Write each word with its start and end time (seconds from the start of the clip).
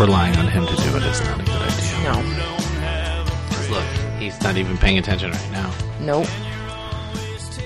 Relying 0.00 0.34
on 0.36 0.48
him 0.48 0.66
to 0.66 0.74
do 0.76 0.96
it 0.96 1.02
is 1.02 1.20
not 1.20 1.38
a 1.40 1.44
good 1.44 1.60
idea. 1.62 2.02
No, 2.04 2.22
No. 2.22 3.24
'Cause 3.50 3.68
Look, 3.68 3.84
he's 4.18 4.40
not 4.40 4.56
even 4.56 4.78
paying 4.78 4.96
attention 4.98 5.30
right 5.30 5.50
now. 5.52 5.70
Nope. 6.00 6.26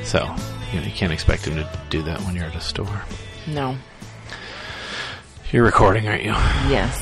So 0.03 0.35
you, 0.73 0.81
know, 0.81 0.87
you 0.87 0.93
can't 0.93 1.13
expect 1.13 1.47
him 1.47 1.55
to 1.55 1.69
do 1.91 2.03
that 2.03 2.21
when 2.23 2.35
you're 2.35 2.47
at 2.47 2.57
a 2.57 2.61
store. 2.61 3.03
No. 3.47 3.77
You're 5.53 5.63
recording, 5.65 6.09
aren't 6.09 6.25
you? 6.25 6.33
Yes. 6.69 7.01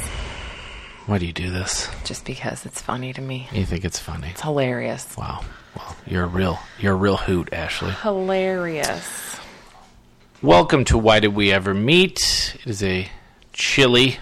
Why 1.06 1.16
do 1.16 1.24
you 1.26 1.32
do 1.32 1.50
this? 1.50 1.88
Just 2.04 2.26
because 2.26 2.66
it's 2.66 2.82
funny 2.82 3.14
to 3.14 3.22
me. 3.22 3.48
You 3.52 3.64
think 3.64 3.84
it's 3.86 3.98
funny? 3.98 4.28
It's 4.28 4.42
hilarious. 4.42 5.16
Wow. 5.16 5.40
Well, 5.74 5.96
you're 6.06 6.24
a 6.24 6.28
real, 6.28 6.58
you're 6.78 6.92
a 6.92 6.96
real 6.96 7.16
hoot, 7.16 7.48
Ashley. 7.52 7.92
Hilarious. 8.02 9.36
Welcome 10.42 10.84
to 10.86 10.98
Why 10.98 11.20
Did 11.20 11.34
We 11.34 11.50
Ever 11.50 11.72
Meet? 11.72 12.56
It 12.62 12.66
is 12.70 12.82
a 12.82 13.08
chilly, 13.54 14.18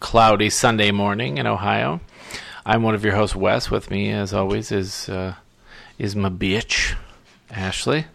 cloudy 0.00 0.50
Sunday 0.50 0.90
morning 0.90 1.38
in 1.38 1.46
Ohio. 1.46 2.00
I'm 2.66 2.82
one 2.82 2.94
of 2.94 3.04
your 3.04 3.14
hosts, 3.14 3.36
Wes. 3.36 3.70
With 3.70 3.90
me, 3.90 4.10
as 4.10 4.34
always, 4.34 4.72
is 4.72 5.08
uh, 5.08 5.34
is 5.98 6.16
my 6.16 6.30
bitch, 6.30 6.96
Ashley. 7.50 8.06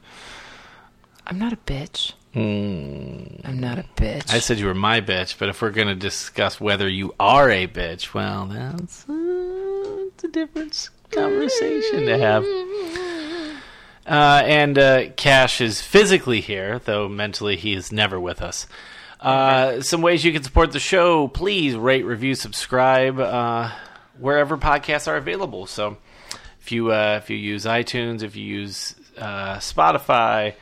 I'm 1.26 1.40
not 1.40 1.54
a 1.54 1.58
bitch. 1.58 2.14
I'm 2.36 3.60
not 3.60 3.80
a 3.80 3.86
bitch. 3.96 4.34
I 4.34 4.40
said 4.40 4.60
you 4.60 4.66
were 4.66 4.74
my 4.74 5.00
bitch, 5.00 5.40
but 5.40 5.48
if 5.48 5.62
we're 5.62 5.70
going 5.70 5.88
to 5.88 5.96
discuss 5.96 6.60
whether 6.60 6.90
you 6.90 7.16
are 7.18 7.50
a 7.50 7.66
bitch, 7.66 8.14
well, 8.14 8.48
that's 8.48 9.08
uh, 9.08 10.08
it's 10.08 10.24
a 10.26 10.28
different 10.28 10.90
conversation 11.12 12.06
to 12.06 12.18
have. 12.18 12.44
Uh, 14.06 14.44
and 14.46 14.78
uh, 14.78 15.10
Cash 15.16 15.62
is 15.62 15.82
physically 15.82 16.42
here, 16.42 16.80
though 16.80 17.08
mentally 17.08 17.56
he 17.56 17.74
is 17.74 17.92
never 17.92 18.20
with 18.20 18.42
us. 18.42 18.68
Uh, 19.26 19.82
some 19.82 20.04
ways 20.04 20.24
you 20.24 20.32
can 20.32 20.44
support 20.44 20.72
the 20.72 20.80
show: 20.80 21.28
please 21.28 21.76
rate, 21.76 22.06
review, 22.06 22.36
subscribe 22.36 23.20
uh, 23.20 23.72
wherever 24.20 24.56
podcasts 24.56 25.08
are 25.08 25.18
available. 25.18 25.66
So, 25.66 25.98
if 26.62 26.72
you 26.72 26.92
uh, 26.92 27.20
if 27.24 27.32
you 27.32 27.36
use 27.36 27.66
iTunes, 27.66 28.22
if 28.22 28.36
you 28.36 28.46
use 28.46 28.94
uh, 29.18 29.56
Spotify, 29.56 30.54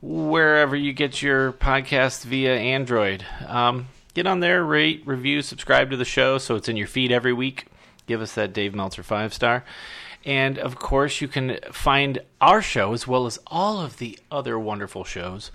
wherever 0.00 0.74
you 0.74 0.92
get 0.92 1.22
your 1.22 1.52
podcast 1.52 2.24
via 2.24 2.56
Android. 2.56 3.24
Um, 3.46 3.86
get 4.14 4.26
on 4.26 4.40
there, 4.40 4.64
rate, 4.64 5.04
review, 5.06 5.40
subscribe 5.40 5.90
to 5.90 5.96
the 5.96 6.04
show 6.04 6.38
so 6.38 6.56
it's 6.56 6.68
in 6.68 6.76
your 6.76 6.88
feed 6.88 7.12
every 7.12 7.32
week. 7.32 7.66
Give 8.08 8.20
us 8.20 8.34
that 8.34 8.52
Dave 8.52 8.74
Meltzer 8.74 9.04
five 9.04 9.32
star. 9.32 9.62
And 10.24 10.58
of 10.58 10.74
course, 10.74 11.20
you 11.20 11.28
can 11.28 11.60
find 11.70 12.18
our 12.40 12.62
show 12.62 12.94
as 12.94 13.06
well 13.06 13.26
as 13.26 13.38
all 13.46 13.80
of 13.80 13.98
the 13.98 14.18
other 14.28 14.58
wonderful 14.58 15.04
shows 15.04 15.52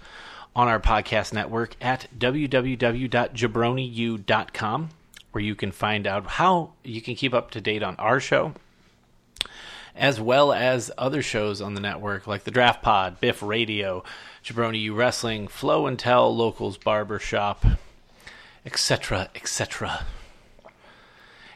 on 0.58 0.68
our 0.68 0.80
podcast 0.80 1.32
network 1.32 1.76
at 1.80 2.08
www.jabroniu.com, 2.18 4.90
where 5.32 5.44
you 5.44 5.56
can 5.56 5.72
find 5.72 6.08
out 6.08 6.26
how 6.26 6.72
you 6.84 7.00
can 7.00 7.16
keep 7.16 7.34
up 7.34 7.52
to 7.52 7.62
date 7.62 7.84
on 7.84 7.96
our 7.98 8.20
show 8.20 8.54
as 9.98 10.22
well 10.22 10.54
as 10.54 10.92
other 10.98 11.22
shows 11.22 11.62
on 11.62 11.74
the 11.74 11.82
network 11.82 12.28
like 12.28 12.44
the 12.44 12.52
Draft 12.52 12.84
Pod, 12.84 13.20
Biff 13.20 13.42
Radio, 13.42 14.04
Jabroni 14.44 14.80
U 14.82 14.94
Wrestling, 14.94 15.48
Flow 15.48 15.88
and 15.88 15.98
Tell, 15.98 16.34
Locals 16.36 16.78
Barber 16.78 17.20
Shop, 17.20 17.66
etc., 18.66 19.30
etc. 19.36 20.06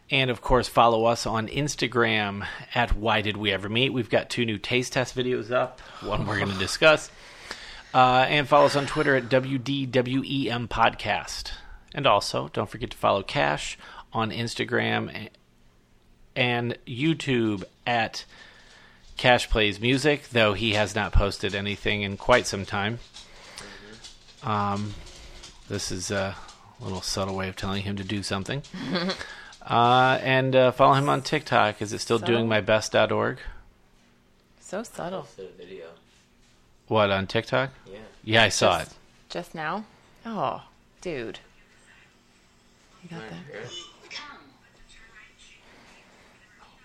And 0.10 0.30
of 0.30 0.42
course, 0.42 0.68
follow 0.68 1.06
us 1.06 1.26
on 1.26 1.48
Instagram 1.48 2.46
at 2.76 2.96
Why 2.96 3.22
Did 3.22 3.38
We 3.38 3.52
Ever 3.52 3.70
Meet. 3.70 3.94
We've 3.94 4.10
got 4.10 4.30
two 4.30 4.46
new 4.46 4.58
taste 4.58 4.94
test 4.94 5.16
videos 5.16 5.52
up, 5.52 5.80
one 6.02 6.26
we're 6.26 6.40
going 6.40 6.52
to 6.52 6.60
discuss. 6.60 7.10
Uh, 7.94 8.26
and 8.30 8.48
follow 8.48 8.68
us 8.68 8.76
on 8.76 8.86
Twitter 8.86 9.16
at 9.16 9.26
WDWEM 9.26 10.68
Podcast. 10.70 11.52
And 11.94 12.08
also, 12.08 12.50
don't 12.54 12.70
forget 12.70 12.92
to 12.92 12.98
follow 12.98 13.22
Cash 13.22 13.78
on 14.14 14.32
Instagram 14.32 15.30
and 16.36 16.78
YouTube 16.88 17.64
at 17.86 18.24
Cash 19.18 19.50
Plays 19.50 19.80
Music, 19.82 20.30
though 20.30 20.54
he 20.54 20.74
has 20.74 20.96
not 20.96 21.12
posted 21.12 21.54
anything 21.54 22.02
in 22.02 22.16
quite 22.18 22.48
some 22.48 22.66
time. 22.66 23.00
Um, 24.44 24.94
this 25.68 25.92
is 25.92 26.12
a 26.12 26.36
little 26.80 27.02
subtle 27.02 27.36
way 27.36 27.50
of 27.50 27.56
telling 27.56 27.84
him 27.84 27.98
to 27.98 28.04
do 28.04 28.24
something. 28.24 28.64
uh, 29.62 30.18
and 30.22 30.56
uh, 30.56 30.72
follow 30.72 30.94
him 30.94 31.10
on 31.10 31.22
TikTok. 31.22 31.82
Is 31.82 31.94
it 31.94 32.00
still 32.00 32.20
Subtle? 32.20 32.38
doingmybest.org? 32.46 33.40
so 34.60 34.84
subtle. 34.84 35.28
What, 36.92 37.10
on 37.10 37.26
TikTok? 37.26 37.70
Yeah. 37.90 38.00
Yeah, 38.22 38.44
I 38.44 38.50
saw 38.50 38.80
it. 38.80 38.84
Just- 38.84 38.96
Just 39.30 39.56
now? 39.56 39.86
Oh, 40.26 40.62
dude. 41.00 41.40
You 43.02 43.10
got 43.12 43.22
that? 43.30 43.40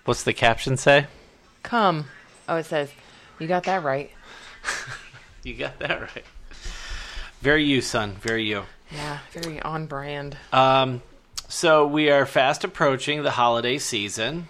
What's 0.05 0.23
the 0.23 0.33
caption 0.33 0.77
say? 0.77 1.09
Come. 1.65 2.05
Oh, 2.49 2.55
it 2.55 2.67
says, 2.67 2.89
you 3.41 3.49
got 3.49 3.65
that 3.65 3.83
right. 3.83 4.13
You 5.43 5.55
got 5.55 5.79
that 5.81 6.01
right. 6.01 6.25
Very 7.41 7.65
you, 7.65 7.81
son. 7.81 8.15
Very 8.15 8.45
you. 8.45 8.63
Yeah, 8.93 9.19
very 9.33 9.61
on 9.63 9.87
brand. 9.87 10.37
Um, 10.53 11.03
so 11.49 11.85
we 11.87 12.11
are 12.11 12.27
fast 12.27 12.63
approaching 12.63 13.23
the 13.25 13.31
holiday 13.33 13.79
season. 13.79 14.47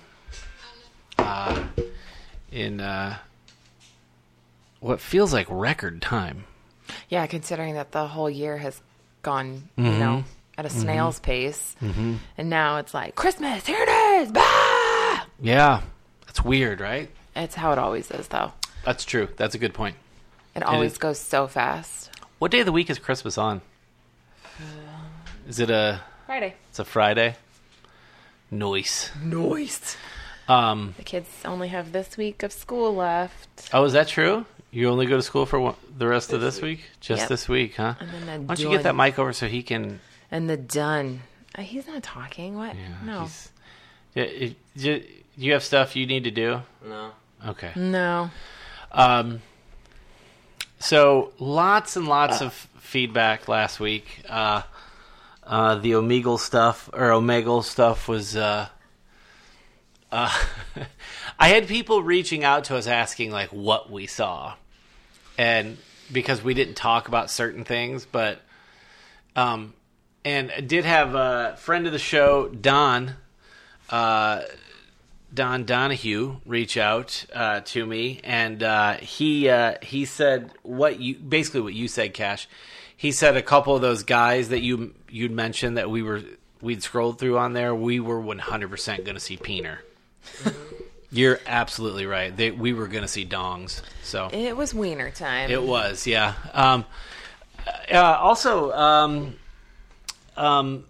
Uh, 1.18 1.64
in 2.52 2.80
uh, 2.80 3.16
what 4.86 5.00
feels 5.00 5.32
like 5.32 5.46
record 5.50 6.00
time. 6.00 6.44
Yeah, 7.08 7.26
considering 7.26 7.74
that 7.74 7.90
the 7.90 8.06
whole 8.06 8.30
year 8.30 8.56
has 8.56 8.80
gone, 9.22 9.68
you 9.76 9.84
mm-hmm. 9.84 9.98
know, 9.98 10.24
at 10.56 10.64
a 10.64 10.68
mm-hmm. 10.68 10.80
snail's 10.80 11.18
pace. 11.18 11.74
Mm-hmm. 11.82 12.14
And 12.38 12.48
now 12.48 12.78
it's 12.78 12.94
like, 12.94 13.16
Christmas, 13.16 13.66
here 13.66 13.78
it 13.80 13.88
is! 13.88 14.32
Bah! 14.32 15.24
Yeah, 15.40 15.82
that's 16.26 16.44
weird, 16.44 16.80
right? 16.80 17.10
It's 17.34 17.56
how 17.56 17.72
it 17.72 17.78
always 17.78 18.10
is, 18.10 18.28
though. 18.28 18.52
That's 18.84 19.04
true. 19.04 19.28
That's 19.36 19.56
a 19.56 19.58
good 19.58 19.74
point. 19.74 19.96
It 20.54 20.62
always 20.62 20.92
is. 20.92 20.98
goes 20.98 21.18
so 21.18 21.48
fast. 21.48 22.10
What 22.38 22.52
day 22.52 22.60
of 22.60 22.66
the 22.66 22.72
week 22.72 22.88
is 22.88 22.98
Christmas 22.98 23.36
on? 23.36 23.60
Uh, 24.44 24.62
is 25.48 25.58
it 25.58 25.68
a? 25.68 26.00
Friday. 26.26 26.54
It's 26.70 26.78
a 26.78 26.84
Friday. 26.84 27.34
Noise. 28.50 29.10
Noise. 29.22 29.96
Um. 30.48 30.94
The 30.96 31.02
kids 31.02 31.28
only 31.44 31.68
have 31.68 31.90
this 31.90 32.16
week 32.16 32.44
of 32.44 32.52
school 32.52 32.94
left. 32.94 33.68
Oh, 33.72 33.84
is 33.84 33.92
that 33.94 34.06
true? 34.08 34.46
You 34.70 34.88
only 34.90 35.06
go 35.06 35.16
to 35.16 35.22
school 35.22 35.46
for 35.46 35.58
one, 35.60 35.74
the 35.96 36.06
rest 36.06 36.32
of 36.32 36.40
this 36.40 36.60
week? 36.60 36.80
Just 37.00 37.20
Yep. 37.22 37.28
this 37.28 37.48
week, 37.48 37.76
huh? 37.76 37.94
And 38.00 38.10
then 38.10 38.26
they're 38.26 38.40
Why 38.40 38.54
don't 38.54 38.60
you 38.60 38.70
get 38.70 38.82
that 38.82 38.96
mic 38.96 39.18
over 39.18 39.32
so 39.32 39.46
he 39.48 39.62
can? 39.62 40.00
And 40.30 40.50
the 40.50 40.56
done. 40.56 41.22
Uh, 41.56 41.62
he's 41.62 41.86
not 41.86 42.02
talking. 42.02 42.56
What? 42.56 42.74
Yeah, 42.76 42.88
no. 43.04 43.28
Yeah, 44.14 44.24
it- 44.24 44.56
you, 44.74 45.04
you 45.36 45.52
have 45.52 45.62
stuff 45.62 45.96
you 45.96 46.06
need 46.06 46.24
to 46.24 46.30
do. 46.30 46.62
No. 46.86 47.12
Okay. 47.46 47.72
No. 47.76 48.30
Um, 48.92 49.40
so 50.78 51.32
lots 51.38 51.96
and 51.96 52.06
lots 52.06 52.40
of 52.42 52.52
feedback 52.78 53.48
last 53.48 53.80
week. 53.80 54.22
Uh, 54.28 54.62
uh, 55.44 55.76
the 55.76 55.92
Omegle 55.92 56.38
stuff 56.38 56.90
or 56.92 57.10
Omegle 57.10 57.62
stuff 57.64 58.08
was. 58.08 58.36
Uh, 58.36 58.68
uh, 60.12 60.32
I 61.38 61.48
had 61.48 61.68
people 61.68 62.02
reaching 62.02 62.44
out 62.44 62.64
to 62.64 62.76
us 62.76 62.86
asking 62.86 63.30
like 63.30 63.50
what 63.50 63.90
we 63.90 64.06
saw, 64.06 64.54
and 65.36 65.76
because 66.12 66.42
we 66.42 66.54
didn't 66.54 66.74
talk 66.74 67.08
about 67.08 67.30
certain 67.30 67.64
things, 67.64 68.06
but 68.06 68.40
um, 69.34 69.74
and 70.24 70.50
I 70.50 70.60
did 70.60 70.84
have 70.84 71.14
a 71.14 71.56
friend 71.58 71.86
of 71.86 71.92
the 71.92 71.98
show, 71.98 72.48
Don. 72.48 73.14
Uh, 73.90 74.42
Don 75.34 75.64
Donahue 75.64 76.36
reach 76.46 76.78
out 76.78 77.26
uh, 77.34 77.60
to 77.60 77.84
me, 77.84 78.20
and 78.24 78.62
uh, 78.62 78.94
he 78.94 79.50
uh, 79.50 79.74
he 79.82 80.06
said 80.06 80.50
what 80.62 81.00
you 81.00 81.16
basically 81.16 81.60
what 81.60 81.74
you 81.74 81.88
said, 81.88 82.14
Cash. 82.14 82.48
He 82.96 83.12
said 83.12 83.36
a 83.36 83.42
couple 83.42 83.76
of 83.76 83.82
those 83.82 84.02
guys 84.02 84.48
that 84.48 84.62
you 84.62 84.94
you'd 85.10 85.32
mentioned 85.32 85.76
that 85.76 85.90
we 85.90 86.02
were 86.02 86.22
we'd 86.60 86.82
scrolled 86.82 87.18
through 87.18 87.38
on 87.38 87.52
there, 87.52 87.74
we 87.74 88.00
were 88.00 88.20
100% 88.20 89.04
going 89.04 89.14
to 89.14 89.20
see 89.20 89.36
Peener. 89.36 89.78
You're 91.16 91.40
absolutely 91.46 92.04
right. 92.04 92.36
They, 92.36 92.50
we 92.50 92.74
were 92.74 92.88
going 92.88 93.02
to 93.02 93.08
see 93.08 93.24
dongs. 93.24 93.80
So 94.02 94.28
It 94.32 94.54
was 94.54 94.74
wiener 94.74 95.10
time. 95.10 95.50
it 95.50 95.62
was, 95.62 96.06
yeah. 96.06 96.34
Um, 96.52 96.84
uh, 97.90 97.96
also, 97.96 98.70
um, 98.72 99.36
um, 100.36 100.84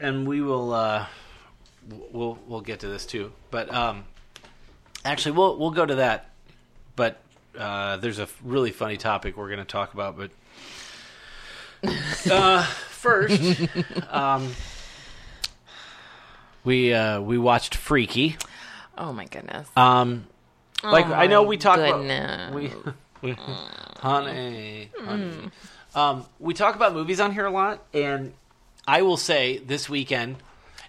and 0.00 0.26
we 0.26 0.40
will 0.42 0.72
uh, 0.72 1.06
we'll 2.10 2.36
we'll 2.48 2.60
get 2.62 2.80
to 2.80 2.88
this 2.88 3.06
too. 3.06 3.32
But 3.52 3.72
um, 3.72 4.04
actually, 5.04 5.32
we'll 5.32 5.56
we'll 5.56 5.70
go 5.70 5.86
to 5.86 5.94
that. 5.96 6.30
But 6.96 7.20
uh, 7.56 7.98
there's 7.98 8.18
a 8.18 8.28
really 8.42 8.72
funny 8.72 8.96
topic 8.96 9.36
we're 9.36 9.48
going 9.48 9.60
to 9.60 9.64
talk 9.64 9.94
about. 9.94 10.16
But 10.18 10.30
uh, 12.30 12.64
first, 12.88 13.60
um, 14.10 14.52
we 16.64 16.92
uh, 16.92 17.20
we 17.20 17.38
watched 17.38 17.76
Freaky. 17.76 18.36
Oh 18.98 19.12
my 19.12 19.24
goodness. 19.26 19.68
Um, 19.76 20.26
like 20.82 21.06
Oh 21.06 21.12
I 21.14 21.26
know 21.26 21.42
we 21.42 21.56
talk 21.56 21.76
goodness. 21.76 22.48
about 22.48 22.54
we, 22.54 22.72
we 23.22 23.32
honey, 23.98 24.90
honey. 24.98 25.50
Um, 25.94 26.24
we 26.38 26.54
talk 26.54 26.76
about 26.76 26.94
movies 26.94 27.20
on 27.20 27.32
here 27.32 27.46
a 27.46 27.50
lot, 27.50 27.82
and 27.92 28.32
I 28.86 29.02
will 29.02 29.16
say 29.16 29.58
this 29.58 29.88
weekend, 29.88 30.36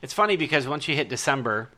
it's 0.01 0.13
funny 0.13 0.37
because 0.37 0.67
once 0.67 0.87
you 0.87 0.95
hit 0.95 1.09
December, 1.09 1.69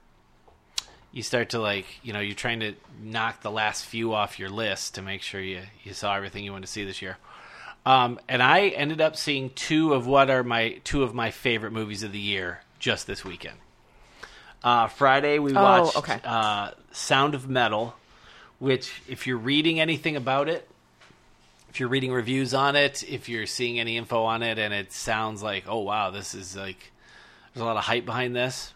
you 1.11 1.23
start 1.23 1.49
to 1.51 1.59
like 1.59 1.85
you 2.03 2.13
know 2.13 2.19
you're 2.19 2.35
trying 2.35 2.59
to 2.59 2.73
knock 3.01 3.41
the 3.41 3.51
last 3.51 3.85
few 3.85 4.13
off 4.13 4.39
your 4.39 4.49
list 4.49 4.95
to 4.95 5.01
make 5.01 5.21
sure 5.21 5.41
you 5.41 5.61
you 5.83 5.93
saw 5.93 6.15
everything 6.15 6.43
you 6.43 6.51
want 6.51 6.65
to 6.65 6.71
see 6.71 6.83
this 6.83 7.01
year. 7.01 7.17
Um, 7.85 8.19
and 8.29 8.41
I 8.41 8.67
ended 8.69 9.01
up 9.01 9.17
seeing 9.17 9.49
two 9.49 9.93
of 9.93 10.07
what 10.07 10.29
are 10.29 10.43
my 10.43 10.79
two 10.83 11.03
of 11.03 11.13
my 11.13 11.31
favorite 11.31 11.71
movies 11.71 12.03
of 12.03 12.11
the 12.11 12.19
year 12.19 12.61
just 12.79 13.07
this 13.07 13.25
weekend. 13.25 13.57
Uh, 14.63 14.87
Friday 14.87 15.39
we 15.39 15.53
Oh, 15.55 15.61
watched 15.61 15.97
okay. 15.97 16.19
uh, 16.23 16.71
Sound 16.91 17.35
of 17.35 17.49
Metal, 17.49 17.95
which 18.59 19.01
if 19.07 19.27
you're 19.27 19.37
reading 19.37 19.79
anything 19.79 20.15
about 20.15 20.47
it, 20.47 20.67
if 21.69 21.79
you're 21.79 21.89
reading 21.89 22.13
reviews 22.13 22.53
on 22.53 22.75
it, 22.75 23.03
if 23.03 23.27
you're 23.27 23.45
seeing 23.47 23.79
any 23.79 23.97
info 23.97 24.23
on 24.23 24.43
it, 24.43 24.59
and 24.59 24.73
it 24.73 24.93
sounds 24.93 25.41
like, 25.43 25.65
oh 25.67 25.79
wow, 25.79 26.11
this 26.11 26.33
is 26.35 26.55
like 26.55 26.91
there's 27.53 27.61
a 27.61 27.65
lot 27.65 27.77
of 27.77 27.83
hype 27.83 28.05
behind 28.05 28.35
this. 28.35 28.73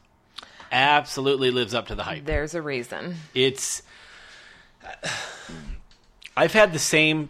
Absolutely 0.71 1.51
lives 1.51 1.73
up 1.73 1.87
to 1.87 1.95
the 1.95 2.03
hype. 2.03 2.25
There's 2.25 2.53
a 2.55 2.61
reason. 2.61 3.15
It's 3.33 3.81
I've 6.35 6.53
had 6.53 6.73
the 6.73 6.79
same 6.79 7.29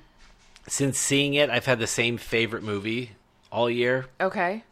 since 0.68 0.98
seeing 0.98 1.34
it. 1.36 1.50
I've 1.50 1.66
had 1.66 1.80
the 1.80 1.88
same 1.88 2.18
favorite 2.18 2.64
movie 2.64 3.12
all 3.52 3.70
year. 3.70 4.08
Okay. 4.20 4.64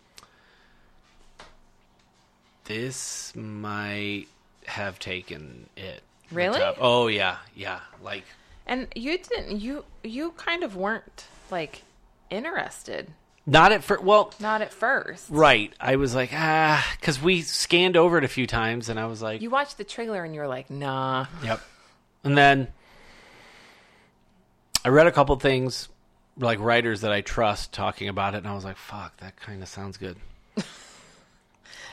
This 2.66 3.36
might 3.36 4.26
have 4.68 5.00
taken 5.00 5.70
it. 5.78 6.02
Really? 6.32 6.60
Oh 6.80 7.08
yeah, 7.08 7.38
yeah. 7.56 7.80
Like 8.04 8.24
And 8.66 8.88
you 8.96 9.18
didn't 9.18 9.60
you 9.60 9.86
you 10.04 10.32
kind 10.32 10.64
of 10.64 10.76
weren't 10.76 11.26
like 11.52 11.84
interested. 12.30 13.12
not 13.46 13.72
at 13.72 13.84
first. 13.84 14.04
Well, 14.04 14.34
Not 14.40 14.62
at 14.64 14.74
first. 14.74 15.28
right. 15.30 15.72
I 15.80 15.96
was 15.98 16.16
like 16.16 16.32
ah, 16.34 16.86
because 17.00 17.22
we 17.22 17.42
scanned 17.42 17.96
over 17.96 18.18
it 18.18 18.24
a 18.24 18.28
few 18.28 18.48
times, 18.48 18.90
and 18.90 19.00
I 19.00 19.06
was 19.06 19.22
like, 19.22 19.42
You 19.42 19.50
watched 19.52 19.78
the 19.78 19.84
trailer 19.84 20.24
and 20.24 20.34
you 20.34 20.42
were 20.42 20.48
like, 20.48 20.70
nah. 20.72 21.28
Yep. 21.44 21.62
And 22.24 22.36
then 22.36 22.68
I 24.84 24.90
read 24.90 25.06
a 25.06 25.12
couple 25.12 25.36
things, 25.36 25.90
like 26.40 26.60
writers 26.60 27.02
that 27.02 27.12
I 27.12 27.22
trust 27.22 27.72
talking 27.72 28.08
about 28.10 28.34
it, 28.34 28.38
and 28.40 28.48
I 28.48 28.56
was 28.56 28.66
like, 28.66 28.78
"Fuck, 28.78 29.18
that 29.18 29.36
kind 29.36 29.62
of 29.62 29.70
sounds 29.70 29.98
good." 29.98 30.18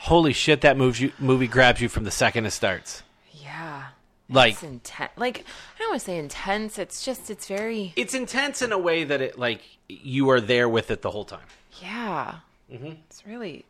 Holy 0.03 0.33
shit, 0.33 0.61
that 0.61 0.75
moves 0.77 0.99
you, 0.99 1.11
movie 1.17 1.47
grabs 1.47 1.79
you 1.81 1.87
from 1.87 2.03
the 2.03 2.11
second 2.11 2.45
it 2.45 2.51
starts. 2.51 3.03
Yeah. 3.31 3.85
Like 4.29 4.53
It's 4.53 4.63
intense. 4.63 5.11
Like 5.15 5.39
I 5.39 5.79
don't 5.79 5.91
want 5.91 6.01
to 6.01 6.05
say 6.05 6.17
intense. 6.17 6.77
It's 6.77 7.05
just 7.05 7.29
it's 7.29 7.47
very 7.47 7.93
it's 7.95 8.13
intense 8.13 8.61
in 8.61 8.71
a 8.71 8.77
way 8.77 9.03
that 9.05 9.21
it 9.21 9.37
like 9.39 9.61
you 9.87 10.29
are 10.29 10.41
there 10.41 10.67
with 10.67 10.91
it 10.91 11.01
the 11.01 11.11
whole 11.11 11.25
time. 11.25 11.45
yeah. 11.81 12.35
Mm-hmm. 12.71 12.93
It's 13.07 13.25
really 13.27 13.65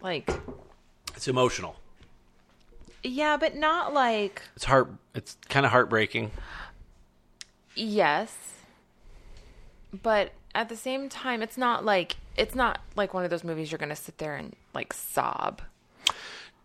like 0.00 0.30
It's 1.16 1.28
emotional. 1.28 1.76
yeah, 3.02 3.36
but 3.36 3.54
not 3.56 3.92
like 3.92 4.42
It's 4.56 4.64
heart. 4.64 4.90
It's 5.14 5.36
kind 5.48 5.66
of 5.66 5.72
heartbreaking. 5.72 6.30
yes. 7.74 8.34
But 10.02 10.32
at 10.54 10.68
the 10.68 10.76
same 10.76 11.08
time, 11.08 11.42
it's 11.42 11.58
not 11.58 11.84
like 11.84 12.16
it's 12.40 12.54
not 12.54 12.80
like 12.96 13.12
one 13.12 13.22
of 13.22 13.30
those 13.30 13.44
movies 13.44 13.70
you're 13.70 13.78
gonna 13.78 13.94
sit 13.94 14.16
there 14.16 14.34
and 14.34 14.56
like 14.74 14.94
sob. 14.94 15.60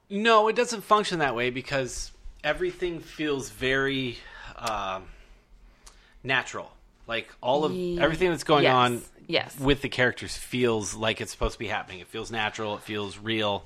No, 0.09 0.47
it 0.47 0.55
doesn't 0.55 0.83
function 0.83 1.19
that 1.19 1.35
way 1.35 1.49
because 1.49 2.11
everything 2.43 3.01
feels 3.01 3.49
very 3.49 4.17
um, 4.57 5.03
natural. 6.23 6.71
Like 7.07 7.29
all 7.41 7.65
of 7.65 7.73
everything 7.99 8.29
that's 8.29 8.45
going 8.45 8.63
yes, 8.63 8.73
on 8.73 9.01
yes. 9.27 9.59
with 9.59 9.81
the 9.81 9.89
characters 9.89 10.35
feels 10.37 10.95
like 10.95 11.19
it's 11.19 11.31
supposed 11.31 11.53
to 11.53 11.59
be 11.59 11.67
happening. 11.67 11.99
It 11.99 12.07
feels 12.07 12.31
natural. 12.31 12.75
It 12.75 12.81
feels 12.81 13.17
real. 13.17 13.65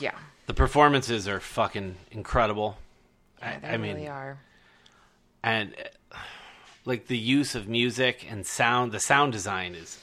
Yeah. 0.00 0.14
The 0.46 0.54
performances 0.54 1.28
are 1.28 1.40
fucking 1.40 1.96
incredible. 2.10 2.78
Yeah, 3.40 3.48
I, 3.48 3.58
they 3.58 3.68
I 3.68 3.76
mean, 3.76 3.96
really 3.96 4.08
are. 4.08 4.38
and 5.42 5.74
uh, 6.10 6.16
like 6.84 7.06
the 7.06 7.18
use 7.18 7.54
of 7.54 7.68
music 7.68 8.26
and 8.30 8.46
sound, 8.46 8.92
the 8.92 9.00
sound 9.00 9.32
design 9.32 9.74
is 9.74 9.98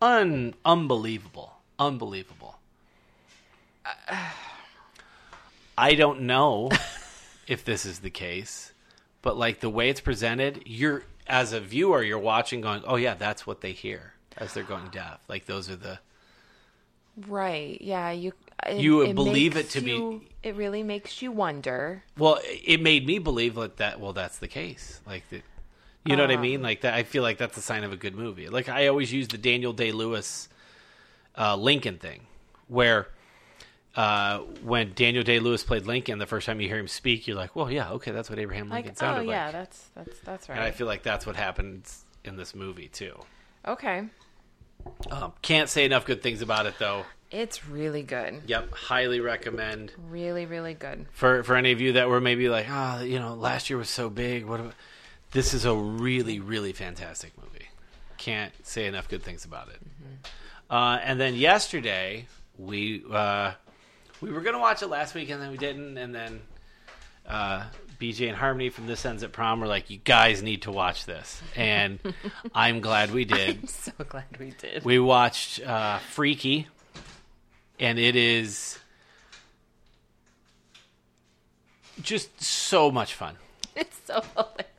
un 0.00 0.54
unbelievable, 0.64 1.54
unbelievable. 1.78 2.58
I 5.78 5.94
don't 5.94 6.22
know 6.22 6.70
if 7.46 7.64
this 7.64 7.86
is 7.86 8.00
the 8.00 8.10
case, 8.10 8.72
but 9.22 9.36
like 9.36 9.60
the 9.60 9.70
way 9.70 9.88
it's 9.88 10.00
presented, 10.00 10.62
you're 10.66 11.04
as 11.26 11.52
a 11.52 11.60
viewer, 11.60 12.02
you're 12.02 12.18
watching, 12.18 12.60
going, 12.60 12.82
"Oh 12.86 12.96
yeah, 12.96 13.14
that's 13.14 13.46
what 13.46 13.60
they 13.60 13.72
hear 13.72 14.14
as 14.36 14.52
they're 14.52 14.62
going 14.62 14.88
deaf." 14.90 15.20
Like 15.28 15.46
those 15.46 15.70
are 15.70 15.76
the 15.76 15.98
Right. 17.26 17.80
Yeah. 17.80 18.10
You. 18.10 18.32
It, 18.66 18.80
You 18.80 18.98
would 18.98 19.14
believe 19.14 19.56
it 19.56 19.70
to 19.70 19.80
be- 19.80 20.28
It 20.42 20.54
really 20.54 20.82
makes 20.82 21.22
you 21.22 21.32
wonder. 21.32 22.02
Well, 22.16 22.38
it 22.44 22.80
made 22.80 23.06
me 23.06 23.18
believe 23.18 23.54
that 23.54 23.78
that 23.78 24.00
well, 24.00 24.12
that's 24.12 24.38
the 24.38 24.48
case. 24.48 25.00
Like 25.06 25.28
the, 25.30 25.42
you 26.04 26.16
know 26.16 26.22
what 26.22 26.30
I 26.30 26.36
Uh. 26.36 26.40
mean? 26.40 26.62
Like 26.62 26.80
that. 26.82 26.94
I 26.94 27.02
feel 27.02 27.22
like 27.22 27.38
that's 27.38 27.56
a 27.56 27.62
sign 27.62 27.84
of 27.84 27.92
a 27.92 27.96
good 27.96 28.14
movie. 28.14 28.48
Like 28.48 28.68
I 28.68 28.86
always 28.88 29.12
use 29.12 29.28
the 29.28 29.38
Daniel 29.38 29.72
Day 29.72 29.92
Lewis 29.92 30.48
uh, 31.38 31.56
Lincoln 31.56 31.98
thing, 31.98 32.22
where 32.68 33.08
uh, 33.96 34.38
when 34.62 34.92
Daniel 34.94 35.24
Day 35.24 35.40
Lewis 35.40 35.64
played 35.64 35.86
Lincoln, 35.86 36.18
the 36.18 36.26
first 36.26 36.46
time 36.46 36.60
you 36.60 36.68
hear 36.68 36.78
him 36.78 36.88
speak, 36.88 37.26
you're 37.26 37.36
like, 37.36 37.56
well, 37.56 37.70
yeah, 37.70 37.90
okay, 37.92 38.12
that's 38.12 38.30
what 38.30 38.38
Abraham 38.38 38.68
Lincoln 38.68 38.94
Like, 38.94 39.00
Lincoln 39.00 39.06
oh 39.06 39.14
sounded 39.16 39.30
yeah, 39.30 39.44
like. 39.46 39.52
that's 39.52 39.88
that's 39.94 40.20
that's 40.20 40.48
right. 40.48 40.56
And 40.56 40.64
I 40.64 40.70
feel 40.70 40.86
like 40.86 41.02
that's 41.02 41.26
what 41.26 41.36
happens 41.36 42.04
in 42.24 42.36
this 42.36 42.54
movie 42.54 42.88
too. 42.88 43.14
okay. 43.66 44.04
Um, 45.10 45.32
can't 45.42 45.68
say 45.68 45.84
enough 45.84 46.06
good 46.06 46.22
things 46.22 46.40
about 46.40 46.64
it 46.66 46.74
though. 46.78 47.04
It's 47.30 47.66
really 47.66 48.02
good. 48.02 48.40
Yep, 48.46 48.72
highly 48.74 49.20
recommend. 49.20 49.92
Really, 50.08 50.46
really 50.46 50.72
good. 50.74 51.06
for 51.12 51.42
for 51.44 51.54
any 51.54 51.70
of 51.72 51.80
you 51.80 51.92
that 51.92 52.08
were 52.08 52.20
maybe 52.20 52.48
like, 52.48 52.66
ah, 52.68 53.02
you 53.02 53.18
know, 53.18 53.34
last 53.34 53.68
year 53.70 53.76
was 53.78 53.90
so 53.90 54.08
big. 54.08 54.46
What? 54.46 54.60
About? 54.60 54.74
This 55.32 55.54
is 55.54 55.64
a 55.64 55.74
really, 55.74 56.40
really 56.40 56.72
fantastic 56.72 57.32
movie. 57.38 57.68
Can't 58.18 58.52
say 58.66 58.86
enough 58.86 59.08
good 59.08 59.22
things 59.22 59.44
about 59.44 59.68
it. 59.68 59.80
Uh, 60.68 60.98
and 61.02 61.20
then 61.20 61.34
yesterday 61.34 62.26
we 62.58 63.02
uh, 63.10 63.52
we 64.20 64.30
were 64.30 64.40
gonna 64.40 64.58
watch 64.58 64.82
it 64.82 64.88
last 64.88 65.14
week, 65.14 65.30
and 65.30 65.40
then 65.40 65.50
we 65.50 65.56
didn't. 65.56 65.96
And 65.98 66.14
then 66.14 66.40
uh, 67.26 67.64
BJ 68.00 68.28
and 68.28 68.36
Harmony 68.36 68.70
from 68.70 68.86
This 68.86 69.04
Ends 69.04 69.22
at 69.22 69.32
Prom 69.32 69.60
were 69.60 69.66
like, 69.66 69.88
"You 69.90 69.98
guys 69.98 70.42
need 70.42 70.62
to 70.62 70.72
watch 70.72 71.06
this," 71.06 71.40
and 71.56 71.98
I'm 72.54 72.80
glad 72.80 73.12
we 73.12 73.24
did. 73.24 73.58
I'm 73.62 73.66
so 73.66 73.92
glad 74.08 74.24
we 74.38 74.50
did. 74.50 74.84
We 74.84 74.98
watched 74.98 75.60
uh, 75.64 75.98
Freaky, 75.98 76.66
and 77.78 77.98
it 77.98 78.16
is 78.16 78.78
just 82.02 82.42
so 82.42 82.90
much 82.90 83.14
fun. 83.14 83.36
It's 83.76 84.00
so 84.04 84.22
hilarious. 84.36 84.69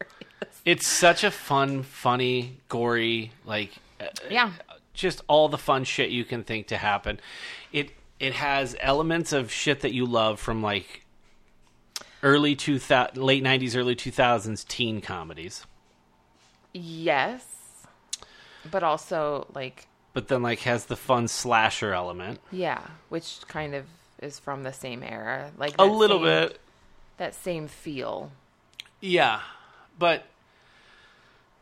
It's 0.65 0.86
such 0.88 1.24
a 1.24 1.32
fun, 1.32 1.84
funny, 1.84 2.58
gory, 2.70 3.32
like 3.46 3.72
uh, 4.00 4.06
Yeah. 4.30 4.51
just 4.94 5.22
all 5.27 5.50
the 5.50 5.58
fun 5.58 5.84
shit 5.84 6.10
you 6.12 6.24
can 6.24 6.44
think 6.44 6.68
to 6.68 6.77
happen. 6.77 7.20
It 7.72 7.91
it 8.20 8.34
has 8.34 8.75
elements 8.80 9.34
of 9.34 9.51
shit 9.51 9.80
that 9.82 9.94
you 9.94 10.06
love 10.06 10.39
from 10.39 10.62
like 10.62 11.03
early 12.22 12.56
two 12.56 12.77
thousand, 12.77 13.18
late 13.24 13.41
nineties, 13.44 13.75
early 13.75 13.96
two 13.96 14.12
thousands 14.12 14.63
teen 14.63 15.01
comedies, 15.01 15.65
Yes. 16.74 17.46
But 18.70 18.84
also 18.84 19.48
like 19.56 19.88
but 20.13 20.27
then 20.27 20.44
like 20.44 20.60
has 20.60 20.86
the 20.86 20.96
fun 20.96 21.27
slasher 21.27 21.94
element 21.94 22.39
yeah, 22.51 22.82
which 23.10 23.39
kind 23.48 23.74
of 23.74 23.86
is 24.22 24.38
from 24.38 24.62
the 24.63 24.74
same 24.74 25.01
era. 25.01 25.51
Like 25.58 25.74
a 25.80 25.86
little 25.86 26.18
same- 26.20 26.48
bit. 26.50 26.60
that 27.18 27.34
same 27.34 27.68
feel. 27.68 28.32
Yeah, 29.00 29.39
but 29.98 30.25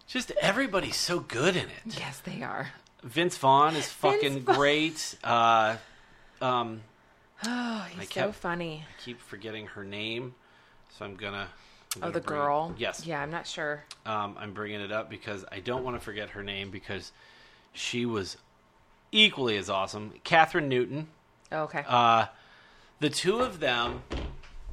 just 0.10 0.32
everybody's 0.42 0.98
so 0.98 1.20
good 1.22 1.56
in 1.56 1.64
it. 1.70 1.98
Yes, 1.98 2.20
they 2.20 2.42
are. 2.44 2.68
Vince 3.04 3.38
Vaughn 3.38 3.76
is 3.78 3.88
fucking 3.88 4.42
Vaughn. 4.42 4.56
great. 4.56 5.16
Uh, 5.24 5.78
Um, 6.42 6.82
Oh, 7.46 7.88
he's 7.92 8.02
I 8.02 8.06
so 8.24 8.32
funny. 8.34 8.84
I 8.86 9.02
keep 9.02 9.22
forgetting 9.22 9.68
her 9.68 9.86
name, 9.86 10.36
so 10.98 11.06
I'm 11.06 11.16
gonna. 11.16 11.48
I'm 11.96 12.04
Oh, 12.04 12.12
the 12.12 12.20
girl. 12.20 12.76
Yes. 12.78 13.06
Yeah, 13.06 13.22
I'm 13.22 13.32
not 13.32 13.48
sure. 13.48 13.84
Um, 14.06 14.36
I'm 14.38 14.54
bringing 14.54 14.82
it 14.82 14.92
up 14.92 15.10
because 15.10 15.46
I 15.52 15.60
don't 15.60 15.84
want 15.86 15.96
to 15.98 16.00
forget 16.04 16.32
her 16.32 16.44
name 16.44 16.70
because 16.70 17.12
she 17.74 18.06
was 18.06 18.36
equally 19.12 19.56
as 19.58 19.70
awesome. 19.70 20.14
Kathryn 20.26 20.68
Newton. 20.68 21.08
Oh, 21.52 21.62
okay. 21.64 21.84
Uh, 21.88 22.26
the 23.00 23.10
two 23.10 23.40
of 23.40 23.60
them, 23.62 24.04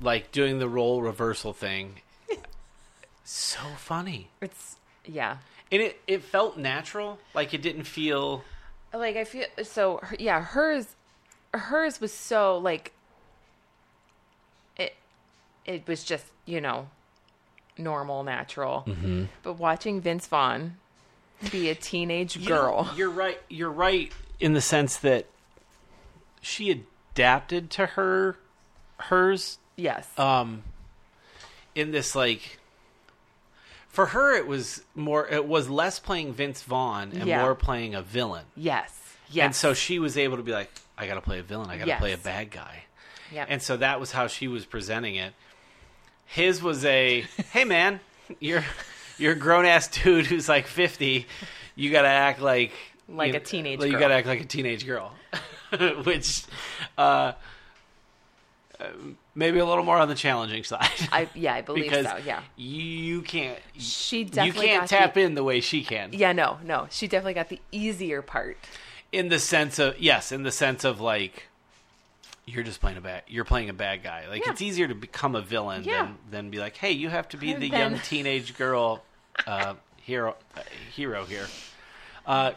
like 0.00 0.30
doing 0.32 0.58
the 0.58 0.68
role 0.68 1.00
reversal 1.00 1.52
thing, 1.54 2.00
so 3.24 3.60
funny. 3.78 4.28
it's 4.42 4.76
yeah. 5.06 5.38
And 5.72 5.82
it, 5.82 6.00
it 6.06 6.22
felt 6.22 6.56
natural. 6.56 7.18
Like 7.34 7.54
it 7.54 7.62
didn't 7.62 7.84
feel. 7.84 8.44
Like 8.94 9.16
I 9.16 9.24
feel 9.24 9.46
so. 9.62 10.00
Yeah, 10.18 10.42
hers, 10.42 10.86
hers 11.52 12.00
was 12.00 12.12
so 12.12 12.58
like. 12.58 12.92
It, 14.76 14.94
it 15.64 15.86
was 15.88 16.04
just 16.04 16.24
you 16.46 16.60
know, 16.60 16.88
normal, 17.76 18.22
natural. 18.22 18.84
Mm-hmm. 18.86 19.24
But 19.42 19.54
watching 19.54 20.00
Vince 20.00 20.26
Vaughn 20.26 20.76
be 21.50 21.68
a 21.68 21.74
teenage 21.74 22.36
You 22.36 22.46
girl. 22.46 22.90
you're 22.96 23.10
right. 23.10 23.38
You're 23.50 23.70
right 23.70 24.12
in 24.40 24.54
the 24.54 24.60
sense 24.60 24.96
that 24.98 25.26
she 26.40 26.70
adapted 27.12 27.70
to 27.70 27.86
her 27.86 28.36
hers 28.98 29.58
yes. 29.76 30.06
um 30.18 30.62
in 31.74 31.90
this 31.90 32.14
like 32.14 32.58
for 33.96 34.06
her 34.06 34.36
it 34.36 34.46
was 34.46 34.82
more 34.94 35.26
it 35.26 35.46
was 35.46 35.68
less 35.68 35.98
playing 35.98 36.34
Vince 36.34 36.62
Vaughn 36.62 37.12
and 37.12 37.26
Yeah. 37.26 37.40
more 37.42 37.54
playing 37.54 37.94
a 37.94 38.02
villain. 38.02 38.44
yes. 38.54 38.92
Yes. 39.28 39.44
And 39.46 39.56
so 39.56 39.74
she 39.74 39.98
was 39.98 40.16
able 40.16 40.36
to 40.36 40.42
be 40.44 40.52
like 40.52 40.70
I 40.96 41.06
got 41.08 41.14
to 41.14 41.20
play 41.20 41.38
a 41.40 41.42
villain, 41.42 41.68
I 41.68 41.78
got 41.78 41.84
to 41.84 41.88
Yes. 41.88 42.00
play 42.00 42.12
a 42.12 42.18
bad 42.18 42.50
guy. 42.50 42.84
Yep. 43.32 43.46
And 43.50 43.60
so 43.62 43.76
that 43.78 43.98
was 43.98 44.12
how 44.12 44.28
she 44.28 44.46
was 44.48 44.64
presenting 44.64 45.16
it. 45.16 45.32
His 46.26 46.62
was 46.62 46.84
a 46.84 47.24
hey 47.52 47.64
man, 47.64 47.98
you're 48.38 48.64
you're 49.18 49.32
a 49.32 49.36
grown 49.36 49.64
ass 49.64 49.88
dude 49.88 50.26
who's 50.26 50.48
like 50.48 50.66
50. 50.66 51.26
You 51.74 51.90
got 51.90 52.02
to 52.02 52.08
act 52.08 52.40
like 52.40 52.72
Like 53.08 53.32
you 53.32 53.38
a 53.38 53.40
teenage 53.40 53.82
You 53.82 53.90
girl. 53.92 54.00
got 54.00 54.08
to 54.08 54.14
act 54.14 54.26
like 54.26 54.40
a 54.42 54.44
teenage 54.44 54.86
girl. 54.86 55.12
Which 56.04 56.44
uh 56.98 57.32
uh, 58.78 58.84
maybe 59.36 59.60
a 59.60 59.64
little 59.64 59.84
more 59.84 59.98
on 59.98 60.08
the 60.08 60.14
challenging 60.16 60.64
side. 60.64 60.88
I 61.12 61.28
yeah, 61.34 61.54
I 61.54 61.60
believe 61.60 61.84
because 61.84 62.06
so. 62.06 62.16
Yeah. 62.24 62.40
you 62.56 63.22
can't 63.22 63.60
She 63.78 64.24
definitely 64.24 64.70
you 64.72 64.78
can't 64.78 64.88
tap 64.90 65.14
the, 65.14 65.20
in 65.20 65.34
the 65.36 65.44
way 65.44 65.60
she 65.60 65.84
can. 65.84 66.10
Yeah, 66.12 66.32
no, 66.32 66.58
no. 66.64 66.88
She 66.90 67.06
definitely 67.06 67.34
got 67.34 67.48
the 67.50 67.60
easier 67.70 68.22
part. 68.22 68.56
In 69.12 69.28
the 69.28 69.38
sense 69.38 69.78
of 69.78 69.98
yes, 70.00 70.32
in 70.32 70.42
the 70.42 70.50
sense 70.50 70.82
of 70.82 71.00
like 71.00 71.44
you're 72.46 72.64
just 72.64 72.80
playing 72.80 72.96
a 72.96 73.00
bad 73.00 73.22
you're 73.28 73.44
playing 73.44 73.68
a 73.68 73.74
bad 73.74 74.02
guy. 74.02 74.26
Like 74.28 74.44
Yeah. 74.44 74.52
it's 74.52 74.62
easier 74.62 74.88
to 74.88 74.94
become 74.94 75.34
a 75.36 75.42
villain 75.42 75.84
Yeah. 75.84 76.02
than 76.02 76.16
than 76.30 76.50
be 76.50 76.58
like, 76.58 76.76
"Hey, 76.76 76.92
you 76.92 77.08
have 77.10 77.28
to 77.28 77.36
be 77.36 77.52
the 77.52 77.70
been- 77.70 77.78
young 77.78 77.98
teenage 78.04 78.56
girl 78.56 79.04
uh 79.46 79.74
hero 80.02 80.34
uh, 80.56 80.60
hero 80.94 81.24
here." 81.24 81.46
Uh 82.26 82.52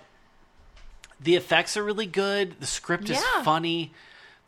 the 1.21 1.35
effects 1.35 1.75
are 1.75 1.83
really 1.83 2.05
good. 2.05 2.59
The 2.61 2.65
script 2.65 3.09
is 3.09 3.21
funny. 3.43 3.91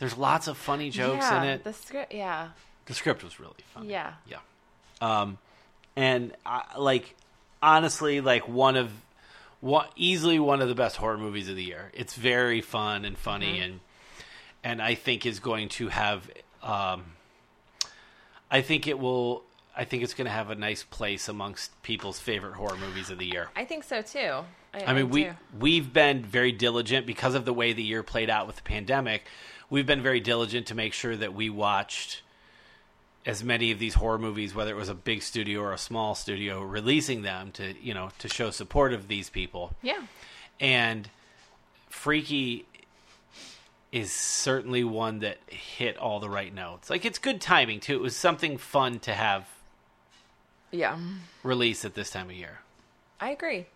There's 0.01 0.17
lots 0.17 0.48
of 0.48 0.58
funny 0.58 0.89
jokes 0.89 1.24
yeah, 1.29 1.43
in 1.43 1.50
it. 1.50 1.63
The 1.63 1.74
script, 1.74 2.12
yeah, 2.12 2.50
The 2.88 2.93
script 2.96 3.24
was 3.24 3.39
really 3.39 3.53
funny. 3.74 3.91
yeah. 3.91 4.13
Yeah. 4.27 4.38
Um, 5.00 5.38
and 5.96 6.34
I, 6.43 6.63
like 6.77 7.15
honestly, 7.62 8.20
like 8.20 8.48
one 8.48 8.75
of 8.77 8.91
one 9.60 9.86
easily 9.96 10.39
one 10.39 10.60
of 10.60 10.70
the 10.70 10.74
best 10.75 10.96
horror 10.98 11.20
movies 11.20 11.50
of 11.50 11.55
the 11.55 11.63
year. 11.63 11.91
It's 11.93 12.15
very 12.15 12.62
fun 12.62 13.05
and 13.05 13.15
funny, 13.15 13.53
Mm-hmm. 13.58 13.63
and 13.63 13.79
and 14.63 14.81
I 14.81 14.96
think 14.96 15.25
is 15.27 15.39
going 15.39 15.70
to 15.70 15.89
have. 15.89 16.27
Um, 16.63 17.03
I 18.50 18.62
think 18.62 18.88
it 18.88 18.98
will. 19.00 19.43
I 19.75 19.86
think 19.86 20.03
it's 20.03 20.13
going 20.13 20.25
to 20.25 20.31
have 20.31 20.50
a 20.50 20.55
nice 20.55 20.84
place 20.84 21.29
amongst 21.29 21.81
people's 21.84 22.20
favorite 22.20 22.53
horror 22.55 22.75
movies 22.77 23.10
of 23.10 23.17
the 23.20 23.25
year. 23.25 23.50
I 23.55 23.65
think 23.65 23.84
so 23.84 24.01
too. 24.01 24.43
I, 24.74 24.84
I 24.88 24.93
mean, 24.93 25.10
we 25.10 25.29
we've 25.58 25.91
been 25.93 26.24
very 26.25 26.51
diligent 26.51 27.05
because 27.05 27.36
of 27.36 27.46
the 27.46 27.53
way 27.53 27.74
the 27.74 27.84
year 27.84 28.03
played 28.03 28.29
out 28.29 28.48
with 28.48 28.58
the 28.58 28.63
pandemic. 28.63 29.25
We've 29.71 29.87
been 29.87 30.03
very 30.03 30.19
diligent 30.19 30.67
to 30.67 30.75
make 30.75 30.93
sure 30.93 31.15
that 31.15 31.33
we 31.33 31.49
watched 31.49 32.21
as 33.25 33.43
many 33.43 33.71
of 33.71 33.79
these 33.79 33.93
horror 33.93 34.19
movies, 34.19 34.53
whether 34.53 34.71
it 34.71 34.75
was 34.75 34.89
a 34.89 34.93
big 34.93 35.21
studio 35.21 35.61
or 35.61 35.71
a 35.71 35.77
small 35.77 36.13
studio, 36.13 36.61
releasing 36.61 37.21
them 37.21 37.51
to 37.53 37.73
you 37.81 37.93
know 37.93 38.09
to 38.19 38.27
show 38.27 38.51
support 38.51 38.93
of 38.93 39.07
these 39.07 39.29
people. 39.29 39.73
yeah, 39.81 40.01
And 40.59 41.09
Freaky 41.89 42.65
is 43.91 44.11
certainly 44.11 44.83
one 44.83 45.19
that 45.19 45.37
hit 45.47 45.97
all 45.97 46.19
the 46.19 46.29
right 46.29 46.53
notes. 46.53 46.89
Like 46.89 47.05
it's 47.05 47.17
good 47.17 47.39
timing 47.39 47.79
too. 47.79 47.95
It 47.95 48.01
was 48.01 48.15
something 48.15 48.57
fun 48.57 48.99
to 48.99 49.13
have 49.13 49.47
yeah. 50.71 50.97
released 51.43 51.85
at 51.85 51.93
this 51.93 52.09
time 52.09 52.29
of 52.29 52.35
year. 52.35 52.59
I 53.19 53.31
agree. 53.31 53.67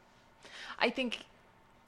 I 0.80 0.90
think 0.90 1.20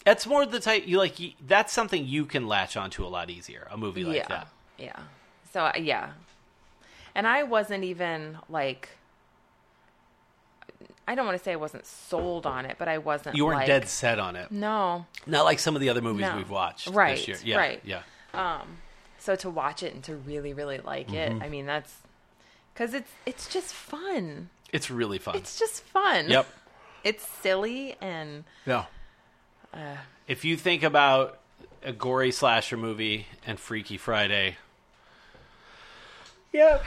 That's 0.08 0.26
more 0.26 0.46
the 0.46 0.62
type 0.62 0.88
you 0.88 0.98
like. 1.00 1.20
You, 1.20 1.34
that's 1.46 1.74
something 1.74 2.06
you 2.08 2.26
can 2.26 2.48
latch 2.48 2.78
onto 2.78 3.06
a 3.06 3.10
lot 3.10 3.30
easier. 3.30 3.68
A 3.70 3.76
movie 3.76 4.06
like 4.06 4.16
yeah, 4.16 4.28
that. 4.30 4.48
yeah. 4.78 5.00
So 5.52 5.64
uh, 5.66 5.74
yeah, 5.78 6.12
and 7.14 7.28
I 7.28 7.44
wasn't 7.44 7.84
even 7.84 8.38
like. 8.48 8.88
I 11.06 11.14
don't 11.16 11.26
want 11.26 11.38
to 11.38 11.44
say 11.44 11.52
I 11.52 11.58
wasn't 11.58 11.86
sold 11.86 12.46
on 12.46 12.66
it, 12.66 12.78
but 12.80 12.88
I 12.88 13.00
wasn't. 13.00 13.36
You 13.36 13.46
weren't 13.48 13.58
like, 13.58 13.68
dead 13.68 13.90
set 13.90 14.18
on 14.18 14.38
it. 14.38 14.50
No, 14.50 15.06
Not 15.26 15.44
like 15.44 15.60
some 15.60 15.76
of 15.76 15.82
the 15.82 15.90
other 15.90 16.02
movies 16.02 16.22
No. 16.22 16.38
we've 16.38 16.50
watched 16.50 16.88
Right, 16.88 17.18
this 17.18 17.28
year. 17.28 17.38
Yeah, 17.44 17.58
right. 17.58 17.82
Yeah. 17.84 18.62
so 19.20 19.36
to 19.36 19.50
watch 19.50 19.84
it 19.84 19.94
and 19.94 20.02
to 20.06 20.16
really, 20.16 20.54
really 20.54 20.78
like 20.80 21.08
Mm-hmm. 21.08 21.42
it, 21.42 21.44
I 21.44 21.50
mean 21.50 21.66
that's 21.66 21.94
because 22.74 22.94
it's 22.94 23.12
it's 23.26 23.50
just 23.52 23.74
fun. 23.74 24.52
It's 24.72 24.90
really 24.90 25.18
fun. 25.18 25.36
It's 25.36 25.60
just 25.60 25.84
fun. 25.84 26.30
yep. 26.30 26.48
It's 27.04 27.28
silly 27.28 27.98
and 28.00 28.46
Yeah. 28.66 28.86
Uh. 29.74 29.98
if 30.28 30.44
you 30.46 30.58
think 30.58 30.84
about 30.84 31.40
a 31.84 31.92
gory 31.94 32.32
slasher 32.32 32.78
movie 32.78 33.28
and 33.46 33.60
Freaky 33.60 33.98
Friday, 33.98 34.58
yeah, 36.54 36.80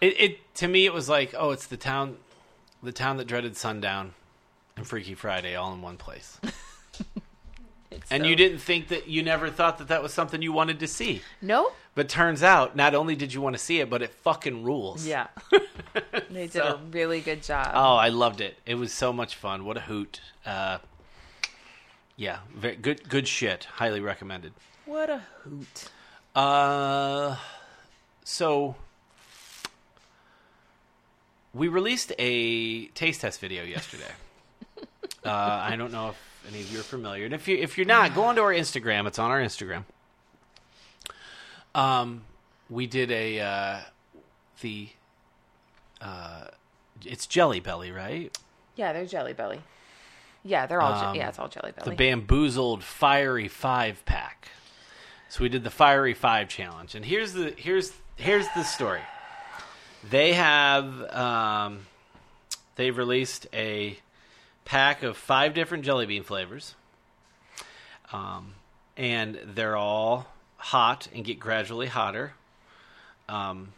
it, 0.00 0.20
it 0.20 0.54
to 0.56 0.68
me 0.68 0.86
it 0.86 0.92
was 0.92 1.08
like, 1.08 1.34
oh, 1.36 1.50
it's 1.50 1.66
the 1.66 1.76
town, 1.76 2.16
the 2.82 2.92
town 2.92 3.16
that 3.18 3.26
dreaded 3.26 3.56
sundown, 3.56 4.14
and 4.76 4.86
Freaky 4.86 5.14
Friday 5.14 5.54
all 5.54 5.72
in 5.72 5.82
one 5.82 5.96
place. 5.96 6.38
and 8.10 8.26
you 8.26 8.34
didn't 8.36 8.58
think 8.58 8.88
that 8.88 9.08
you 9.08 9.22
never 9.22 9.50
thought 9.50 9.78
that 9.78 9.88
that 9.88 10.02
was 10.02 10.12
something 10.12 10.42
you 10.42 10.52
wanted 10.52 10.80
to 10.80 10.86
see. 10.86 11.22
Nope. 11.42 11.74
But 11.94 12.08
turns 12.08 12.42
out, 12.42 12.74
not 12.74 12.94
only 12.94 13.14
did 13.14 13.32
you 13.32 13.40
want 13.40 13.54
to 13.54 13.62
see 13.62 13.78
it, 13.78 13.88
but 13.88 14.02
it 14.02 14.12
fucking 14.12 14.64
rules. 14.64 15.06
Yeah. 15.06 15.28
they 16.30 16.46
did 16.48 16.52
So- 16.54 16.74
a 16.74 16.76
really 16.90 17.20
good 17.20 17.42
job. 17.42 17.70
Oh, 17.72 17.94
I 17.94 18.08
loved 18.08 18.40
it. 18.40 18.58
It 18.66 18.74
was 18.74 18.92
so 18.92 19.12
much 19.12 19.36
fun. 19.36 19.64
What 19.64 19.76
a 19.76 19.80
hoot. 19.80 20.20
Uh, 20.44 20.78
yeah, 22.16 22.38
very 22.54 22.76
good. 22.76 23.08
Good 23.08 23.28
shit. 23.28 23.64
Highly 23.64 24.00
recommended. 24.00 24.52
What 24.86 25.10
a 25.10 25.22
hoot. 25.42 25.90
Uh, 26.34 27.36
so 28.24 28.76
we 31.52 31.68
released 31.68 32.12
a 32.18 32.86
taste 32.88 33.20
test 33.20 33.40
video 33.40 33.64
yesterday. 33.64 34.12
uh, 35.24 35.30
I 35.30 35.76
don't 35.76 35.92
know 35.92 36.10
if 36.10 36.44
any 36.48 36.60
of 36.60 36.72
you 36.72 36.80
are 36.80 36.84
familiar, 36.84 37.24
and 37.24 37.34
if 37.34 37.48
you 37.48 37.56
if 37.56 37.78
you're 37.78 37.86
not, 37.86 38.14
go 38.14 38.24
onto 38.24 38.42
our 38.42 38.52
Instagram. 38.52 39.06
It's 39.06 39.18
on 39.18 39.30
our 39.30 39.40
Instagram. 39.40 39.84
Um, 41.74 42.22
we 42.70 42.86
did 42.86 43.10
a 43.10 43.40
uh, 43.40 43.80
the 44.60 44.88
uh, 46.00 46.44
it's 47.04 47.26
Jelly 47.26 47.60
Belly, 47.60 47.90
right? 47.90 48.36
Yeah, 48.76 48.92
they're 48.92 49.06
Jelly 49.06 49.32
Belly. 49.32 49.60
Yeah, 50.44 50.66
they're 50.66 50.82
all. 50.82 50.92
Um, 50.92 51.16
yeah, 51.16 51.28
it's 51.28 51.38
all 51.38 51.48
Jelly 51.48 51.72
Belly. 51.72 51.90
the 51.90 51.96
bamboozled 51.96 52.84
fiery 52.84 53.48
five 53.48 54.04
pack. 54.04 54.50
So 55.28 55.42
we 55.42 55.48
did 55.48 55.64
the 55.64 55.70
fiery 55.70 56.14
five 56.14 56.48
challenge, 56.48 56.94
and 56.94 57.04
here's 57.04 57.32
the 57.32 57.54
here's 57.56 57.92
here's 58.16 58.46
the 58.54 58.62
story. 58.62 59.00
They 60.08 60.34
have 60.34 61.00
um, 61.12 61.86
they've 62.76 62.96
released 62.96 63.46
a 63.52 63.98
pack 64.64 65.02
of 65.02 65.16
five 65.16 65.54
different 65.54 65.84
jelly 65.84 66.06
bean 66.06 66.22
flavors, 66.24 66.74
um, 68.12 68.54
and 68.96 69.40
they're 69.54 69.76
all 69.76 70.26
hot 70.58 71.08
and 71.14 71.24
get 71.24 71.40
gradually 71.40 71.86
hotter. 71.86 72.34
Um, 73.28 73.72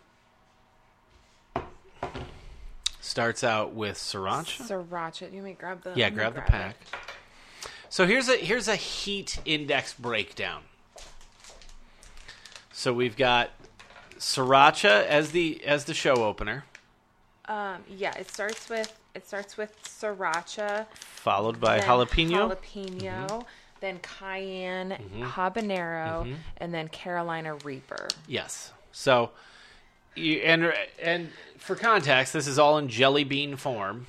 starts 3.06 3.44
out 3.44 3.72
with 3.74 3.96
sriracha. 3.96 4.66
Sriracha. 4.66 5.32
You 5.32 5.42
may 5.42 5.52
grab 5.52 5.82
the. 5.82 5.92
Yeah, 5.94 6.10
grab 6.10 6.34
the 6.34 6.40
grab 6.40 6.50
pack. 6.50 6.76
So 7.88 8.06
here's 8.06 8.28
a 8.28 8.36
here's 8.36 8.68
a 8.68 8.76
heat 8.76 9.38
index 9.44 9.94
breakdown. 9.94 10.62
So 12.72 12.92
we've 12.92 13.16
got 13.16 13.50
sriracha 14.18 15.06
as 15.06 15.30
the 15.30 15.64
as 15.64 15.84
the 15.84 15.94
show 15.94 16.16
opener. 16.24 16.64
Um, 17.46 17.84
yeah, 17.88 18.14
it 18.18 18.30
starts 18.30 18.68
with 18.68 18.98
it 19.14 19.26
starts 19.26 19.56
with 19.56 19.80
sriracha, 19.84 20.86
followed 20.98 21.60
by 21.60 21.78
jalapeno, 21.80 22.54
jalapeno, 22.56 23.44
then 23.80 23.98
cayenne, 24.00 24.90
Mm-hmm. 24.90 25.22
habanero, 25.22 26.34
and 26.58 26.74
then 26.74 26.88
Carolina 26.88 27.54
Reaper. 27.64 28.08
Yes. 28.26 28.72
So, 28.92 29.30
you, 30.16 30.38
and 30.38 30.72
and 31.02 31.28
for 31.58 31.74
context, 31.76 32.32
this 32.32 32.46
is 32.46 32.58
all 32.58 32.78
in 32.78 32.88
jelly 32.88 33.24
bean 33.24 33.56
form. 33.56 34.06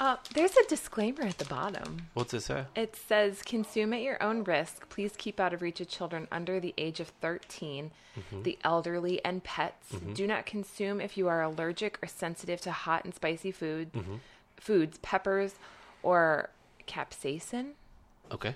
Uh, 0.00 0.16
there's 0.34 0.56
a 0.56 0.64
disclaimer 0.68 1.22
at 1.22 1.38
the 1.38 1.44
bottom. 1.44 2.08
What's 2.14 2.34
it 2.34 2.40
say? 2.40 2.64
It 2.74 2.96
says, 2.96 3.40
consume 3.42 3.92
at 3.92 4.02
your 4.02 4.20
own 4.20 4.42
risk. 4.42 4.88
Please 4.88 5.12
keep 5.16 5.38
out 5.38 5.52
of 5.54 5.62
reach 5.62 5.80
of 5.80 5.86
children 5.88 6.26
under 6.32 6.58
the 6.58 6.74
age 6.76 6.98
of 7.00 7.08
13, 7.20 7.90
Mm-hmm. 8.18 8.42
the 8.42 8.58
elderly, 8.62 9.24
and 9.24 9.42
pets. 9.44 9.88
Do 10.12 10.26
not 10.26 10.44
consume 10.44 11.00
if 11.00 11.16
you 11.16 11.28
are 11.28 11.40
allergic 11.40 11.98
or 12.02 12.06
sensitive 12.08 12.60
to 12.62 12.70
hot 12.72 13.04
and 13.06 13.14
spicy 13.14 13.52
food, 13.52 13.92
Mm-hmm. 13.92 14.16
foods, 14.58 14.98
peppers, 14.98 15.54
or 16.02 16.50
capsaicin. 16.86 17.70
Okay. 18.32 18.54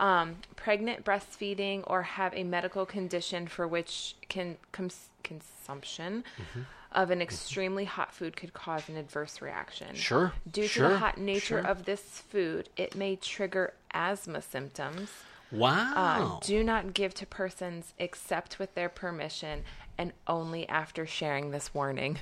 Um, 0.00 0.36
pregnant, 0.56 1.04
breastfeeding, 1.04 1.84
or 1.86 2.02
have 2.02 2.34
a 2.34 2.42
medical 2.44 2.84
condition 2.84 3.46
for 3.46 3.66
which 3.68 4.16
can 4.28 4.56
cons- 4.72 5.08
consumption 5.22 6.24
Mm-hmm. 6.36 6.60
of 6.92 7.10
an 7.10 7.22
extremely 7.22 7.84
hot 7.84 8.12
food 8.12 8.36
could 8.36 8.52
cause 8.52 8.88
an 8.88 8.96
adverse 8.96 9.40
reaction. 9.40 9.94
Sure, 9.94 10.32
Due 10.50 10.68
to 10.68 10.82
the 10.88 10.98
hot 10.98 11.16
nature 11.18 11.60
sure. 11.62 11.66
of 11.66 11.84
this 11.84 12.02
food, 12.02 12.68
it 12.76 12.94
may 12.96 13.16
trigger 13.16 13.72
asthma 13.92 14.42
symptoms. 14.42 15.10
Uh, 15.52 15.56
Wow. 15.56 16.40
do 16.42 16.64
not 16.64 16.94
give 16.94 17.14
to 17.14 17.26
persons 17.26 17.94
except 17.98 18.58
with 18.58 18.74
their 18.74 18.88
permission 18.88 19.62
and 19.96 20.12
only 20.26 20.68
after 20.68 21.06
sharing 21.06 21.52
this 21.52 21.72
warning. 21.72 22.18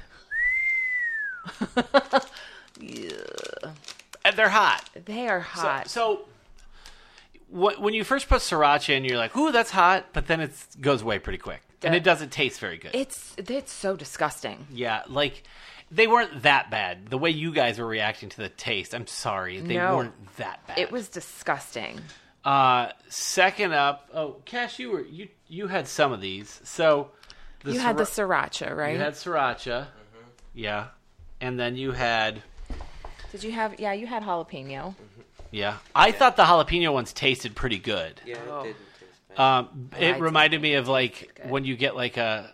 yeah. 2.80 3.10
And 4.24 4.36
they're 4.36 4.50
hot. 4.50 4.88
They 5.04 5.26
are 5.26 5.40
hot. 5.40 5.88
so 5.90 6.16
wh- 6.16 6.31
when 7.52 7.94
you 7.94 8.02
first 8.04 8.28
put 8.28 8.40
sriracha 8.40 8.96
in, 8.96 9.04
you're 9.04 9.18
like, 9.18 9.36
"Ooh, 9.36 9.52
that's 9.52 9.70
hot," 9.70 10.06
but 10.12 10.26
then 10.26 10.40
it 10.40 10.52
goes 10.80 11.02
away 11.02 11.18
pretty 11.18 11.38
quick, 11.38 11.60
and 11.82 11.94
it 11.94 12.02
doesn't 12.02 12.30
taste 12.32 12.58
very 12.60 12.78
good. 12.78 12.90
it's 12.94 13.34
it's 13.36 13.72
so 13.72 13.94
disgusting. 13.96 14.66
yeah, 14.70 15.02
like 15.06 15.42
they 15.90 16.06
weren't 16.06 16.42
that 16.42 16.70
bad. 16.70 17.08
The 17.08 17.18
way 17.18 17.30
you 17.30 17.52
guys 17.52 17.78
were 17.78 17.86
reacting 17.86 18.30
to 18.30 18.36
the 18.38 18.48
taste, 18.48 18.94
I'm 18.94 19.06
sorry, 19.06 19.60
they 19.60 19.76
No. 19.76 19.96
weren't 19.98 20.36
that 20.36 20.66
bad. 20.66 20.78
It 20.78 20.90
was 20.90 21.08
disgusting. 21.08 22.00
Uh, 22.44 22.88
second 23.08 23.72
up, 23.74 24.08
oh, 24.14 24.36
Cash, 24.46 24.78
you 24.78 24.90
were 24.90 25.02
you 25.02 25.28
you 25.48 25.66
had 25.68 25.86
some 25.86 26.12
of 26.12 26.20
these. 26.22 26.60
So 26.64 27.10
the 27.64 27.74
you 27.74 27.78
had 27.80 27.96
the 27.98 28.04
srira- 28.04 28.48
sriracha, 28.50 28.74
right? 28.76 28.94
you 28.94 28.98
had 28.98 29.12
sriracha, 29.14 29.88
yeah, 30.54 30.86
and 31.40 31.60
then 31.60 31.76
you 31.76 31.92
had 31.92 32.42
Did 33.30 33.44
you 33.44 33.52
have? 33.52 33.78
Yeah, 33.78 33.92
you 33.92 34.06
had 34.06 34.22
jalapeno. 34.22 34.94
Yeah. 35.52 35.76
I 35.94 36.10
thought 36.10 36.36
the 36.36 36.42
jalapeno 36.44 36.92
ones 36.92 37.12
tasted 37.12 37.54
pretty 37.54 37.78
good. 37.78 38.20
Yeah, 38.26 38.38
Oh. 38.48 38.60
it 38.60 38.64
didn't 38.64 38.76
taste 38.98 39.28
bad. 39.36 39.40
Um, 39.40 39.90
I 39.92 39.96
it 39.98 40.12
did 40.14 40.20
reminded 40.20 40.60
me 40.60 40.74
of 40.74 40.88
like 40.88 41.40
when 41.44 41.64
you 41.64 41.76
get 41.76 41.94
like 41.94 42.16
a 42.16 42.52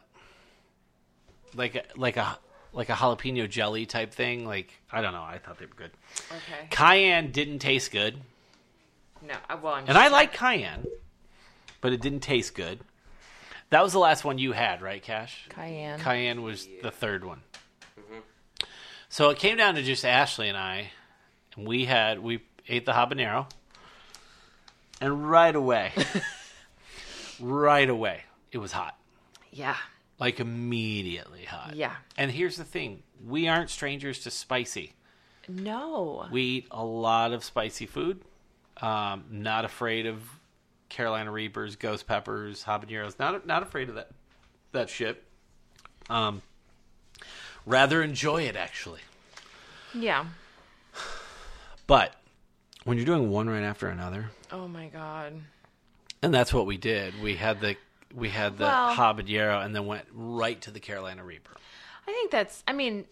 like 1.55 1.75
a 1.77 1.85
like 1.97 2.17
a 2.19 2.39
like 2.75 2.91
a 2.91 2.93
jalapeno 2.93 3.49
jelly 3.49 3.87
type 3.87 4.13
thing. 4.13 4.45
Like 4.47 4.73
I 4.93 5.01
don't 5.01 5.13
know. 5.15 5.23
I 5.23 5.39
thought 5.39 5.59
they 5.59 5.67
were 5.67 5.75
good. 5.75 5.93
Okay. 6.31 6.67
Cayenne 6.71 7.31
didn't 7.31 7.61
taste 7.61 7.91
good, 7.93 8.21
No, 9.27 9.35
uh, 9.49 9.57
well, 9.63 9.75
I'm 9.75 9.85
and 9.89 9.97
I 9.97 10.09
like 10.09 10.33
cayenne, 10.35 10.85
but 11.81 11.93
it 11.93 12.01
didn't 12.01 12.21
taste 12.21 12.55
good. 12.55 12.81
That 13.71 13.83
was 13.83 13.93
the 13.93 13.99
last 13.99 14.25
one 14.25 14.39
you 14.39 14.53
had, 14.53 14.81
right, 14.81 15.03
Cash? 15.03 15.47
cayenne. 15.51 16.01
Cayenne 16.01 16.43
was 16.43 16.67
the 16.83 16.91
third 16.91 17.25
one. 17.25 17.43
So 19.11 19.31
it 19.31 19.39
came 19.39 19.57
down 19.57 19.75
to 19.77 19.83
just 19.83 20.05
Ashley 20.05 20.49
and 20.49 20.57
I, 20.57 20.91
and 21.57 21.67
we 21.67 21.85
had 21.87 22.19
we 22.21 22.41
ate 22.69 22.87
the 22.87 22.93
habanero, 22.93 23.51
and 25.01 25.31
right 25.31 25.55
away, 25.55 25.93
right 27.41 27.89
away, 27.89 28.23
it 28.53 28.59
was 28.59 28.73
hot, 28.73 28.97
yeah, 29.51 29.77
like 30.19 30.41
immediately 30.41 31.45
hot. 31.45 31.75
yeah. 31.75 31.95
And 32.17 32.31
here's 32.31 32.57
the 32.57 32.65
thing: 32.65 33.03
we 33.27 33.49
aren't 33.49 33.71
strangers 33.71 34.21
to 34.21 34.31
spicy. 34.31 34.93
No. 35.49 36.27
We 36.31 36.43
eat 36.43 36.67
a 36.71 36.85
lot 36.85 37.33
of 37.33 37.43
spicy 37.43 37.87
food. 37.87 38.21
Um, 38.83 39.25
not 39.31 39.65
afraid 39.65 40.07
of 40.07 40.23
Carolina 40.91 41.33
Reapers, 41.33 41.77
ghost 41.77 42.07
peppers, 42.07 42.65
habaneros. 42.65 43.19
Not 43.19 43.47
not 43.47 43.63
afraid 43.63 43.89
of 43.89 43.95
that 43.95 44.11
that 44.73 44.91
shit. 44.91 45.23
Um, 46.11 46.43
rather 47.67 48.03
enjoy 48.03 48.43
it 48.43 48.57
actually. 48.57 49.01
yeah. 49.95 50.27
But 51.87 52.15
when 52.89 52.97
you're 52.99 53.07
doing 53.07 53.31
one 53.31 53.49
right 53.49 53.63
after 53.63 53.89
another, 53.89 54.31
Oh 54.51 54.67
my 54.69 54.87
god. 54.89 55.35
and 56.23 56.33
that's 56.35 56.53
what 56.53 56.67
we 56.67 56.77
did. 56.77 57.21
We 57.23 57.37
had 57.37 57.61
the 57.61 57.77
we 58.15 58.31
had 58.31 58.57
the 58.59 58.65
Well- 58.65 58.95
habanero, 58.97 59.65
and 59.65 59.75
then 59.77 59.87
went 59.87 60.07
right 60.13 60.61
to 60.63 60.71
the 60.71 60.81
Carolina 60.81 61.23
Reaper. 61.25 61.53
I 62.07 62.13
think 62.13 62.31
that's. 62.31 62.65
I 62.67 62.73
mean, 62.73 63.05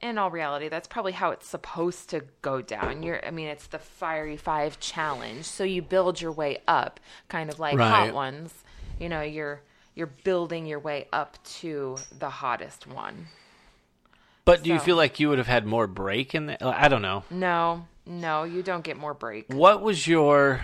in 0.00 0.18
all 0.18 0.30
reality, 0.32 0.68
that's 0.68 0.88
probably 0.88 1.12
how 1.12 1.30
it's 1.30 1.46
supposed 1.46 2.10
to 2.10 2.24
go 2.42 2.60
down. 2.60 3.04
You're. 3.04 3.24
I 3.24 3.30
mean, 3.30 3.46
it's 3.46 3.68
the 3.68 3.78
fiery 3.78 4.36
five 4.36 4.80
challenge, 4.80 5.44
so 5.44 5.62
you 5.62 5.80
build 5.80 6.20
your 6.20 6.32
way 6.32 6.58
up, 6.66 6.98
kind 7.28 7.48
of 7.50 7.60
like 7.60 7.78
Right. 7.78 7.88
hot 7.88 8.12
ones. 8.14 8.52
You 8.98 9.08
know, 9.08 9.22
you're 9.22 9.60
you're 9.94 10.08
building 10.08 10.66
your 10.66 10.80
way 10.80 11.06
up 11.12 11.38
to 11.60 11.96
the 12.18 12.30
hottest 12.30 12.86
one. 12.88 13.28
But 14.44 14.64
do 14.64 14.70
you 14.72 14.80
feel 14.80 14.96
like 14.96 15.20
you 15.20 15.28
would 15.28 15.38
have 15.38 15.46
had 15.46 15.64
more 15.64 15.86
break 15.86 16.34
in 16.34 16.46
the? 16.46 16.66
I 16.66 16.88
don't 16.88 17.02
know. 17.02 17.22
No, 17.30 17.86
no, 18.06 18.44
you 18.44 18.62
don't 18.62 18.82
get 18.84 18.96
more 18.96 19.14
break. 19.14 19.46
What 19.52 19.82
was 19.82 20.06
your 20.06 20.62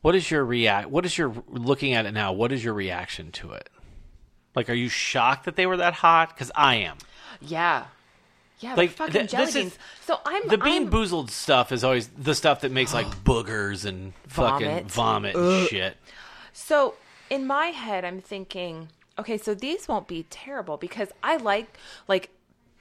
What 0.00 0.14
is 0.14 0.30
your 0.30 0.44
react 0.44 0.88
what 0.90 1.04
is 1.04 1.16
your 1.18 1.34
looking 1.48 1.92
at 1.94 2.06
it 2.06 2.12
now, 2.12 2.32
what 2.32 2.52
is 2.52 2.62
your 2.64 2.74
reaction 2.74 3.30
to 3.32 3.52
it? 3.52 3.68
Like 4.54 4.70
are 4.70 4.74
you 4.74 4.88
shocked 4.88 5.44
that 5.44 5.56
they 5.56 5.66
were 5.66 5.76
that 5.78 5.94
hot 5.94 6.36
cuz 6.36 6.50
I 6.54 6.76
am. 6.76 6.96
Yeah, 7.40 7.84
yeah, 8.60 8.74
Like, 8.74 8.90
fucking 8.90 9.12
th- 9.12 9.30
jelly 9.30 9.44
this 9.46 9.56
is- 9.56 9.78
So 10.04 10.18
I'm 10.26 10.48
The 10.48 10.58
bean 10.58 10.84
I'm, 10.84 10.90
boozled 10.90 11.30
stuff 11.30 11.70
is 11.70 11.84
always 11.84 12.08
the 12.08 12.34
stuff 12.34 12.62
that 12.62 12.72
makes 12.72 12.92
like 12.92 13.06
boogers 13.24 13.84
and 13.84 14.12
fucking 14.26 14.66
Vomit. 14.88 14.90
vomit 14.90 15.36
and 15.36 15.68
shit. 15.68 15.96
So 16.52 16.94
in 17.30 17.46
my 17.46 17.66
head, 17.66 18.04
I'm 18.04 18.20
thinking, 18.20 18.88
okay, 19.18 19.38
so 19.38 19.54
these 19.54 19.86
won't 19.86 20.08
be 20.08 20.24
terrible 20.30 20.76
because 20.76 21.10
I 21.22 21.36
like 21.36 21.68
like 22.08 22.30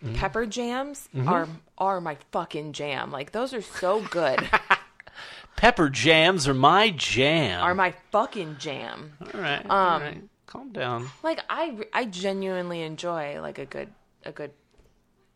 Mm-hmm. 0.04 0.16
pepper 0.16 0.46
jams 0.46 1.10
are 1.26 1.48
are 1.78 2.00
my 2.00 2.18
fucking 2.32 2.74
jam. 2.74 3.12
Like 3.12 3.32
those 3.32 3.54
are 3.54 3.64
so 3.64 4.02
good. 4.02 4.48
Pepper 5.58 5.90
jams 5.90 6.48
are 6.48 6.54
my 6.54 6.92
jam. 6.92 7.64
are 7.64 7.74
my 7.74 7.92
fucking 8.12 8.58
jam. 8.60 9.14
all 9.34 9.42
right. 9.42 9.66
Um, 9.66 9.72
all 9.72 10.00
right. 10.00 10.24
Calm 10.46 10.72
down. 10.72 11.10
Like 11.24 11.42
I 11.50 11.78
I 11.92 12.06
genuinely 12.06 12.84
enjoy 12.84 13.42
like 13.42 13.58
a 13.58 13.66
good 13.66 13.90
a 14.24 14.32
good 14.32 14.52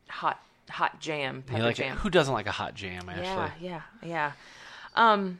hot 0.07 0.39
hot 0.69 0.99
jam 1.01 1.41
pepper 1.41 1.63
like 1.63 1.75
jam. 1.77 1.97
Who 1.97 2.11
doesn't 2.11 2.33
like 2.33 2.45
a 2.45 2.51
hot 2.51 2.75
jam 2.75 3.09
actually? 3.09 3.67
Yeah, 3.67 3.81
yeah, 4.03 4.07
yeah. 4.07 4.31
Um, 4.95 5.39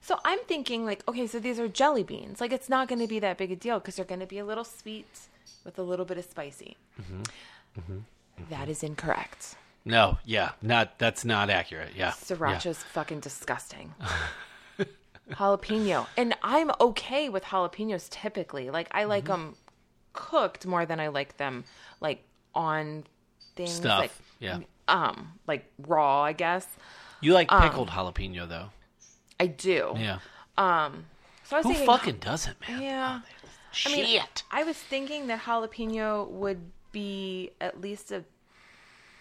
so 0.00 0.18
I'm 0.24 0.40
thinking 0.40 0.84
like, 0.84 1.06
okay, 1.08 1.26
so 1.28 1.38
these 1.38 1.60
are 1.60 1.68
jelly 1.68 2.02
beans. 2.02 2.40
Like 2.40 2.52
it's 2.52 2.68
not 2.68 2.88
going 2.88 3.00
to 3.00 3.06
be 3.06 3.20
that 3.20 3.38
big 3.38 3.52
a 3.52 3.56
deal 3.56 3.78
because 3.78 3.96
they're 3.96 4.04
going 4.04 4.20
to 4.20 4.26
be 4.26 4.38
a 4.38 4.44
little 4.44 4.64
sweet 4.64 5.06
with 5.64 5.78
a 5.78 5.82
little 5.82 6.04
bit 6.04 6.18
of 6.18 6.24
spicy. 6.24 6.76
Mm-hmm. 7.00 7.98
That 8.48 8.68
is 8.68 8.82
incorrect. 8.82 9.56
No, 9.84 10.18
yeah. 10.24 10.50
Not 10.62 10.98
that's 10.98 11.24
not 11.24 11.50
accurate. 11.50 11.90
Yeah. 11.96 12.10
Sriracha's 12.12 12.82
fucking 12.82 13.20
disgusting. 13.20 13.94
Jalapeno, 15.30 16.06
and 16.16 16.34
I'm 16.42 16.72
okay 16.80 17.28
with 17.28 17.44
jalapenos 17.44 18.08
typically. 18.10 18.70
Like 18.70 18.88
I 18.90 19.04
like 19.04 19.24
Mm-hmm. 19.24 19.42
them 19.42 19.56
cooked 20.12 20.66
more 20.66 20.84
than 20.84 20.98
I 20.98 21.06
like 21.08 21.36
them 21.36 21.64
like 22.00 22.24
on 22.52 23.04
things 23.54 23.74
Stuff. 23.74 24.00
like 24.00 24.12
yeah. 24.40 24.58
um 24.88 25.32
like 25.46 25.64
raw. 25.86 26.22
I 26.22 26.32
guess 26.32 26.66
You 27.20 27.32
like 27.32 27.50
um, 27.52 27.62
pickled 27.62 27.88
jalapeno 27.90 28.48
though. 28.48 28.70
I 29.38 29.46
do. 29.46 29.94
Yeah. 29.96 30.18
Um. 30.58 31.04
So 31.44 31.56
I 31.56 31.60
was 31.60 31.66
Who 31.66 31.72
thinking, 31.72 31.86
fucking 31.86 32.16
doesn't, 32.18 32.56
man? 32.68 32.82
Yeah. 32.82 33.20
Shit. 33.72 33.92
I 33.92 33.96
mean, 33.96 34.20
I 34.50 34.64
was 34.64 34.76
thinking 34.76 35.28
that 35.28 35.42
jalapeno 35.42 36.28
would 36.28 36.72
be 36.92 37.50
at 37.60 37.80
least 37.80 38.10
a 38.12 38.24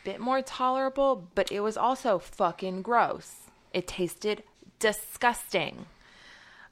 bit 0.04 0.20
more 0.20 0.42
tolerable, 0.42 1.28
but 1.36 1.52
it 1.52 1.60
was 1.60 1.78
also 1.78 2.20
fucking 2.20 2.82
gross. 2.82 3.36
It 3.74 3.88
tasted 3.88 4.44
disgusting. 4.80 5.86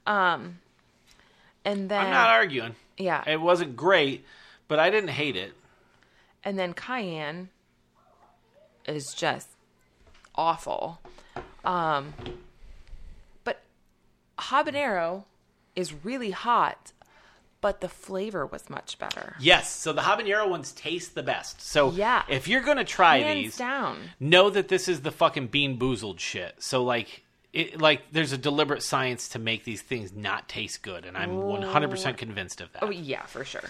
Um, 0.06 0.58
and 1.64 1.88
then 1.90 2.06
I'm 2.06 2.10
not 2.10 2.28
arguing. 2.30 2.74
yeah, 2.96 3.22
It 3.26 3.40
wasn't 3.40 3.76
great, 3.76 4.24
but 4.66 4.78
I 4.78 4.90
didn't 4.90 5.10
hate 5.10 5.36
it. 5.36 5.52
and 6.44 6.58
then 6.58 6.72
cayenne 6.72 7.50
is 8.86 9.12
just 9.14 9.48
awful. 10.34 11.00
Um, 11.64 12.14
but 13.44 13.60
habanero 14.38 15.24
is 15.76 15.92
really 16.04 16.30
hot, 16.30 16.92
but 17.60 17.80
the 17.80 17.88
flavor 17.88 18.46
was 18.46 18.70
much 18.70 18.98
better. 18.98 19.34
Yes, 19.40 19.70
so 19.70 19.92
the 19.92 20.02
habanero 20.02 20.48
ones 20.48 20.72
taste 20.72 21.14
the 21.14 21.22
best. 21.22 21.60
So 21.60 21.90
Yeah. 21.90 22.22
if 22.28 22.46
you're 22.48 22.62
gonna 22.62 22.84
try 22.84 23.18
Hands 23.18 23.42
these, 23.44 23.56
down. 23.56 24.10
know 24.20 24.48
that 24.50 24.68
this 24.68 24.88
is 24.88 25.00
the 25.02 25.10
fucking 25.10 25.48
BeanBoozled 25.48 26.20
shit. 26.20 26.54
So 26.62 26.84
like, 26.84 27.24
it, 27.52 27.80
like 27.80 28.02
there's 28.12 28.32
a 28.32 28.38
deliberate 28.38 28.82
science 28.82 29.28
to 29.30 29.38
make 29.38 29.64
these 29.64 29.82
things 29.82 30.12
not 30.12 30.48
taste 30.48 30.82
good, 30.82 31.04
and 31.04 31.16
I'm 31.16 31.36
100 31.36 31.90
percent 31.90 32.16
convinced 32.18 32.60
of 32.60 32.72
that. 32.74 32.82
Oh 32.84 32.90
yeah, 32.90 33.24
for 33.26 33.44
sure. 33.44 33.64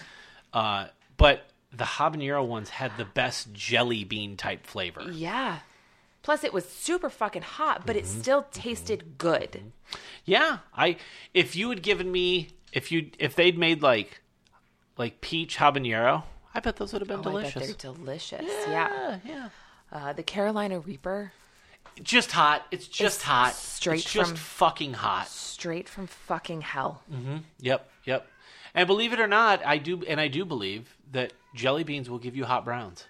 Uh, 0.53 0.87
but 1.17 1.43
the 1.71 1.85
habanero 1.85 2.45
ones 2.45 2.69
had 2.69 2.91
the 2.97 3.05
best 3.05 3.53
jelly 3.53 4.03
bean 4.03 4.35
type 4.37 4.65
flavor. 4.65 5.05
Yeah. 5.11 5.59
Plus, 6.21 6.43
it 6.43 6.51
was 6.53 6.67
super 6.67 7.09
fucking 7.09 7.41
hot, 7.43 7.85
but 7.85 7.95
it 7.95 8.03
Mm-hmm. 8.03 8.19
still 8.21 8.45
tasted 8.51 9.17
good. 9.17 9.71
Yeah, 10.25 10.57
I 10.75 10.97
if 11.33 11.55
you 11.55 11.69
had 11.69 11.81
given 11.81 12.11
me 12.11 12.49
if 12.73 12.91
you 12.91 13.11
if 13.19 13.35
they'd 13.35 13.57
made 13.57 13.81
like 13.81 14.21
like 14.97 15.21
peach 15.21 15.57
habanero, 15.57 16.23
I 16.53 16.59
bet 16.59 16.75
those 16.77 16.93
would 16.93 17.01
have 17.01 17.07
been 17.07 17.17
Oh, 17.25 17.37
I 17.37 17.43
bet 17.43 17.53
delicious. 17.53 17.75
they're 17.81 17.93
delicious. 17.93 18.45
Yeah. 18.67 19.19
yeah. 19.25 19.49
Uh, 19.91 20.13
the 20.13 20.23
Carolina 20.23 20.79
Reaper, 20.79 21.31
Just 22.03 22.31
hot. 22.31 22.65
It's 22.71 22.87
just 22.87 23.17
It's 23.17 23.23
hot. 23.23 23.53
straight 23.53 24.01
it's 24.01 24.11
just 24.13 24.29
from- 24.31 24.37
fucking 24.37 24.93
hot. 24.93 25.27
straight 25.27 25.89
from 25.89 26.05
fucking 26.07 26.61
hell. 26.61 27.01
Yep, 27.59 27.89
yep. 28.05 28.27
And 28.75 28.85
believe 28.87 29.13
it 29.13 29.19
or 29.19 29.27
not, 29.27 29.65
I 29.65 29.77
do, 29.79 30.03
and 30.07 30.21
I 30.21 30.27
do 30.27 30.45
believe 30.45 30.95
that 31.11 31.33
jelly 31.55 31.83
beans 31.83 32.07
will 32.09 32.19
give 32.19 32.35
you 32.35 32.45
hot 32.45 32.63
browns. 32.65 33.05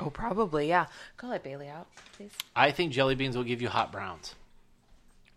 Oh, 0.00 0.10
probably, 0.10 0.68
yeah. 0.68 0.86
Go 1.16 1.28
let 1.28 1.42
Bailey 1.44 1.68
out, 1.68 1.86
please. 2.16 2.32
I 2.56 2.70
think 2.72 2.92
jelly 2.92 3.14
beans 3.14 3.36
will 3.36 3.44
give 3.44 3.62
you 3.62 3.68
hot 3.68 3.92
browns. 3.92 4.34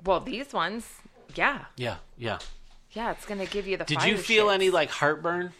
Well, 0.03 0.19
these 0.21 0.53
ones, 0.53 0.88
yeah. 1.36 1.65
Yeah, 1.77 1.97
yeah. 2.17 2.39
Yeah, 2.93 3.12
it's 3.12 3.25
going 3.25 3.39
to 3.39 3.45
give 3.51 3.67
you 3.67 3.77
the 3.77 3.86
Did 3.86 4.04
you 4.04 4.17
feel 4.17 4.47
shits. 4.47 4.54
any 4.56 4.69
like 4.69 4.89
heartburn? 4.89 5.54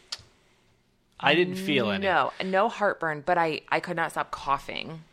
I 1.20 1.36
didn't 1.36 1.56
feel 1.56 1.92
any. 1.92 2.04
No, 2.04 2.34
no 2.44 2.68
heartburn, 2.68 3.22
but 3.26 3.38
I, 3.38 3.62
I 3.70 3.80
could 3.80 3.96
not 3.96 4.12
stop 4.12 4.32
coughing. 4.32 5.04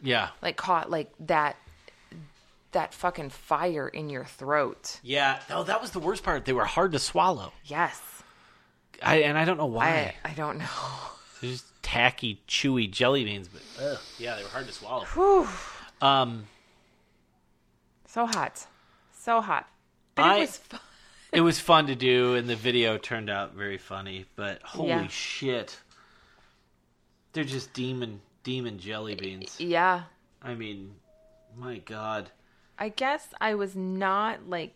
Yeah, 0.00 0.28
Like, 0.40 0.56
caught, 0.56 0.88
like 0.88 1.10
that, 1.26 1.56
that 2.70 2.94
fucking 2.94 3.30
fire 3.30 3.88
in 3.88 4.08
your 4.08 4.24
throat. 4.24 5.00
yeah. 5.02 5.40
No, 5.50 5.64
that 5.64 5.80
was 5.80 5.90
the 5.90 5.98
worst 5.98 6.22
part. 6.22 6.44
They 6.44 6.52
were 6.52 6.64
hard 6.64 6.92
to 6.92 7.00
swallow. 7.00 7.52
Yes. 7.64 8.00
I 9.02 9.16
and 9.22 9.36
I 9.36 9.44
don't 9.44 9.56
know 9.58 9.66
why. 9.66 10.14
I, 10.24 10.30
I 10.30 10.34
don't 10.34 10.58
know. 10.58 10.64
They're 11.40 11.50
just 11.50 11.66
tacky, 11.82 12.40
chewy 12.48 12.88
jelly 12.90 13.24
beans, 13.24 13.48
but 13.48 13.62
ugh, 13.84 13.98
yeah, 14.18 14.36
they 14.36 14.42
were 14.44 14.48
hard 14.48 14.66
to 14.68 14.72
swallow. 14.72 15.04
Whew. 15.06 15.48
Um, 16.00 16.46
So 18.06 18.26
hot. 18.26 18.66
So 19.18 19.40
hot. 19.40 19.68
But 20.14 20.24
I- 20.24 20.36
it 20.36 20.40
was 20.42 20.56
fun. 20.58 20.80
It 21.32 21.40
was 21.40 21.60
fun 21.60 21.86
to 21.88 21.94
do, 21.94 22.34
and 22.34 22.48
the 22.48 22.56
video 22.56 22.98
turned 22.98 23.28
out 23.30 23.54
very 23.54 23.78
funny. 23.78 24.26
But 24.36 24.62
holy 24.62 24.88
Yeah. 24.88 25.06
shit, 25.08 25.78
they're 27.32 27.44
just 27.44 27.72
demon 27.72 28.20
demon 28.42 28.78
jelly 28.78 29.14
beans. 29.14 29.60
Yeah. 29.60 30.04
I 30.42 30.54
mean, 30.54 30.94
my 31.56 31.78
god. 31.78 32.30
I 32.78 32.88
guess 32.90 33.28
I 33.40 33.54
was 33.54 33.74
not 33.76 34.48
like. 34.48 34.74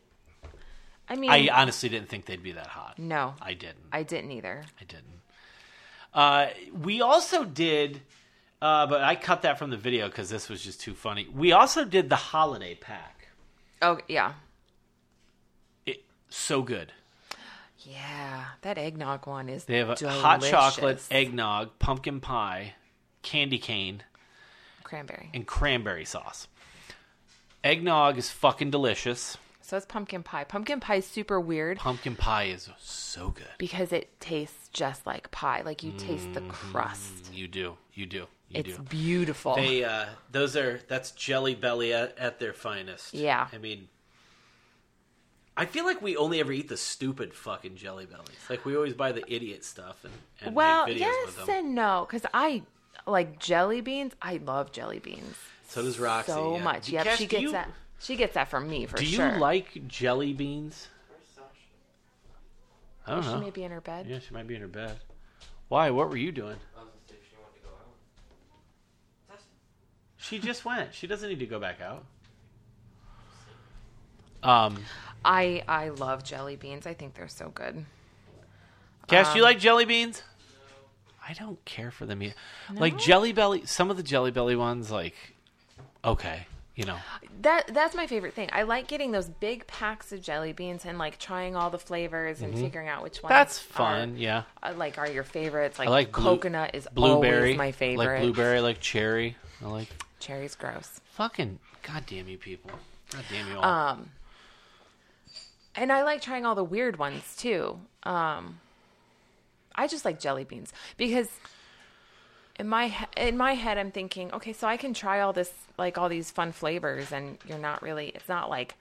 I 1.08 1.16
mean, 1.16 1.30
I 1.30 1.48
honestly 1.52 1.88
didn't 1.88 2.08
think 2.08 2.26
they'd 2.26 2.42
be 2.42 2.52
that 2.52 2.66
hot. 2.68 2.98
no, 2.98 3.34
I 3.40 3.54
didn't. 3.54 3.86
I 3.92 4.02
didn't 4.02 4.30
either. 4.32 4.64
I 4.80 4.84
didn't. 4.84 5.20
Uh, 6.14 6.48
we 6.72 7.00
also 7.00 7.44
did, 7.44 8.02
uh, 8.60 8.86
but 8.86 9.02
I 9.02 9.16
cut 9.16 9.42
that 9.42 9.58
from 9.58 9.70
the 9.70 9.76
video 9.76 10.06
because 10.08 10.28
this 10.30 10.48
was 10.48 10.62
just 10.62 10.80
too 10.80 10.94
funny. 10.94 11.26
We 11.32 11.52
also 11.52 11.84
did 11.84 12.08
the 12.10 12.16
holiday 12.16 12.74
pack. 12.74 13.28
Oh 13.80 13.98
yeah, 14.08 14.34
so 16.34 16.62
good. 16.62 16.92
yeah. 17.78 18.44
That 18.62 18.78
eggnog 18.78 19.26
one 19.26 19.48
is. 19.48 19.64
They 19.64 19.78
have 19.78 19.90
a 20.02 20.08
hot 20.08 20.42
chocolate, 20.42 21.02
eggnog, 21.10 21.78
pumpkin 21.78 22.20
pie, 22.20 22.74
candy 23.22 23.58
cane, 23.58 24.02
cranberry. 24.84 25.30
and 25.34 25.46
cranberry 25.46 26.04
sauce. 26.04 26.48
Eggnog 27.64 28.18
is 28.18 28.30
fucking 28.30 28.70
delicious. 28.70 29.36
So 29.60 29.76
it's 29.76 29.86
pumpkin 29.86 30.22
pie. 30.22 30.44
Pumpkin 30.44 30.80
pie 30.80 30.96
is 30.96 31.06
super 31.06 31.40
weird 31.40 31.78
Pumpkin 31.78 32.16
pie 32.16 32.44
is 32.44 32.68
so 32.80 33.30
good. 33.30 33.46
because 33.58 33.92
it 33.92 34.20
tastes 34.20 34.68
just 34.72 35.06
like 35.06 35.30
pie. 35.30 35.62
Like 35.64 35.82
you 35.82 35.92
taste 35.92 36.32
the 36.34 36.40
crust. 36.42 37.32
You 37.32 37.46
do. 37.48 37.76
You 37.94 38.06
do. 38.06 38.26
You 38.48 38.60
It's 38.60 38.76
do. 38.76 38.82
beautiful. 38.82 39.54
They 39.54 39.84
uh 39.84 40.06
those 40.32 40.56
are 40.56 40.80
that's 40.88 41.12
Jelly 41.12 41.54
Belly 41.54 41.92
at, 41.94 42.18
at 42.18 42.38
their 42.40 42.52
finest. 42.52 43.14
Yeah. 43.14 43.46
I 43.52 43.58
mean 43.58 43.88
I 45.56 45.66
feel 45.66 45.84
like 45.84 46.00
we 46.00 46.16
only 46.16 46.40
ever 46.40 46.50
eat 46.52 46.68
the 46.68 46.76
stupid 46.76 47.34
fucking 47.34 47.76
Jelly 47.76 48.06
Bellies. 48.06 48.28
Like 48.48 48.64
we 48.64 48.74
always 48.74 48.94
buy 48.94 49.12
the 49.12 49.22
idiot 49.32 49.64
stuff 49.64 50.02
and, 50.04 50.12
and 50.40 50.54
well, 50.54 50.86
make 50.86 50.96
videos 50.96 51.00
yes 51.00 51.26
with 51.26 51.46
them. 51.46 51.50
and 51.50 51.74
no, 51.74 52.06
because 52.08 52.24
I 52.32 52.62
like 53.06 53.38
jelly 53.38 53.80
beans. 53.82 54.14
I 54.22 54.38
love 54.38 54.72
jelly 54.72 54.98
beans 54.98 55.36
so 55.72 55.82
does 55.82 55.98
Roxy. 55.98 56.32
so 56.32 56.56
yeah. 56.56 56.62
much. 56.62 56.86
Do- 56.86 56.92
Yep, 56.92 57.04
Cash, 57.04 57.18
she 57.18 57.26
gets 57.26 57.42
you- 57.42 57.52
that. 57.52 57.70
She 57.98 58.16
gets 58.16 58.34
that 58.34 58.48
from 58.48 58.68
me 58.68 58.86
for 58.86 58.96
Do 58.96 59.04
you 59.06 59.16
sure. 59.16 59.38
like 59.38 59.86
jelly 59.86 60.32
beans? 60.32 60.88
I 63.06 63.12
don't 63.14 63.22
She 63.22 63.28
know. 63.28 63.38
She 63.38 63.44
may 63.44 63.50
be 63.50 63.62
in 63.64 63.70
her 63.70 63.80
bed. 63.80 64.06
Yeah, 64.08 64.18
she 64.18 64.34
might 64.34 64.46
be 64.46 64.54
in 64.54 64.60
her 64.60 64.68
bed. 64.68 64.96
Why? 65.68 65.90
What 65.90 66.10
were 66.10 66.16
you 66.16 66.30
doing? 66.32 66.56
I 66.76 66.80
was 66.80 66.88
gonna 66.88 67.08
say 67.08 67.14
if 67.20 67.28
she, 67.30 67.36
wanted 67.36 67.56
to 67.60 67.66
go 67.66 67.70
out. 69.32 69.38
she 70.16 70.38
just 70.40 70.64
went. 70.64 70.94
She 70.94 71.06
doesn't 71.06 71.28
need 71.28 71.38
to 71.40 71.46
go 71.46 71.58
back 71.60 71.80
out. 71.80 72.04
Um, 74.42 74.82
I 75.24 75.62
I 75.68 75.88
love 75.90 76.24
jelly 76.24 76.56
beans. 76.56 76.86
I 76.86 76.94
think 76.94 77.14
they're 77.14 77.28
so 77.28 77.50
good. 77.50 77.84
Cash, 79.08 79.26
Um, 79.28 79.32
do 79.32 79.38
you 79.38 79.44
like 79.44 79.58
jelly 79.58 79.84
beans? 79.84 80.22
I 81.28 81.34
don't 81.34 81.64
care 81.64 81.90
for 81.90 82.04
them 82.06 82.20
yet. 82.22 82.34
Like 82.74 82.98
Jelly 82.98 83.32
Belly, 83.32 83.64
some 83.64 83.90
of 83.90 83.96
the 83.96 84.02
Jelly 84.02 84.30
Belly 84.32 84.56
ones, 84.56 84.90
like 84.90 85.14
okay, 86.04 86.46
you 86.74 86.84
know, 86.84 86.96
That 87.42 87.68
that's 87.72 87.94
my 87.94 88.06
favorite 88.08 88.34
thing. 88.34 88.48
I 88.52 88.62
like 88.62 88.88
getting 88.88 89.12
those 89.12 89.28
big 89.28 89.66
packs 89.68 90.10
of 90.10 90.20
jelly 90.20 90.52
beans 90.52 90.84
and 90.84 90.98
like 90.98 91.18
trying 91.20 91.54
all 91.54 91.70
the 91.70 91.78
flavors 91.78 92.42
and 92.42 92.58
figuring 92.58 92.88
out 92.88 93.04
which 93.04 93.22
ones. 93.22 93.30
Mm-hmm. 93.32 93.38
that's 93.38 93.58
are- 93.58 93.62
fun. 93.72 94.16
yeah, 94.16 94.42
uh, 94.64 94.72
like 94.76 94.98
are 94.98 95.08
your 95.08 95.22
favorites. 95.24 95.78
Like, 95.78 95.88
I 95.88 95.90
like 95.92 96.12
blue- 96.12 96.24
coconut 96.24 96.74
is 96.74 96.88
blueberry, 96.92 97.36
always 97.52 97.56
my 97.56 97.70
favorite. 97.72 98.04
like 98.04 98.20
blueberry, 98.22 98.60
like 98.60 98.80
cherry. 98.80 99.36
I 99.64 99.68
like 99.68 99.88
Cherry's 100.18 100.56
gross. 100.56 101.00
fucking 101.12 101.58
goddamn 101.84 102.26
you 102.28 102.38
people. 102.38 102.70
Goddamn 103.12 103.48
you 103.48 103.58
all. 103.58 103.64
Um, 103.64 104.08
and 105.74 105.90
I 105.92 106.02
like 106.02 106.20
trying 106.20 106.44
all 106.46 106.54
the 106.54 106.64
weird 106.64 106.98
ones 106.98 107.34
too. 107.36 107.78
Um, 108.02 108.60
I 109.74 109.86
just 109.86 110.04
like 110.04 110.20
jelly 110.20 110.44
beans 110.44 110.72
because 110.96 111.28
in 112.58 112.68
my 112.68 112.94
in 113.16 113.36
my 113.36 113.54
head 113.54 113.78
I'm 113.78 113.90
thinking, 113.90 114.32
okay, 114.32 114.52
so 114.52 114.66
I 114.66 114.76
can 114.76 114.92
try 114.94 115.20
all 115.20 115.32
this 115.32 115.52
like 115.78 115.96
all 115.98 116.08
these 116.08 116.30
fun 116.30 116.52
flavors, 116.52 117.12
and 117.12 117.38
you're 117.48 117.58
not 117.58 117.82
really. 117.82 118.08
It's 118.14 118.28
not 118.28 118.50
like 118.50 118.74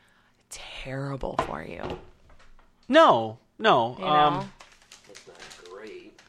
terrible 0.50 1.36
for 1.48 1.64
you. 1.64 1.82
no, 2.90 3.38
no. 3.58 3.96
You 3.98 4.04
know. 4.06 4.10
um, 4.12 4.52
That's 5.08 5.28
not 5.28 5.38
great. 5.70 6.20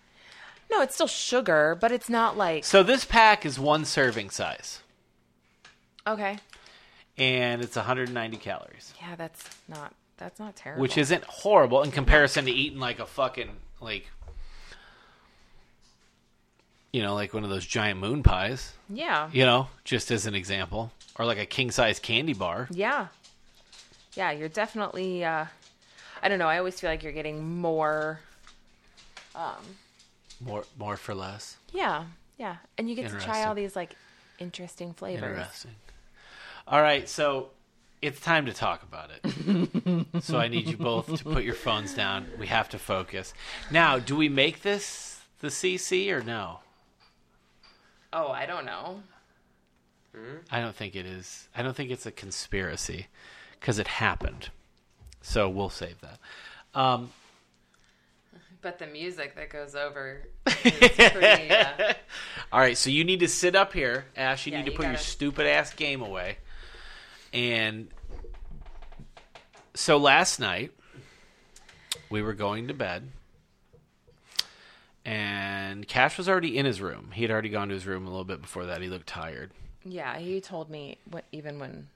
no, 0.70 0.80
it's 0.82 0.94
still 0.94 1.08
sugar, 1.08 1.76
but 1.80 1.90
it's 1.90 2.08
not 2.08 2.36
like 2.36 2.64
so 2.64 2.82
this 2.84 3.04
pack 3.04 3.44
is 3.44 3.58
one 3.58 3.84
serving 3.84 4.30
size, 4.30 4.80
okay. 6.06 6.38
and 7.18 7.62
it's 7.62 7.74
190 7.74 8.36
calories. 8.36 8.94
Yeah, 9.00 9.16
that's 9.16 9.44
not 9.66 9.92
that's 10.22 10.38
not 10.40 10.56
terrible. 10.56 10.80
which 10.82 10.96
isn't 10.96 11.24
horrible 11.24 11.82
in 11.82 11.90
comparison 11.90 12.44
to 12.44 12.50
eating 12.50 12.78
like 12.78 12.98
a 12.98 13.06
fucking 13.06 13.50
like 13.80 14.06
you 16.92 17.02
know 17.02 17.14
like 17.14 17.32
one 17.34 17.44
of 17.44 17.50
those 17.50 17.66
giant 17.66 17.98
moon 18.00 18.22
pies 18.22 18.72
yeah, 18.88 19.28
you 19.32 19.44
know 19.44 19.68
just 19.84 20.10
as 20.10 20.26
an 20.26 20.34
example 20.34 20.92
or 21.18 21.24
like 21.24 21.38
a 21.38 21.46
king 21.46 21.70
size 21.70 21.98
candy 21.98 22.34
bar 22.34 22.68
yeah, 22.70 23.08
yeah. 24.14 24.30
You're 24.30 24.48
definitely. 24.48 25.24
Uh, 25.24 25.46
I 26.22 26.28
don't 26.28 26.38
know. 26.38 26.48
I 26.48 26.58
always 26.58 26.78
feel 26.78 26.90
like 26.90 27.02
you're 27.02 27.12
getting 27.12 27.58
more. 27.60 28.20
Um, 29.34 29.56
more 30.44 30.64
more 30.78 30.96
for 30.96 31.14
less 31.14 31.56
Yeah, 31.72 32.04
yeah, 32.38 32.56
and 32.76 32.88
you 32.88 32.94
get 32.94 33.10
to 33.10 33.18
try 33.18 33.44
all 33.44 33.54
these 33.54 33.74
like 33.74 33.96
interesting 34.38 34.92
flavors. 34.92 35.38
interesting 35.38 35.72
all 36.66 36.80
right 36.82 37.08
so 37.08 37.48
it's 38.02 38.20
time 38.20 38.44
to 38.46 38.52
talk 38.52 38.82
about 38.82 39.10
it 39.14 40.06
so 40.22 40.38
i 40.38 40.48
need 40.48 40.66
you 40.66 40.76
both 40.76 41.06
to 41.16 41.24
put 41.24 41.44
your 41.44 41.54
phones 41.54 41.94
down 41.94 42.26
we 42.38 42.46
have 42.48 42.68
to 42.68 42.78
focus 42.78 43.32
now 43.70 43.98
do 43.98 44.14
we 44.16 44.28
make 44.28 44.62
this 44.62 45.20
the 45.40 45.48
cc 45.48 46.10
or 46.10 46.22
no 46.22 46.58
Oh, 48.14 48.28
I 48.30 48.44
don't 48.44 48.66
know. 48.66 49.00
I 50.50 50.60
don't 50.60 50.76
think 50.76 50.94
it 50.94 51.06
is. 51.06 51.48
I 51.56 51.62
don't 51.62 51.74
think 51.74 51.90
it's 51.90 52.04
a 52.04 52.10
conspiracy 52.12 53.06
because 53.58 53.78
it 53.78 53.86
happened. 53.88 54.50
So 55.22 55.48
we'll 55.48 55.70
save 55.70 55.98
that. 56.02 56.18
Um, 56.78 57.08
But 58.60 58.78
the 58.78 58.86
music 58.86 59.34
that 59.36 59.48
goes 59.48 59.74
over 59.74 60.24
is 60.46 60.52
pretty. 60.90 61.48
Uh, 61.54 61.94
all 62.52 62.60
right, 62.60 62.76
so 62.76 62.90
you 62.90 63.02
need 63.02 63.20
to 63.20 63.28
sit 63.28 63.56
up 63.56 63.72
here, 63.72 64.04
Ash. 64.14 64.44
You 64.44 64.52
Yeah, 64.52 64.58
need 64.58 64.66
to 64.66 64.70
you 64.72 64.76
put 64.76 64.82
your 64.84 64.92
gotta- 64.92 65.04
stupid 65.04 65.46
ass 65.46 65.72
game 65.72 66.02
away. 66.02 66.36
And 67.32 67.88
so 69.74 69.96
last 69.96 70.38
night 70.38 70.72
we 72.10 72.22
were 72.22 72.34
going 72.34 72.68
to 72.68 72.74
bed, 72.74 73.08
and 75.04 75.86
Cash 75.88 76.18
was 76.18 76.28
already 76.28 76.58
in 76.58 76.66
his 76.66 76.80
room. 76.80 77.10
He 77.14 77.22
had 77.22 77.30
already 77.30 77.48
gone 77.48 77.68
to 77.68 77.74
his 77.74 77.86
room 77.86 78.06
a 78.06 78.10
little 78.10 78.24
bit 78.24 78.40
before 78.42 78.66
that. 78.66 78.82
He 78.82 78.88
looked 78.88 79.06
tired. 79.06 79.50
Yeah, 79.84 80.18
he 80.18 80.40
told 80.40 80.70
me 80.70 80.98
what, 81.10 81.24
even 81.32 81.58
when 81.58 81.88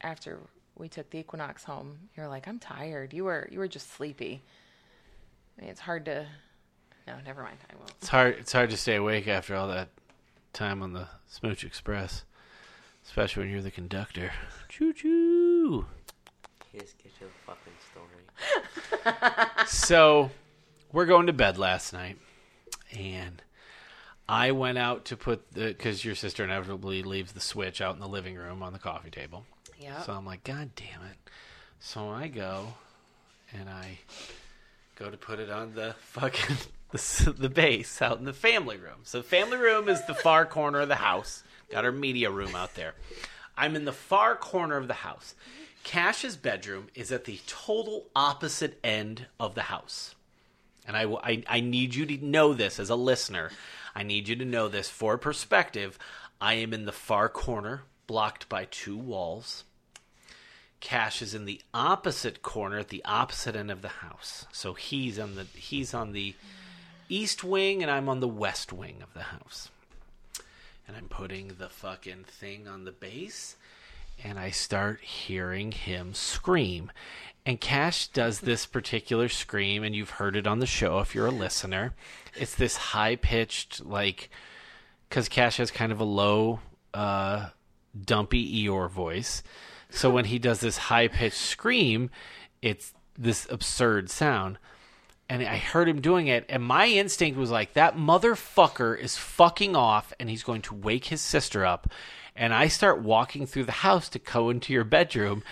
after 0.00 0.38
we 0.76 0.88
took 0.88 1.10
the 1.10 1.18
Equinox 1.18 1.64
home, 1.64 1.98
you 2.16 2.22
were 2.22 2.28
like, 2.28 2.48
"I'm 2.48 2.58
tired." 2.58 3.12
You 3.12 3.24
were 3.24 3.48
you 3.50 3.58
were 3.58 3.68
just 3.68 3.92
sleepy. 3.92 4.42
I 5.56 5.60
mean, 5.60 5.70
it's 5.70 5.80
hard 5.80 6.04
to. 6.06 6.26
No, 7.06 7.14
never 7.24 7.42
mind. 7.42 7.58
I 7.70 7.76
won't. 7.76 7.92
It's 7.98 8.08
hard. 8.08 8.36
It's 8.38 8.52
hard 8.52 8.70
to 8.70 8.76
stay 8.76 8.96
awake 8.96 9.28
after 9.28 9.54
all 9.54 9.68
that 9.68 9.88
time 10.52 10.82
on 10.82 10.92
the 10.94 11.08
Smooch 11.28 11.64
Express, 11.64 12.24
especially 13.08 13.44
when 13.44 13.52
you're 13.52 13.62
the 13.62 13.70
conductor. 13.70 14.30
Choo 14.68 14.92
choo. 14.92 15.86
Kiss, 16.70 16.94
get 17.02 17.12
your 17.18 17.30
fucking 17.46 17.72
story. 17.90 19.66
so 19.66 20.30
we're 20.92 21.06
going 21.06 21.26
to 21.26 21.32
bed 21.32 21.56
last 21.56 21.94
night, 21.94 22.18
and 22.96 23.42
I 24.28 24.52
went 24.52 24.76
out 24.76 25.06
to 25.06 25.16
put 25.16 25.52
the 25.52 25.68
because 25.68 26.04
your 26.04 26.14
sister 26.14 26.44
inevitably 26.44 27.02
leaves 27.02 27.32
the 27.32 27.40
switch 27.40 27.80
out 27.80 27.94
in 27.94 28.00
the 28.00 28.08
living 28.08 28.36
room 28.36 28.62
on 28.62 28.74
the 28.74 28.78
coffee 28.78 29.10
table. 29.10 29.46
Yeah. 29.80 30.02
So 30.02 30.12
I'm 30.12 30.26
like, 30.26 30.44
God 30.44 30.70
damn 30.76 31.02
it! 31.02 31.16
So 31.80 32.10
I 32.10 32.28
go, 32.28 32.74
and 33.58 33.70
I 33.70 33.98
go 34.96 35.10
to 35.10 35.16
put 35.16 35.38
it 35.38 35.48
on 35.48 35.74
the 35.74 35.94
fucking 35.98 36.56
the, 36.90 37.34
the 37.36 37.48
base 37.48 38.02
out 38.02 38.18
in 38.18 38.26
the 38.26 38.34
family 38.34 38.76
room. 38.76 39.00
So 39.04 39.18
the 39.18 39.24
family 39.24 39.56
room 39.56 39.88
is 39.88 40.04
the 40.06 40.14
far 40.14 40.44
corner 40.44 40.80
of 40.80 40.88
the 40.88 40.96
house. 40.96 41.42
Got 41.70 41.84
our 41.84 41.92
media 41.92 42.30
room 42.30 42.54
out 42.54 42.74
there. 42.74 42.94
I'm 43.56 43.76
in 43.76 43.84
the 43.84 43.92
far 43.92 44.36
corner 44.36 44.76
of 44.76 44.88
the 44.88 44.94
house. 44.94 45.34
Cash's 45.84 46.36
bedroom 46.36 46.88
is 46.94 47.12
at 47.12 47.24
the 47.24 47.40
total 47.46 48.06
opposite 48.14 48.78
end 48.82 49.26
of 49.38 49.54
the 49.54 49.62
house. 49.62 50.14
And 50.86 50.96
I, 50.96 51.04
I, 51.04 51.42
I 51.48 51.60
need 51.60 51.94
you 51.94 52.06
to 52.06 52.24
know 52.24 52.54
this 52.54 52.80
as 52.80 52.90
a 52.90 52.96
listener. 52.96 53.50
I 53.94 54.02
need 54.02 54.28
you 54.28 54.36
to 54.36 54.44
know 54.44 54.68
this 54.68 54.88
for 54.88 55.18
perspective. 55.18 55.98
I 56.40 56.54
am 56.54 56.72
in 56.72 56.86
the 56.86 56.92
far 56.92 57.28
corner, 57.28 57.82
blocked 58.06 58.48
by 58.48 58.66
two 58.66 58.96
walls. 58.96 59.64
Cash 60.80 61.20
is 61.20 61.34
in 61.34 61.44
the 61.44 61.60
opposite 61.74 62.42
corner 62.42 62.78
at 62.78 62.88
the 62.88 63.04
opposite 63.04 63.56
end 63.56 63.70
of 63.70 63.82
the 63.82 63.88
house. 63.88 64.46
So 64.52 64.74
he's 64.74 65.18
on 65.18 65.34
the 65.34 65.44
he's 65.54 65.92
on 65.92 66.12
the 66.12 66.34
east 67.08 67.42
wing 67.42 67.82
and 67.82 67.90
I'm 67.90 68.08
on 68.08 68.20
the 68.20 68.28
west 68.28 68.72
wing 68.72 69.02
of 69.02 69.12
the 69.12 69.24
house. 69.24 69.70
And 70.88 70.96
I'm 70.96 71.08
putting 71.08 71.52
the 71.58 71.68
fucking 71.68 72.24
thing 72.24 72.66
on 72.66 72.84
the 72.84 72.92
base 72.92 73.56
and 74.24 74.38
I 74.38 74.50
start 74.50 75.00
hearing 75.00 75.72
him 75.72 76.14
scream. 76.14 76.90
And 77.46 77.60
Cash 77.60 78.08
does 78.08 78.40
this 78.40 78.66
particular 78.66 79.28
scream, 79.28 79.82
and 79.82 79.94
you've 79.94 80.10
heard 80.10 80.36
it 80.36 80.46
on 80.46 80.58
the 80.58 80.66
show 80.66 80.98
if 80.98 81.14
you're 81.14 81.26
a 81.26 81.30
listener. 81.30 81.94
It's 82.36 82.54
this 82.54 82.76
high 82.76 83.16
pitched, 83.16 83.84
like, 83.84 84.28
because 85.08 85.28
Cash 85.28 85.56
has 85.58 85.70
kind 85.70 85.92
of 85.92 86.00
a 86.00 86.04
low, 86.04 86.60
uh, 86.92 87.50
dumpy 87.98 88.64
Eeyore 88.66 88.90
voice. 88.90 89.42
So 89.88 90.10
when 90.10 90.26
he 90.26 90.38
does 90.38 90.60
this 90.60 90.76
high 90.76 91.08
pitched 91.08 91.38
scream, 91.38 92.10
it's 92.60 92.92
this 93.16 93.46
absurd 93.50 94.10
sound. 94.10 94.58
And 95.30 95.42
I 95.42 95.58
heard 95.58 95.88
him 95.88 96.00
doing 96.00 96.26
it, 96.28 96.46
and 96.48 96.62
my 96.62 96.86
instinct 96.86 97.38
was 97.38 97.50
like, 97.50 97.74
that 97.74 97.96
motherfucker 97.96 98.98
is 98.98 99.18
fucking 99.18 99.76
off, 99.76 100.12
and 100.18 100.30
he's 100.30 100.42
going 100.42 100.62
to 100.62 100.74
wake 100.74 101.06
his 101.06 101.20
sister 101.20 101.66
up. 101.66 101.90
And 102.34 102.54
I 102.54 102.68
start 102.68 103.02
walking 103.02 103.46
through 103.46 103.64
the 103.64 103.72
house 103.72 104.08
to 104.10 104.18
go 104.18 104.48
into 104.48 104.72
your 104.72 104.84
bedroom 104.84 105.42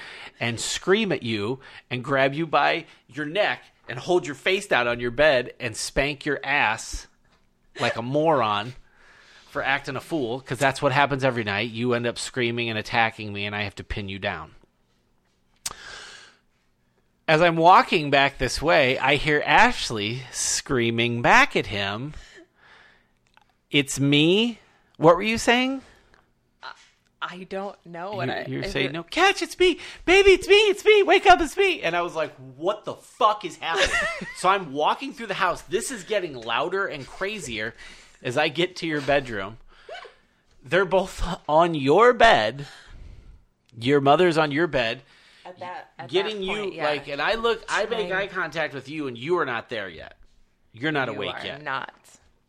and 0.40 0.58
scream 0.58 1.12
at 1.12 1.22
you 1.22 1.60
and 1.90 2.02
grab 2.02 2.32
you 2.32 2.46
by 2.46 2.86
your 3.08 3.26
neck 3.26 3.60
and 3.88 3.98
hold 3.98 4.26
your 4.26 4.34
face 4.34 4.66
down 4.66 4.88
on 4.88 5.00
your 5.00 5.10
bed 5.10 5.52
and 5.60 5.76
spank 5.76 6.24
your 6.24 6.40
ass 6.42 7.06
like 7.80 7.96
a 7.96 8.02
moron 8.02 8.74
for 9.50 9.62
acting 9.62 9.96
a 9.96 10.00
fool 10.00 10.38
because 10.38 10.58
that's 10.58 10.82
what 10.82 10.92
happens 10.92 11.24
every 11.24 11.44
night. 11.44 11.70
You 11.70 11.94
end 11.94 12.06
up 12.06 12.18
screaming 12.18 12.68
and 12.68 12.78
attacking 12.78 13.32
me, 13.32 13.46
and 13.46 13.54
I 13.54 13.62
have 13.62 13.74
to 13.76 13.84
pin 13.84 14.08
you 14.08 14.18
down. 14.18 14.55
As 17.28 17.42
I'm 17.42 17.56
walking 17.56 18.10
back 18.10 18.38
this 18.38 18.62
way, 18.62 18.98
I 18.98 19.16
hear 19.16 19.42
Ashley 19.44 20.22
screaming 20.30 21.22
back 21.22 21.56
at 21.56 21.66
him. 21.66 22.14
It's 23.68 23.98
me. 23.98 24.60
What 24.96 25.16
were 25.16 25.22
you 25.22 25.36
saying? 25.36 25.82
I 27.20 27.44
don't 27.50 27.76
know 27.84 28.12
what 28.12 28.28
you, 28.28 28.34
I. 28.34 28.44
you're 28.46 28.64
saying 28.64 28.92
no 28.92 29.02
catch 29.02 29.42
it's 29.42 29.58
me 29.58 29.80
baby 30.04 30.30
it's 30.30 30.46
me 30.46 30.54
it's 30.54 30.84
me 30.84 31.02
wake 31.02 31.26
up 31.26 31.40
it's 31.40 31.56
me 31.56 31.82
and 31.82 31.96
i 31.96 32.02
was 32.02 32.14
like 32.14 32.32
what 32.56 32.84
the 32.84 32.94
fuck 32.94 33.44
is 33.44 33.56
happening 33.56 33.88
so 34.36 34.48
i'm 34.48 34.72
walking 34.72 35.12
through 35.12 35.26
the 35.26 35.34
house 35.34 35.62
this 35.62 35.90
is 35.90 36.04
getting 36.04 36.34
louder 36.34 36.86
and 36.86 37.04
crazier 37.04 37.74
as 38.22 38.36
i 38.36 38.46
get 38.46 38.76
to 38.76 38.86
your 38.86 39.00
bedroom 39.00 39.56
they're 40.62 40.84
both 40.84 41.26
on 41.48 41.74
your 41.74 42.12
bed 42.12 42.66
your 43.76 44.00
mother's 44.00 44.38
on 44.38 44.52
your 44.52 44.68
bed 44.68 45.02
At 45.46 45.60
that, 45.60 45.90
at 45.98 46.10
getting 46.10 46.38
that 46.38 46.42
you 46.44 46.72
yeah. 46.72 46.84
like 46.84 47.06
and 47.08 47.22
i 47.22 47.34
look 47.34 47.64
i 47.68 47.86
make 47.86 48.10
eye 48.10 48.26
contact 48.26 48.74
with 48.74 48.88
you 48.88 49.06
and 49.06 49.16
you 49.16 49.38
are 49.38 49.46
not 49.46 49.68
there 49.68 49.88
yet 49.88 50.16
you're 50.72 50.90
not 50.92 51.08
you 51.08 51.14
awake 51.14 51.36
are 51.36 51.46
yet 51.46 51.62
Not, 51.62 51.92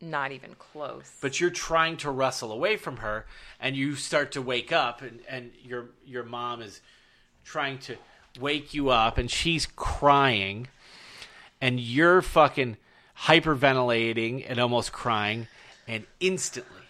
not 0.00 0.32
even 0.32 0.54
close. 0.54 1.10
but 1.20 1.40
you're 1.40 1.50
trying 1.50 1.96
to 1.98 2.10
wrestle 2.10 2.50
away 2.50 2.76
from 2.76 2.98
her 2.98 3.26
and 3.60 3.76
you 3.76 3.94
start 3.94 4.32
to 4.32 4.42
wake 4.42 4.72
up 4.72 5.00
and, 5.02 5.20
and 5.28 5.52
your 5.62 5.90
your 6.04 6.24
mom 6.24 6.60
is 6.60 6.80
trying 7.44 7.78
to 7.78 7.96
wake 8.40 8.74
you 8.74 8.90
up 8.90 9.16
and 9.16 9.30
she's 9.30 9.66
crying 9.66 10.66
and 11.60 11.78
you're 11.78 12.20
fucking 12.20 12.76
hyperventilating 13.26 14.44
and 14.48 14.58
almost 14.58 14.92
crying 14.92 15.46
and 15.86 16.04
instantly 16.20 16.82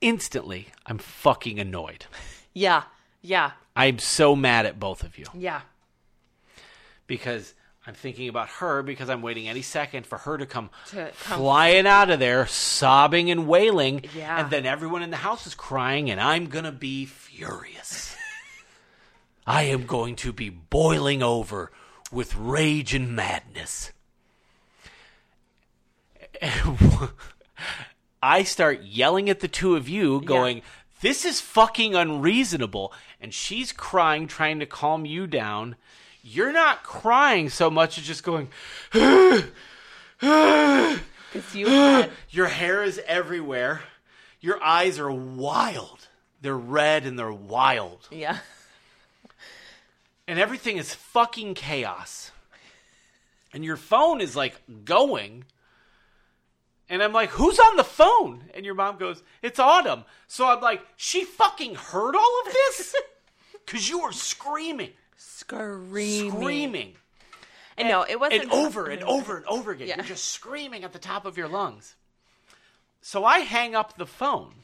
instantly 0.00 0.68
I'm 0.86 0.98
fucking 0.98 1.58
annoyed. 1.58 2.06
yeah, 2.54 2.84
yeah, 3.22 3.52
I'm 3.76 3.98
so 3.98 4.34
mad 4.36 4.66
at 4.66 4.78
both 4.80 5.02
of 5.02 5.18
you 5.18 5.26
yeah. 5.34 5.60
because 7.06 7.54
I'm 7.86 7.94
thinking 7.94 8.28
about 8.28 8.48
her 8.48 8.82
because 8.82 9.08
I'm 9.08 9.22
waiting 9.22 9.48
any 9.48 9.62
second 9.62 10.06
for 10.06 10.18
her 10.18 10.36
to 10.38 10.46
come, 10.46 10.70
To 10.90 11.10
come- 11.24 11.38
flying 11.38 11.86
out 11.86 12.10
of 12.10 12.18
there, 12.20 12.46
sobbing 12.46 13.30
and 13.30 13.48
wailing. 13.48 14.04
Yeah. 14.14 14.40
And 14.42 14.50
then 14.50 14.66
everyone 14.66 15.02
in 15.02 15.10
the 15.10 15.16
house 15.16 15.46
is 15.46 15.54
crying, 15.54 16.10
and 16.10 16.20
I'm 16.20 16.46
going 16.46 16.66
to 16.66 16.72
be 16.72 17.06
furious. 17.06 18.14
I 19.46 19.62
am 19.64 19.86
going 19.86 20.14
to 20.16 20.32
be 20.32 20.50
boiling 20.50 21.22
over 21.22 21.72
with 22.12 22.36
rage 22.36 22.94
and 22.94 23.16
madness. 23.16 23.92
I 28.22 28.42
start 28.42 28.82
yelling 28.82 29.30
at 29.30 29.40
the 29.40 29.48
two 29.48 29.76
of 29.76 29.88
you, 29.88 30.20
going, 30.20 30.62
This 31.00 31.24
is 31.24 31.40
fucking 31.40 31.94
unreasonable. 31.94 32.92
And 33.20 33.34
she's 33.34 33.72
crying, 33.72 34.26
trying 34.26 34.60
to 34.60 34.66
calm 34.66 35.04
you 35.04 35.26
down. 35.26 35.76
You're 36.22 36.52
not 36.52 36.82
crying 36.82 37.50
so 37.50 37.70
much 37.70 37.98
as 37.98 38.04
just 38.04 38.24
going, 38.24 38.48
Because 38.92 39.44
you 41.54 41.66
had, 41.66 42.10
Your 42.30 42.48
hair 42.48 42.82
is 42.82 43.00
everywhere. 43.06 43.82
Your 44.40 44.62
eyes 44.62 44.98
are 44.98 45.10
wild. 45.10 46.08
They're 46.40 46.56
red 46.56 47.04
and 47.04 47.18
they're 47.18 47.32
wild. 47.32 48.08
yeah, 48.10 48.38
And 50.26 50.38
everything 50.38 50.78
is 50.78 50.94
fucking 50.94 51.54
chaos. 51.54 52.30
And 53.52 53.64
your 53.64 53.76
phone 53.76 54.20
is 54.20 54.36
like 54.36 54.54
going. 54.84 55.44
And 56.90 57.04
I'm 57.04 57.12
like, 57.12 57.30
who's 57.30 57.60
on 57.60 57.76
the 57.76 57.84
phone? 57.84 58.42
And 58.52 58.66
your 58.66 58.74
mom 58.74 58.98
goes, 58.98 59.22
it's 59.42 59.60
Autumn. 59.60 60.04
So 60.26 60.48
I'm 60.48 60.60
like, 60.60 60.82
she 60.96 61.24
fucking 61.24 61.76
heard 61.76 62.16
all 62.16 62.42
of 62.46 62.52
this? 62.52 62.94
Because 63.66 63.88
you 63.88 64.00
were 64.00 64.10
screaming, 64.10 64.90
screaming. 65.16 66.32
screaming. 66.32 66.94
And 67.76 67.88
no, 67.88 68.04
it 68.08 68.18
wasn't 68.18 68.42
and 68.42 68.50
over 68.50 68.86
and 68.86 69.04
over 69.04 69.36
and 69.36 69.46
over 69.46 69.70
again. 69.70 69.86
Yeah. 69.86 69.96
You're 69.96 70.06
just 70.06 70.24
screaming 70.24 70.82
at 70.82 70.92
the 70.92 70.98
top 70.98 71.24
of 71.24 71.36
your 71.36 71.46
lungs. 71.46 71.94
So 73.00 73.24
I 73.24 73.40
hang 73.40 73.76
up 73.76 73.96
the 73.96 74.06
phone 74.06 74.54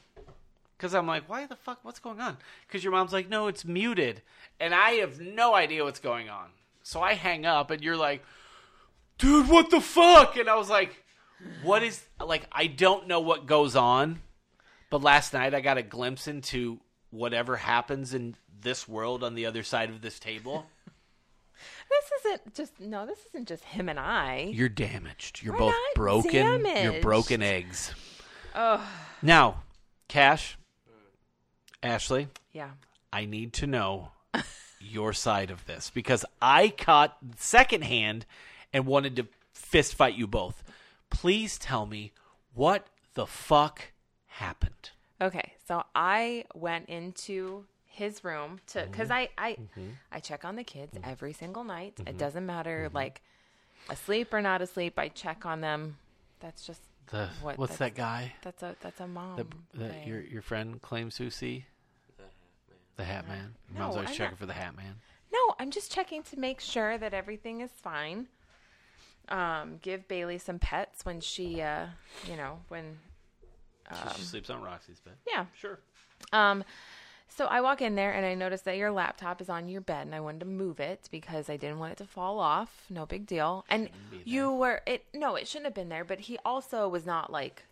because 0.76 0.92
I'm 0.92 1.06
like, 1.06 1.28
why 1.28 1.46
the 1.46 1.54
fuck? 1.54 1.78
What's 1.82 2.00
going 2.00 2.20
on? 2.20 2.36
Because 2.66 2.82
your 2.82 2.92
mom's 2.92 3.12
like, 3.12 3.28
no, 3.28 3.46
it's 3.46 3.64
muted. 3.64 4.22
And 4.58 4.74
I 4.74 4.92
have 4.92 5.20
no 5.20 5.54
idea 5.54 5.84
what's 5.84 6.00
going 6.00 6.28
on. 6.28 6.48
So 6.82 7.00
I 7.00 7.14
hang 7.14 7.46
up 7.46 7.70
and 7.70 7.82
you're 7.84 7.96
like, 7.96 8.24
dude, 9.18 9.48
what 9.48 9.70
the 9.70 9.80
fuck? 9.80 10.36
And 10.36 10.48
I 10.48 10.56
was 10.56 10.68
like, 10.68 10.96
what 11.62 11.82
is, 11.82 12.02
like, 12.24 12.46
I 12.52 12.66
don't 12.66 13.06
know 13.08 13.20
what 13.20 13.46
goes 13.46 13.76
on. 13.76 14.20
But 14.90 15.02
last 15.02 15.32
night 15.32 15.54
I 15.54 15.60
got 15.60 15.78
a 15.78 15.82
glimpse 15.82 16.28
into 16.28 16.78
whatever 17.10 17.56
happens 17.56 18.14
in 18.14 18.36
this 18.60 18.86
world 18.88 19.24
on 19.24 19.34
the 19.34 19.46
other 19.46 19.62
side 19.62 19.90
of 19.90 20.00
this 20.00 20.18
table. 20.18 20.66
This 21.88 22.10
isn't 22.20 22.54
just 22.54 22.80
no. 22.80 23.06
This 23.06 23.18
isn't 23.30 23.48
just 23.48 23.64
him 23.64 23.88
and 23.88 23.98
I. 23.98 24.50
You're 24.52 24.68
damaged. 24.68 25.40
You're 25.42 25.54
We're 25.54 25.60
both 25.60 25.74
broken. 25.94 26.66
You're 26.66 27.00
broken 27.00 27.42
eggs. 27.42 27.94
Oh. 28.54 28.86
Now, 29.22 29.62
Cash, 30.08 30.58
Ashley, 31.82 32.28
Yeah. 32.52 32.70
I 33.12 33.24
need 33.24 33.52
to 33.54 33.66
know 33.66 34.10
your 34.80 35.12
side 35.12 35.50
of 35.50 35.64
this 35.66 35.90
because 35.94 36.24
I 36.42 36.68
caught 36.68 37.16
secondhand 37.36 38.26
and 38.72 38.84
wanted 38.84 39.16
to 39.16 39.28
fist 39.54 39.94
fight 39.94 40.14
you 40.14 40.26
both. 40.26 40.62
Please 41.10 41.58
tell 41.58 41.86
me 41.86 42.12
what 42.54 42.86
the 43.14 43.26
fuck 43.26 43.92
happened. 44.26 44.90
Okay, 45.20 45.54
so 45.66 45.84
I 45.94 46.44
went 46.54 46.88
into 46.88 47.64
his 47.84 48.22
room 48.22 48.60
to 48.68 48.80
mm-hmm. 48.80 48.90
because 48.90 49.10
I 49.10 49.30
I 49.38 49.52
mm-hmm. 49.52 49.88
I 50.12 50.20
check 50.20 50.44
on 50.44 50.56
the 50.56 50.64
kids 50.64 50.96
mm-hmm. 50.96 51.10
every 51.10 51.32
single 51.32 51.64
night. 51.64 51.98
It 52.06 52.18
doesn't 52.18 52.44
matter 52.44 52.90
like 52.92 53.22
asleep 53.88 54.34
or 54.34 54.42
not 54.42 54.60
asleep. 54.60 54.98
I 54.98 55.08
check 55.08 55.46
on 55.46 55.62
them. 55.62 55.96
That's 56.40 56.66
just 56.66 56.82
The 57.10 57.30
What, 57.40 57.56
what's 57.56 57.78
that 57.78 57.94
guy 57.94 58.34
that's 58.42 58.62
a 58.62 58.76
that's 58.80 59.00
a 59.00 59.06
mom. 59.06 59.36
that 59.74 59.90
thing. 59.90 60.08
your 60.08 60.20
your 60.20 60.42
friend 60.42 60.80
claims 60.82 61.16
to 61.16 61.30
see? 61.30 61.64
The 62.18 62.24
Hat 62.24 62.36
Man. 62.68 62.94
The 62.96 63.04
Hat 63.04 63.28
Man. 63.28 63.54
No, 63.72 63.80
Mom's 63.80 63.94
always 63.94 64.08
I'm 64.10 64.14
checking 64.14 64.32
not- 64.32 64.38
for 64.38 64.46
the 64.46 64.52
Hat 64.52 64.76
Man. 64.76 64.96
No, 65.32 65.54
I'm 65.58 65.70
just 65.70 65.90
checking 65.92 66.22
to 66.24 66.38
make 66.38 66.60
sure 66.60 66.96
that 66.98 67.12
everything 67.12 67.60
is 67.60 67.70
fine. 67.70 68.28
Um, 69.28 69.78
give 69.82 70.06
Bailey 70.06 70.38
some 70.38 70.58
pets 70.58 71.04
when 71.04 71.20
she, 71.20 71.60
uh, 71.60 71.86
you 72.30 72.36
know, 72.36 72.60
when 72.68 72.98
she 74.16 74.22
sleeps 74.22 74.50
on 74.50 74.62
Roxy's 74.62 75.00
bed. 75.00 75.14
yeah. 75.26 75.46
Sure. 75.58 75.78
Um, 76.32 76.64
so 77.28 77.46
I 77.46 77.60
walk 77.60 77.82
in 77.82 77.96
there 77.96 78.12
and 78.12 78.24
I 78.24 78.34
notice 78.34 78.62
that 78.62 78.76
your 78.76 78.90
laptop 78.90 79.40
is 79.40 79.48
on 79.48 79.68
your 79.68 79.80
bed, 79.80 80.06
and 80.06 80.14
I 80.14 80.20
wanted 80.20 80.40
to 80.40 80.46
move 80.46 80.80
it 80.80 81.08
because 81.10 81.50
I 81.50 81.56
didn't 81.56 81.78
want 81.78 81.92
it 81.92 81.98
to 81.98 82.04
fall 82.06 82.38
off. 82.38 82.86
No 82.88 83.04
big 83.04 83.26
deal. 83.26 83.64
And 83.68 83.90
you 84.24 84.52
were 84.52 84.80
it. 84.86 85.04
No, 85.12 85.34
it 85.34 85.46
shouldn't 85.46 85.66
have 85.66 85.74
been 85.74 85.88
there. 85.88 86.04
But 86.04 86.20
he 86.20 86.38
also 86.44 86.88
was 86.88 87.04
not 87.04 87.30
like. 87.30 87.64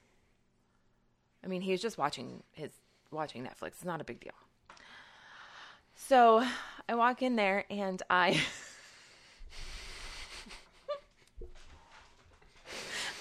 I 1.42 1.46
mean, 1.46 1.62
he 1.62 1.72
was 1.72 1.80
just 1.80 1.98
watching 1.98 2.42
his 2.52 2.72
watching 3.10 3.42
Netflix. 3.44 3.68
It's 3.68 3.84
not 3.84 4.00
a 4.00 4.04
big 4.04 4.20
deal. 4.20 4.32
So 5.94 6.44
I 6.88 6.94
walk 6.94 7.22
in 7.22 7.36
there 7.36 7.64
and 7.70 8.02
I. 8.10 8.40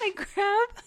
I 0.04 0.12
grab 0.14 0.84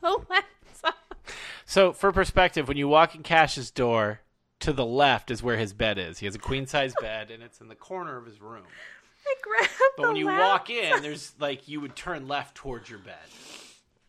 the 0.00 0.10
laptop. 0.28 1.24
So, 1.64 1.92
for 1.92 2.12
perspective, 2.12 2.68
when 2.68 2.76
you 2.76 2.88
walk 2.88 3.14
in 3.14 3.22
Cash's 3.22 3.70
door, 3.70 4.20
to 4.60 4.72
the 4.72 4.84
left 4.84 5.30
is 5.30 5.42
where 5.42 5.56
his 5.56 5.72
bed 5.72 5.98
is. 5.98 6.18
He 6.18 6.26
has 6.26 6.34
a 6.34 6.38
queen 6.38 6.66
size 6.66 6.94
bed, 7.00 7.30
and 7.30 7.42
it's 7.42 7.60
in 7.60 7.68
the 7.68 7.74
corner 7.74 8.16
of 8.16 8.26
his 8.26 8.40
room. 8.40 8.64
I 9.26 9.34
grab 9.42 9.60
the 9.60 9.72
laptop. 9.72 9.96
But 9.96 10.06
when 10.08 10.16
you 10.16 10.26
laptop. 10.26 10.48
walk 10.48 10.70
in, 10.70 11.02
there's 11.02 11.32
like 11.38 11.68
you 11.68 11.80
would 11.80 11.96
turn 11.96 12.28
left 12.28 12.54
towards 12.54 12.90
your 12.90 12.98
bed, 12.98 13.16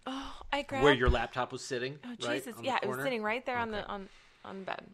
Oh, 0.07 0.33
I 0.51 0.61
grab 0.61 0.83
where 0.83 0.93
your 0.93 1.09
laptop 1.09 1.51
was 1.51 1.63
sitting. 1.63 1.97
Oh 2.05 2.15
Jesus! 2.19 2.55
the 2.55 2.63
yeah, 2.63 2.77
it 2.81 2.87
was 2.87 3.01
sitting 3.01 3.23
right 3.23 3.45
there 3.45 3.57
on 3.57 3.71
the 3.71 3.85
on 3.87 4.09
on 4.43 4.59
the 4.59 4.65
bed. 4.65 4.85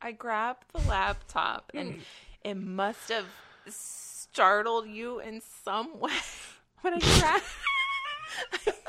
I 0.00 0.12
grabbed 0.12 0.64
the 0.72 0.86
laptop, 0.88 1.70
and 1.74 2.00
it 2.44 2.56
must 2.56 3.08
have 3.08 3.26
startled 3.68 4.88
you 4.88 5.20
in 5.20 5.40
some 5.64 5.98
way 5.98 6.12
when 6.82 6.94
I 6.94 6.98
grabbed. 6.98 7.10
I 7.18 7.20
grabbed 7.20 7.44
the 7.44 7.54
laptop, 7.58 8.25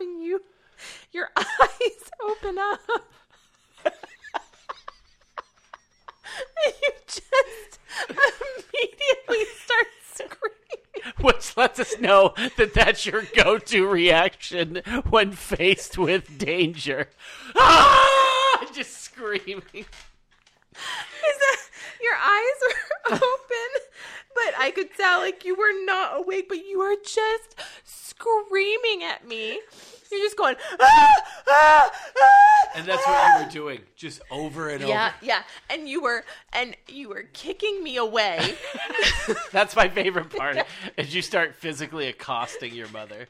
and 0.00 0.22
you, 0.22 0.42
your 1.12 1.28
eyes 1.36 2.10
open 2.22 2.58
up. 2.58 2.80
And 6.64 6.74
you 6.82 6.92
just 7.06 7.78
immediately. 8.08 9.59
Which 11.22 11.56
lets 11.56 11.78
us 11.78 11.98
know 12.00 12.34
that 12.56 12.72
that's 12.72 13.04
your 13.04 13.22
go-to 13.34 13.86
reaction 13.86 14.82
when 15.10 15.32
faced 15.32 15.98
with 15.98 16.38
danger. 16.38 17.08
Ah! 17.56 18.66
Just 18.74 19.02
screaming. 19.02 19.62
Is 19.74 21.36
that 21.38 21.58
your 22.00 22.14
eyes 22.14 22.60
were 22.62 23.12
open, 23.16 23.82
but 24.34 24.54
I 24.58 24.70
could 24.74 24.94
tell 24.96 25.20
like 25.20 25.44
you 25.44 25.54
were 25.54 25.84
not 25.84 26.18
awake, 26.18 26.48
but 26.48 26.64
you 26.64 26.78
were 26.78 26.96
just 27.04 27.54
screaming 28.20 29.04
at 29.04 29.26
me. 29.26 29.60
You're 30.10 30.20
just 30.20 30.36
going, 30.36 30.56
ah, 30.80 31.14
ah, 31.48 31.90
ah, 32.18 32.68
And 32.74 32.86
that's 32.86 33.06
what 33.06 33.38
you 33.38 33.44
were 33.44 33.50
doing, 33.50 33.80
just 33.94 34.20
over 34.30 34.68
and 34.68 34.82
over. 34.82 34.92
yeah, 34.92 35.12
yeah, 35.22 35.42
and 35.68 35.88
you 35.88 36.02
were 36.02 36.24
and 36.52 36.76
you 36.88 37.08
were 37.08 37.26
kicking 37.32 37.82
me 37.84 37.96
away. 37.96 38.56
That's 39.52 39.76
my 39.76 39.88
favorite 39.88 40.30
part. 40.30 40.58
Is 40.96 41.14
you 41.14 41.22
start 41.22 41.54
physically 41.54 42.08
accosting 42.08 42.74
your 42.74 42.88
mother. 42.88 43.28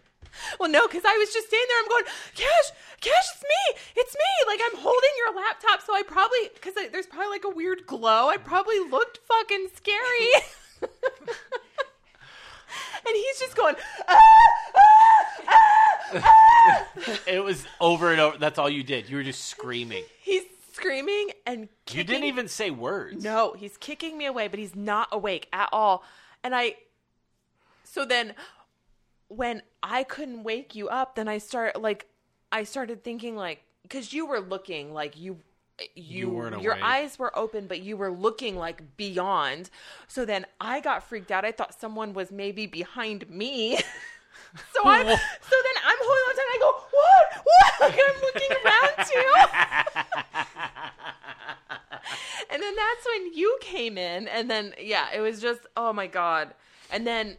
well, 0.59 0.71
no, 0.71 0.87
because 0.89 1.03
I 1.05 1.19
was 1.19 1.31
just 1.35 1.49
standing 1.49 1.67
there. 1.69 1.79
I'm 1.83 1.89
going, 1.89 2.05
Cash, 2.35 2.71
Cash, 3.03 3.29
it's 3.35 3.43
me, 3.43 3.81
it's 3.97 4.15
me. 4.15 4.47
Like 4.47 4.61
I'm 4.73 4.79
holding 4.79 5.11
your 5.19 5.37
laptop, 5.37 5.83
so 5.83 5.95
I 5.95 6.03
probably 6.03 6.49
because 6.55 6.73
there's 6.91 7.07
probably 7.07 7.29
like 7.29 7.45
a 7.45 7.51
weird 7.51 7.87
glow. 7.87 8.31
I 8.31 8.39
probably 8.39 8.79
looked 8.79 9.19
fucking 9.29 9.69
scary. 9.77 10.31
and 13.07 13.17
he's 13.17 13.39
just 13.39 13.57
going, 13.57 13.75
ah, 14.09 14.21
ah, 14.77 15.49
ah, 15.49 16.17
ah. 16.17 16.87
It 17.27 17.43
was 17.43 17.65
over 17.81 18.13
and 18.13 18.21
over. 18.21 18.39
That's 18.39 18.59
all 18.59 18.69
you 18.69 18.83
did. 18.83 19.09
You 19.09 19.17
were 19.17 19.23
just 19.23 19.45
screaming. 19.47 20.05
He's 20.21 20.45
screaming 20.73 21.31
and 21.47 21.69
You 21.91 22.05
didn't 22.05 22.25
even 22.25 22.49
say 22.49 22.71
words. 22.71 23.23
No, 23.23 23.55
he's 23.57 23.77
kicking 23.77 24.17
me 24.17 24.27
away, 24.27 24.49
but 24.49 24.59
he's 24.59 24.75
not 24.75 25.09
awake 25.13 25.49
at 25.53 25.69
all. 25.73 26.03
And 26.43 26.55
I, 26.55 26.77
so 27.85 28.05
then 28.05 28.35
when 29.29 29.63
I 29.83 30.05
couldn't 30.05 30.43
wake 30.43 30.75
you 30.75 30.89
up, 30.89 31.15
then 31.15 31.29
I 31.29 31.39
start 31.39 31.81
like, 31.81 32.07
I 32.51 32.65
started 32.65 33.05
thinking 33.05 33.37
like, 33.37 33.63
because 33.83 34.13
you 34.13 34.27
were 34.27 34.41
looking 34.41 34.93
like 34.93 35.19
you. 35.19 35.39
You, 35.95 36.31
weren't 36.31 36.63
your 36.63 36.83
eyes 36.83 37.19
were 37.19 37.37
open, 37.37 37.67
but 37.67 37.81
you 37.81 37.97
were 37.97 38.11
looking 38.11 38.57
like 38.57 38.97
beyond. 38.97 39.71
So 40.09 40.25
then 40.25 40.47
I 40.61 40.81
got 40.81 41.03
freaked 41.03 41.31
out. 41.31 41.45
I 41.45 41.53
thought 41.53 41.79
someone 41.79 42.13
was 42.15 42.31
maybe 42.31 42.67
behind 42.67 43.29
me. 43.31 43.77
so 44.73 44.81
I'm, 44.85 45.07
so 45.07 45.13
then 45.13 45.77
I'm 45.85 45.99
holding 46.01 46.25
on 46.29 46.35
tight. 46.35 46.47
And 46.47 46.55
I 46.55 46.59
go, 46.61 46.73
what? 46.91 47.45
What? 47.45 47.71
Like 47.81 47.95
I'm 47.95 48.21
looking 48.21 48.53
around 48.63 49.07
too. 49.07 49.33
And 52.53 52.61
then 52.63 52.75
that's 52.77 53.07
when 53.07 53.33
you 53.33 53.57
came 53.61 53.97
in, 53.97 54.29
and 54.29 54.51
then 54.51 54.75
yeah, 54.79 55.07
it 55.15 55.21
was 55.21 55.41
just 55.41 55.61
oh 55.77 55.93
my 55.93 56.07
god. 56.07 56.53
And 56.91 57.07
then 57.07 57.37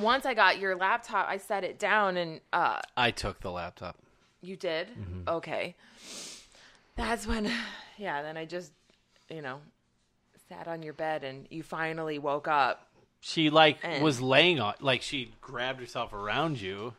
once 0.00 0.26
I 0.26 0.34
got 0.34 0.58
your 0.58 0.74
laptop, 0.76 1.28
I 1.28 1.36
set 1.36 1.62
it 1.62 1.78
down, 1.78 2.16
and 2.16 2.40
uh, 2.52 2.80
I 2.96 3.10
took 3.12 3.40
the 3.40 3.50
laptop. 3.52 3.96
you 4.42 4.56
did 4.56 4.88
okay. 5.28 5.76
That's 6.98 7.26
when, 7.26 7.50
yeah. 7.96 8.22
Then 8.22 8.36
I 8.36 8.44
just, 8.44 8.72
you 9.30 9.40
know, 9.40 9.60
sat 10.48 10.68
on 10.68 10.82
your 10.82 10.92
bed, 10.92 11.24
and 11.24 11.46
you 11.50 11.62
finally 11.62 12.18
woke 12.18 12.48
up. 12.48 12.86
She 13.20 13.48
like 13.50 13.78
And- 13.82 14.02
was 14.04 14.20
laying 14.20 14.60
on, 14.60 14.74
like 14.80 15.02
she 15.02 15.32
grabbed 15.40 15.80
herself 15.80 16.12
around 16.12 16.60
you 16.60 16.94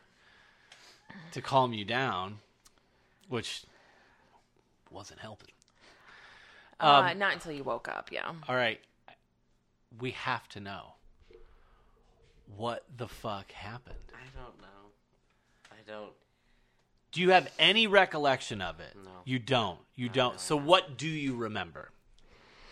to 1.32 1.40
calm 1.40 1.72
you 1.72 1.84
down, 1.84 2.38
which 3.28 3.62
wasn't 4.90 5.20
helping. 5.20 5.50
uh, 6.80 7.12
not 7.14 7.32
until 7.34 7.52
you 7.52 7.62
woke 7.62 7.88
up. 7.88 8.10
Yeah. 8.12 8.32
All 8.48 8.54
right, 8.56 8.80
we 9.98 10.10
have 10.12 10.48
to 10.50 10.60
know 10.60 10.94
what 12.56 12.84
the 12.96 13.06
fuck 13.08 13.52
happened. 13.52 13.96
I 14.14 14.24
don't 14.38 14.60
know. 14.60 14.90
I 15.70 15.76
don't. 15.90 16.12
Do 17.12 17.20
you 17.20 17.30
have 17.30 17.50
any 17.58 17.86
recollection 17.86 18.60
of 18.62 18.80
it? 18.80 18.94
No. 18.94 19.10
You 19.24 19.38
don't. 19.38 19.78
You 19.94 20.08
don't. 20.08 20.38
So 20.40 20.56
what 20.56 20.96
do 20.96 21.08
you 21.08 21.34
remember? 21.34 21.90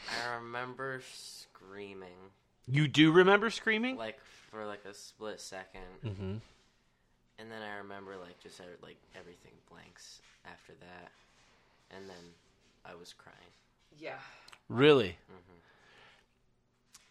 I 0.09 0.37
remember 0.37 1.03
screaming 1.13 2.31
You 2.67 2.89
do 2.89 3.13
remember 3.13 3.51
screaming? 3.51 3.97
like 3.97 4.19
for 4.51 4.65
like 4.65 4.85
a 4.89 4.95
split 4.95 5.39
2nd 5.39 6.07
mm-hmm. 6.07 6.23
and 7.39 7.53
then 7.53 7.63
I 7.63 7.77
remember 7.79 8.17
like 8.17 8.39
just 8.41 8.61
uh, 8.61 8.65
like 8.83 8.97
everything 9.15 9.53
blanks 9.71 10.21
after 10.51 10.73
that, 10.81 11.11
and 11.95 12.09
then 12.09 12.33
I 12.85 12.95
was 12.95 13.13
crying. 13.13 13.37
Yeah. 13.99 14.19
Really? 14.69 15.17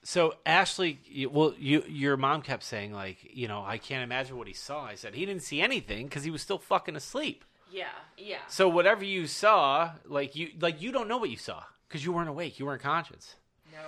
So 0.07 0.35
Ashley, 0.45 1.27
well, 1.29 1.53
you 1.59 1.83
your 1.85 2.15
mom 2.15 2.41
kept 2.41 2.63
saying 2.63 2.93
like, 2.93 3.17
you 3.29 3.49
know, 3.49 3.61
I 3.65 3.77
can't 3.77 4.05
imagine 4.05 4.37
what 4.37 4.47
he 4.47 4.53
saw. 4.53 4.85
I 4.85 4.95
said 4.95 5.13
he 5.13 5.25
didn't 5.25 5.43
see 5.43 5.59
anything 5.59 6.05
because 6.05 6.23
he 6.23 6.31
was 6.31 6.41
still 6.41 6.59
fucking 6.59 6.95
asleep. 6.95 7.43
Yeah. 7.69 7.89
Yeah. 8.17 8.37
So 8.47 8.69
whatever 8.69 9.03
you 9.03 9.27
saw, 9.27 9.91
like 10.05 10.33
you, 10.33 10.51
like 10.61 10.81
you 10.81 10.93
don't 10.93 11.09
know 11.09 11.17
what 11.17 11.29
you 11.29 11.35
saw 11.35 11.61
because 11.89 12.05
you 12.05 12.13
weren't 12.13 12.29
awake, 12.29 12.57
you 12.57 12.65
weren't 12.65 12.81
conscious. 12.81 13.35
No. 13.73 13.79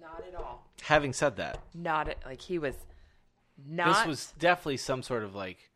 Not 0.00 0.24
at 0.26 0.34
all. 0.34 0.66
Having 0.80 1.12
said 1.12 1.36
that, 1.36 1.60
Not 1.72 2.08
at, 2.08 2.16
like 2.26 2.40
he 2.40 2.58
was. 2.58 2.74
Not. 3.64 3.86
this 3.86 4.04
was 4.04 4.32
definitely 4.40 4.78
some 4.78 5.04
sort 5.04 5.22
of 5.22 5.32
like 5.32 5.70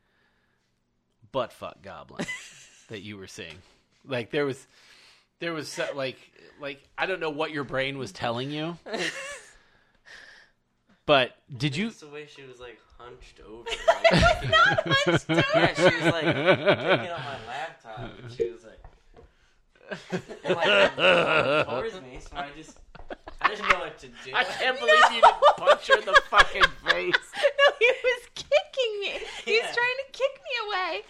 butt 1.31 1.53
fuck 1.53 1.81
goblin 1.81 2.27
that 2.89 3.03
you 3.03 3.17
were 3.17 3.29
seeing. 3.29 3.63
Like 4.05 4.33
there 4.33 4.47
was, 4.47 4.67
there 5.41 5.53
was 5.53 5.69
so- 5.69 5.89
like, 5.95 6.19
like 6.61 6.83
I 6.99 7.07
don't 7.07 7.21
know 7.21 7.31
what 7.31 7.51
your 7.51 7.65
brain 7.65 7.99
was 7.99 8.13
telling 8.13 8.51
you. 8.51 8.77
But 11.07 11.37
did 11.57 11.77
you? 11.77 11.87
It's 11.87 12.01
the 12.01 12.09
way 12.09 12.27
she 12.27 12.43
was 12.43 12.59
like 12.59 12.81
hunched 12.99 13.39
over. 13.47 13.65
Like, 14.11 14.51
not 14.51 14.89
Hunched 14.89 15.31
over. 15.31 15.45
yeah, 15.55 15.75
she 15.75 15.83
was 15.85 16.13
like 16.13 16.25
picking 16.25 16.67
up 16.67 17.21
my 17.21 17.39
laptop. 17.47 18.11
And 18.23 18.33
she 18.33 18.51
was 18.51 18.65
like, 18.65 20.21
and, 20.45 20.57
like 20.57 21.67
towards 21.67 22.01
me. 22.01 22.19
So 22.21 22.37
I 22.37 22.49
just, 22.57 22.79
I 23.41 23.49
didn't 23.51 23.69
know 23.69 23.79
what 23.79 23.99
to 24.01 24.09
do. 24.09 24.33
I 24.35 24.43
can't 24.45 24.79
believe 24.81 24.97
you 25.13 25.21
didn't 25.21 25.41
punch 25.59 25.87
her 25.87 25.99
in 25.99 26.05
the 26.07 26.21
fucking 26.29 26.63
face. 26.87 27.15
no, 27.37 27.73
he 27.79 27.93
was 28.03 28.23
kicking 28.35 29.01
me. 29.01 29.11
He 29.45 29.53
was 29.53 29.63
Yeah. 29.63 29.73
trying 29.75 29.99
to 30.07 30.11
kick 30.11 30.41
me 30.43 30.55
away. 30.69 31.03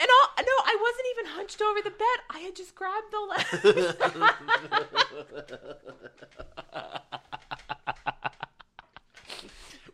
And 0.00 0.08
all, 0.08 0.28
no, 0.38 0.56
I 0.64 0.76
wasn't 0.80 1.06
even 1.12 1.26
hunched 1.36 1.60
over 1.60 1.80
the 1.82 1.90
bed. 1.90 2.18
I 2.30 2.38
had 2.40 2.56
just 2.56 2.74
grabbed 2.74 3.12
the 3.12 3.20
leg. 3.20 3.94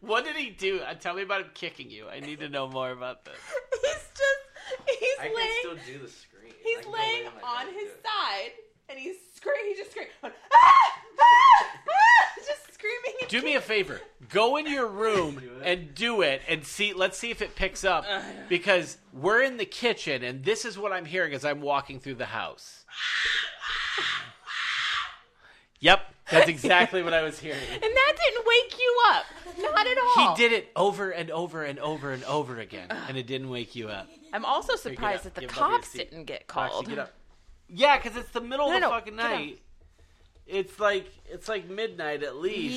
What 0.06 0.24
did 0.24 0.36
he 0.36 0.50
do? 0.50 0.80
Uh, 0.80 0.94
Tell 0.94 1.14
me 1.14 1.22
about 1.22 1.40
him 1.40 1.50
kicking 1.52 1.90
you. 1.90 2.08
I 2.08 2.20
need 2.20 2.38
to 2.38 2.48
know 2.48 2.68
more 2.68 2.90
about 2.90 3.24
this. 3.24 3.34
he's 3.82 3.90
just, 3.90 5.00
he's 5.00 5.18
I 5.20 5.28
can 5.28 5.50
still 5.58 5.94
do 5.94 5.98
the 5.98 6.08
scream. 6.08 6.52
He's 6.62 6.86
laying 6.86 7.24
lay 7.24 7.30
my 7.42 7.60
on 7.60 7.66
his 7.66 7.90
and 7.90 8.02
side, 8.04 8.52
and 8.88 8.98
he's 8.98 9.16
screaming. 9.34 9.72
He 9.72 9.74
just 9.74 9.90
screamed, 9.90 10.10
ah, 10.22 10.30
ah, 10.54 11.66
ah, 11.88 12.40
just 12.46 12.72
screaming. 12.72 13.14
Do 13.28 13.42
me 13.42 13.56
a 13.56 13.60
favor. 13.60 14.00
Go 14.30 14.56
in 14.56 14.66
your 14.66 14.86
room 14.86 15.40
Do 15.40 15.50
and 15.62 15.94
do 15.94 16.22
it 16.22 16.42
and 16.48 16.64
see 16.64 16.92
let's 16.92 17.18
see 17.18 17.30
if 17.30 17.40
it 17.42 17.54
picks 17.54 17.84
up 17.84 18.04
because 18.48 18.98
we're 19.12 19.42
in 19.42 19.56
the 19.56 19.64
kitchen 19.66 20.22
and 20.22 20.44
this 20.44 20.64
is 20.64 20.78
what 20.78 20.92
I'm 20.92 21.04
hearing 21.04 21.32
as 21.34 21.44
I'm 21.44 21.60
walking 21.60 22.00
through 22.00 22.14
the 22.16 22.26
house. 22.26 22.84
Yep, 25.80 26.00
that's 26.30 26.48
exactly 26.48 27.02
what 27.02 27.12
I 27.12 27.22
was 27.22 27.38
hearing. 27.38 27.60
And 27.72 27.82
that 27.82 28.12
didn't 28.16 28.46
wake 28.46 28.78
you 28.78 29.02
up. 29.10 29.24
Not 29.58 29.86
at 29.86 29.98
all. 29.98 30.34
He 30.34 30.42
did 30.42 30.52
it 30.52 30.70
over 30.74 31.10
and 31.10 31.30
over 31.30 31.64
and 31.64 31.78
over 31.78 32.12
and 32.12 32.24
over 32.24 32.58
again 32.58 32.88
and 33.08 33.16
it 33.16 33.26
didn't 33.26 33.50
wake 33.50 33.76
you 33.76 33.88
up. 33.88 34.08
I'm 34.32 34.44
also 34.44 34.72
up. 34.74 34.78
surprised 34.78 35.24
that 35.24 35.34
the 35.34 35.42
Give 35.42 35.50
Bubby 35.50 35.60
a 35.60 35.62
cops 35.76 35.88
seat. 35.88 36.10
didn't 36.10 36.24
get 36.24 36.44
Roxy, 36.54 36.72
called. 36.72 36.88
get 36.88 36.98
up. 36.98 37.12
Yeah, 37.68 37.98
cuz 37.98 38.16
it's 38.16 38.30
the 38.30 38.40
middle 38.40 38.68
No, 38.68 38.74
of 38.76 38.80
the 38.80 38.86
no, 38.88 38.90
fucking 38.90 39.16
get 39.16 39.24
up. 39.24 39.30
night. 39.32 39.58
It's 40.46 40.78
like 40.78 41.06
it's 41.26 41.48
like 41.48 41.68
midnight 41.68 42.22
at 42.22 42.36
least. 42.36 42.74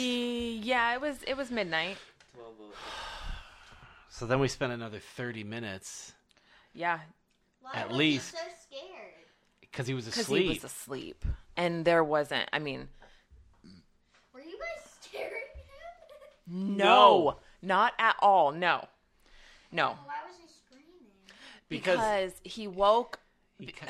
Yeah, 0.66 0.94
it 0.96 1.02
was 1.02 1.22
it 1.24 1.36
was 1.38 1.52
midnight. 1.52 1.98
Well, 2.38 2.54
well, 2.60 2.70
So 4.10 4.26
then 4.26 4.40
we 4.40 4.48
spent 4.48 4.74
another 4.74 5.00
30 5.00 5.44
minutes 5.44 6.14
Yeah, 6.74 7.00
Why 7.62 7.72
At 7.74 7.90
was 7.90 7.98
least- 7.98 8.32
he 8.32 8.38
so 8.38 8.44
scared? 8.68 9.14
cuz 9.72 9.88
he 9.88 9.94
was 9.94 10.06
because 10.06 10.22
asleep. 10.26 10.44
he 10.44 10.50
was 10.50 10.64
asleep, 10.64 11.26
and 11.56 11.86
there 11.86 12.04
wasn't. 12.04 12.50
I 12.52 12.58
mean, 12.60 12.90
Were 14.34 14.42
you 14.42 14.58
guys 14.58 14.92
scaring 15.02 15.32
him? 16.48 16.78
no, 16.78 17.38
not 17.62 17.94
at 18.00 18.16
all. 18.20 18.52
No, 18.52 18.88
no, 19.72 19.90
Why 20.06 20.16
was 20.28 20.36
he 20.42 20.48
screaming? 20.48 21.12
because 21.70 21.98
because 22.00 22.34
he 22.44 22.68
woke. 22.68 23.20
He, 23.60 23.68
ca- 23.68 23.86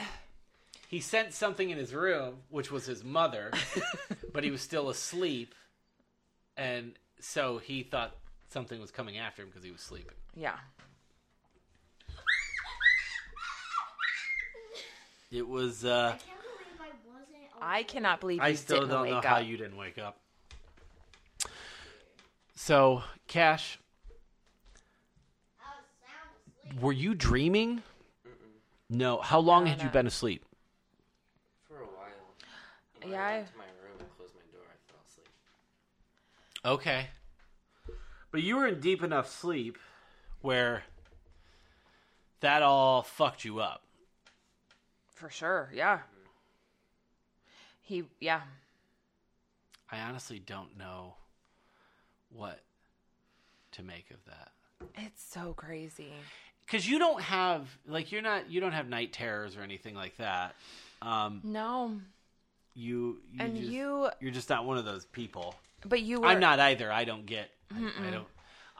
he 0.89 0.99
sent 0.99 1.33
something 1.33 1.69
in 1.69 1.77
his 1.77 1.93
room, 1.93 2.37
which 2.49 2.71
was 2.71 2.85
his 2.85 3.03
mother, 3.03 3.51
but 4.33 4.43
he 4.43 4.49
was 4.51 4.59
still 4.61 4.89
asleep, 4.89 5.53
and 6.57 6.93
so 7.21 7.59
he 7.59 7.83
thought 7.83 8.15
something 8.49 8.81
was 8.81 8.89
coming 8.91 9.17
after 9.19 9.43
him 9.43 9.49
because 9.49 9.63
he 9.63 9.71
was 9.71 9.81
sleeping. 9.81 10.15
Yeah, 10.35 10.57
It 15.31 15.47
was. 15.47 15.85
uh 15.85 16.15
I 16.15 16.17
can't 16.17 16.23
believe 16.41 16.79
I 16.81 16.89
wasn't. 17.13 17.61
I 17.61 17.83
cannot 17.83 18.19
believe 18.19 18.39
I 18.41 18.53
still 18.53 18.77
didn't 18.79 18.89
don't 18.89 19.01
wake 19.03 19.11
know 19.11 19.17
up. 19.19 19.25
how 19.25 19.37
you 19.37 19.57
didn't 19.57 19.77
wake 19.77 19.99
up. 19.99 20.17
So, 22.55 23.03
Cash, 23.27 23.77
I 25.61 25.63
was 25.77 25.85
sound 26.71 26.81
were 26.81 26.91
you 26.93 27.13
dreaming? 27.13 27.83
No. 28.89 29.21
How 29.21 29.39
long 29.39 29.65
No, 29.65 29.69
had 29.69 29.83
you 29.83 29.89
been 29.89 30.07
asleep? 30.07 30.43
For 33.01 33.07
a 33.07 33.11
while. 33.11 33.11
When 33.11 33.11
Yeah, 33.11 33.25
I 33.27 33.31
I- 33.31 33.37
went 33.37 33.51
to 33.51 33.57
my 33.57 33.63
room 33.83 33.99
and 33.99 34.17
closed 34.17 34.35
my 34.35 34.41
door, 34.57 34.65
I 34.67 34.91
fell 34.91 35.01
asleep. 35.07 35.29
Okay. 36.65 37.07
But 38.31 38.43
you 38.43 38.57
were 38.57 38.67
in 38.67 38.79
deep 38.79 39.01
enough 39.03 39.29
sleep 39.29 39.77
where 40.41 40.83
that 42.41 42.61
all 42.61 43.01
fucked 43.01 43.43
you 43.43 43.59
up. 43.59 43.83
For 45.15 45.29
sure, 45.29 45.69
yeah. 45.73 45.99
He, 47.81 48.03
yeah, 48.19 48.41
I 49.91 49.99
honestly 50.01 50.37
don't 50.39 50.77
know 50.77 51.15
what 52.29 52.59
to 53.71 53.81
make 53.83 54.11
of 54.11 54.23
that. 54.25 54.51
it's 54.95 55.23
so 55.23 55.53
crazy. 55.53 56.13
Cuz 56.67 56.87
you 56.87 56.99
don't 56.99 57.21
have 57.23 57.67
like 57.87 58.11
you're 58.11 58.21
not 58.21 58.49
you 58.51 58.61
don't 58.61 58.73
have 58.73 58.87
night 58.87 59.11
terrors 59.11 59.57
or 59.57 59.61
anything 59.63 59.95
like 59.95 60.15
that. 60.17 60.55
Um 61.01 61.41
No, 61.43 61.99
you, 62.73 63.21
you 63.31 63.39
and 63.39 63.55
just, 63.55 63.67
you, 63.69 64.09
you're 64.19 64.31
just 64.31 64.49
not 64.49 64.65
one 64.65 64.77
of 64.77 64.85
those 64.85 65.05
people. 65.05 65.55
but 65.85 66.01
you 66.01 66.21
were. 66.21 66.27
I'm 66.27 66.39
not 66.39 66.59
either. 66.59 66.91
I 66.91 67.03
don't 67.05 67.25
get 67.25 67.49
I, 67.73 68.07
I 68.07 68.11
don't 68.11 68.27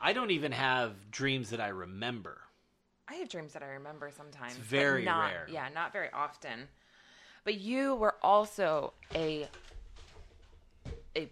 I 0.02 0.12
don't 0.12 0.30
even 0.30 0.52
have 0.52 1.10
dreams 1.10 1.50
that 1.50 1.60
I 1.60 1.68
remember. 1.68 2.40
I 3.08 3.14
have 3.14 3.28
dreams 3.28 3.52
that 3.54 3.62
I 3.62 3.66
remember 3.66 4.10
sometimes. 4.16 4.54
but 4.56 4.64
very 4.64 5.04
not- 5.04 5.30
rare. 5.30 5.46
Yeah, 5.50 5.68
not 5.74 5.92
very 5.92 6.08
often. 6.12 6.68
But 7.44 7.58
you 7.60 7.94
were 7.96 8.14
also 8.22 8.92
a 9.14 9.48
a 11.16 11.28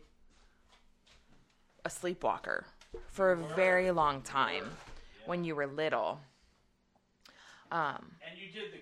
a 1.85 1.91
sleepwalker 1.91 2.65
for 3.09 3.33
a 3.33 3.37
very 3.55 3.91
long 3.91 4.23
time 4.23 4.65
when 5.27 5.45
you 5.45 5.55
were 5.55 5.67
little. 5.67 6.21
Um, 7.71 8.13
And 8.27 8.39
you 8.41 8.51
did 8.51 8.73
the 8.73 8.79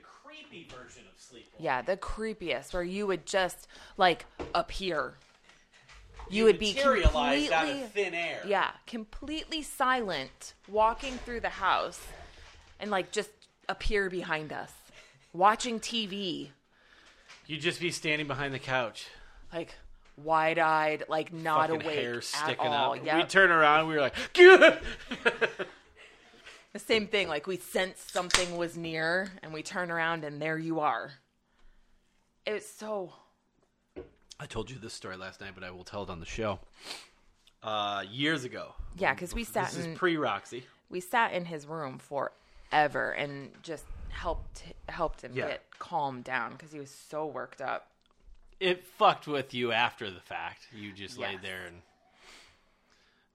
creepy 0.49 0.69
version 0.69 1.03
of 1.15 1.21
sleep. 1.21 1.47
yeah, 1.59 1.83
the 1.83 1.97
creepiest 1.97 2.73
where 2.75 2.83
you 2.83 3.07
would 3.07 3.27
just 3.27 3.67
like 3.97 4.27
appear. 4.55 5.15
You, 6.29 6.43
would 6.45 6.59
be 6.59 6.75
materialized 6.75 7.53
out 7.53 7.69
of 7.69 7.93
thin 7.93 8.13
air. 8.13 8.41
yeah, 8.47 8.71
completely 8.87 9.63
silent, 9.63 10.55
walking 10.69 11.19
through 11.19 11.39
the 11.41 11.49
house, 11.49 12.05
and 12.81 12.91
like 12.91 13.13
just 13.13 13.31
appear 13.69 14.11
behind 14.11 14.53
us, 14.53 14.73
watching 15.33 15.79
TV, 15.79 16.49
You'd 17.47 17.61
just 17.61 17.81
be 17.81 17.93
standing 17.93 18.27
behind 18.27 18.53
the 18.53 18.59
couch. 18.59 19.07
like 19.53 19.77
wide-eyed, 20.17 21.05
like 21.09 21.33
not 21.33 21.69
fucking 21.69 21.83
awake 21.85 21.97
hair 21.99 22.17
at 22.17 22.25
sticking 22.25 22.67
all. 22.67 22.95
up. 22.95 23.05
Yeah, 23.07 23.19
We 23.19 23.23
turn 23.25 23.51
around, 23.53 23.87
we 23.87 23.95
were 23.95 24.01
like, 24.01 24.17
"Good." 24.33 24.79
the 26.77 26.85
same 26.85 27.07
thing. 27.07 27.29
Like 27.29 27.47
we 27.47 27.57
sensed 27.57 28.11
something 28.11 28.57
was 28.57 28.77
near, 28.77 29.31
and 29.43 29.53
we 29.53 29.63
turn 29.63 29.91
around, 29.91 30.25
and 30.25 30.41
there 30.41 30.59
you 30.59 30.81
are. 30.81 31.13
It 32.45 32.53
was 32.53 32.67
so 32.67 33.13
I 34.39 34.47
told 34.47 34.71
you 34.71 34.77
this 34.79 34.93
story 34.93 35.17
last 35.17 35.41
night, 35.41 35.53
but 35.55 35.65
I 35.65 35.71
will 35.71 35.85
tell 35.85 36.03
it 36.03 36.11
on 36.11 36.21
the 36.21 36.27
show. 36.27 36.59
Uh, 37.63 38.05
years 38.09 38.45
ago. 38.45 38.75
yeah, 38.97 39.13
because 39.15 39.35
we 39.35 39.43
sat 39.43 39.71
This 39.73 39.85
in 39.85 39.93
is 39.93 39.99
pre 39.99 40.17
Roxy. 40.17 40.65
we 40.91 41.01
sat 41.01 41.33
in 41.33 41.47
his 41.47 41.67
room 41.67 41.99
forever 41.99 43.11
and 43.13 43.51
just 43.63 43.85
helped 44.11 44.63
helped 44.89 45.23
him 45.23 45.33
Yeah. 45.35 45.49
get 45.49 45.63
calmed 45.79 46.25
down 46.25 46.53
because 46.53 46.71
he 46.71 46.79
was 46.79 46.91
so 46.91 47.27
worked 47.27 47.61
up. 47.61 47.91
It 48.61 48.85
fucked 48.85 49.27
with 49.27 49.53
you 49.53 49.73
after 49.73 50.11
the 50.11 50.21
fact. 50.21 50.69
You 50.73 50.93
just 50.93 51.19
laid 51.19 51.43
there 51.43 51.67
and 51.67 51.83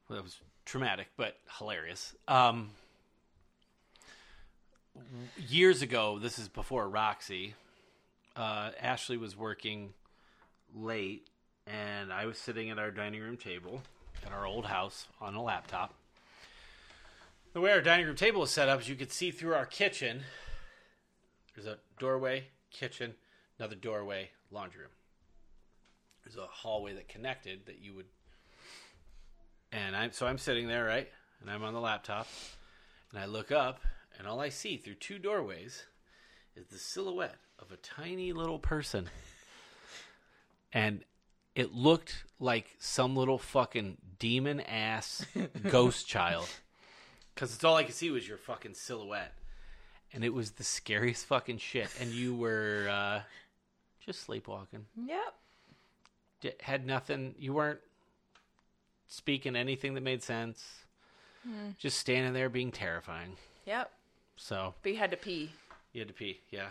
well, 0.07 0.19
it 0.19 0.23
was 0.23 0.37
traumatic, 0.65 1.07
but 1.17 1.37
hilarious. 1.57 2.15
Um, 2.27 2.69
years 5.37 5.81
ago, 5.81 6.19
this 6.19 6.39
is 6.39 6.47
before 6.47 6.87
Roxy. 6.89 7.55
Uh, 8.35 8.71
Ashley 8.79 9.17
was 9.17 9.35
working 9.35 9.93
late, 10.73 11.27
and 11.67 12.11
I 12.11 12.25
was 12.25 12.37
sitting 12.37 12.69
at 12.69 12.79
our 12.79 12.91
dining 12.91 13.21
room 13.21 13.37
table 13.37 13.81
at 14.25 14.31
our 14.31 14.45
old 14.45 14.65
house 14.65 15.07
on 15.19 15.35
a 15.35 15.41
laptop. 15.41 15.93
The 17.53 17.61
way 17.61 17.71
our 17.71 17.81
dining 17.81 18.05
room 18.05 18.15
table 18.15 18.43
is 18.43 18.49
set 18.49 18.69
up 18.69 18.81
is 18.81 18.89
you 18.89 18.95
could 18.95 19.11
see 19.11 19.31
through 19.31 19.53
our 19.53 19.65
kitchen. 19.65 20.21
There's 21.53 21.67
a 21.67 21.77
doorway, 21.99 22.45
kitchen, 22.71 23.15
another 23.59 23.75
doorway, 23.75 24.29
laundry 24.51 24.81
room. 24.81 24.91
There's 26.23 26.37
a 26.37 26.47
hallway 26.47 26.93
that 26.93 27.09
connected 27.09 27.65
that 27.65 27.79
you 27.81 27.93
would. 27.95 28.05
And 29.73 29.95
I'm 29.95 30.11
so 30.13 30.27
I'm 30.27 30.37
sitting 30.37 30.67
there, 30.67 30.85
right? 30.85 31.09
And 31.41 31.49
I'm 31.49 31.63
on 31.63 31.73
the 31.73 31.79
laptop, 31.79 32.27
and 33.11 33.19
I 33.19 33.25
look 33.25 33.51
up, 33.51 33.81
and 34.18 34.28
all 34.28 34.39
I 34.39 34.49
see 34.49 34.78
through 34.78 34.95
two 34.95 35.20
doorways 35.20 35.86
is 36.55 36.68
the 36.68 36.78
silhouette 36.78 37.38
of 37.59 37.72
a 37.72 37.78
tiny 37.78 38.34
little 38.34 38.59
person. 38.59 39.09
And 40.74 41.03
it 41.55 41.74
looked 41.74 42.24
like 42.39 42.76
some 42.80 43.16
little 43.16 43.38
fucking 43.38 43.97
demon 44.20 44.62
ass 44.62 45.26
ghost 45.70 46.07
child. 46.07 46.47
Because 47.34 47.53
it's 47.53 47.64
all 47.64 47.76
I 47.76 47.84
could 47.84 47.95
see 47.95 48.09
was 48.09 48.28
your 48.28 48.38
fucking 48.38 48.74
silhouette. 48.74 49.34
And 50.14 50.24
it 50.24 50.34
was 50.34 50.51
the 50.51 50.64
scariest 50.64 51.26
fucking 51.26 51.57
shit. 51.57 51.89
And 51.99 52.12
you 52.12 52.36
were 52.36 52.88
uh, 52.89 53.22
just 54.05 54.22
sleepwalking. 54.24 54.86
Yep. 55.07 55.36
D- 56.41 56.51
had 56.62 56.86
nothing. 56.86 57.36
You 57.38 57.53
weren't 57.53 57.80
speaking 59.07 59.55
anything 59.55 59.93
that 59.93 60.01
made 60.01 60.24
sense. 60.24 60.64
Just 61.80 61.97
standing 61.97 62.34
there 62.34 62.49
being 62.49 62.72
terrifying. 62.72 63.36
Yep. 63.66 63.91
So 64.43 64.73
But 64.81 64.91
you 64.93 64.97
had 64.97 65.11
to 65.11 65.17
pee. 65.17 65.51
you 65.93 66.01
had 66.01 66.07
to 66.07 66.13
pee. 66.15 66.39
Yeah. 66.49 66.69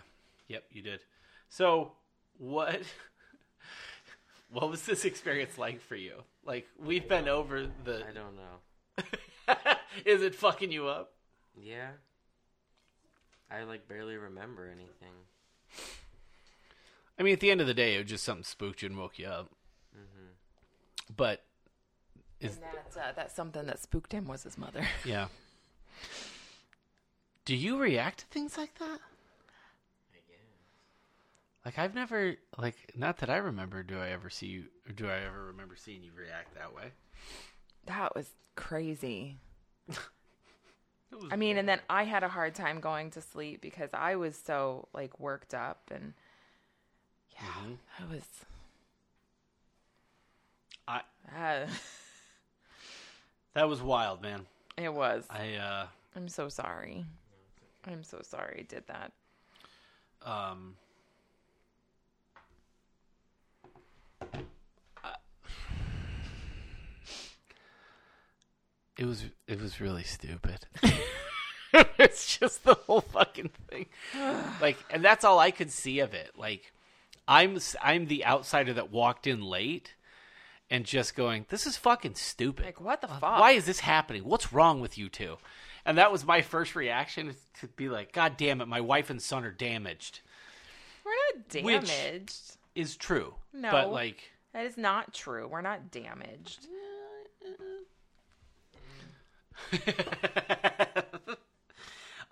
Yep, 0.49 0.65
you 0.73 0.83
did. 0.83 1.01
So 1.49 1.93
what 2.39 2.81
what 4.51 4.69
was 4.69 4.83
this 4.83 5.05
experience 5.05 5.57
like 5.57 5.81
for 5.81 5.95
you? 5.95 6.25
Like 6.45 6.67
we've 6.85 7.09
been 7.09 7.29
over 7.29 7.69
the 7.85 8.05
I 8.07 8.13
don't 8.13 8.37
know. 8.37 9.75
Is 10.05 10.23
it 10.23 10.35
fucking 10.35 10.73
you 10.73 10.89
up? 10.89 11.13
Yeah. 11.57 11.91
I 13.51 13.63
like 13.63 13.87
barely 13.89 14.17
remember 14.17 14.67
anything. 14.67 15.15
I 17.19 17.23
mean, 17.23 17.33
at 17.35 17.41
the 17.41 17.51
end 17.51 17.61
of 17.61 17.67
the 17.67 17.75
day, 17.75 17.95
it 17.97 17.99
was 17.99 18.11
just 18.11 18.25
something 18.25 18.45
spooked 18.45 18.83
you 18.83 18.89
and 18.89 18.99
woke 18.99 19.19
you 19.19 19.27
up. 19.27 19.51
But 21.17 21.43
is 22.41 22.55
And 22.55 22.65
that's, 22.75 22.97
uh, 22.97 23.13
that's 23.15 23.35
something 23.35 23.67
that 23.67 23.79
spooked 23.81 24.13
him 24.13 24.27
was 24.27 24.43
his 24.45 24.57
mother. 24.59 24.87
yeah. 25.05 25.27
Do 27.45 27.55
you 27.57 27.79
react 27.79 28.21
to 28.21 28.27
things 28.27 28.57
like 28.57 28.79
that? 28.79 29.01
I 30.13 30.19
guess. 30.29 30.39
Like 31.65 31.79
I've 31.79 31.95
never 31.95 32.37
like 32.59 32.77
not 32.97 33.19
that 33.19 33.31
I 33.31 33.37
remember. 33.37 33.83
Do 33.83 33.99
I 33.99 34.09
ever 34.11 34.31
see 34.31 34.47
you? 34.47 34.65
Or 34.87 34.93
do 34.93 35.09
I 35.09 35.19
ever 35.21 35.47
remember 35.47 35.77
seeing 35.77 36.03
you 36.03 36.13
react 36.17 36.55
that 36.55 36.75
way? 36.75 36.93
That 37.87 38.15
was 38.15 38.31
crazy. 38.57 39.39
Was 41.13 41.33
I 41.33 41.37
mean, 41.37 41.57
and 41.57 41.69
then 41.69 41.81
I 41.91 42.05
had 42.05 42.23
a 42.23 42.29
hard 42.29 42.55
time 42.55 42.81
going 42.81 43.11
to 43.13 43.21
sleep 43.21 43.61
because 43.61 43.91
I 43.93 44.15
was 44.17 44.37
so 44.37 44.87
like 44.95 45.19
worked 45.19 45.55
up 45.55 45.91
and 45.91 46.15
yeah, 47.33 47.47
Mhm. 47.65 47.79
I 47.99 48.05
was. 48.13 48.25
I 50.89 51.03
Uh, 51.37 51.67
that 53.55 53.69
was 53.69 53.83
wild, 53.83 54.23
man. 54.23 54.47
it 54.77 54.93
was. 54.93 55.27
I 55.31 55.55
uh 55.55 55.87
I'm 56.17 56.29
so 56.29 56.49
sorry. 56.49 57.05
I'm 57.87 58.03
so 58.03 58.21
sorry 58.23 58.61
I 58.61 58.63
did 58.63 58.85
that. 58.89 59.13
um 60.23 60.77
it 68.99 69.07
was 69.07 69.25
it 69.49 69.61
was 69.61 69.81
really 69.81 70.05
stupid. 70.05 70.67
it's 71.99 72.39
just 72.39 72.65
the 72.65 72.75
whole 72.75 73.01
fucking 73.01 73.51
thing. 73.69 73.87
like 74.61 74.77
and 74.91 75.05
that's 75.05 75.25
all 75.25 75.39
I 75.39 75.51
could 75.51 75.71
see 75.71 76.01
of 76.01 76.15
it. 76.15 76.33
Like 76.37 76.73
I'm 77.27 77.59
I'm 77.83 78.07
the 78.07 78.25
outsider 78.27 78.73
that 78.75 78.91
walked 78.91 79.27
in 79.27 79.43
late 79.43 79.95
and 80.69 80.85
just 80.85 81.15
going, 81.17 81.47
"This 81.49 81.67
is 81.67 81.77
fucking 81.77 82.15
stupid." 82.15 82.67
Like, 82.67 82.81
what 82.81 83.01
the 83.01 83.09
fuck? 83.09 83.23
Why 83.23 83.53
is 83.53 83.67
this 83.67 83.81
happening? 83.81 84.25
What's 84.25 84.53
wrong 84.53 84.81
with 84.81 84.99
you 84.99 85.09
two? 85.09 85.37
And 85.85 85.99
that 85.99 86.13
was 86.13 86.25
my 86.25 86.43
first 86.43 86.77
reaction 86.77 87.35
to 87.61 87.67
be 87.69 87.89
like, 87.89 88.13
God 88.13 88.37
damn 88.37 88.61
it, 88.61 88.69
my 88.69 88.81
wife 88.81 89.11
and 89.11 89.21
son 89.21 89.45
are 89.45 89.51
damaged. 89.51 90.21
We're 91.05 91.13
not 91.13 91.49
damaged. 91.49 91.65
Which 91.65 91.91
damaged. 91.91 92.57
Is 92.75 92.97
true. 92.97 93.35
No. 93.53 93.71
But 93.71 93.91
like 93.93 94.31
That 94.53 94.67
is 94.67 94.77
not 94.77 95.13
true. 95.15 95.49
We're 95.49 95.61
not 95.63 95.91
damaged. 95.91 96.67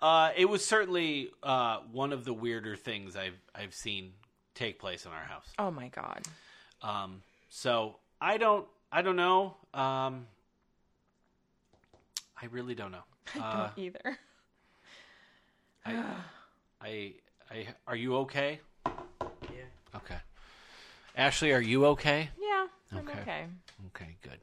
uh 0.01 0.31
it 0.35 0.45
was 0.45 0.65
certainly 0.65 1.29
uh 1.43 1.79
one 1.91 2.11
of 2.13 2.25
the 2.25 2.33
weirder 2.33 2.75
things 2.75 3.15
I've 3.15 3.39
I've 3.53 3.73
seen 3.73 4.13
take 4.55 4.79
place 4.79 5.05
in 5.05 5.11
our 5.11 5.23
house. 5.23 5.47
Oh 5.57 5.71
my 5.71 5.89
god. 5.89 6.21
Um 6.81 7.21
so 7.49 7.97
I 8.21 8.37
don't 8.37 8.65
I 8.91 9.01
don't 9.01 9.15
know. 9.15 9.55
Um 9.73 10.27
I 12.41 12.45
really 12.49 12.75
don't 12.75 12.91
know. 12.91 13.03
Uh 13.41 13.67
Don't 13.67 13.77
either. 13.77 14.17
I 15.85 16.03
I 16.81 17.13
I 17.51 17.67
are 17.87 17.95
you 17.95 18.15
okay? 18.17 18.59
Yeah. 18.85 19.65
Okay. 19.95 20.17
Ashley, 21.15 21.51
are 21.51 21.61
you 21.61 21.85
okay? 21.87 22.29
Yeah, 22.39 22.67
I'm 22.91 22.99
Okay. 22.99 23.19
okay. 23.21 23.45
Okay, 23.87 24.15
good. 24.21 24.39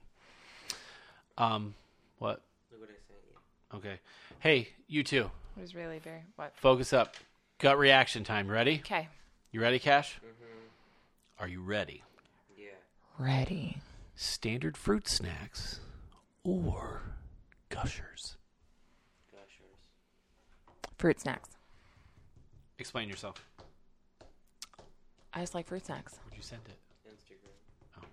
Um, 1.39 1.75
what? 2.19 2.43
Look 2.71 2.81
what 2.81 2.91
I 2.91 2.95
sent 3.07 3.19
you. 3.31 3.79
Okay. 3.79 4.01
Hey, 4.41 4.69
you 4.89 5.03
too. 5.03 5.31
It 5.57 5.61
was 5.61 5.75
really 5.75 5.99
very 6.01 6.23
what? 6.37 6.53
focus 6.57 6.93
up. 6.93 7.15
Gut 7.59 7.79
reaction 7.79 8.25
time. 8.25 8.49
Ready? 8.49 8.81
Okay. 8.85 9.09
You 9.53 9.61
ready, 9.63 9.79
Cash? 9.79 10.19
Mhm. 10.23 10.69
Are 11.39 11.49
you 11.49 11.63
ready? 11.63 12.03
Yeah. 12.57 12.67
Ready. 13.19 13.79
Standard 14.17 14.77
fruit 14.77 15.09
snacks 15.09 15.81
or 16.45 17.03
gushers? 17.69 17.93
Gushers. 17.93 18.37
Fruit 20.99 21.21
snacks. 21.21 21.51
Explain 22.79 23.09
yourself. 23.09 23.45
I 25.33 25.41
just 25.41 25.55
like 25.55 25.67
fruit 25.67 25.85
snacks. 25.85 26.19
Would 26.25 26.37
you 26.37 26.43
send 26.43 26.63
it? 26.67 26.79
Instagram. 27.09 28.01
Oh. 28.03 28.07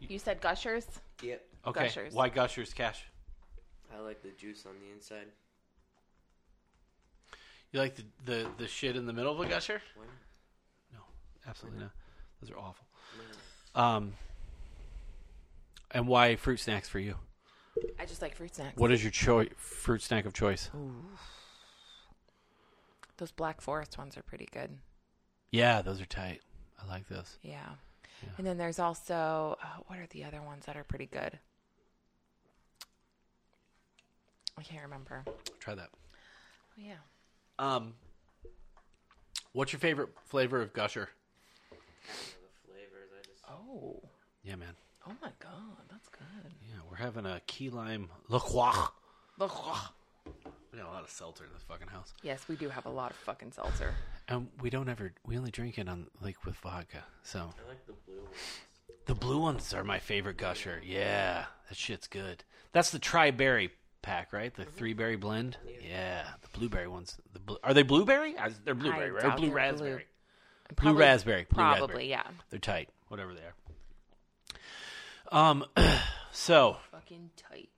You 0.00 0.18
said 0.18 0.40
gushers? 0.40 0.86
Yep. 1.22 1.44
Okay. 1.66 1.84
Gushers. 1.84 2.12
Why 2.12 2.28
gushers, 2.28 2.74
Cash? 2.74 3.04
I 3.94 4.00
like 4.00 4.22
the 4.22 4.30
juice 4.30 4.64
on 4.66 4.72
the 4.84 4.92
inside. 4.92 5.26
You 7.70 7.80
like 7.80 7.94
the, 7.94 8.04
the, 8.24 8.46
the 8.58 8.66
shit 8.66 8.96
in 8.96 9.06
the 9.06 9.12
middle 9.12 9.32
of 9.32 9.40
a 9.40 9.48
gusher? 9.48 9.80
Why 9.94 10.04
not? 10.04 10.14
No, 10.92 10.98
absolutely 11.48 11.80
not. 11.80 11.90
Those 12.40 12.50
are 12.50 12.58
awful. 12.58 12.84
No. 13.76 13.80
Um, 13.80 14.12
and 15.92 16.06
why 16.08 16.36
fruit 16.36 16.58
snacks 16.58 16.88
for 16.88 16.98
you? 16.98 17.16
I 17.98 18.04
just 18.04 18.20
like 18.20 18.34
fruit 18.34 18.54
snacks. 18.54 18.76
What 18.76 18.92
is 18.92 19.02
your 19.02 19.10
choi- 19.12 19.48
fruit 19.56 20.02
snack 20.02 20.26
of 20.26 20.34
choice? 20.34 20.70
Those 23.22 23.30
Black 23.30 23.60
Forest 23.60 23.98
ones 23.98 24.16
are 24.16 24.22
pretty 24.24 24.48
good. 24.50 24.78
Yeah, 25.52 25.80
those 25.80 26.00
are 26.00 26.06
tight. 26.06 26.40
I 26.82 26.88
like 26.88 27.06
those. 27.08 27.38
Yeah. 27.42 27.54
Yeah. 28.20 28.30
And 28.36 28.44
then 28.44 28.58
there's 28.58 28.80
also 28.80 29.56
oh, 29.62 29.84
what 29.86 30.00
are 30.00 30.08
the 30.10 30.24
other 30.24 30.42
ones 30.42 30.66
that 30.66 30.76
are 30.76 30.82
pretty 30.82 31.06
good? 31.06 31.38
I 34.58 34.62
can't 34.64 34.82
remember. 34.82 35.22
Oh, 35.28 35.34
Try 35.60 35.76
that. 35.76 35.90
yeah. 36.76 36.94
Um, 37.60 37.94
what's 39.52 39.72
your 39.72 39.78
favorite 39.78 40.08
flavor 40.24 40.60
of 40.60 40.72
Gusher? 40.72 41.08
I 41.70 41.76
don't 41.76 42.42
know 42.42 42.48
the 42.66 42.72
flavors. 42.72 43.10
I 43.16 43.22
just. 43.24 43.44
Oh. 43.48 44.02
Yeah, 44.42 44.56
man. 44.56 44.74
Oh 45.06 45.12
my 45.22 45.30
god, 45.38 45.84
that's 45.88 46.08
good. 46.08 46.50
Yeah, 46.68 46.80
we're 46.90 46.96
having 46.96 47.26
a 47.26 47.40
key 47.46 47.70
lime 47.70 48.08
La 48.28 48.40
Croix. 48.40 48.88
La 49.38 49.46
Croix. 49.46 49.78
We 50.72 50.78
got 50.78 50.88
a 50.88 50.90
lot 50.90 51.02
of 51.04 51.10
seltzer 51.10 51.44
in 51.44 51.50
this 51.52 51.62
fucking 51.64 51.88
house, 51.88 52.14
Yes, 52.22 52.48
we 52.48 52.56
do 52.56 52.68
have 52.70 52.86
a 52.86 52.90
lot 52.90 53.10
of 53.10 53.16
fucking 53.18 53.52
seltzer. 53.52 53.94
and 54.28 54.48
we 54.60 54.70
don't 54.70 54.88
ever. 54.88 55.12
We 55.26 55.36
only 55.36 55.50
drink 55.50 55.78
it 55.78 55.88
on 55.88 56.06
like 56.22 56.44
with 56.46 56.54
vodka. 56.56 57.04
So 57.22 57.38
I 57.40 57.68
like 57.68 57.84
the 57.86 57.92
blue 58.06 58.22
ones. 58.22 58.36
the 59.06 59.14
blue 59.14 59.38
ones 59.38 59.74
are 59.74 59.84
my 59.84 59.98
favorite 59.98 60.38
Gusher. 60.38 60.80
Yeah, 60.84 61.44
that 61.68 61.76
shit's 61.76 62.06
good. 62.08 62.44
That's 62.72 62.90
the 62.90 62.98
tri 62.98 63.30
berry 63.30 63.70
pack, 64.00 64.32
right? 64.32 64.54
The 64.54 64.64
three 64.64 64.94
berry 64.94 65.16
blend. 65.16 65.58
Yeah, 65.86 66.24
the 66.40 66.58
blueberry 66.58 66.88
ones. 66.88 67.18
The 67.34 67.38
blu- 67.38 67.58
are 67.62 67.74
they 67.74 67.82
blueberry? 67.82 68.34
They're 68.64 68.74
blueberry, 68.74 69.10
right? 69.10 69.24
Or 69.24 69.28
doubt 69.28 69.36
blue 69.36 69.46
they're 69.48 69.54
raspberry. 69.56 69.90
blue. 69.90 70.92
Blue 70.92 70.98
raspberry, 70.98 71.46
blue 71.50 71.56
Probably, 71.62 71.80
raspberry. 71.82 72.08
yeah. 72.08 72.26
They're 72.48 72.58
tight, 72.58 72.88
whatever 73.08 73.34
they 73.34 73.42
are. 73.42 73.54
Um, 75.50 75.64
so 76.32 76.78
Fucking 76.90 77.28
tight. 77.36 77.68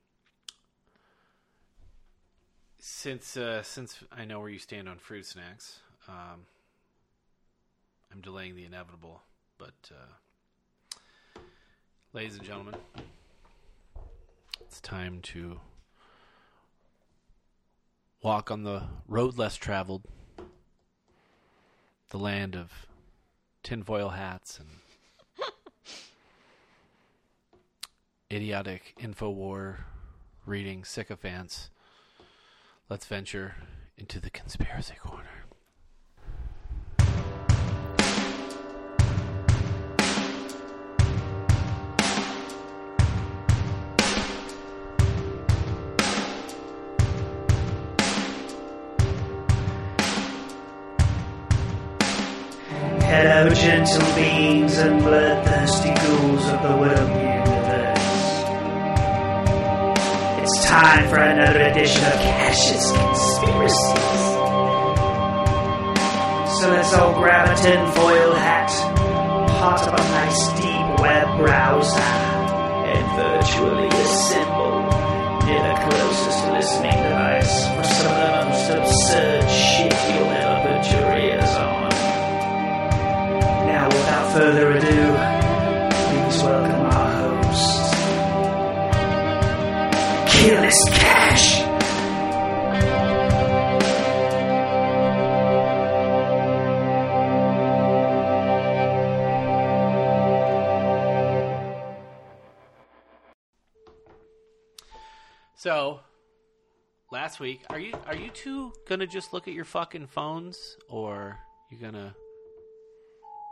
Since 2.86 3.34
uh, 3.38 3.62
since 3.62 4.04
I 4.12 4.26
know 4.26 4.40
where 4.40 4.50
you 4.50 4.58
stand 4.58 4.90
on 4.90 4.98
fruit 4.98 5.24
snacks, 5.24 5.80
um, 6.06 6.44
I'm 8.12 8.20
delaying 8.20 8.56
the 8.56 8.66
inevitable. 8.66 9.22
But, 9.56 9.90
uh, 9.90 11.40
ladies 12.12 12.34
and 12.36 12.44
gentlemen, 12.44 12.74
it's 14.60 14.82
time 14.82 15.20
to 15.22 15.60
walk 18.22 18.50
on 18.50 18.64
the 18.64 18.82
road 19.08 19.38
less 19.38 19.56
traveled, 19.56 20.02
the 22.10 22.18
land 22.18 22.54
of 22.54 22.70
tinfoil 23.62 24.10
hats 24.10 24.58
and 24.58 24.68
idiotic 28.30 28.94
infowar 29.00 29.84
reading 30.44 30.84
sycophants. 30.84 31.70
Let's 32.90 33.06
venture 33.06 33.54
into 33.96 34.20
the 34.20 34.28
conspiracy 34.28 34.94
corner. 35.00 35.24
Hello, 53.00 53.48
gentle 53.54 54.14
beings 54.14 54.76
and 54.76 55.00
bloodthirsty 55.00 55.94
ghouls 55.94 56.46
of 56.48 56.62
the 56.62 56.76
world 56.76 57.33
time 60.74 61.08
for 61.08 61.18
another 61.18 61.62
edition 61.70 62.02
of 62.04 62.14
Cash's 62.14 62.90
Conspiracies. 62.90 64.22
So 66.58 66.64
let's 66.74 66.92
all 66.94 67.14
grab 67.14 67.46
a 67.46 67.54
tinfoil 67.62 68.34
hat, 68.34 68.70
pot 69.54 69.86
up 69.86 69.94
a 69.94 70.02
nice 70.18 70.42
deep 70.58 70.86
web 70.98 71.28
browser, 71.38 72.10
and 72.90 73.06
virtually 73.14 73.86
assemble 73.86 74.82
near 75.46 75.62
the 75.62 75.76
closest 75.86 76.42
listening 76.56 76.98
device 77.06 77.54
for 77.70 77.84
some 77.94 78.16
of 78.18 78.26
the 78.26 78.42
most 78.50 78.68
absurd 78.74 79.48
shit 79.48 79.94
you'll 80.10 80.34
ever 80.42 80.58
put 80.66 80.82
your 80.90 81.10
ears 81.14 81.54
on. 81.54 81.90
Now, 83.70 83.86
without 83.86 84.32
further 84.32 84.72
ado, 84.72 85.03
Cash. 90.44 91.62
So, 105.56 106.00
last 107.10 107.40
week, 107.40 107.62
are 107.70 107.78
you 107.78 107.94
are 108.06 108.14
you 108.14 108.28
two 108.28 108.74
gonna 108.86 109.06
just 109.06 109.32
look 109.32 109.48
at 109.48 109.54
your 109.54 109.64
fucking 109.64 110.08
phones, 110.08 110.76
or 110.90 111.38
you 111.70 111.78
gonna 111.78 112.14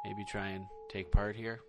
maybe 0.05 0.27
try 0.31 0.49
and 0.49 0.67
take 0.91 1.11
part 1.11 1.37
here? 1.37 1.63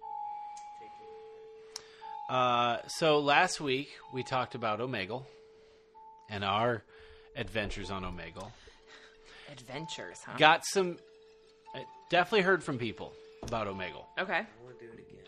Uh, 2.33 2.79
so 2.87 3.19
last 3.19 3.61
week 3.61 3.89
we 4.11 4.23
talked 4.23 4.55
about 4.55 4.79
Omegle 4.79 5.23
and 6.31 6.43
our 6.43 6.81
adventures 7.35 7.91
on 7.91 8.03
Omegle. 8.03 8.49
Adventures, 9.51 10.17
huh? 10.25 10.31
Got 10.39 10.65
some, 10.65 10.97
I 11.75 11.83
definitely 12.09 12.41
heard 12.41 12.63
from 12.63 12.79
people 12.79 13.13
about 13.43 13.67
Omegle. 13.67 14.05
okay. 14.17 14.33
I 14.33 14.45
want 14.65 14.79
to 14.79 14.85
do 14.87 14.91
it 14.91 14.99
again. 14.99 15.25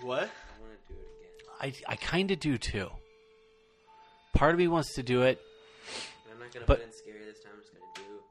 What? 0.00 0.22
I 0.22 0.60
want 0.62 0.72
to 0.88 0.94
do 0.94 0.98
it 0.98 1.62
again. 1.66 1.74
I 1.88 1.92
I 1.92 1.96
kind 1.96 2.30
of 2.30 2.40
do 2.40 2.56
too. 2.56 2.88
Part 4.32 4.52
of 4.54 4.58
me 4.58 4.66
wants 4.68 4.94
to 4.94 5.02
do 5.02 5.22
it. 5.22 5.38
I'm 6.32 6.38
not 6.40 6.52
gonna 6.54 6.64
But- 6.64 6.78
put 6.78 6.86
in 6.86 6.92
scary 6.94 7.18
this 7.26 7.42
time. 7.42 7.52
I'm 7.54 7.60
just 7.60 7.72
gonna 7.74 8.08
do. 8.08 8.22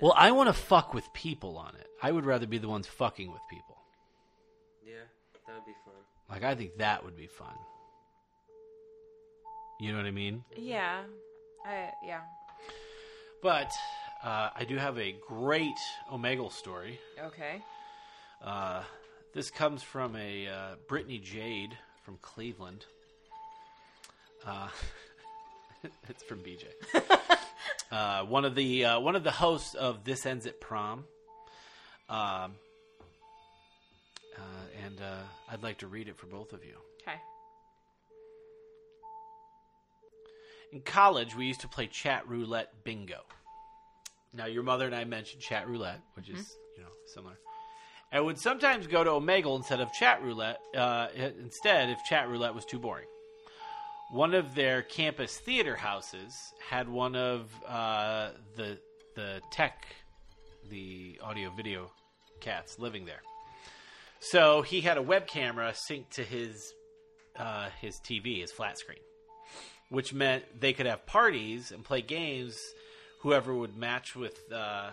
Well, 0.00 0.14
I 0.16 0.32
want 0.32 0.48
to 0.48 0.52
fuck 0.52 0.94
with 0.94 1.04
people 1.12 1.56
on 1.58 1.76
it. 1.76 1.86
I 2.02 2.10
would 2.10 2.24
rather 2.26 2.46
be 2.48 2.58
the 2.58 2.68
ones 2.68 2.88
fucking 2.88 3.30
with 3.30 3.42
people. 3.48 3.71
Like 6.32 6.44
I 6.44 6.54
think 6.54 6.78
that 6.78 7.04
would 7.04 7.14
be 7.14 7.26
fun. 7.26 7.54
You 9.78 9.92
know 9.92 9.98
what 9.98 10.06
I 10.06 10.12
mean? 10.12 10.42
Yeah. 10.56 11.02
I 11.66 11.90
yeah. 12.02 12.20
But 13.42 13.70
uh, 14.24 14.48
I 14.56 14.64
do 14.64 14.76
have 14.78 14.98
a 14.98 15.14
great 15.28 15.78
Omegle 16.10 16.50
story. 16.50 16.98
Okay. 17.22 17.60
Uh, 18.42 18.82
this 19.34 19.50
comes 19.50 19.82
from 19.82 20.16
a 20.16 20.48
uh, 20.48 20.74
Brittany 20.88 21.18
Jade 21.18 21.76
from 22.02 22.16
Cleveland. 22.22 22.86
Uh, 24.46 24.68
it's 26.08 26.22
from 26.22 26.38
BJ. 26.38 26.64
uh, 27.92 28.24
one 28.24 28.46
of 28.46 28.54
the 28.54 28.86
uh, 28.86 29.00
one 29.00 29.16
of 29.16 29.22
the 29.22 29.30
hosts 29.30 29.74
of 29.74 30.04
This 30.04 30.24
Ends 30.24 30.46
at 30.46 30.62
Prom. 30.62 31.04
Um, 32.08 32.54
and 34.92 35.06
uh, 35.06 35.22
I'd 35.50 35.62
like 35.62 35.78
to 35.78 35.86
read 35.86 36.08
it 36.08 36.16
for 36.16 36.26
both 36.26 36.52
of 36.52 36.64
you. 36.64 36.74
Okay. 37.02 37.18
In 40.72 40.80
college, 40.80 41.34
we 41.34 41.46
used 41.46 41.60
to 41.60 41.68
play 41.68 41.86
chat 41.86 42.28
roulette 42.28 42.84
bingo. 42.84 43.20
Now, 44.34 44.46
your 44.46 44.62
mother 44.62 44.86
and 44.86 44.94
I 44.94 45.04
mentioned 45.04 45.42
chat 45.42 45.68
roulette, 45.68 46.00
which 46.14 46.28
is 46.28 46.56
you 46.76 46.82
know 46.82 46.90
similar. 47.06 47.38
I 48.12 48.20
would 48.20 48.38
sometimes 48.38 48.86
go 48.86 49.04
to 49.04 49.10
Omegle 49.10 49.56
instead 49.56 49.80
of 49.80 49.92
chat 49.92 50.22
roulette. 50.22 50.60
Uh, 50.76 51.08
instead, 51.38 51.88
if 51.90 51.98
chat 52.08 52.28
roulette 52.28 52.54
was 52.54 52.64
too 52.64 52.78
boring. 52.78 53.06
One 54.10 54.34
of 54.34 54.54
their 54.54 54.82
campus 54.82 55.38
theater 55.38 55.74
houses 55.74 56.34
had 56.68 56.88
one 56.88 57.16
of 57.16 57.50
uh, 57.66 58.30
the 58.56 58.78
the 59.14 59.40
tech, 59.50 59.86
the 60.70 61.18
audio 61.22 61.50
video 61.50 61.90
cats 62.40 62.78
living 62.78 63.04
there. 63.04 63.20
So 64.30 64.62
he 64.62 64.80
had 64.80 64.98
a 64.98 65.02
web 65.02 65.26
camera 65.26 65.72
synced 65.72 66.10
to 66.10 66.22
his 66.22 66.72
uh, 67.36 67.68
his 67.80 67.96
TV, 67.96 68.40
his 68.40 68.52
flat 68.52 68.78
screen 68.78 68.98
which 69.92 70.14
meant 70.14 70.42
they 70.58 70.72
could 70.72 70.86
have 70.86 71.04
parties 71.04 71.70
and 71.70 71.84
play 71.84 72.00
games. 72.00 72.58
Whoever 73.20 73.54
would 73.54 73.76
match 73.76 74.16
with, 74.16 74.40
uh, 74.50 74.90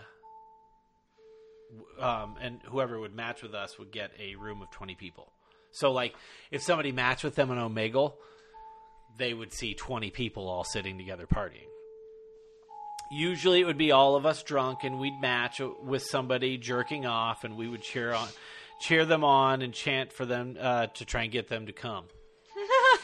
um, 1.97 2.35
and 2.41 2.59
whoever 2.65 2.99
would 2.99 3.15
match 3.15 3.41
with 3.41 3.55
us 3.55 3.79
would 3.79 3.91
get 3.91 4.11
a 4.19 4.35
room 4.35 4.61
of 4.61 4.69
twenty 4.71 4.95
people. 4.95 5.31
So, 5.71 5.93
like, 5.93 6.15
if 6.51 6.61
somebody 6.61 6.91
matched 6.91 7.23
with 7.23 7.35
them 7.35 7.49
on 7.49 7.57
Omegle, 7.57 8.13
they 9.17 9.33
would 9.33 9.53
see 9.53 9.73
twenty 9.73 10.11
people 10.11 10.49
all 10.49 10.65
sitting 10.65 10.97
together 10.97 11.25
partying. 11.25 11.69
Usually, 13.09 13.61
it 13.61 13.65
would 13.65 13.77
be 13.77 13.93
all 13.93 14.17
of 14.17 14.25
us 14.25 14.43
drunk, 14.43 14.83
and 14.83 14.99
we'd 14.99 15.19
match 15.21 15.61
with 15.81 16.03
somebody 16.03 16.57
jerking 16.57 17.05
off, 17.05 17.45
and 17.45 17.55
we 17.55 17.69
would 17.69 17.81
cheer 17.81 18.13
on, 18.13 18.27
cheer 18.79 19.05
them 19.05 19.23
on, 19.23 19.61
and 19.61 19.73
chant 19.73 20.13
for 20.13 20.25
them 20.25 20.57
uh, 20.59 20.87
to 20.87 21.05
try 21.05 21.23
and 21.23 21.31
get 21.31 21.47
them 21.49 21.65
to 21.65 21.73
come. 21.73 22.05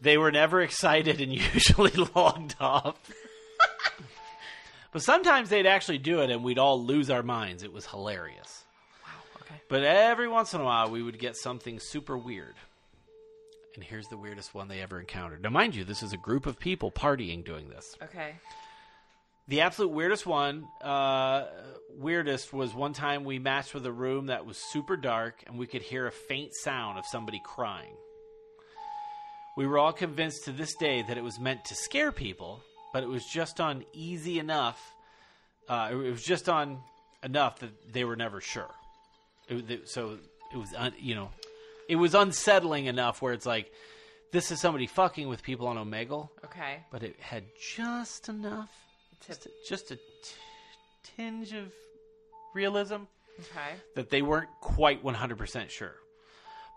They 0.00 0.16
were 0.16 0.30
never 0.30 0.60
excited 0.60 1.20
and 1.20 1.32
usually 1.54 1.92
logged 2.14 2.56
off. 2.60 2.98
but 4.92 5.02
sometimes 5.02 5.48
they'd 5.48 5.66
actually 5.66 5.98
do 5.98 6.20
it 6.20 6.30
and 6.30 6.44
we'd 6.44 6.58
all 6.58 6.82
lose 6.82 7.10
our 7.10 7.22
minds. 7.22 7.62
It 7.62 7.72
was 7.72 7.86
hilarious. 7.86 8.64
Wow, 9.04 9.40
okay. 9.42 9.60
But 9.68 9.82
every 9.82 10.28
once 10.28 10.54
in 10.54 10.60
a 10.60 10.64
while, 10.64 10.90
we 10.90 11.02
would 11.02 11.18
get 11.18 11.36
something 11.36 11.80
super 11.80 12.16
weird. 12.16 12.54
And 13.74 13.84
here's 13.84 14.08
the 14.08 14.16
weirdest 14.16 14.54
one 14.54 14.68
they 14.68 14.80
ever 14.80 14.98
encountered. 14.98 15.42
Now, 15.42 15.50
mind 15.50 15.74
you, 15.74 15.84
this 15.84 16.02
is 16.02 16.12
a 16.12 16.16
group 16.16 16.46
of 16.46 16.58
people 16.58 16.90
partying 16.90 17.44
doing 17.44 17.68
this. 17.68 17.96
Okay. 18.02 18.34
The 19.48 19.62
absolute 19.62 19.88
weirdest 19.92 20.26
one, 20.26 20.68
uh, 20.82 21.46
weirdest 21.96 22.52
was 22.52 22.74
one 22.74 22.92
time 22.92 23.24
we 23.24 23.38
matched 23.38 23.72
with 23.74 23.86
a 23.86 23.92
room 23.92 24.26
that 24.26 24.44
was 24.44 24.58
super 24.58 24.96
dark 24.96 25.42
and 25.46 25.58
we 25.58 25.66
could 25.66 25.82
hear 25.82 26.06
a 26.06 26.12
faint 26.12 26.54
sound 26.54 26.98
of 26.98 27.06
somebody 27.06 27.40
crying. 27.42 27.94
We 29.56 29.66
were 29.66 29.78
all 29.78 29.92
convinced 29.92 30.44
to 30.44 30.52
this 30.52 30.74
day 30.74 31.02
that 31.02 31.16
it 31.18 31.24
was 31.24 31.40
meant 31.40 31.64
to 31.66 31.74
scare 31.74 32.12
people, 32.12 32.60
but 32.92 33.02
it 33.02 33.08
was 33.08 33.24
just 33.26 33.58
on 33.60 33.84
easy 33.92 34.38
enough. 34.38 34.80
Uh, 35.68 35.88
it 35.92 35.96
was 35.96 36.22
just 36.22 36.48
on 36.48 36.78
enough 37.24 37.58
that 37.60 37.92
they 37.92 38.04
were 38.04 38.16
never 38.16 38.40
sure. 38.40 38.70
It, 39.48 39.54
was- 39.54 39.90
so 39.92 40.18
it 40.52 40.56
was, 40.58 40.72
un, 40.76 40.92
you 41.00 41.14
know, 41.14 41.30
it 41.88 41.96
was 41.96 42.14
unsettling 42.14 42.84
enough 42.86 43.20
where 43.22 43.32
it's 43.32 43.46
like, 43.46 43.72
this 44.30 44.50
is 44.52 44.60
somebody 44.60 44.86
fucking 44.86 45.26
with 45.26 45.42
people 45.42 45.66
on 45.68 45.76
Omegle, 45.78 46.28
Okay. 46.44 46.80
but 46.92 47.02
it 47.02 47.16
had 47.18 47.44
just 47.76 48.28
enough, 48.28 48.70
just 49.26 49.46
a, 49.46 49.50
just 49.68 49.90
a 49.90 49.96
t- 49.96 50.02
tinge 51.16 51.52
of 51.52 51.72
realism 52.54 53.02
Okay. 53.40 53.76
that 53.94 54.10
they 54.10 54.22
weren't 54.22 54.50
quite 54.60 55.02
100% 55.04 55.70
sure. 55.70 55.94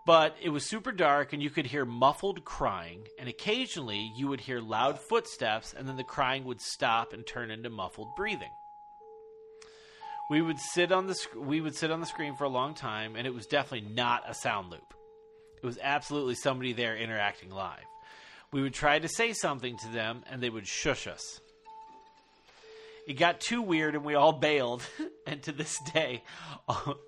But 0.06 0.36
it 0.42 0.48
was 0.48 0.64
super 0.66 0.90
dark, 0.92 1.32
and 1.32 1.42
you 1.42 1.50
could 1.50 1.66
hear 1.66 1.84
muffled 1.84 2.44
crying, 2.44 3.06
and 3.18 3.28
occasionally 3.28 4.12
you 4.16 4.26
would 4.28 4.40
hear 4.40 4.60
loud 4.60 4.98
footsteps, 4.98 5.74
and 5.76 5.88
then 5.88 5.96
the 5.96 6.04
crying 6.04 6.44
would 6.44 6.60
stop 6.60 7.12
and 7.12 7.24
turn 7.26 7.50
into 7.50 7.70
muffled 7.70 8.14
breathing. 8.16 8.50
We 10.30 10.40
would 10.40 10.58
sit 10.58 10.92
on 10.92 11.06
the 11.06 11.14
sc- 11.14 11.34
we 11.36 11.60
would 11.60 11.74
sit 11.76 11.90
on 11.90 12.00
the 12.00 12.06
screen 12.06 12.34
for 12.36 12.44
a 12.44 12.48
long 12.48 12.74
time, 12.74 13.16
and 13.16 13.26
it 13.26 13.34
was 13.34 13.46
definitely 13.46 13.92
not 13.92 14.28
a 14.28 14.34
sound 14.34 14.70
loop. 14.70 14.94
It 15.62 15.66
was 15.66 15.78
absolutely 15.82 16.34
somebody 16.34 16.72
there 16.72 16.96
interacting 16.96 17.50
live. 17.50 17.84
We 18.52 18.62
would 18.62 18.74
try 18.74 18.98
to 18.98 19.08
say 19.08 19.32
something 19.32 19.76
to 19.78 19.88
them, 19.88 20.24
and 20.30 20.42
they 20.42 20.50
would 20.50 20.66
shush 20.66 21.06
us 21.06 21.40
it 23.06 23.14
got 23.14 23.40
too 23.40 23.62
weird 23.62 23.94
and 23.94 24.04
we 24.04 24.14
all 24.14 24.32
bailed. 24.32 24.82
And 25.24 25.40
to 25.44 25.52
this 25.52 25.78
day 25.94 26.24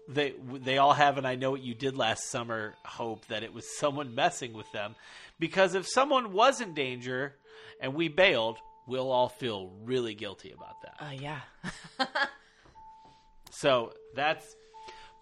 they 0.08 0.34
they 0.38 0.78
all 0.78 0.92
have 0.92 1.18
an 1.18 1.26
I 1.26 1.34
know 1.34 1.50
what 1.50 1.64
you 1.64 1.74
did 1.74 1.96
last 1.96 2.30
summer 2.30 2.76
hope 2.84 3.26
that 3.26 3.42
it 3.42 3.52
was 3.52 3.76
someone 3.76 4.14
messing 4.14 4.52
with 4.52 4.70
them. 4.70 4.94
Because 5.40 5.74
if 5.74 5.88
someone 5.88 6.32
was 6.32 6.60
in 6.60 6.74
danger 6.74 7.34
and 7.80 7.92
we 7.92 8.06
bailed 8.06 8.58
we'll 8.86 9.10
all 9.10 9.28
feel 9.28 9.72
really 9.82 10.14
guilty 10.14 10.52
about 10.52 10.80
that. 10.82 10.94
Uh, 11.04 11.10
yeah. 11.10 11.40
so 13.50 13.92
that's 14.14 14.54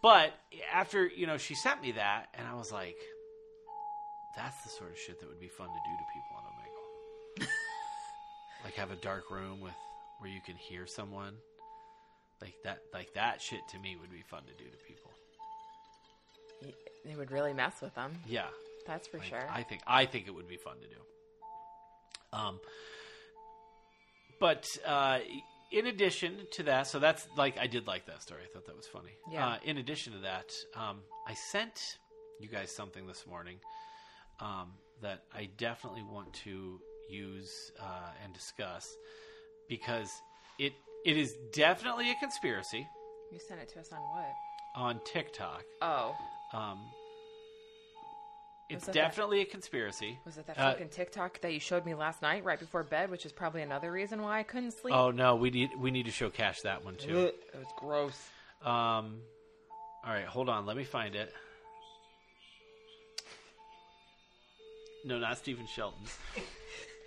but 0.02 0.34
after 0.70 1.06
you 1.06 1.26
know 1.26 1.38
she 1.38 1.54
sent 1.54 1.80
me 1.80 1.92
that 1.92 2.26
and 2.34 2.46
I 2.46 2.54
was 2.54 2.70
like 2.70 2.96
that's 4.36 4.62
the 4.64 4.68
sort 4.68 4.90
of 4.90 4.98
shit 4.98 5.18
that 5.20 5.28
would 5.30 5.40
be 5.40 5.48
fun 5.48 5.68
to 5.68 5.72
do 5.72 5.96
to 5.96 6.04
people 6.12 6.36
on 6.36 7.46
Omegle 7.46 7.48
like 8.64 8.74
have 8.74 8.90
a 8.90 8.96
dark 8.96 9.30
room 9.30 9.60
with 9.60 9.72
where 10.22 10.30
you 10.30 10.40
can 10.46 10.54
hear 10.56 10.86
someone 10.86 11.34
like 12.40 12.54
that 12.64 12.78
like 12.94 13.12
that 13.14 13.42
shit 13.42 13.60
to 13.68 13.78
me 13.80 13.96
would 14.00 14.10
be 14.10 14.22
fun 14.30 14.42
to 14.44 14.54
do 14.62 14.70
to 14.70 14.76
people 14.86 15.10
They 17.04 17.16
would 17.16 17.32
really 17.32 17.52
mess 17.52 17.80
with 17.82 17.94
them. 17.96 18.12
yeah 18.26 18.46
That's 18.86 19.08
for 19.08 19.18
like, 19.18 19.26
sure. 19.28 19.48
i 19.50 19.62
think 19.64 19.82
i 19.86 20.06
think 20.06 20.28
it 20.28 20.30
would 20.34 20.48
be 20.48 20.56
fun 20.56 20.76
to 20.80 20.86
do 20.86 21.00
Um, 22.32 22.60
but 24.40 24.66
uh, 24.86 25.18
in 25.70 25.86
addition 25.86 26.46
to 26.52 26.62
that, 26.64 26.86
so 26.86 26.98
that's 26.98 27.26
like 27.36 27.58
I 27.58 27.66
did 27.66 27.86
like 27.86 28.06
that 28.06 28.22
story. 28.22 28.40
I 28.44 28.48
thought 28.52 28.66
that 28.66 28.76
was 28.76 28.86
funny. 28.86 29.12
Yeah. 29.30 29.46
Uh, 29.46 29.56
in 29.64 29.76
addition 29.78 30.12
to 30.14 30.18
that, 30.20 30.50
um, 30.74 30.98
I 31.28 31.34
sent 31.34 31.98
you 32.40 32.48
guys 32.48 32.70
something 32.74 33.06
this 33.06 33.26
morning 33.26 33.58
um, 34.40 34.72
that 35.02 35.24
I 35.34 35.48
definitely 35.58 36.02
want 36.02 36.32
to 36.44 36.80
use 37.10 37.70
uh, 37.78 38.10
and 38.24 38.32
discuss 38.32 38.88
because 39.76 40.20
it 40.58 40.74
it 41.06 41.16
is 41.16 41.34
definitely 41.54 42.10
a 42.10 42.14
conspiracy 42.16 42.86
You 43.32 43.38
sent 43.48 43.58
it 43.60 43.68
to 43.70 43.80
us 43.80 43.90
on 43.90 44.00
what? 44.14 44.32
on 44.74 45.00
TikTok. 45.04 45.62
Oh, 45.80 46.14
Um, 46.52 46.78
it's 48.68 48.84
that- 48.86 48.92
definitely 48.94 49.40
a 49.40 49.44
conspiracy. 49.46 50.18
was 50.26 50.36
it 50.36 50.46
that 50.46 50.58
Uh, 50.58 50.72
fucking 50.72 50.90
TikTok 50.90 51.40
that 51.40 51.52
you 51.54 51.60
showed 51.60 51.86
me 51.86 51.94
last 51.94 52.20
night 52.20 52.44
right 52.44 52.58
before 52.58 52.82
bed, 52.82 53.10
which 53.10 53.24
is 53.24 53.32
probably 53.32 53.62
another 53.62 53.90
reason 53.90 54.20
why 54.22 54.38
I 54.40 54.42
couldn't 54.42 54.72
sleep? 54.72 54.94
Oh 54.94 55.10
no, 55.10 55.36
we 55.36 55.50
need 55.50 55.70
we 55.78 55.90
need 55.90 56.04
to 56.04 56.12
show 56.12 56.28
Cash 56.28 56.60
that 56.62 56.84
one 56.84 56.96
too. 56.96 57.28
Ugh, 57.28 57.34
it 57.54 57.58
was 57.58 57.72
gross. 57.76 58.28
Um, 58.62 59.22
all 60.04 60.12
right, 60.12 60.26
hold 60.26 60.48
on. 60.50 60.66
Let 60.66 60.76
me 60.76 60.84
find 60.84 61.14
it. 61.14 61.34
No, 65.04 65.18
not 65.18 65.38
Stephen 65.38 65.66
Shelton. 65.66 66.04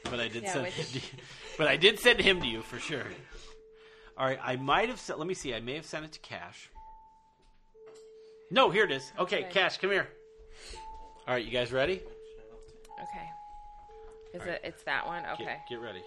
But 0.09 0.19
I 0.19 0.27
did 0.27 0.43
Yeah, 0.43 0.53
send 0.53 0.65
which- 0.65 0.73
him 0.75 0.85
to 0.85 0.99
you. 0.99 1.23
But 1.57 1.67
I 1.67 1.77
did 1.77 1.99
send 1.99 2.19
him 2.19 2.41
to 2.41 2.47
you 2.47 2.61
for 2.61 2.79
sure. 2.79 3.05
All 4.17 4.25
right, 4.25 4.39
I 4.41 4.55
might 4.55 4.89
have 4.89 4.99
sent. 4.99 5.19
Let 5.19 5.27
me 5.27 5.33
see. 5.33 5.53
I 5.53 5.59
may 5.59 5.75
have 5.75 5.85
sent 5.85 6.05
it 6.05 6.11
to 6.13 6.19
Cash. 6.19 6.69
No, 8.51 8.69
here 8.69 8.85
it 8.85 8.91
is. 8.91 9.11
Okay, 9.17 9.39
Okay. 9.45 9.51
Cash, 9.51 9.77
come 9.77 9.91
here. 9.91 10.07
All 11.27 11.33
right, 11.33 11.43
you 11.43 11.51
guys 11.51 11.71
ready? 11.71 12.01
Okay. 13.01 13.29
Is 14.33 14.41
All 14.41 14.47
it? 14.47 14.61
It's 14.63 14.83
that 14.83 15.05
one. 15.07 15.25
Okay. 15.33 15.45
Get, 15.45 15.67
get 15.69 15.79
ready. 15.79 16.03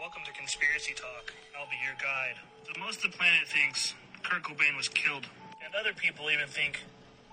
Welcome 0.00 0.22
to 0.26 0.32
Conspiracy 0.32 0.92
Talk. 0.94 1.32
I'll 1.58 1.70
be 1.70 1.76
your 1.84 1.94
guide. 2.02 2.34
So 2.66 2.78
most 2.80 3.04
of 3.04 3.12
the 3.12 3.16
planet 3.16 3.46
thinks 3.46 3.94
Kurt 4.22 4.42
Cobain 4.42 4.76
was 4.76 4.88
killed, 4.88 5.26
and 5.64 5.74
other 5.74 5.92
people 5.94 6.30
even 6.30 6.48
think 6.48 6.80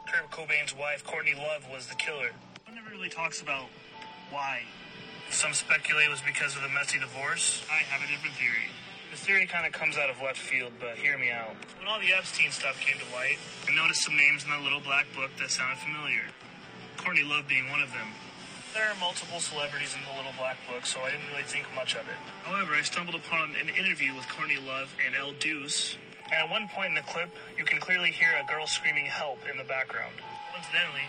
Kurt 0.07 0.29
Cobain's 0.29 0.75
wife, 0.75 1.03
Courtney 1.03 1.33
Love, 1.35 1.67
was 1.71 1.87
the 1.87 1.95
killer. 1.95 2.29
One 2.65 2.75
never 2.75 2.89
really 2.91 3.09
talks 3.09 3.41
about 3.41 3.65
why. 4.29 4.61
Some 5.31 5.53
speculate 5.53 6.05
it 6.05 6.11
was 6.11 6.21
because 6.21 6.59
of 6.59 6.61
the 6.61 6.69
messy 6.69 6.99
divorce. 6.99 7.63
I 7.71 7.87
have 7.87 8.03
a 8.03 8.07
different 8.11 8.35
theory. 8.35 8.67
This 9.09 9.23
theory 9.23 9.47
kind 9.47 9.65
of 9.65 9.71
comes 9.71 9.97
out 9.97 10.11
of 10.11 10.19
left 10.19 10.37
field, 10.37 10.75
but 10.77 10.99
hear 10.99 11.17
me 11.17 11.31
out. 11.31 11.55
When 11.79 11.87
all 11.87 11.99
the 12.03 12.11
Epstein 12.11 12.51
stuff 12.51 12.79
came 12.83 12.99
to 12.99 13.07
light, 13.15 13.39
I 13.63 13.71
noticed 13.71 14.03
some 14.03 14.15
names 14.15 14.43
in 14.43 14.51
the 14.51 14.59
little 14.59 14.83
black 14.83 15.07
book 15.15 15.31
that 15.39 15.49
sounded 15.49 15.79
familiar. 15.79 16.27
Courtney 16.99 17.23
Love 17.23 17.47
being 17.47 17.71
one 17.71 17.81
of 17.81 17.89
them. 17.95 18.11
There 18.75 18.83
are 18.83 18.95
multiple 18.99 19.39
celebrities 19.39 19.95
in 19.95 20.03
the 20.03 20.13
little 20.19 20.35
black 20.35 20.59
book, 20.67 20.85
so 20.85 20.99
I 20.99 21.15
didn't 21.15 21.27
really 21.31 21.47
think 21.47 21.63
much 21.73 21.95
of 21.95 22.03
it. 22.11 22.19
However, 22.43 22.75
I 22.75 22.83
stumbled 22.83 23.15
upon 23.15 23.55
an 23.55 23.71
interview 23.71 24.13
with 24.13 24.27
Courtney 24.27 24.59
Love 24.59 24.91
and 24.99 25.15
El 25.15 25.31
Duce, 25.39 25.95
and 26.27 26.43
at 26.43 26.47
one 26.51 26.67
point 26.67 26.91
in 26.91 26.95
the 26.95 27.07
clip, 27.07 27.31
you 27.57 27.63
can 27.63 27.79
clearly 27.79 28.11
hear 28.11 28.35
a 28.35 28.45
girl 28.51 28.67
screaming 28.67 29.07
help 29.07 29.39
in 29.47 29.57
the 29.57 29.67
background. 29.67 30.13
Coincidentally, 30.51 31.07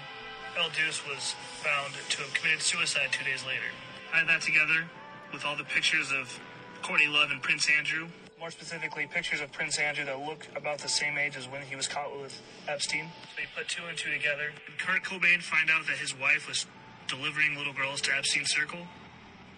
El 0.57 0.71
Duce 0.71 1.03
was 1.11 1.35
found 1.59 1.95
to 2.11 2.23
have 2.23 2.33
committed 2.35 2.63
suicide 2.63 3.11
two 3.11 3.27
days 3.27 3.43
later. 3.43 3.71
Add 4.15 4.29
that 4.29 4.41
together 4.43 4.85
with 5.33 5.45
all 5.45 5.57
the 5.57 5.65
pictures 5.65 6.13
of 6.13 6.39
Courtney 6.83 7.07
Love 7.07 7.31
and 7.31 7.41
Prince 7.43 7.69
Andrew, 7.79 8.09
more 8.39 8.51
specifically, 8.51 9.07
pictures 9.07 9.41
of 9.41 9.53
Prince 9.53 9.79
Andrew 9.79 10.05
that 10.05 10.19
look 10.19 10.47
about 10.57 10.79
the 10.79 10.89
same 10.89 11.17
age 11.17 11.37
as 11.37 11.49
when 11.49 11.63
he 11.63 11.77
was 11.77 11.87
caught 11.87 12.13
with 12.21 12.41
Epstein. 12.69 13.07
So 13.23 13.29
They 13.37 13.47
put 13.57 13.69
two 13.69 13.83
and 13.89 13.97
two 13.97 14.11
together. 14.11 14.51
Did 14.67 14.79
Kurt 14.79 15.03
Cobain 15.05 15.41
find 15.41 15.71
out 15.71 15.87
that 15.87 15.99
his 15.99 16.19
wife 16.19 16.49
was 16.49 16.67
delivering 17.07 17.57
little 17.57 17.73
girls 17.73 18.01
to 18.03 18.11
Epstein's 18.17 18.51
circle? 18.51 18.81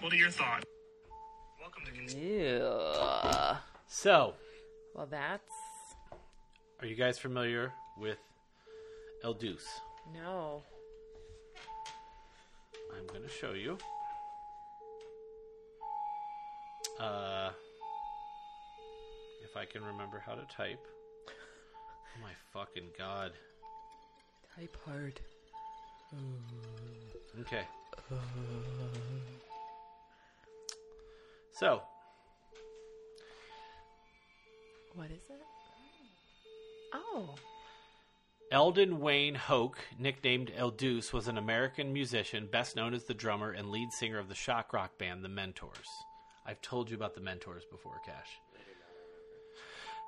What 0.00 0.12
are 0.12 0.16
your 0.16 0.30
thoughts? 0.30 0.64
Welcome 1.60 1.84
to 1.86 1.92
Cons- 1.92 2.14
Ew. 2.14 3.58
So, 3.86 4.34
Well, 4.94 5.06
that's 5.06 5.50
are 6.80 6.86
you 6.86 6.94
guys 6.94 7.18
familiar 7.18 7.72
with 7.96 8.18
El 9.24 9.34
Duce? 9.34 9.80
no. 10.14 10.62
I'm 12.96 13.06
going 13.08 13.22
to 13.22 13.28
show 13.28 13.52
you. 13.52 13.76
Uh, 17.00 17.50
if 19.42 19.56
I 19.56 19.64
can 19.64 19.84
remember 19.84 20.22
how 20.24 20.34
to 20.34 20.44
type. 20.54 20.84
Oh 21.28 22.22
my 22.22 22.32
fucking 22.52 22.90
god. 22.98 23.32
Type 24.56 24.76
hard. 24.84 25.20
Okay. 27.40 27.66
So, 31.52 31.82
What 34.94 35.06
is 35.10 35.28
it? 35.28 35.40
Oh, 36.92 37.34
Eldon 38.52 39.00
Wayne 39.00 39.34
Hoke, 39.34 39.78
nicknamed 39.98 40.52
El 40.56 40.70
Duce, 40.70 41.12
was 41.12 41.26
an 41.26 41.38
American 41.38 41.92
musician 41.92 42.46
best 42.50 42.76
known 42.76 42.94
as 42.94 43.04
the 43.04 43.14
drummer 43.14 43.50
and 43.50 43.70
lead 43.70 43.90
singer 43.92 44.18
of 44.18 44.28
the 44.28 44.34
shock 44.34 44.72
rock 44.72 44.96
band 44.98 45.24
The 45.24 45.28
Mentors. 45.28 45.88
I've 46.46 46.60
told 46.60 46.90
you 46.90 46.96
about 46.96 47.14
The 47.14 47.20
Mentors 47.20 47.64
before, 47.64 48.00
Cash. 48.04 48.40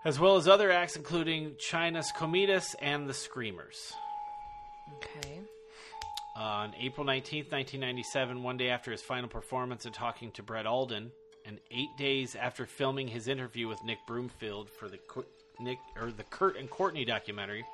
As 0.05 0.20
well 0.20 0.37
as 0.37 0.47
other 0.47 0.70
acts 0.70 0.97
including 0.97 1.57
China's 1.59 2.12
Comitas 2.16 2.74
and 2.80 3.09
The 3.09 3.14
Screamers. 3.14 3.95
okay. 4.97 5.41
Uh, 6.39 6.43
on 6.43 6.74
April 6.78 7.07
19th, 7.07 7.51
1997, 7.51 8.43
one 8.43 8.59
day 8.59 8.68
after 8.68 8.93
his 8.93 9.01
final 9.01 9.28
performance 9.28 9.87
and 9.87 9.95
talking 9.95 10.30
to 10.32 10.43
Brett 10.43 10.66
Alden, 10.66 11.11
and 11.47 11.59
eight 11.70 11.97
days 11.97 12.34
after 12.37 12.66
filming 12.66 13.09
his 13.09 13.26
interview 13.26 13.68
with 13.68 13.82
Nick 13.84 13.99
Broomfield 14.07 14.68
for 14.68 14.89
the 14.89 14.99
Nick 15.59 15.78
or 15.99 16.11
the 16.11 16.24
Kurt 16.24 16.59
and 16.59 16.68
Courtney 16.68 17.05
documentary, 17.07 17.64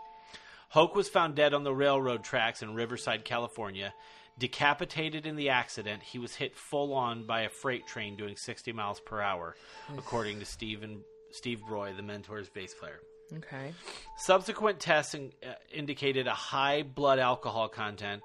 Hoke 0.68 0.94
was 0.94 1.08
found 1.08 1.34
dead 1.34 1.54
on 1.54 1.64
the 1.64 1.74
railroad 1.74 2.22
tracks 2.22 2.62
in 2.62 2.74
Riverside, 2.74 3.24
California. 3.24 3.92
Decapitated 4.38 5.26
in 5.26 5.36
the 5.36 5.50
accident, 5.50 6.02
he 6.02 6.18
was 6.18 6.34
hit 6.34 6.56
full 6.56 6.94
on 6.94 7.26
by 7.26 7.42
a 7.42 7.48
freight 7.48 7.86
train 7.86 8.16
doing 8.16 8.36
60 8.36 8.72
miles 8.72 8.98
per 9.00 9.20
hour, 9.20 9.54
according 9.96 10.38
to 10.38 10.44
Stephen, 10.44 11.02
Steve 11.30 11.60
Broy, 11.68 11.94
the 11.96 12.02
Mentors 12.02 12.48
bass 12.48 12.74
player. 12.74 13.00
Okay. 13.36 13.72
Subsequent 14.16 14.80
tests 14.80 15.14
in, 15.14 15.32
uh, 15.46 15.52
indicated 15.72 16.26
a 16.26 16.34
high 16.34 16.82
blood 16.82 17.18
alcohol 17.18 17.68
content, 17.68 18.22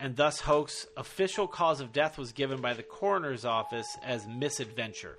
and 0.00 0.16
thus 0.16 0.40
Hoke's 0.40 0.86
official 0.96 1.46
cause 1.46 1.80
of 1.80 1.92
death 1.92 2.18
was 2.18 2.32
given 2.32 2.60
by 2.60 2.74
the 2.74 2.82
coroner's 2.82 3.44
office 3.44 3.86
as 4.02 4.26
misadventure. 4.26 5.18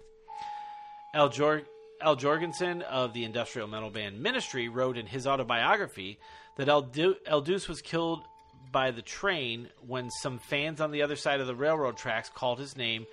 Al, 1.14 1.30
Jor- 1.30 1.64
Al 2.02 2.16
Jourgensen 2.16 2.82
of 2.82 3.14
the 3.14 3.24
industrial 3.24 3.68
metal 3.68 3.90
band 3.90 4.22
Ministry 4.22 4.68
wrote 4.68 4.98
in 4.98 5.06
his 5.06 5.28
autobiography 5.28 6.20
that 6.58 6.68
El, 6.68 6.82
du- 6.82 7.16
El 7.26 7.42
Duce 7.42 7.68
was 7.70 7.82
killed 7.82 8.24
by 8.72 8.92
the 8.92 9.02
train 9.02 9.70
when 9.86 10.10
some 10.10 10.40
fans 10.40 10.82
on 10.82 10.92
the 10.92 11.02
other 11.02 11.16
side 11.16 11.40
of 11.42 11.48
the 11.48 11.56
railroad 11.56 11.98
tracks 11.98 12.30
called 12.30 12.60
his 12.60 12.76
name 12.78 13.06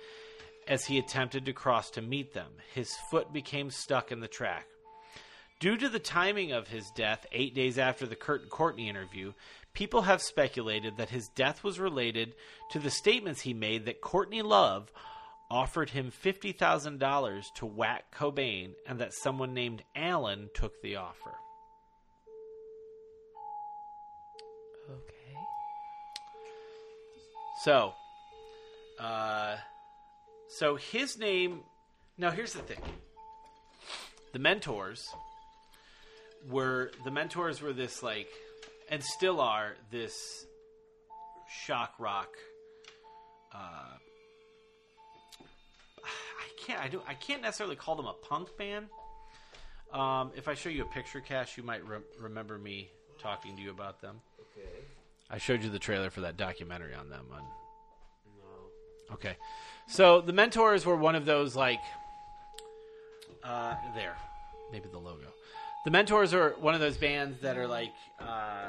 as 0.67 0.85
he 0.85 0.97
attempted 0.97 1.45
to 1.45 1.53
cross 1.53 1.91
to 1.91 2.01
meet 2.01 2.33
them. 2.33 2.51
His 2.73 2.95
foot 3.09 3.33
became 3.33 3.71
stuck 3.71 4.11
in 4.11 4.19
the 4.19 4.27
track. 4.27 4.67
Due 5.59 5.77
to 5.77 5.89
the 5.89 5.99
timing 5.99 6.51
of 6.51 6.67
his 6.67 6.89
death, 6.95 7.25
eight 7.31 7.53
days 7.53 7.77
after 7.77 8.07
the 8.07 8.15
Kurt 8.15 8.49
Courtney 8.49 8.89
interview, 8.89 9.33
people 9.73 10.01
have 10.01 10.21
speculated 10.21 10.97
that 10.97 11.09
his 11.09 11.27
death 11.29 11.63
was 11.63 11.79
related 11.79 12.33
to 12.71 12.79
the 12.79 12.89
statements 12.89 13.41
he 13.41 13.53
made 13.53 13.85
that 13.85 14.01
Courtney 14.01 14.41
Love 14.41 14.91
offered 15.51 15.89
him 15.91 16.11
$50,000 16.11 17.53
to 17.55 17.65
whack 17.65 18.05
Cobain 18.15 18.71
and 18.87 18.99
that 18.99 19.13
someone 19.13 19.53
named 19.53 19.83
Allen 19.95 20.49
took 20.55 20.81
the 20.81 20.95
offer. 20.95 21.35
So, 27.63 27.93
uh, 28.99 29.57
so 30.49 30.77
his 30.77 31.19
name. 31.19 31.61
Now, 32.17 32.31
here's 32.31 32.53
the 32.53 32.61
thing: 32.63 32.79
the 34.33 34.39
mentors 34.39 35.07
were 36.49 36.91
the 37.03 37.11
mentors 37.11 37.61
were 37.61 37.71
this 37.71 38.01
like, 38.01 38.29
and 38.89 39.03
still 39.03 39.39
are 39.39 39.75
this 39.91 40.45
shock 41.65 41.93
rock. 41.99 42.29
Uh, 43.53 43.97
I 46.03 46.65
can't. 46.65 46.81
I 46.81 46.87
do. 46.87 47.01
I 47.07 47.13
can't 47.13 47.43
necessarily 47.43 47.75
call 47.75 47.95
them 47.95 48.07
a 48.07 48.15
punk 48.27 48.57
band. 48.57 48.87
Um, 49.93 50.31
if 50.35 50.47
I 50.47 50.55
show 50.55 50.69
you 50.69 50.81
a 50.81 50.93
picture, 50.93 51.19
Cash, 51.19 51.57
you 51.57 51.63
might 51.63 51.85
re- 51.85 51.99
remember 52.19 52.57
me 52.57 52.89
talking 53.19 53.55
to 53.55 53.61
you 53.61 53.69
about 53.69 54.01
them. 54.01 54.21
Okay. 54.39 54.69
I 55.31 55.37
showed 55.37 55.63
you 55.63 55.69
the 55.69 55.79
trailer 55.79 56.09
for 56.09 56.21
that 56.21 56.35
documentary 56.35 56.93
on 56.93 57.09
them. 57.09 57.25
On 57.31 57.41
No. 58.37 59.13
okay, 59.13 59.37
so 59.87 60.19
the 60.19 60.33
mentors 60.33 60.85
were 60.85 60.97
one 60.97 61.15
of 61.15 61.25
those 61.25 61.55
like 61.55 61.79
uh, 63.43 63.75
there, 63.95 64.17
maybe 64.71 64.89
the 64.91 64.99
logo. 64.99 65.27
The 65.85 65.91
mentors 65.91 66.33
are 66.33 66.51
one 66.59 66.75
of 66.75 66.81
those 66.81 66.97
bands 66.97 67.39
that 67.41 67.57
are 67.57 67.67
like 67.67 67.93
uh, 68.19 68.67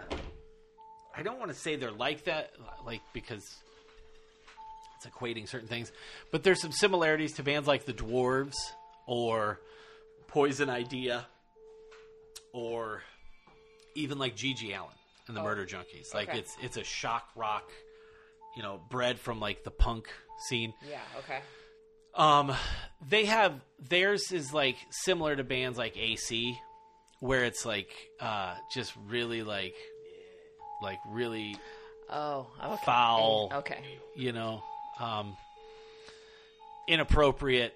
I 1.15 1.23
don't 1.23 1.39
want 1.39 1.51
to 1.51 1.57
say 1.57 1.77
they're 1.77 1.91
like 1.91 2.25
that, 2.25 2.53
like 2.87 3.03
because 3.13 3.57
it's 4.97 5.07
equating 5.07 5.49
certain 5.49 5.69
things. 5.69 5.91
But 6.31 6.45
there's 6.45 6.61
some 6.61 6.73
similarities 6.73 7.33
to 7.35 7.43
bands 7.43 7.67
like 7.67 7.85
the 7.87 7.93
Dwarves 7.93 8.55
or 9.07 9.61
Poison 10.29 10.71
Idea 10.71 11.27
or 12.53 13.03
even 13.95 14.19
like 14.19 14.37
GG 14.37 14.69
Allin 14.79 14.95
and 15.29 15.37
the 15.37 15.43
Murder 15.43 15.65
Junkies. 15.67 16.15
Like 16.15 16.29
okay. 16.31 16.39
it's 16.39 16.57
it's 16.63 16.77
a 16.77 16.85
shock 16.85 17.29
rock, 17.37 17.71
you 18.57 18.63
know, 18.63 18.81
bred 18.91 19.19
from 19.19 19.41
like 19.41 19.65
the 19.65 19.71
punk 19.71 20.09
scene. 20.49 20.73
Yeah. 20.89 21.01
Okay. 21.19 21.41
Um, 22.15 22.55
they 23.09 23.25
have 23.25 23.61
theirs 23.79 24.33
is 24.33 24.53
like 24.53 24.77
similar 24.91 25.35
to 25.37 25.45
bands 25.45 25.79
like 25.79 25.97
AC, 25.97 26.59
where 27.21 27.45
it's 27.45 27.65
like 27.65 27.91
uh 28.21 28.55
just 28.71 28.93
really 29.09 29.43
like 29.43 29.75
like 30.83 30.99
really 31.09 31.57
Oh. 32.11 32.47
Okay. 32.63 32.83
foul, 32.85 33.51
Okay. 33.55 33.83
you 34.15 34.33
know, 34.33 34.63
um, 35.01 35.35
inappropriate 36.87 37.75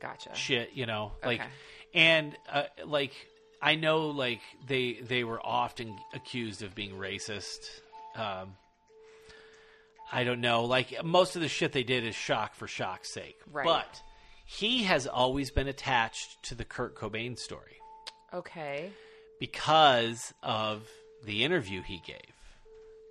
Gotcha. 0.00 0.34
shit, 0.34 0.70
you 0.74 0.86
know, 0.86 1.12
like, 1.24 1.40
Okay. 1.40 1.48
and 1.94 2.36
uh, 2.50 2.62
like 2.86 3.12
I 3.66 3.74
know 3.74 4.08
like 4.10 4.40
they 4.66 4.94
they 4.94 5.24
were 5.24 5.40
often 5.44 5.96
accused 6.14 6.62
of 6.62 6.74
being 6.74 6.92
racist. 6.92 7.68
Um, 8.14 8.54
I 10.12 10.22
don't 10.24 10.40
know, 10.40 10.64
like 10.64 11.04
most 11.04 11.34
of 11.34 11.42
the 11.42 11.48
shit 11.48 11.72
they 11.72 11.82
did 11.82 12.04
is 12.04 12.14
shock 12.14 12.54
for 12.54 12.68
shock's 12.68 13.10
sake, 13.10 13.40
Right. 13.50 13.64
but 13.66 14.00
he 14.44 14.84
has 14.84 15.08
always 15.08 15.50
been 15.50 15.66
attached 15.66 16.44
to 16.44 16.54
the 16.54 16.64
Kurt 16.64 16.94
Cobain 16.94 17.36
story 17.36 17.76
Okay. 18.32 18.92
because 19.40 20.32
of 20.44 20.88
the 21.24 21.42
interview 21.42 21.82
he 21.82 22.00
gave, 22.06 22.34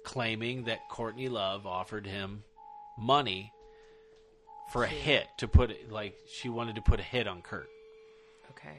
claiming 0.06 0.64
that 0.64 0.88
Courtney 0.90 1.28
Love 1.28 1.68
offered 1.68 2.08
him 2.08 2.44
money 2.98 3.52
for 4.72 4.86
a 4.86 4.88
hit 4.88 5.28
to 5.40 5.50
put 5.50 5.92
like 5.92 6.16
she 6.34 6.48
wanted 6.48 6.76
to 6.76 6.82
put 6.82 7.02
a 7.02 7.04
hit 7.04 7.28
on 7.28 7.42
Kurt. 7.42 7.68
Okay. 8.52 8.78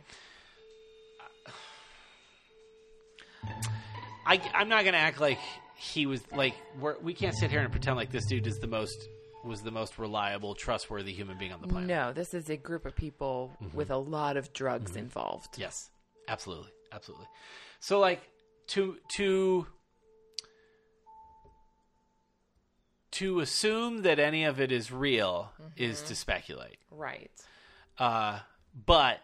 I, 4.26 4.40
I'm 4.54 4.68
not 4.68 4.84
gonna 4.84 4.96
act 4.96 5.20
like 5.20 5.38
he 5.76 6.06
was 6.06 6.20
like 6.32 6.54
we're, 6.80 6.98
we 7.00 7.14
can't 7.14 7.34
sit 7.36 7.50
here 7.50 7.60
and 7.60 7.70
pretend 7.70 7.96
like 7.96 8.10
this 8.10 8.26
dude 8.26 8.46
is 8.46 8.58
the 8.58 8.66
most 8.66 9.08
was 9.44 9.62
the 9.62 9.70
most 9.70 9.96
reliable, 9.98 10.54
trustworthy 10.56 11.12
human 11.12 11.38
being 11.38 11.52
on 11.52 11.60
the 11.60 11.68
planet. 11.68 11.86
No, 11.88 12.12
this 12.12 12.34
is 12.34 12.50
a 12.50 12.56
group 12.56 12.84
of 12.84 12.96
people 12.96 13.52
Mm-hmm. 13.62 13.76
with 13.76 13.90
a 13.90 13.96
lot 13.96 14.36
of 14.36 14.52
drugs 14.52 14.96
involved. 14.96 15.56
Yes, 15.58 15.90
absolutely, 16.28 16.70
absolutely. 16.92 17.26
So 17.78 18.00
like 18.00 18.20
to 18.68 18.96
to 19.16 19.66
to 23.12 23.40
assume 23.40 24.02
that 24.02 24.18
any 24.18 24.44
of 24.44 24.60
it 24.60 24.72
is 24.72 24.90
real 24.92 25.52
is 25.76 26.02
to 26.02 26.14
speculate. 26.14 26.76
Right. 26.90 27.30
Uh, 27.98 28.40
but 28.84 29.20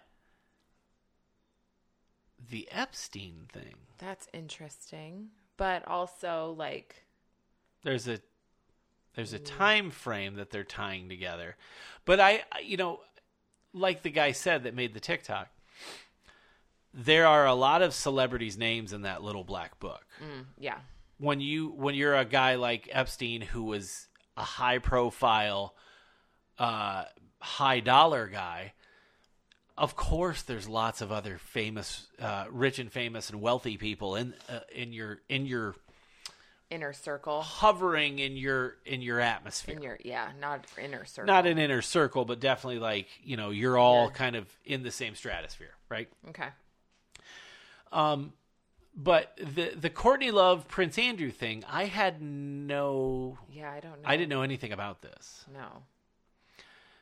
the 2.53 2.69
Epstein 2.71 3.49
thing, 3.51 3.75
That's 3.99 4.29
interesting. 4.33 5.31
But 5.57 5.89
also 5.89 6.55
like 6.57 7.05
there's 7.83 8.07
a 8.07 8.21
there's 9.17 9.33
a 9.33 9.39
time 9.39 9.91
frame 9.91 10.35
that 10.37 10.51
they're 10.51 10.63
tying 10.63 11.09
together. 11.09 11.57
But 12.05 12.21
I, 12.21 12.43
you 12.63 12.77
know, 12.77 13.01
like 13.73 14.03
the 14.03 14.11
guy 14.11 14.33
said 14.33 14.65
that 14.65 14.75
made 14.75 14.93
the 14.95 15.01
TikTok, 15.01 15.49
there 16.93 17.27
are 17.27 17.47
a 17.47 17.55
lot 17.55 17.81
of 17.81 17.95
celebrities' 17.95 18.59
names 18.59 18.93
in 18.93 19.03
that 19.03 19.23
little 19.23 19.45
black 19.45 19.81
book. 19.81 20.05
yeah. 20.59 20.79
when 21.19 21.41
you 21.41 21.69
when 21.71 21.95
you're 21.95 22.17
a 22.17 22.25
guy 22.27 22.57
like 22.57 22.89
Epstein 22.93 23.41
who 23.41 23.65
was 23.65 24.09
a 24.37 24.43
high 24.43 24.79
profile 24.79 25.75
uh 26.59 27.05
high 27.41 27.81
dollar 27.81 28.27
guy 28.27 28.75
of 29.79 29.97
course 29.97 30.43
there's 30.43 30.69
lots 30.69 31.01
of 31.01 31.11
other 31.11 31.39
famous 31.39 32.07
uh 32.21 32.45
rich 32.51 32.79
and 32.79 32.93
famous 32.93 33.31
and 33.31 33.41
wealthy 33.41 33.77
people 33.77 34.17
in 34.17 34.35
uh, 34.49 34.61
in 34.75 34.93
your 34.93 35.21
in 35.29 35.47
your 35.47 35.75
Inner 36.71 36.95
circle. 36.95 37.43
hovering 37.43 38.19
in 38.19 38.35
your 38.37 38.77
in 38.87 39.03
your 39.03 39.21
atmosphere 39.21 39.77
In 39.77 39.83
your 39.83 39.99
yeah, 40.05 40.31
not 40.41 40.65
inner 40.83 41.05
circle. 41.05 41.27
not 41.27 41.47
an 41.47 41.59
inner 41.59 41.83
circle 41.83 42.25
but 42.25 42.41
definitely 42.41 42.79
like 42.79 43.09
you 43.23 43.37
know 43.37 43.51
you're 43.51 43.77
all 43.77 44.07
Yeah. 44.07 44.13
kind 44.15 44.37
of 44.37 44.47
in 44.65 44.83
the 44.83 44.91
same 44.91 45.15
stratosphere 45.15 45.75
right 45.91 46.09
Okay. 46.31 46.49
um 47.93 48.33
but 48.95 49.37
the 49.39 49.73
the 49.75 49.91
Courtney 49.91 50.31
Love 50.31 50.67
Prince 50.69 50.99
Andrew 50.99 51.31
thing 51.31 51.65
I 51.69 51.85
had 51.87 52.21
no 52.23 53.39
Yeah, 53.51 53.71
I 53.71 53.81
don't 53.81 54.03
know. 54.03 54.09
I 54.09 54.17
didn't 54.17 54.29
know 54.31 54.43
anything 54.43 54.73
about 54.73 55.03
this 55.03 55.45
No. 55.53 55.83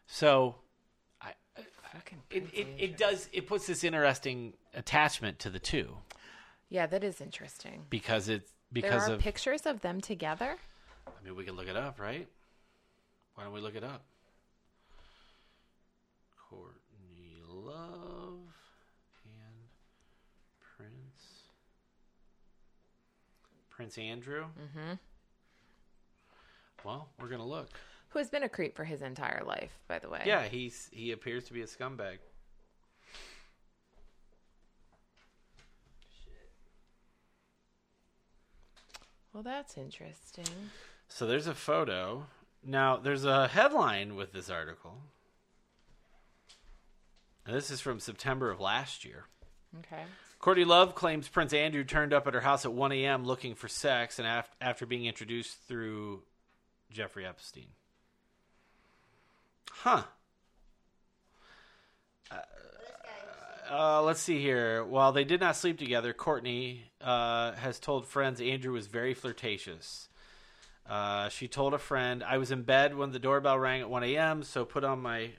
So 0.07 0.57
Fucking 1.93 2.18
it, 2.30 2.45
it, 2.53 2.66
it 2.78 2.97
does 2.97 3.28
it 3.32 3.47
puts 3.47 3.66
this 3.66 3.82
interesting 3.84 4.55
attachment 4.74 5.38
to 5.41 5.51
the 5.51 5.59
two 5.59 5.97
Yeah, 6.68 6.86
that 6.86 7.03
is 7.03 7.20
interesting. 7.20 7.86
because 7.91 8.28
it's 8.28 8.53
There 8.72 8.82
because 8.82 9.09
are 9.09 9.14
of 9.14 9.20
pictures 9.20 9.66
of 9.66 9.80
them 9.80 10.01
together. 10.01 10.57
I 11.07 11.24
mean 11.24 11.34
we 11.36 11.45
can 11.45 11.57
look 11.57 11.68
it 11.68 11.76
up 11.76 11.99
right 12.01 12.28
why 13.34 13.45
don't 13.45 13.53
we 13.53 13.61
look 13.61 13.74
it 13.74 13.82
up 13.84 14.05
Courtney 16.49 17.43
Love 17.49 18.38
and 19.24 19.55
Prince 20.76 21.45
Prince 23.70 23.99
Andrew 23.99 24.45
mm-hmm. 24.45 24.93
well 26.84 27.09
we're 27.20 27.28
gonna 27.28 27.47
look 27.47 27.70
Who 28.11 28.19
has 28.19 28.29
been 28.29 28.43
a 28.43 28.49
creep 28.49 28.77
for 28.77 28.85
his 28.85 29.03
entire 29.03 29.43
life, 29.45 29.73
by 29.89 29.99
the 29.99 30.09
way. 30.09 30.23
yeah 30.27 30.45
he's 30.45 30.89
he 30.93 31.13
appears 31.13 31.45
to 31.45 31.53
be 31.53 31.63
a 31.63 31.67
scumbag 31.67 32.19
Well, 39.33 39.43
that's 39.43 39.79
interesting. 39.79 40.47
So 41.09 41.27
there's 41.27 41.47
a 41.47 41.55
photo. 41.55 42.27
Now 42.65 42.97
there's 42.97 43.25
a 43.25 43.49
headline 43.49 44.17
with 44.17 44.33
this 44.33 44.51
article. 44.51 44.99
And 47.47 47.55
this 47.55 47.71
is 47.71 47.81
from 47.81 48.01
September 48.01 48.51
of 48.51 48.61
last 48.61 49.05
year. 49.05 49.27
Okay. 49.79 50.03
Courtney 50.41 50.65
Love 50.65 50.95
claims 50.95 51.29
Prince 51.29 51.53
Andrew 51.53 51.85
turned 51.85 52.13
up 52.13 52.27
at 52.27 52.35
her 52.35 52.41
house 52.41 52.65
at 52.65 52.73
1 52.73 52.93
a.m. 52.93 53.25
looking 53.25 53.55
for 53.55 53.69
sex, 53.69 54.19
and 54.19 54.27
af- 54.27 54.51
after 54.61 54.87
being 54.87 55.05
introduced 55.05 55.59
through 55.69 56.23
Jeffrey 56.91 57.27
Epstein. 57.27 57.69
Huh. 59.71 60.03
Uh, 63.71 64.03
let's 64.03 64.21
see 64.21 64.41
here. 64.41 64.85
While 64.85 65.12
they 65.12 65.23
did 65.23 65.41
not 65.41 65.55
sleep 65.55 65.79
together, 65.79 66.12
Courtney 66.12 66.91
uh, 67.01 67.53
has 67.53 67.79
told 67.79 68.05
friends 68.05 68.41
Andrew 68.41 68.73
was 68.73 68.89
very 68.89 69.14
flirtatious. 69.14 70.09
Uh, 70.89 71.29
she 71.29 71.47
told 71.47 71.73
a 71.73 71.79
friend, 71.79 72.25
"I 72.25 72.39
was 72.39 72.51
in 72.51 72.62
bed 72.64 72.97
when 72.97 73.12
the 73.12 73.21
doorbell 73.21 73.61
rang 73.61 73.81
at 73.81 73.89
1 73.89 74.03
a.m., 74.03 74.43
so 74.43 74.64
put 74.64 74.83
on 74.83 75.01
my 75.01 75.35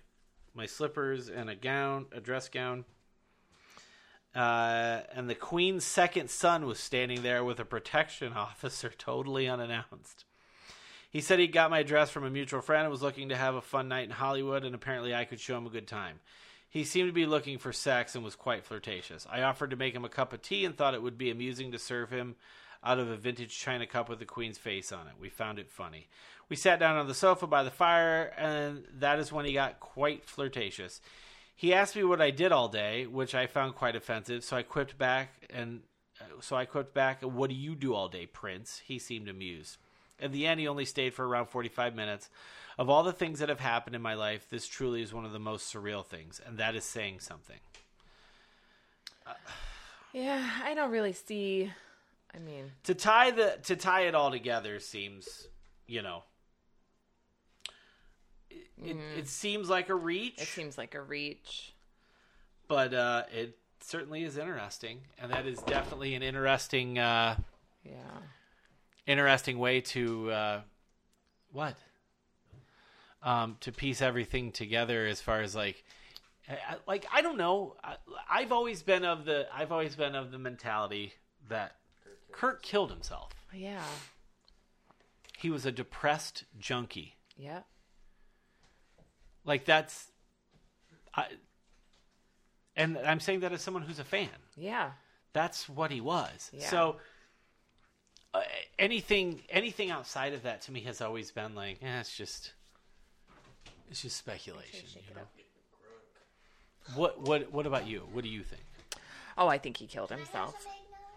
my 0.54 0.66
slippers 0.66 1.30
and 1.30 1.50
a 1.50 1.56
gown, 1.56 2.06
a 2.14 2.22
dress 2.22 2.48
gown." 2.48 2.86
Uh, 4.34 5.02
and 5.14 5.30
the 5.30 5.36
Queen's 5.36 5.84
second 5.84 6.30
son 6.30 6.66
was 6.66 6.80
standing 6.80 7.24
there 7.24 7.44
with 7.44 7.60
a 7.60 7.66
protection 7.66 8.32
officer, 8.36 8.94
totally 8.98 9.50
unannounced. 9.50 10.24
He 11.12 11.20
said 11.20 11.39
he 11.39 11.47
got 11.47 11.70
my 11.70 11.80
address 11.80 12.09
from 12.09 12.24
a 12.24 12.30
mutual 12.30 12.62
friend 12.62 12.84
and 12.84 12.91
was 12.91 13.01
looking 13.01 13.30
to 13.30 13.36
have 13.36 13.53
a 13.55 13.62
fun 13.62 13.89
night 13.89 14.05
in 14.05 14.12
Hollywood, 14.12 14.64
and 14.64 14.74
apparently 14.74 15.14
I 15.14 15.26
could 15.26 15.41
show 15.41 15.57
him 15.57 15.68
a 15.68 15.70
good 15.70 15.88
time. 15.88 16.22
He 16.70 16.86
seemed 16.86 17.09
to 17.09 17.14
be 17.14 17.26
looking 17.26 17.57
for 17.57 17.74
sex 17.74 18.16
and 18.16 18.24
was 18.24 18.36
quite 18.36 18.64
flirtatious. 18.64 19.28
I 19.30 19.41
offered 19.41 19.72
to 19.72 19.76
make 19.76 19.93
him 19.93 20.05
a 20.05 20.09
cup 20.09 20.32
of 20.32 20.41
tea 20.41 20.64
and 20.64 20.76
thought 20.76 20.93
it 20.93 21.01
would 21.01 21.18
be 21.18 21.30
amusing 21.30 21.74
to 21.74 21.80
serve 21.80 22.12
him 22.12 22.38
out 22.82 22.97
of 22.97 23.09
a 23.09 23.18
vintage 23.18 23.59
china 23.59 23.86
cup 23.86 24.07
with 24.07 24.20
the 24.20 24.26
Queen's 24.26 24.57
face 24.57 24.93
on 24.93 25.07
it. 25.07 25.14
We 25.20 25.28
found 25.28 25.59
it 25.59 25.70
funny. 25.70 26.07
We 26.47 26.55
sat 26.55 26.80
down 26.80 26.95
on 26.95 27.07
the 27.07 27.14
sofa 27.14 27.45
by 27.45 27.64
the 27.64 27.72
fire, 27.72 28.34
and 28.38 28.86
that 28.99 29.20
is 29.20 29.34
when 29.34 29.45
he 29.45 29.51
got 29.51 29.82
quite 29.82 30.26
flirtatious. 30.26 31.01
He 31.57 31.74
asked 31.74 31.97
me 31.97 32.05
what 32.05 32.22
I 32.22 32.32
did 32.32 32.53
all 32.53 32.70
day, 32.70 33.05
which 33.05 33.36
I 33.36 33.47
found 33.47 33.76
quite 33.76 33.97
offensive, 33.97 34.43
so 34.45 34.55
I 34.55 34.64
quipped 34.64 34.97
back 34.97 35.45
and 35.49 35.82
uh, 36.20 36.39
so 36.39 36.55
I 36.55 36.66
quipped 36.66 36.93
back, 36.93 37.22
"What 37.22 37.49
do 37.49 37.55
you 37.55 37.76
do 37.76 37.93
all 37.93 38.07
day, 38.07 38.26
Prince?" 38.26 38.82
He 38.86 38.97
seemed 38.97 39.28
amused. 39.28 39.78
In 40.22 40.32
the 40.32 40.46
end, 40.48 40.60
he 40.60 40.68
only 40.68 40.86
stayed 40.86 41.14
for 41.14 41.28
around 41.28 41.48
45 41.48 41.96
minutes. 41.96 42.30
Of 42.78 42.90
all 42.90 43.04
the 43.04 43.12
things 43.12 43.40
that 43.40 43.50
have 43.50 43.60
happened 43.60 43.96
in 43.96 44.02
my 44.02 44.14
life, 44.14 44.50
this 44.50 44.68
truly 44.68 45.02
is 45.02 45.14
one 45.14 45.26
of 45.26 45.34
the 45.34 45.40
most 45.40 45.74
surreal 45.74 46.06
things, 46.06 46.40
and 46.46 46.58
that 46.58 46.76
is 46.76 46.84
saying 46.86 47.20
something. 47.20 47.60
Yeah, 50.14 50.46
I 50.64 50.74
don't 50.74 50.92
really 50.92 51.14
see. 51.14 51.72
I 52.36 52.40
mean, 52.40 52.72
To 52.84 52.94
tie 52.94 53.32
the 53.32 53.58
to 53.64 53.78
tie 53.78 54.02
it 54.02 54.16
all 54.16 54.30
together 54.30 54.80
seems, 54.82 55.48
you 55.88 56.02
know, 56.02 56.24
it, 58.50 58.68
it, 58.84 58.98
it 59.20 59.28
seems 59.30 59.70
like 59.70 59.88
a 59.88 59.96
reach. 59.96 60.42
it 60.42 60.48
seems 60.50 60.78
like 60.78 60.96
a 60.96 61.02
reach. 61.02 61.74
but 62.68 62.94
uh, 62.94 63.24
it 63.34 63.58
certainly 63.80 64.24
is 64.24 64.38
interesting, 64.38 65.00
and 65.18 65.32
that 65.32 65.46
is 65.46 65.60
definitely 65.60 66.14
an 66.16 66.24
interesting, 66.24 67.00
uh, 67.00 67.38
Yeah. 67.86 67.94
Interesting 69.06 69.60
way 69.60 69.82
to 69.82 70.32
uh, 70.32 70.62
what? 71.52 71.76
um, 73.24 73.58
to 73.62 73.72
piece 73.72 74.02
everything 74.02 74.52
together 74.52 75.06
as 75.06 75.22
far 75.22 75.41
as 75.41 75.56
like 75.56 75.84
like 76.88 77.06
I 77.14 77.22
don't 77.22 77.38
know. 77.38 77.76
I, 77.84 77.95
I've 78.30 78.52
always 78.52 78.84
been 78.84 79.06
of 79.06 79.26
the 79.26 79.47
I've 79.54 79.72
always 79.72 79.95
been 79.95 80.16
of 80.16 80.32
the 80.32 80.39
mentality 80.39 81.14
that 81.49 81.76
Kurt 82.32 82.62
killed 82.62 82.91
himself. 82.91 83.32
Yeah. 83.54 83.84
He 85.38 85.49
was 85.49 85.66
a 85.66 85.72
depressed 85.72 86.45
junkie. 86.60 87.16
Yeah. 87.38 87.62
Like 89.45 89.66
that's 89.66 90.12
I 91.16 91.28
and 92.76 92.97
I'm 92.97 93.20
saying 93.20 93.41
that 93.41 93.54
as 93.54 93.62
someone 93.62 93.84
who's 93.84 93.99
a 93.99 94.04
fan. 94.04 94.30
Yeah. 94.58 94.91
That's 95.34 95.70
what 95.70 95.91
he 95.91 96.02
was. 96.02 96.49
Yeah. 96.52 96.68
So 96.68 96.97
uh, 98.34 98.42
anything 98.80 99.42
anything 99.50 99.92
outside 99.92 100.34
of 100.34 100.44
that 100.44 100.62
to 100.64 100.72
me 100.72 100.82
has 100.82 101.02
always 101.02 101.32
been 101.32 101.56
like, 101.56 101.80
eh, 101.84 102.00
it's 102.00 102.16
just 102.16 102.54
it's 103.90 104.02
just 104.02 104.18
speculation. 104.18 104.88
You 104.96 105.16
know? 105.16 105.22
What 106.96 107.22
what 107.22 107.52
what 107.52 107.66
about 107.66 107.88
you? 107.88 108.08
What 108.12 108.24
do 108.24 108.30
you 108.30 108.44
think? 108.44 108.64
Oh, 109.38 109.48
I 109.48 109.58
think 109.58 109.78
he 109.78 109.88
killed 109.88 110.10
himself. 110.10 110.56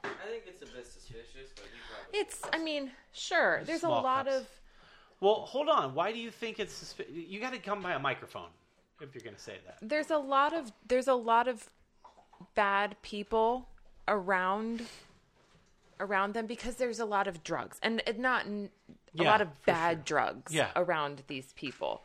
I 0.04 0.08
think 0.30 0.44
it's 0.46 0.62
a 0.62 0.66
bit 0.74 0.86
suspicious, 0.86 1.50
but 1.54 1.64
he 1.64 1.78
probably. 1.88 2.18
It's. 2.20 2.42
I 2.52 2.58
mean, 2.58 2.90
sure. 3.12 3.62
There's 3.64 3.78
a 3.78 3.86
Small 3.86 4.02
lot 4.02 4.26
cups. 4.26 4.36
of. 4.38 4.46
Well, 5.20 5.34
hold 5.46 5.68
on. 5.68 5.94
Why 5.94 6.12
do 6.12 6.18
you 6.18 6.30
think 6.30 6.58
it's 6.58 6.74
suspi- 6.94 7.06
you 7.28 7.40
got 7.40 7.52
to 7.52 7.58
come 7.58 7.80
by 7.80 7.92
a 7.92 7.98
microphone 7.98 8.48
if 9.00 9.14
you're 9.14 9.22
going 9.22 9.36
to 9.36 9.40
say 9.42 9.54
that? 9.66 9.78
There's 9.80 10.10
a 10.10 10.18
lot 10.18 10.52
of. 10.52 10.72
There's 10.86 11.08
a 11.08 11.14
lot 11.14 11.48
of 11.48 11.70
bad 12.54 12.96
people 13.02 13.68
around 14.06 14.82
around 16.00 16.34
them 16.34 16.46
because 16.46 16.76
there's 16.76 16.98
a 17.00 17.04
lot 17.04 17.26
of 17.26 17.42
drugs 17.44 17.78
and 17.82 18.02
it 18.06 18.18
not 18.18 18.46
a 18.46 18.68
Yeah, 19.12 19.30
lot 19.30 19.40
of 19.40 19.48
for 19.58 19.66
bad 19.66 20.04
drugs 20.04 20.52
Yeah. 20.52 20.70
around 20.76 21.22
these 21.26 21.52
people. 21.54 22.04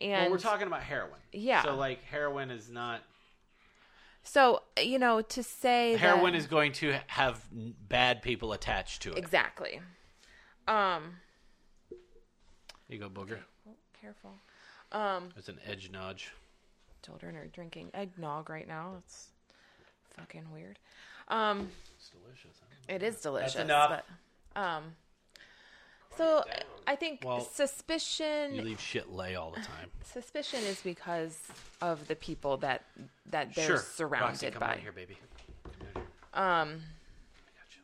And 0.00 0.22
well, 0.22 0.30
we're 0.30 0.38
talking 0.38 0.66
about 0.66 0.82
heroin. 0.82 1.20
Yeah. 1.32 1.62
So 1.62 1.74
like 1.74 2.02
heroin 2.04 2.50
is 2.50 2.70
not 2.70 3.00
so 4.22 4.62
you 4.80 4.98
know 4.98 5.22
to 5.22 5.42
say 5.42 5.96
heroin 5.96 6.32
that, 6.32 6.38
is 6.38 6.46
going 6.46 6.72
to 6.72 6.98
have 7.06 7.44
bad 7.88 8.20
people 8.22 8.52
attached 8.52 9.02
to 9.02 9.12
it. 9.12 9.18
exactly. 9.18 9.80
Um, 10.66 11.16
Here 11.88 11.98
you 12.88 12.98
go, 12.98 13.08
booger. 13.08 13.38
careful. 14.00 14.34
Um, 14.92 15.30
There's 15.34 15.48
an 15.48 15.60
edge 15.66 15.90
nudge. 15.90 16.32
children 17.04 17.36
are 17.36 17.46
drinking 17.46 17.90
eggnog 17.94 18.48
right 18.50 18.66
now. 18.68 18.94
It's 18.98 19.28
fucking 20.16 20.50
weird. 20.52 20.78
Um, 21.28 21.70
It's 21.96 22.10
delicious. 22.10 22.58
Huh? 22.60 22.67
It 22.88 23.02
is 23.02 23.20
delicious. 23.20 23.56
enough. 23.56 24.02
But, 24.54 24.60
um, 24.60 24.82
so 26.16 26.42
I 26.86 26.96
think 26.96 27.22
Well, 27.24 27.40
suspicion. 27.40 28.54
You 28.54 28.62
leave 28.62 28.80
shit 28.80 29.10
lay 29.12 29.36
all 29.36 29.50
the 29.50 29.60
time. 29.60 29.90
Suspicion 30.02 30.60
is 30.64 30.80
because 30.82 31.38
of 31.80 32.08
the 32.08 32.16
people 32.16 32.56
that 32.58 32.82
that 33.26 33.54
they're 33.54 33.66
sure. 33.66 33.76
surrounded 33.78 34.24
Roxy, 34.24 34.50
come 34.50 34.60
by. 34.60 34.72
on 34.72 34.78
here, 34.78 34.92
baby. 34.92 35.16
Come 35.64 35.72
down 35.80 35.88
here. 35.94 36.02
Um, 36.34 36.42
I 36.42 37.50
got 37.54 37.68
you. 37.76 37.82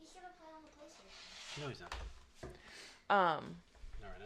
He 0.00 0.06
should 0.06 0.22
have 0.22 0.36
played 0.40 0.54
on 0.56 0.62
the 0.64 0.70
PlayStation. 0.74 1.62
No, 1.62 1.68
he's 1.68 1.80
not. 1.80 1.92
um. 3.10 3.56
Not 4.00 4.08
right 4.10 4.20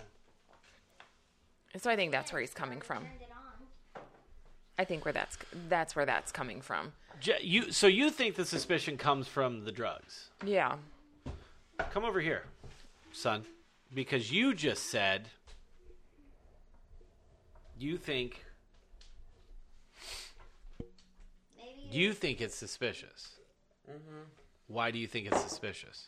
now. 1.74 1.78
So 1.80 1.90
I 1.90 1.96
think 1.96 2.12
that's 2.12 2.32
where 2.32 2.40
he's 2.40 2.54
coming 2.54 2.80
from. 2.80 3.02
Turned 3.04 3.20
it 3.22 3.28
on. 3.30 3.31
I 4.82 4.84
think 4.84 5.04
where 5.04 5.12
that's 5.12 5.38
that's 5.68 5.94
where 5.94 6.04
that's 6.04 6.32
coming 6.32 6.60
from. 6.60 6.92
J- 7.20 7.38
You 7.40 7.70
so 7.70 7.86
you 7.86 8.10
think 8.10 8.34
the 8.34 8.44
suspicion 8.44 8.96
comes 8.96 9.28
from 9.28 9.64
the 9.64 9.70
drugs? 9.70 10.30
Yeah. 10.44 10.74
Come 11.92 12.04
over 12.04 12.20
here, 12.20 12.46
son, 13.12 13.44
because 13.94 14.32
you 14.32 14.54
just 14.54 14.90
said 14.90 15.28
you 17.78 17.96
think 17.96 18.44
Maybe 21.56 21.82
you 21.92 22.12
think 22.12 22.40
it's 22.40 22.56
suspicious. 22.56 23.36
Mm-hmm. 23.88 24.22
Why 24.66 24.90
do 24.90 24.98
you 24.98 25.06
think 25.06 25.28
it's 25.28 25.40
suspicious? 25.42 26.06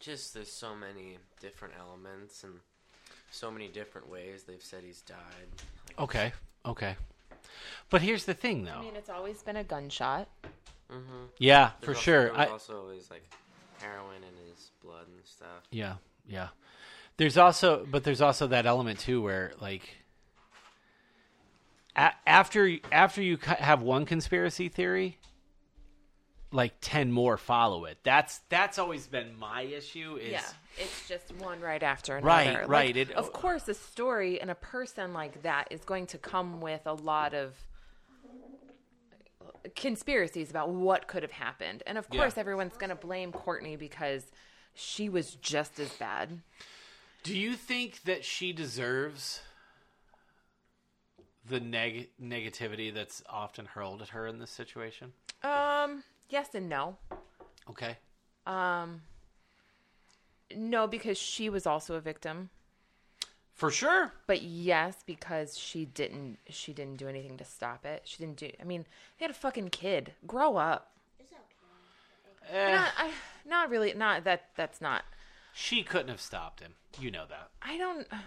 Just 0.00 0.34
there's 0.34 0.50
so 0.50 0.74
many 0.74 1.18
different 1.40 1.74
elements 1.78 2.42
and 2.42 2.54
so 3.30 3.50
many 3.50 3.68
different 3.68 4.08
ways 4.10 4.44
they've 4.44 4.62
said 4.62 4.82
he's 4.84 5.02
died. 5.02 5.16
Like, 5.88 6.00
Okay, 6.00 6.32
okay. 6.64 6.96
But 7.90 8.02
here's 8.02 8.24
the 8.24 8.34
thing, 8.34 8.64
though. 8.64 8.72
I 8.72 8.80
mean, 8.82 8.96
it's 8.96 9.10
always 9.10 9.42
been 9.42 9.56
a 9.56 9.64
gunshot. 9.64 10.28
mm-hmm. 10.90 11.24
Yeah, 11.38 11.70
for 11.80 11.92
also, 11.92 12.00
sure. 12.00 12.24
There 12.26 12.38
I, 12.38 12.46
also 12.46 12.80
always 12.80 13.10
like 13.10 13.24
heroin 13.80 14.16
in 14.22 14.48
his 14.50 14.70
blood 14.82 15.06
and 15.06 15.24
stuff. 15.24 15.66
Yeah, 15.70 15.94
yeah. 16.26 16.48
There's 17.16 17.36
also, 17.38 17.86
but 17.90 18.04
there's 18.04 18.20
also 18.20 18.46
that 18.48 18.66
element 18.66 18.98
too, 18.98 19.22
where 19.22 19.52
like, 19.60 19.88
a- 21.96 22.12
after 22.26 22.76
after 22.92 23.22
you 23.22 23.38
have 23.42 23.80
one 23.82 24.04
conspiracy 24.04 24.68
theory, 24.68 25.18
like 26.52 26.74
ten 26.80 27.10
more 27.12 27.36
follow 27.36 27.84
it. 27.86 27.98
That's 28.02 28.38
that's 28.48 28.78
always 28.78 29.06
been 29.06 29.36
my 29.38 29.62
issue. 29.62 30.16
Is 30.16 30.32
Yeah, 30.32 30.44
it's 30.78 31.08
just 31.08 31.34
one 31.36 31.60
right 31.60 31.82
after 31.82 32.16
another. 32.16 32.26
Right, 32.28 32.54
Like, 32.60 32.68
right. 32.68 32.96
It- 32.96 33.12
of 33.12 33.32
course, 33.32 33.68
a 33.68 33.74
story 33.74 34.40
and 34.40 34.50
a 34.50 34.54
person 34.54 35.12
like 35.12 35.42
that 35.42 35.68
is 35.70 35.84
going 35.84 36.06
to 36.08 36.18
come 36.18 36.60
with 36.60 36.82
a 36.86 36.94
lot 36.94 37.34
of 37.34 37.54
conspiracies 39.74 40.50
about 40.50 40.70
what 40.70 41.08
could 41.08 41.22
have 41.22 41.32
happened, 41.32 41.82
and 41.86 41.98
of 41.98 42.06
Yeah. 42.10 42.20
course, 42.20 42.38
everyone's 42.38 42.76
going 42.76 42.90
to 42.90 42.96
blame 42.96 43.32
Courtney 43.32 43.76
because 43.76 44.30
she 44.74 45.08
was 45.08 45.34
just 45.36 45.78
as 45.80 45.90
bad. 45.94 46.42
Do 47.22 47.36
you 47.36 47.54
think 47.56 48.02
that 48.02 48.24
she 48.24 48.52
deserves 48.52 49.40
the 51.44 51.58
neg- 51.60 52.10
negativity 52.20 52.92
that's 52.94 53.22
often 53.28 53.66
hurled 53.66 54.02
at 54.02 54.08
her 54.10 54.26
in 54.26 54.38
this 54.38 54.50
situation? 54.50 55.12
Um, 55.42 56.04
yes 56.28 56.54
and 56.54 56.68
no. 56.68 56.96
Okay. 57.70 57.96
Um, 58.46 59.02
no, 60.54 60.86
because 60.86 61.18
she 61.18 61.48
was 61.48 61.66
also 61.66 61.94
a 61.94 62.00
victim. 62.00 62.50
For 63.52 63.70
sure. 63.70 64.12
But 64.26 64.42
yes, 64.42 64.96
because 65.06 65.56
she 65.58 65.86
didn't 65.86 66.38
she 66.48 66.72
didn't 66.74 66.96
do 66.96 67.08
anything 67.08 67.38
to 67.38 67.44
stop 67.44 67.86
it. 67.86 68.02
She 68.04 68.18
didn't 68.18 68.36
do 68.36 68.50
I 68.60 68.64
mean, 68.64 68.84
they 69.18 69.24
had 69.24 69.30
a 69.30 69.34
fucking 69.38 69.70
kid. 69.70 70.12
Grow 70.26 70.56
up. 70.56 70.92
it's 71.18 71.32
okay. 71.32 72.58
Eh, 72.58 72.74
Not 72.74 72.92
I 72.98 73.10
not 73.46 73.70
really 73.70 73.94
not 73.94 74.24
that 74.24 74.50
that's 74.56 74.80
not 74.80 75.04
she 75.54 75.82
couldn't 75.82 76.08
have 76.08 76.20
stopped 76.20 76.60
him. 76.60 76.74
You 77.00 77.10
know 77.10 77.24
that. 77.30 77.48
I 77.62 77.78
don't 77.78 78.06
You 78.12 78.18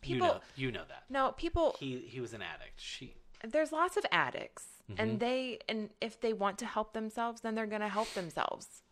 people 0.00 0.28
know. 0.28 0.40
You 0.54 0.70
know 0.70 0.84
that. 0.88 1.02
no, 1.10 1.32
people 1.32 1.74
He 1.80 1.98
he 2.06 2.20
was 2.20 2.32
an 2.32 2.40
addict. 2.42 2.74
She 2.80 3.14
there's 3.44 3.72
lots 3.72 3.96
of 3.96 4.06
addicts 4.12 4.64
Mm-hmm. 4.90 5.00
and 5.00 5.20
they 5.20 5.58
and 5.68 5.90
if 6.00 6.18
they 6.20 6.32
want 6.32 6.58
to 6.58 6.66
help 6.66 6.92
themselves, 6.94 7.42
then 7.42 7.54
they're 7.54 7.66
going 7.66 7.82
to 7.82 7.88
help 7.88 8.12
themselves. 8.14 8.82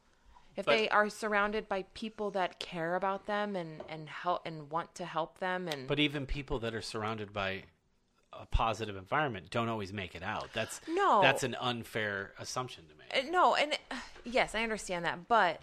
If 0.57 0.67
But- 0.67 0.73
they 0.77 0.89
are 0.91 1.09
surrounded 1.09 1.69
by 1.69 1.85
people 1.95 2.31
that 2.33 2.59
care 2.59 2.95
about 2.97 3.27
them 3.27 3.57
and 3.57 3.83
and 3.89 4.09
help 4.09 4.43
and 4.47 4.71
want 4.71 4.95
to 4.97 5.05
help 5.07 5.39
them 5.39 5.69
and 5.69 5.87
But 5.89 5.99
even 5.99 6.27
people 6.27 6.59
that 6.61 6.75
are 6.75 6.83
surrounded 6.83 7.33
by 7.33 7.65
a 8.33 8.45
positive 8.45 8.97
environment 8.97 9.49
don't 9.51 9.71
always 9.71 9.95
make 9.95 10.15
it 10.15 10.23
out. 10.23 10.51
That's 10.53 10.81
No. 10.87 11.23
That's 11.23 11.43
an 11.43 11.55
unfair 11.59 12.33
assumption 12.39 12.85
to 12.89 12.95
make. 12.95 13.25
Uh, 13.27 13.31
no, 13.31 13.55
and 13.55 13.79
uh, 13.91 13.97
yes, 14.25 14.55
I 14.55 14.63
understand 14.63 15.07
that, 15.07 15.27
but 15.29 15.63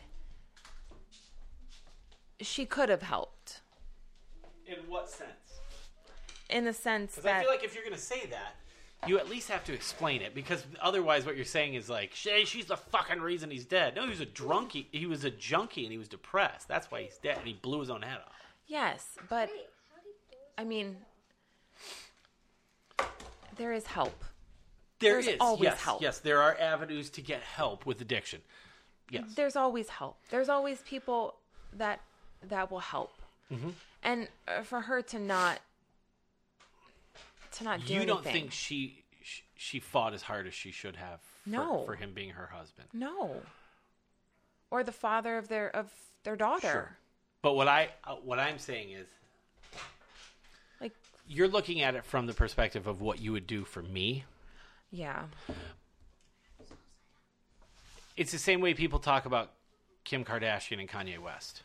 she 2.42 2.66
could 2.66 2.90
have 2.90 3.04
helped 3.04 3.62
In 4.66 4.78
what 4.88 5.10
sense? 5.10 5.30
in 6.50 6.66
the 6.66 6.74
sense 6.74 7.12
Because 7.12 7.24
that 7.26 7.38
I 7.38 7.42
feel 7.42 7.52
like 7.52 7.64
if 7.64 7.74
you're 7.76 7.84
going 7.84 7.96
to 7.96 8.02
say 8.02 8.26
that, 8.28 8.56
you 9.08 9.18
at 9.18 9.30
least 9.30 9.50
have 9.50 9.64
to 9.66 9.74
explain 9.74 10.22
it. 10.22 10.34
Because 10.36 10.64
otherwise, 10.82 11.26
what 11.26 11.36
you're 11.36 11.46
saying 11.46 11.76
is 11.76 11.90
like, 11.90 12.14
"Shay, 12.14 12.46
she's 12.46 12.66
the 12.66 12.78
fucking 12.78 13.22
reason 13.22 13.50
he's 13.52 13.66
dead." 13.66 13.96
No, 13.96 14.04
he 14.04 14.10
was 14.10 14.22
a 14.22 14.26
drunkie. 14.26 14.88
He 14.92 15.06
was 15.06 15.24
a 15.24 15.32
junkie, 15.32 15.84
and 15.84 15.92
he 15.92 15.98
was 15.98 16.08
depressed. 16.08 16.68
That's 16.68 16.90
why 16.92 17.04
he's 17.04 17.18
dead. 17.18 17.38
And 17.38 17.48
he 17.48 17.54
blew 17.54 17.80
his 17.80 17.90
own 17.90 18.02
head 18.02 18.20
off. 18.26 18.34
yes, 18.68 19.18
but 19.30 19.50
Wait, 19.50 19.68
how 19.96 20.02
do 20.02 20.08
you 20.10 20.16
do 20.32 20.38
it? 20.38 20.62
I 20.62 20.64
mean, 20.64 20.98
there 23.58 23.74
is 23.74 23.86
help. 23.86 24.24
There 25.00 25.14
There's 25.14 25.28
is 25.28 25.38
always 25.40 25.64
yes, 25.64 25.82
help. 25.82 26.02
Yes, 26.02 26.20
there 26.20 26.42
are 26.42 26.58
avenues 26.60 27.10
to 27.12 27.22
get 27.22 27.42
help 27.42 27.86
with 27.86 28.00
addiction. 28.02 28.42
Yes. 29.10 29.26
There's 29.36 29.56
always 29.56 29.90
help. 29.90 30.18
There's 30.30 30.50
always 30.50 30.82
people 30.82 31.36
that 31.74 32.02
that 32.48 32.72
will 32.72 32.80
help. 32.80 33.22
Mm-hmm. 33.52 33.70
And 34.04 34.28
uh, 34.48 34.62
for 34.62 34.82
her 34.82 35.02
to 35.02 35.20
not 35.20 35.60
to 37.54 37.64
not 37.64 37.86
do 37.86 37.94
you 37.94 38.06
don't 38.06 38.24
think 38.24 38.52
she 38.52 39.04
sh- 39.24 39.42
she 39.56 39.80
fought 39.80 40.14
as 40.14 40.22
hard 40.24 40.48
as 40.48 40.54
she 40.54 40.72
should 40.72 40.96
have 40.96 41.20
for, 41.22 41.50
No. 41.50 41.84
for 41.86 41.96
him 41.96 42.12
being 42.14 42.32
her 42.32 42.48
husband. 42.54 42.88
no, 42.94 43.42
or 44.72 44.84
the 44.84 44.92
father 44.92 45.38
of 45.38 45.48
their 45.48 45.70
of 45.76 45.92
their 46.24 46.36
daughter. 46.36 46.70
Sure. 46.72 46.98
But 47.42 47.54
what 47.54 47.68
I 47.68 47.90
uh, 48.06 48.16
what 48.16 48.40
I'm 48.40 48.58
saying 48.60 48.92
is 48.92 49.08
Like, 50.82 50.94
you're 51.28 51.48
looking 51.48 51.82
at 51.82 51.96
it 51.96 52.06
from 52.06 52.26
the 52.28 52.34
perspective 52.34 52.88
of 52.88 53.02
what 53.02 53.20
you 53.20 53.32
would 53.34 53.48
do 53.48 53.64
for 53.66 53.82
me. 53.82 54.24
yeah, 54.92 55.24
It's 58.16 58.32
the 58.32 58.38
same 58.38 58.62
way 58.62 58.74
people 58.74 59.00
talk 59.00 59.26
about 59.26 59.52
Kim 60.04 60.24
Kardashian 60.24 60.80
and 60.80 60.90
Kanye 60.90 61.18
West. 61.20 61.64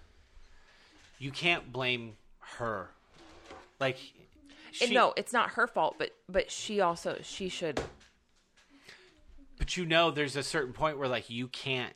you 1.18 1.30
can't 1.30 1.72
blame 1.72 2.16
her. 2.40 2.88
Like, 3.80 3.98
she, 4.72 4.94
no, 4.94 5.12
it's 5.16 5.32
not 5.32 5.50
her 5.50 5.66
fault, 5.66 5.96
but 5.98 6.10
but 6.28 6.50
she 6.50 6.80
also 6.80 7.18
she 7.22 7.48
should 7.48 7.80
but 9.58 9.76
you 9.76 9.84
know, 9.84 10.10
there's 10.10 10.36
a 10.36 10.42
certain 10.42 10.72
point 10.72 10.98
where 10.98 11.08
like 11.08 11.28
you 11.28 11.48
can't. 11.48 11.92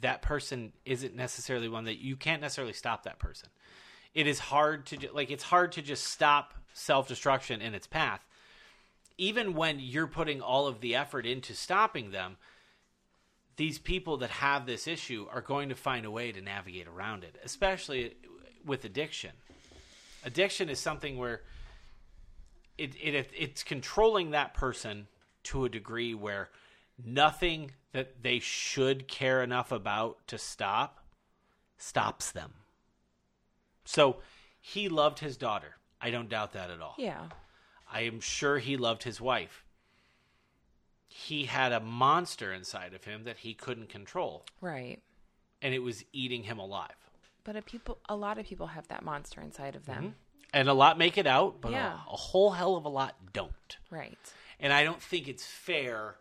That 0.00 0.20
person 0.20 0.72
isn't 0.84 1.16
necessarily 1.16 1.68
one 1.68 1.84
that 1.84 1.98
you 1.98 2.14
can't 2.14 2.42
necessarily 2.42 2.74
stop 2.74 3.04
that 3.04 3.18
person. 3.18 3.48
It 4.12 4.26
is 4.26 4.38
hard 4.38 4.86
to 4.86 5.08
like 5.12 5.30
it's 5.30 5.44
hard 5.44 5.72
to 5.72 5.82
just 5.82 6.04
stop 6.04 6.54
self 6.74 7.08
destruction 7.08 7.62
in 7.62 7.74
its 7.74 7.86
path, 7.86 8.24
even 9.16 9.54
when 9.54 9.80
you're 9.80 10.06
putting 10.06 10.42
all 10.42 10.66
of 10.66 10.80
the 10.80 10.94
effort 10.94 11.24
into 11.26 11.54
stopping 11.54 12.10
them. 12.10 12.36
These 13.56 13.78
people 13.78 14.16
that 14.18 14.30
have 14.30 14.66
this 14.66 14.88
issue 14.88 15.26
are 15.32 15.40
going 15.40 15.68
to 15.68 15.76
find 15.76 16.04
a 16.04 16.10
way 16.10 16.32
to 16.32 16.40
navigate 16.40 16.88
around 16.88 17.22
it, 17.22 17.36
especially 17.44 18.14
with 18.64 18.84
addiction. 18.84 19.30
Addiction 20.24 20.68
is 20.68 20.80
something 20.80 21.16
where 21.16 21.42
it, 22.78 22.94
it 23.00 23.30
it's 23.36 23.62
controlling 23.62 24.30
that 24.30 24.54
person 24.54 25.06
to 25.44 25.64
a 25.64 25.68
degree 25.68 26.14
where 26.14 26.50
nothing 27.04 27.72
that 27.92 28.22
they 28.22 28.38
should 28.38 29.08
care 29.08 29.42
enough 29.42 29.72
about 29.72 30.18
to 30.26 30.38
stop 30.38 31.04
stops 31.76 32.32
them. 32.32 32.52
So 33.84 34.18
he 34.60 34.88
loved 34.88 35.18
his 35.18 35.36
daughter. 35.36 35.76
I 36.00 36.10
don't 36.10 36.28
doubt 36.28 36.52
that 36.52 36.70
at 36.70 36.80
all. 36.80 36.94
yeah 36.98 37.28
I 37.94 38.00
am 38.02 38.20
sure 38.20 38.58
he 38.58 38.76
loved 38.76 39.04
his 39.04 39.20
wife. 39.20 39.64
He 41.06 41.44
had 41.44 41.70
a 41.70 41.78
monster 41.80 42.52
inside 42.52 42.92
of 42.92 43.04
him 43.04 43.22
that 43.22 43.38
he 43.38 43.54
couldn't 43.54 43.88
control, 43.88 44.44
right. 44.60 45.00
and 45.62 45.72
it 45.72 45.78
was 45.78 46.04
eating 46.12 46.42
him 46.42 46.58
alive. 46.58 46.96
But 47.44 47.54
a 47.54 47.62
people 47.62 47.98
a 48.08 48.16
lot 48.16 48.38
of 48.38 48.46
people 48.46 48.68
have 48.68 48.88
that 48.88 49.04
monster 49.04 49.40
inside 49.40 49.76
of 49.76 49.86
them. 49.86 49.96
Mm-hmm. 49.96 50.08
And 50.54 50.68
a 50.68 50.72
lot 50.72 50.96
make 50.98 51.18
it 51.18 51.26
out, 51.26 51.60
but 51.60 51.72
Yeah. 51.72 51.92
a, 52.08 52.12
a 52.12 52.16
whole 52.16 52.52
hell 52.52 52.76
of 52.76 52.84
a 52.84 52.88
lot 52.88 53.16
don't. 53.32 53.50
Right. 53.90 54.16
And 54.60 54.72
I 54.72 54.84
don't 54.84 55.02
think 55.02 55.26
it's 55.28 55.44
fair 55.44 56.14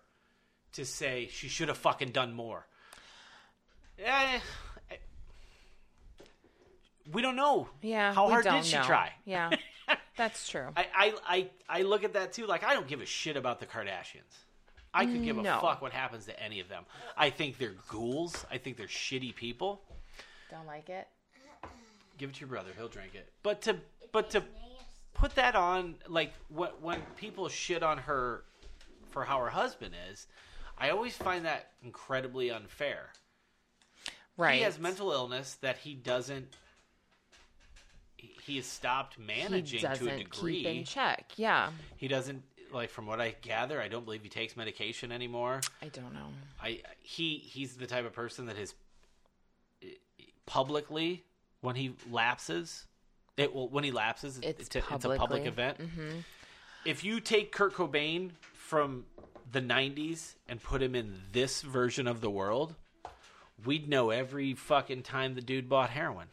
to 0.74 0.86
say 0.86 1.30
she 1.32 1.48
should 1.48 1.68
have 1.68 1.78
fucking 1.78 2.12
done 2.12 2.34
more. 2.34 2.66
Eh, 4.00 4.40
we 7.12 7.22
don't 7.22 7.36
know. 7.36 7.70
Yeah. 7.82 8.14
How 8.14 8.28
hard 8.28 8.44
did 8.46 8.66
she 8.66 8.76
know. 8.76 8.84
try? 8.84 9.12
Yeah. 9.26 9.52
That's 10.18 10.48
true. 10.48 10.68
I, 10.76 10.88
I, 10.96 11.14
I, 11.28 11.50
I 11.70 11.82
look 11.84 12.04
at 12.04 12.14
that 12.14 12.34
too. 12.34 12.46
Like, 12.46 12.64
I 12.64 12.74
don't 12.74 12.88
give 12.88 13.02
a 13.02 13.06
shit 13.06 13.36
about 13.38 13.60
the 13.60 13.66
Kardashians. 13.66 14.34
I 14.96 15.06
could 15.06 15.24
give 15.24 15.38
a 15.40 15.44
fuck 15.44 15.82
what 15.82 15.92
happens 15.92 16.26
to 16.26 16.40
any 16.44 16.60
of 16.60 16.70
them. 16.70 16.86
I 17.18 17.32
think 17.32 17.58
they're 17.58 17.76
ghouls. 17.88 18.46
I 18.52 18.58
think 18.60 18.78
they're 18.78 18.86
shitty 18.88 19.36
people. 19.36 19.82
Don't 20.52 20.68
like 20.68 20.90
it. 20.90 21.08
Give 22.20 22.30
it 22.30 22.36
to 22.36 22.42
your 22.42 22.50
brother. 22.50 22.70
He'll 22.78 22.88
drink 22.90 23.16
it. 23.16 23.28
But 23.42 23.64
to, 23.64 23.78
but 24.14 24.30
to 24.30 24.44
put 25.14 25.36
that 25.36 25.56
on, 25.56 25.96
like, 26.08 26.34
when, 26.48 26.70
when 26.82 27.02
people 27.18 27.50
shit 27.50 27.84
on 27.84 27.98
her 27.98 28.46
for 29.12 29.26
how 29.26 29.40
her 29.40 29.50
husband 29.50 29.94
is, 30.10 30.28
I 30.78 30.92
always 30.92 31.18
find 31.18 31.46
that 31.46 31.72
incredibly 31.84 32.50
unfair. 32.50 33.10
Right. 34.38 34.56
He 34.56 34.62
has 34.62 34.80
mental 34.80 35.12
illness 35.12 35.58
that 35.62 35.78
he 35.78 35.94
doesn't. 35.94 36.48
he- 38.16 38.56
has 38.56 38.66
stopped 38.66 39.20
managing 39.20 39.82
to 39.82 40.10
a 40.10 40.18
degree. 40.18 40.64
keep 40.64 40.66
in 40.66 40.84
check. 40.86 41.34
Yeah. 41.36 41.70
He 41.98 42.08
doesn't 42.08 42.44
like 42.72 42.90
from 42.90 43.06
what 43.06 43.22
I 43.22 43.36
gather. 43.42 43.80
I 43.82 43.88
don't 43.88 44.06
believe 44.06 44.24
he 44.24 44.30
takes 44.30 44.58
medication 44.58 45.12
anymore. 45.12 45.62
I 45.82 45.88
don't 45.90 46.14
know. 46.14 46.30
I 46.62 46.82
he 47.02 47.38
he's 47.38 47.76
the 47.76 47.86
type 47.86 48.06
of 48.06 48.14
person 48.14 48.48
that 48.48 48.58
is 48.58 48.74
publicly 50.46 51.24
when 51.62 51.76
he 51.76 51.96
lapses. 52.12 52.86
It 53.38 53.54
will 53.54 53.68
when 53.70 53.84
he 53.84 53.92
lapses. 53.92 54.40
It's 54.42 54.68
It's, 54.68 54.76
a, 54.76 54.80
it's 54.94 55.06
a 55.06 55.16
public 55.18 55.46
event. 55.46 55.78
If 56.86 57.04
you 57.04 57.20
take 57.20 57.52
Kurt 57.52 57.74
Cobain 57.74 58.32
from 58.54 59.06
the 59.52 59.62
'90s 59.62 60.36
and 60.48 60.62
put 60.62 60.82
him 60.82 60.96
in 60.96 61.22
this 61.32 61.62
version 61.62 62.08
of 62.08 62.22
the 62.22 62.30
world, 62.30 62.76
we'd 63.66 63.88
know 63.88 64.10
every 64.10 64.54
fucking 64.54 65.04
time 65.04 65.36
the 65.36 65.42
dude 65.42 65.70
bought 65.70 65.90
heroin 65.90 66.28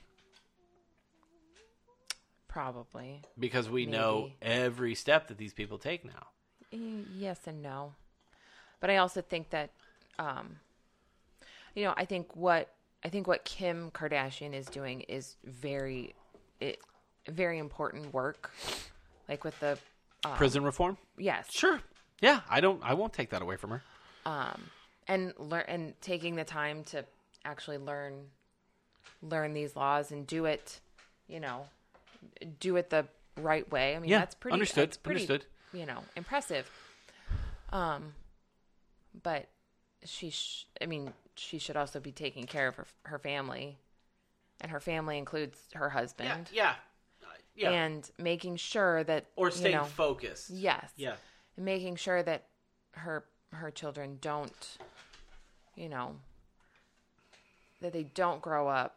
Probably. 2.48 3.22
because 3.38 3.68
we 3.68 3.86
know 3.86 4.30
every 4.42 4.94
step 4.94 5.28
that 5.28 5.38
these 5.38 5.54
people 5.54 5.78
take 5.78 6.04
now. 6.04 6.26
Yes 6.72 7.40
and 7.46 7.62
no. 7.62 7.94
But 8.80 8.90
I 8.90 8.98
also 8.98 9.22
think 9.22 9.50
that 9.50 9.70
um 10.18 10.56
you 11.74 11.84
know, 11.84 11.94
I 11.96 12.04
think 12.04 12.34
what 12.34 12.74
I 13.04 13.08
think 13.08 13.26
what 13.26 13.44
Kim 13.44 13.90
Kardashian 13.92 14.52
is 14.52 14.66
doing 14.66 15.02
is 15.02 15.36
very 15.44 16.14
it 16.60 16.80
very 17.28 17.58
important 17.58 18.12
work. 18.12 18.50
Like 19.28 19.44
with 19.44 19.58
the 19.60 19.78
Prison 20.36 20.64
reform. 20.64 20.98
yes. 21.18 21.46
Sure. 21.50 21.80
Yeah, 22.20 22.40
I 22.50 22.60
don't. 22.60 22.82
I 22.84 22.94
won't 22.94 23.12
take 23.12 23.30
that 23.30 23.40
away 23.42 23.56
from 23.56 23.70
her. 23.70 23.82
Um, 24.26 24.62
and 25.08 25.32
learn 25.38 25.64
and 25.68 26.00
taking 26.02 26.36
the 26.36 26.44
time 26.44 26.84
to 26.84 27.04
actually 27.44 27.78
learn 27.78 28.26
learn 29.22 29.54
these 29.54 29.74
laws 29.76 30.10
and 30.12 30.26
do 30.26 30.44
it 30.44 30.80
you 31.26 31.40
know 31.40 31.64
do 32.58 32.76
it 32.76 32.90
the 32.90 33.06
right 33.38 33.70
way 33.70 33.96
i 33.96 33.98
mean 33.98 34.10
Yeah, 34.10 34.18
that's 34.18 34.34
pretty 34.34 34.52
understood, 34.52 34.88
that's 34.90 34.96
pretty, 34.98 35.20
understood. 35.22 35.46
you 35.72 35.86
know 35.86 35.98
impressive 36.16 36.70
um 37.72 38.12
but 39.22 39.46
she 40.04 40.30
sh- 40.30 40.66
i 40.82 40.86
mean 40.86 41.12
she 41.34 41.58
should 41.58 41.76
also 41.76 41.98
be 42.00 42.12
taking 42.12 42.44
care 42.46 42.68
of 42.68 42.76
her, 42.76 42.86
her 43.04 43.18
family 43.18 43.78
and 44.60 44.70
her 44.70 44.80
family 44.80 45.16
includes 45.18 45.58
her 45.74 45.88
husband 45.90 46.50
Yeah. 46.52 46.70
Uh, 46.70 46.74
Yeah. 47.60 47.70
and 47.70 48.10
making 48.18 48.56
sure 48.56 49.04
that 49.04 49.26
or 49.36 49.48
you 49.48 49.52
staying 49.52 49.76
know, 49.76 49.84
focused. 49.84 50.50
yes 50.50 50.90
Yeah. 50.96 51.16
and 51.56 51.64
making 51.64 51.96
sure 51.96 52.22
that 52.22 52.46
her 52.92 53.24
her 53.52 53.70
children 53.70 54.18
don't 54.20 54.78
you 55.76 55.88
know 55.88 56.16
that 57.80 57.92
they 57.92 58.04
don't 58.04 58.40
grow 58.40 58.68
up 58.68 58.96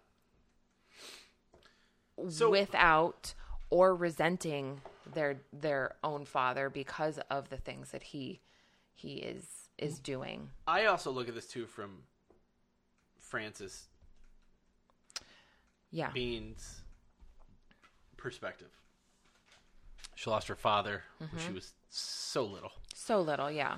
So- 2.30 2.50
without 2.50 3.34
or 3.70 3.96
resenting 3.96 4.82
their 5.14 5.42
their 5.52 5.96
own 6.04 6.26
father 6.26 6.70
because 6.70 7.20
of 7.30 7.50
the 7.50 7.58
things 7.58 7.92
that 7.92 8.04
he 8.04 8.40
he 8.94 9.16
is 9.18 9.70
is 9.78 10.00
doing 10.00 10.52
I 10.68 10.86
also 10.86 11.12
look 11.12 11.28
at 11.28 11.36
this 11.36 11.48
too 11.48 11.66
from 11.66 12.04
Frances. 13.20 13.88
yeah 15.92 16.12
Bean's 16.12 16.83
perspective. 18.24 18.70
She 20.16 20.30
lost 20.30 20.48
her 20.48 20.56
father 20.56 21.04
when 21.20 21.30
she 21.46 21.52
was 21.54 21.74
so 21.90 22.44
little, 22.46 22.72
so 22.96 23.22
little 23.22 23.52
yeah 23.52 23.76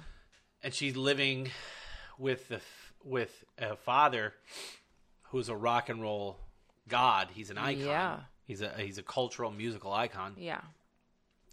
and 0.63 0.73
she's 0.73 0.95
living 0.95 1.49
with 2.17 2.47
the 2.47 2.55
f- 2.55 2.93
with 3.03 3.43
a 3.57 3.75
father 3.75 4.33
who's 5.29 5.49
a 5.49 5.55
rock 5.55 5.89
and 5.89 6.01
roll 6.01 6.37
god. 6.87 7.27
He's 7.33 7.49
an 7.49 7.57
icon. 7.57 7.85
Yeah. 7.85 8.19
He's 8.45 8.61
a 8.61 8.69
he's 8.77 8.97
a 8.97 9.03
cultural 9.03 9.51
musical 9.51 9.91
icon. 9.91 10.35
yeah 10.37 10.61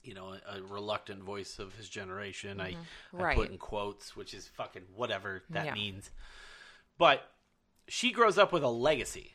you 0.04 0.14
know, 0.14 0.34
a, 0.34 0.58
a 0.58 0.62
reluctant 0.62 1.22
voice 1.22 1.60
of 1.60 1.72
his 1.76 1.88
generation. 1.88 2.60
I, 2.60 2.64
I 2.66 2.70
Mm-hmm. 2.72 3.22
Right. 3.22 3.36
put 3.36 3.50
in 3.50 3.56
quotes, 3.58 4.16
which 4.16 4.34
is 4.34 4.48
fucking 4.48 4.82
whatever 4.96 5.44
that 5.50 5.64
Yeah. 5.66 5.74
means. 5.74 6.10
But 6.98 7.22
she 7.86 8.10
grows 8.10 8.36
up 8.36 8.52
with 8.52 8.64
a 8.64 8.68
legacy. 8.68 9.34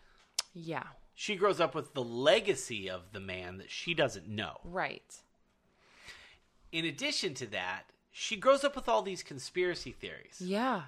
yeah 0.54 0.84
She 1.19 1.35
grows 1.35 1.60
up 1.60 1.73
with 1.73 1.95
the 1.95 2.03
legacy 2.03 2.88
of 2.88 3.11
the 3.11 3.19
man 3.19 3.57
that 3.57 3.72
she 3.72 3.95
doesn't 3.95 4.27
know. 4.27 4.60
right 4.64 5.15
In 6.72 6.85
addition 6.85 7.34
to 7.34 7.48
that, 7.48 7.85
she 8.11 8.35
grows 8.38 8.64
up 8.64 8.76
with 8.76 8.88
all 8.88 9.02
these 9.02 9.23
conspiracy 9.23 9.91
theories. 9.91 10.39
yeah 10.39 10.84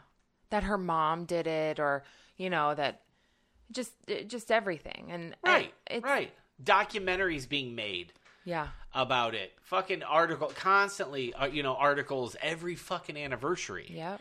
that 0.52 0.64
her 0.64 0.78
mom 0.78 1.26
did 1.26 1.48
it 1.48 1.80
or 1.80 2.04
you 2.38 2.50
know 2.52 2.76
that 2.76 3.02
just 3.72 3.92
just 4.28 4.52
everything 4.52 5.08
and 5.10 5.36
Right, 5.44 5.74
and 5.88 6.04
right. 6.04 6.32
Documentaries 6.64 7.50
being 7.50 7.74
made 7.74 8.14
yeah 8.46 8.68
about 8.94 9.34
it. 9.34 9.54
Fucking 9.64 10.04
article, 10.04 10.52
constantly, 10.56 11.34
uh, 11.34 11.48
you 11.48 11.64
know, 11.64 11.74
articles 11.76 12.36
every 12.40 12.76
fucking 12.76 13.18
anniversary. 13.18 13.88
Yeah 13.90 14.18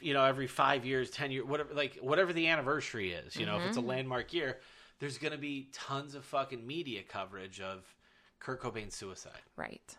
you 0.00 0.14
know 0.14 0.24
every 0.24 0.46
five 0.46 0.84
years 0.86 1.10
ten 1.10 1.32
years 1.32 1.44
whatever 1.44 1.74
like 1.74 1.96
whatever 1.96 2.32
the 2.32 2.46
anniversary 2.46 3.10
is 3.10 3.34
you 3.34 3.44
know 3.44 3.58
if 3.58 3.66
it's 3.66 3.76
a 3.76 3.80
landmark 3.80 4.32
year 4.32 4.56
there's 4.98 5.18
going 5.18 5.32
to 5.32 5.38
be 5.38 5.68
tons 5.72 6.14
of 6.14 6.24
fucking 6.24 6.66
media 6.66 7.02
coverage 7.02 7.60
of 7.60 7.84
kurt 8.40 8.62
cobain's 8.62 8.94
suicide. 8.94 9.42
Right. 9.56 9.96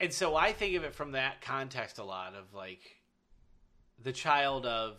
And 0.00 0.12
so 0.12 0.36
i 0.36 0.52
think 0.52 0.76
of 0.76 0.84
it 0.84 0.94
from 0.94 1.12
that 1.12 1.40
context 1.40 1.98
a 1.98 2.04
lot 2.04 2.34
of 2.34 2.52
like 2.52 2.96
the 4.02 4.12
child 4.12 4.66
of 4.66 4.98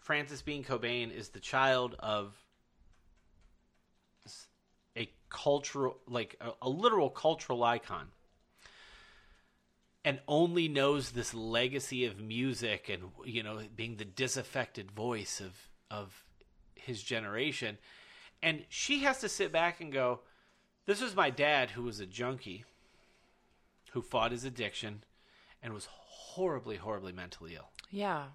frances 0.00 0.42
bean 0.42 0.64
cobain 0.64 1.14
is 1.14 1.28
the 1.28 1.40
child 1.40 1.94
of 2.00 2.34
a 4.96 5.10
cultural 5.30 5.96
like 6.06 6.36
a, 6.40 6.50
a 6.62 6.68
literal 6.68 7.08
cultural 7.08 7.62
icon 7.64 8.08
and 10.04 10.20
only 10.28 10.68
knows 10.68 11.10
this 11.10 11.34
legacy 11.34 12.04
of 12.04 12.20
music 12.20 12.88
and 12.88 13.04
you 13.24 13.42
know 13.42 13.60
being 13.74 13.96
the 13.96 14.04
disaffected 14.04 14.90
voice 14.90 15.40
of 15.40 15.68
of 15.90 16.24
his 16.74 17.02
generation, 17.02 17.78
and 18.42 18.64
she 18.68 19.00
has 19.00 19.20
to 19.20 19.28
sit 19.28 19.52
back 19.52 19.80
and 19.80 19.92
go, 19.92 20.20
"This 20.86 21.00
was 21.00 21.14
my 21.14 21.30
dad 21.30 21.70
who 21.70 21.82
was 21.82 22.00
a 22.00 22.06
junkie, 22.06 22.64
who 23.92 24.02
fought 24.02 24.32
his 24.32 24.44
addiction, 24.44 25.04
and 25.62 25.74
was 25.74 25.86
horribly, 25.90 26.76
horribly 26.76 27.12
mentally 27.12 27.54
ill, 27.54 27.70
Yeah. 27.90 28.26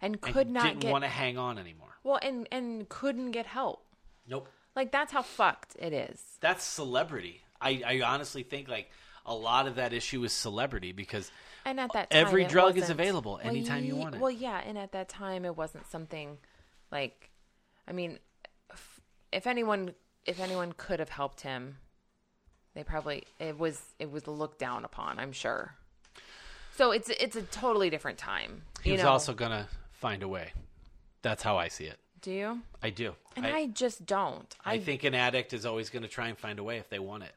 And 0.00 0.14
and 0.14 0.20
could 0.20 0.48
not 0.48 0.64
didn't 0.64 0.80
get 0.80 0.92
want 0.92 1.04
to 1.04 1.08
hang 1.08 1.38
on 1.38 1.58
anymore." 1.58 1.96
well, 2.02 2.18
and 2.22 2.48
and 2.52 2.88
couldn't 2.88 3.32
get 3.32 3.46
help. 3.46 3.84
Nope. 4.26 4.48
Like 4.76 4.92
that's 4.92 5.12
how 5.12 5.22
fucked 5.22 5.76
it 5.78 5.92
is. 5.92 6.22
That's 6.40 6.62
celebrity. 6.64 7.42
I, 7.60 7.82
I 7.84 8.00
honestly 8.02 8.44
think 8.44 8.68
like 8.68 8.90
a 9.28 9.34
lot 9.34 9.66
of 9.66 9.76
that 9.76 9.92
issue 9.92 10.24
is 10.24 10.32
celebrity 10.32 10.92
because 10.92 11.30
And 11.64 11.78
at 11.78 11.92
that 11.92 12.10
time, 12.10 12.26
Every 12.26 12.44
drug 12.44 12.76
is 12.76 12.90
available 12.90 13.38
well, 13.42 13.50
anytime 13.50 13.84
you 13.84 13.94
ye- 13.94 14.00
want 14.00 14.14
it. 14.16 14.20
Well, 14.20 14.30
yeah, 14.30 14.60
and 14.66 14.76
at 14.76 14.92
that 14.92 15.08
time, 15.08 15.44
it 15.44 15.56
wasn't 15.56 15.86
something 15.86 16.38
like, 16.90 17.30
I 17.86 17.92
mean, 17.92 18.18
if, 18.72 19.00
if 19.32 19.46
anyone, 19.46 19.94
if 20.24 20.40
anyone 20.40 20.72
could 20.76 20.98
have 20.98 21.10
helped 21.10 21.42
him, 21.42 21.76
they 22.74 22.82
probably 22.84 23.24
it 23.38 23.58
was 23.58 23.80
it 23.98 24.10
was 24.10 24.26
looked 24.26 24.58
down 24.58 24.84
upon. 24.84 25.18
I'm 25.18 25.32
sure. 25.32 25.74
So 26.76 26.92
it's 26.92 27.08
it's 27.08 27.36
a 27.36 27.42
totally 27.42 27.90
different 27.90 28.18
time. 28.18 28.62
he 28.82 28.90
you 28.90 28.94
was 28.94 29.02
know? 29.02 29.10
also 29.10 29.34
gonna 29.34 29.68
find 29.92 30.22
a 30.22 30.28
way. 30.28 30.52
That's 31.22 31.42
how 31.42 31.56
I 31.56 31.68
see 31.68 31.84
it. 31.84 31.98
Do 32.20 32.32
you? 32.32 32.60
I 32.82 32.90
do. 32.90 33.14
And 33.36 33.46
I, 33.46 33.66
just 33.66 34.04
don't. 34.04 34.54
I 34.64 34.78
think 34.78 35.04
an 35.04 35.14
addict 35.14 35.52
is 35.52 35.64
always 35.64 35.90
going 35.90 36.02
to 36.02 36.08
try 36.08 36.28
and 36.28 36.36
find 36.36 36.58
a 36.58 36.64
way 36.64 36.78
if 36.78 36.88
they 36.88 36.98
want 36.98 37.22
it. 37.22 37.32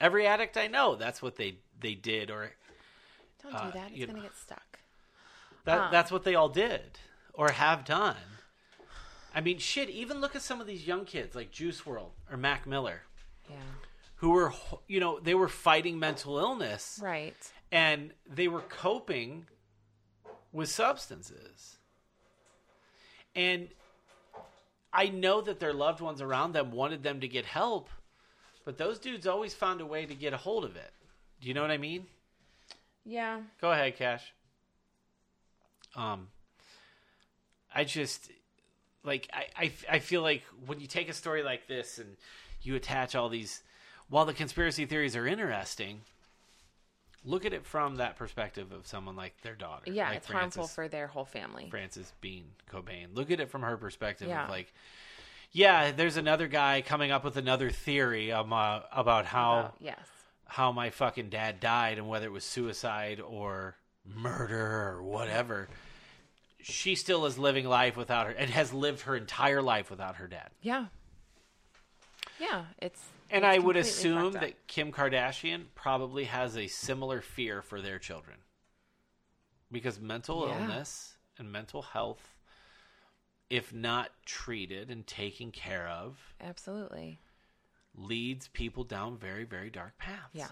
Every 0.00 0.26
addict 0.26 0.56
I 0.56 0.66
know, 0.66 0.94
that's 0.96 1.22
what 1.22 1.36
they 1.36 1.58
they 1.80 1.94
did, 1.94 2.30
or 2.30 2.52
don't 3.42 3.52
do 3.52 3.58
uh, 3.58 3.70
that. 3.72 3.90
It's 3.94 4.06
gonna 4.06 4.22
get 4.22 4.36
stuck. 4.36 4.78
that 5.64 5.78
Um. 5.80 5.88
that's 5.92 6.10
what 6.10 6.24
they 6.24 6.34
all 6.34 6.48
did 6.48 6.98
or 7.32 7.50
have 7.50 7.84
done. 7.84 8.16
I 9.34 9.40
mean, 9.42 9.58
shit. 9.58 9.90
Even 9.90 10.20
look 10.20 10.34
at 10.34 10.42
some 10.42 10.60
of 10.60 10.66
these 10.66 10.86
young 10.86 11.04
kids 11.04 11.34
like 11.34 11.50
Juice 11.50 11.82
WRLD 11.82 12.10
or 12.30 12.36
Mac 12.38 12.66
Miller, 12.66 13.02
Yeah. 13.50 13.56
who 14.16 14.30
were 14.30 14.52
you 14.86 15.00
know 15.00 15.18
they 15.20 15.34
were 15.34 15.48
fighting 15.48 15.98
mental 15.98 16.38
illness, 16.38 16.98
Right. 17.02 17.36
and 17.70 18.12
they 18.26 18.48
were 18.48 18.62
coping 18.62 19.46
with 20.52 20.68
substances. 20.70 21.76
And 23.34 23.68
I 24.92 25.08
know 25.08 25.42
that 25.42 25.60
their 25.60 25.74
loved 25.74 26.00
ones 26.00 26.22
around 26.22 26.52
them 26.52 26.70
wanted 26.70 27.02
them 27.02 27.20
to 27.20 27.28
get 27.28 27.44
help, 27.44 27.90
but 28.66 28.76
those 28.76 28.98
dudes 28.98 29.26
always 29.26 29.54
found 29.54 29.80
a 29.80 29.86
way 29.86 30.04
to 30.04 30.14
get 30.14 30.34
a 30.34 30.36
hold 30.36 30.64
of 30.64 30.76
it. 30.76 30.90
Do 31.40 31.48
you 31.48 31.54
know 31.54 31.62
what 31.62 31.70
I 31.70 31.78
mean? 31.78 32.04
Yeah. 33.06 33.40
Go 33.62 33.70
ahead, 33.72 33.96
Cash. 33.96 34.32
Um, 35.94 36.28
I 37.74 37.84
just 37.84 38.30
like 39.04 39.30
I, 39.32 39.44
I 39.56 39.72
I 39.92 39.98
feel 40.00 40.20
like 40.20 40.42
when 40.66 40.80
you 40.80 40.86
take 40.86 41.08
a 41.08 41.12
story 41.14 41.42
like 41.42 41.68
this 41.68 41.98
and 41.98 42.16
you 42.62 42.74
attach 42.74 43.14
all 43.14 43.28
these, 43.28 43.62
while 44.10 44.24
the 44.26 44.34
conspiracy 44.34 44.84
theories 44.84 45.14
are 45.14 45.26
interesting, 45.26 46.00
look 47.24 47.44
at 47.44 47.52
it 47.52 47.64
from 47.64 47.96
that 47.96 48.16
perspective 48.16 48.72
of 48.72 48.86
someone 48.86 49.14
like 49.16 49.40
their 49.42 49.54
daughter. 49.54 49.90
Yeah. 49.90 50.08
like 50.08 50.18
it's 50.18 50.26
harmful 50.26 50.66
for 50.66 50.88
their 50.88 51.06
whole 51.06 51.24
family. 51.24 51.68
Frances 51.70 52.12
Bean 52.20 52.46
Cobain. 52.70 53.14
Look 53.14 53.30
at 53.30 53.40
it 53.40 53.48
from 53.50 53.62
her 53.62 53.76
perspective 53.76 54.28
Yeah. 54.28 54.44
of 54.44 54.50
like, 54.50 54.72
yeah, 55.56 55.90
there's 55.90 56.18
another 56.18 56.48
guy 56.48 56.82
coming 56.82 57.10
up 57.10 57.24
with 57.24 57.38
another 57.38 57.70
theory 57.70 58.30
um, 58.30 58.52
uh, 58.52 58.80
about 58.92 59.24
how 59.24 59.72
Oh, 59.72 59.76
yes. 59.80 59.98
how 60.44 60.70
my 60.70 60.90
fucking 60.90 61.30
dad 61.30 61.60
died 61.60 61.96
and 61.96 62.06
whether 62.08 62.26
it 62.26 62.32
was 62.32 62.44
suicide 62.44 63.20
or 63.20 63.74
murder 64.04 64.60
or 64.90 65.02
whatever. 65.02 65.68
She 66.60 66.94
still 66.94 67.24
is 67.24 67.38
living 67.38 67.64
life 67.64 67.96
without 67.96 68.26
her 68.26 68.32
and 68.32 68.50
has 68.50 68.74
lived 68.74 69.00
her 69.02 69.16
entire 69.16 69.62
life 69.62 69.88
without 69.88 70.16
her 70.16 70.26
dad. 70.26 70.50
Yeah. 70.60 70.86
Yeah. 72.38 72.66
It's. 72.82 73.02
And 73.30 73.44
it's 73.44 73.56
I 73.56 73.58
would 73.58 73.76
assume 73.76 74.32
that 74.32 74.66
Kim 74.66 74.92
Kardashian 74.92 75.64
probably 75.74 76.24
has 76.24 76.56
a 76.58 76.66
similar 76.66 77.22
fear 77.22 77.62
for 77.62 77.80
their 77.80 77.98
children. 77.98 78.36
Because 79.72 79.98
mental 79.98 80.46
Yeah. 80.46 80.58
illness 80.60 81.16
and 81.38 81.50
mental 81.50 81.80
health, 81.82 82.35
if 83.50 83.72
not 83.72 84.10
treated 84.24 84.90
and 84.90 85.06
taken 85.06 85.50
care 85.52 85.88
of, 85.88 86.18
Absolutely. 86.40 87.20
leads 87.94 88.48
people 88.48 88.84
down 88.84 89.16
very, 89.18 89.44
very 89.44 89.70
dark 89.70 89.96
paths. 89.98 90.30
Yeah. 90.34 90.48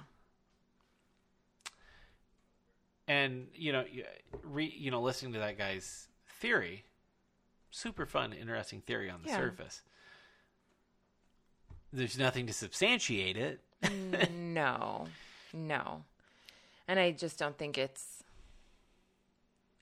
and 3.07 3.49
you 3.55 3.71
know, 3.73 3.85
you- 3.91 4.07
re, 4.43 4.65
you 4.65 4.91
know, 4.91 5.03
listening 5.03 5.33
to 5.35 5.39
that 5.39 5.59
guy's 5.59 6.09
theory, 6.27 6.85
super 7.71 8.07
fun, 8.07 8.33
interesting 8.33 8.81
theory 8.81 9.11
on 9.11 9.23
the 9.23 9.29
Yeah. 9.29 9.37
surface. 9.37 9.83
There's 11.93 12.19
nothing 12.19 12.47
to 12.47 12.53
substantiate 12.53 13.37
it. 13.37 13.61
No, 14.31 15.09
no, 15.53 16.05
and 16.89 16.99
I 16.99 17.11
just 17.11 17.39
don't 17.39 17.59
think 17.59 17.77
it's. 17.77 18.23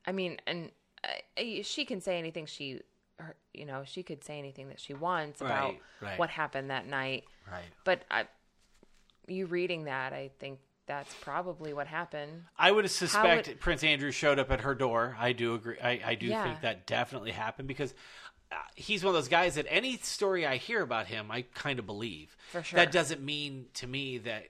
I 0.07 0.11
mean, 0.13 0.39
and 0.47 0.73
uh, 1.05 1.53
she 1.63 1.85
can 1.85 2.01
say 2.01 2.19
anything 2.19 2.47
she, 2.47 2.81
her, 3.19 3.37
you 3.55 3.65
know, 3.67 3.83
she 3.85 4.03
could 4.03 4.25
say 4.25 4.39
anything 4.39 4.69
that 4.69 4.81
she 4.81 4.95
wants 4.95 5.41
about 5.41 5.71
Right, 5.71 5.81
right. 6.01 6.19
what 6.19 6.31
happened 6.31 6.71
that 6.71 6.87
night. 6.87 7.25
Right. 7.51 7.63
But 7.85 8.03
I, 8.11 8.27
you 9.29 9.47
reading 9.47 9.85
that, 9.85 10.13
I 10.13 10.31
think 10.39 10.59
that's 10.87 11.15
probably 11.21 11.73
what 11.73 11.87
happened. 11.87 12.45
I 12.59 12.71
would 12.73 12.91
suspect 12.91 13.49
would- 13.49 13.61
Prince 13.61 13.85
Andrew 13.85 14.11
showed 14.11 14.39
up 14.39 14.51
at 14.51 14.63
her 14.63 14.75
door. 14.75 15.17
I 15.19 15.33
do 15.33 15.55
agree. 15.55 15.79
I, 15.83 16.01
I 16.05 16.15
do 16.17 16.27
Yeah. 16.27 16.43
think 16.45 16.61
that 16.63 16.87
definitely 16.87 17.31
happened 17.33 17.69
because 17.69 17.95
uh, 18.51 18.57
he's 18.75 19.03
one 19.05 19.11
of 19.11 19.15
those 19.15 19.29
guys 19.29 19.55
that 19.55 19.67
any 19.69 19.97
story 19.99 20.45
I 20.47 20.57
hear 20.57 20.83
about 20.83 21.07
him, 21.07 21.31
I 21.31 21.43
kind 21.55 21.79
of 21.79 21.87
believe. 21.87 22.37
For 22.51 22.63
sure. 22.63 22.77
That 22.79 22.93
doesn't 22.93 23.23
mean 23.23 23.67
to 23.75 23.87
me 23.87 24.19
that 24.19 24.49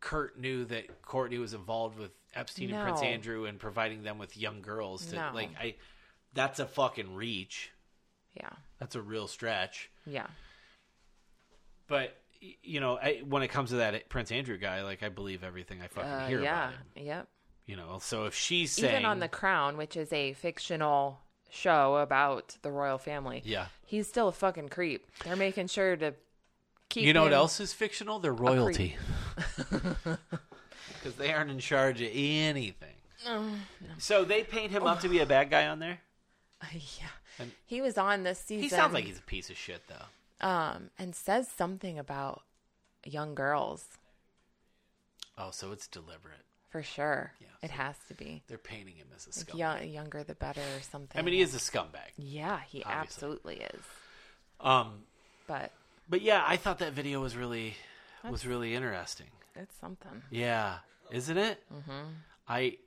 Kurt 0.00 0.38
knew 0.38 0.64
that 0.66 1.02
Courtney 1.02 1.38
was 1.38 1.52
involved 1.54 1.98
with 1.98 2.10
Epstein 2.34 2.70
and 2.72 2.82
Prince 2.82 3.02
Andrew 3.02 3.44
and 3.44 3.58
providing 3.58 4.02
them 4.02 4.18
with 4.18 4.36
young 4.36 4.62
girls. 4.62 5.06
To, 5.06 5.16
No. 5.16 5.30
Like 5.34 5.50
I, 5.60 5.74
that's 6.34 6.58
a 6.58 6.66
fucking 6.66 7.14
reach. 7.14 7.70
Yeah, 8.36 8.50
That's 8.78 8.94
a 8.94 9.02
real 9.02 9.26
stretch. 9.26 9.90
yeah, 10.06 10.26
But 11.88 12.16
you 12.62 12.80
know, 12.80 12.98
I, 12.98 13.22
when 13.28 13.42
it 13.42 13.48
comes 13.48 13.70
to 13.70 13.76
that 13.76 14.08
Prince 14.08 14.30
Andrew 14.30 14.58
guy, 14.58 14.82
like 14.82 15.02
I 15.02 15.08
believe 15.08 15.42
everything 15.42 15.80
I 15.82 15.86
fucking 15.88 16.10
uh, 16.10 16.28
hear 16.28 16.42
yeah, 16.42 16.68
about 16.68 16.72
him. 16.94 17.06
yep. 17.06 17.28
You 17.66 17.76
know, 17.76 17.98
so 18.00 18.26
if 18.26 18.34
she's 18.34 18.72
saying 18.72 18.92
Even 18.92 19.04
on 19.06 19.18
The 19.18 19.28
Crown, 19.28 19.76
which 19.76 19.96
is 19.96 20.12
a 20.12 20.34
fictional 20.34 21.18
show 21.50 21.96
about 21.96 22.56
the 22.62 22.70
royal 22.70 22.98
family, 22.98 23.42
Yeah. 23.44 23.66
he's 23.84 24.06
still 24.06 24.28
a 24.28 24.32
fucking 24.32 24.68
creep. 24.68 25.06
They're 25.24 25.34
making 25.36 25.66
sure 25.68 25.96
to 25.96 26.14
keep. 26.88 27.04
You 27.04 27.12
know 27.14 27.22
what 27.24 27.32
else 27.32 27.58
is 27.58 27.72
fictional? 27.72 28.18
They're 28.20 28.32
royalty. 28.32 28.96
Because 31.02 31.16
they 31.18 31.32
aren't 31.32 31.50
in 31.50 31.58
charge 31.58 32.00
of 32.02 32.08
anything. 32.12 32.94
So 33.98 34.24
they 34.24 34.42
paint 34.42 34.70
him 34.72 34.84
up 34.84 35.00
to 35.00 35.08
be 35.08 35.20
a 35.20 35.26
bad 35.26 35.50
guy 35.50 35.66
on 35.68 35.78
there? 35.78 36.00
yeah. 36.72 37.08
And- 37.38 37.52
he 37.66 37.80
was 37.80 37.98
on 37.98 38.22
this 38.22 38.38
season. 38.38 38.62
He 38.62 38.68
sounds 38.68 38.94
like 38.94 39.04
he's 39.04 39.18
a 39.18 39.22
piece 39.22 39.50
of 39.50 39.56
shit, 39.56 39.82
though. 39.88 40.46
um 40.46 40.90
and 40.98 41.14
says 41.14 41.48
something 41.48 41.98
about 41.98 42.42
young 43.04 43.34
girls 43.34 43.84
Oh, 45.38 45.50
so 45.50 45.70
it's 45.72 45.86
deliberate. 45.86 46.44
for 46.70 46.82
sure. 46.82 47.32
Yeah. 47.40 47.46
It 47.62 47.70
has 47.70 47.94
to 48.08 48.14
be. 48.14 48.42
They're 48.48 48.56
painting 48.58 48.94
him 48.96 49.08
as 49.14 49.26
a 49.26 49.30
Like 49.30 49.48
scumbag. 49.48 49.58
young, 49.58 49.88
younger 49.90 50.24
the 50.24 50.34
better 50.34 50.62
or 50.76 50.80
something. 50.82 51.18
I 51.18 51.22
mean, 51.22 51.34
he 51.34 51.40
is 51.42 51.54
a 51.54 51.58
scumbag. 51.58 52.12
Yeah, 52.16 52.60
he 52.66 52.82
Obviously. 52.82 53.00
absolutely 53.00 53.54
is. 53.56 53.82
Um, 54.60 55.04
But 55.46 55.72
but 56.08 56.22
yeah, 56.22 56.42
I 56.46 56.56
thought 56.56 56.78
that 56.78 56.92
video 56.94 57.20
was 57.20 57.36
really 57.36 57.74
was 58.28 58.46
really 58.46 58.74
interesting. 58.74 59.26
it's 59.54 59.74
something. 59.78 60.22
Yeah, 60.30 60.78
isn't 61.10 61.36
it? 61.38 61.62
Mm-hmm. 61.72 62.06
I 62.48 62.78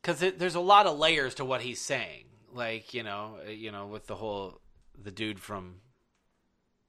because 0.00 0.20
there's 0.20 0.54
a 0.54 0.60
lot 0.60 0.86
of 0.86 0.98
layers 0.98 1.34
to 1.36 1.44
what 1.44 1.60
he's 1.60 1.80
saying. 1.80 2.24
Like 2.52 2.92
you 2.94 3.02
know, 3.02 3.38
uh, 3.46 3.50
you 3.50 3.72
know, 3.72 3.86
with 3.86 4.06
the 4.06 4.14
whole 4.16 4.60
the 5.00 5.10
dude 5.10 5.40
from 5.40 5.76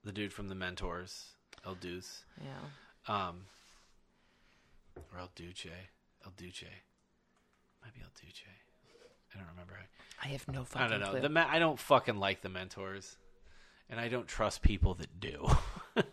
the 0.03 0.11
dude 0.11 0.34
from 0.34 0.49
the 0.49 0.56
mentors, 0.56 1.27
El 1.65 1.76
Deuce, 1.76 2.26
Yeah. 2.44 2.52
um, 3.07 3.45
or 5.14 5.19
El 5.19 5.30
Duce, 5.35 5.68
El 6.26 6.31
Duce, 6.35 6.65
might 7.81 7.94
be 7.94 8.02
El 8.02 8.10
Duce. 8.22 8.44
I 9.34 9.38
don't 9.40 9.48
remember. 9.48 9.73
I 10.22 10.27
have 10.27 10.48
no 10.48 10.65
I 10.76 10.88
don't 10.88 10.99
know. 10.99 11.10
clue. 11.11 11.22
The 11.22 11.30
me- 11.30 11.41
I 11.41 11.60
don't 11.60 11.80
fucking 11.80 12.18
like 12.18 12.41
the 12.41 12.49
mentors, 12.49 13.15
and 13.90 13.99
I 13.99 14.07
don't 14.10 14.27
trust 14.27 14.61
people 14.61 14.94
that 14.95 15.19
do. 15.19 15.48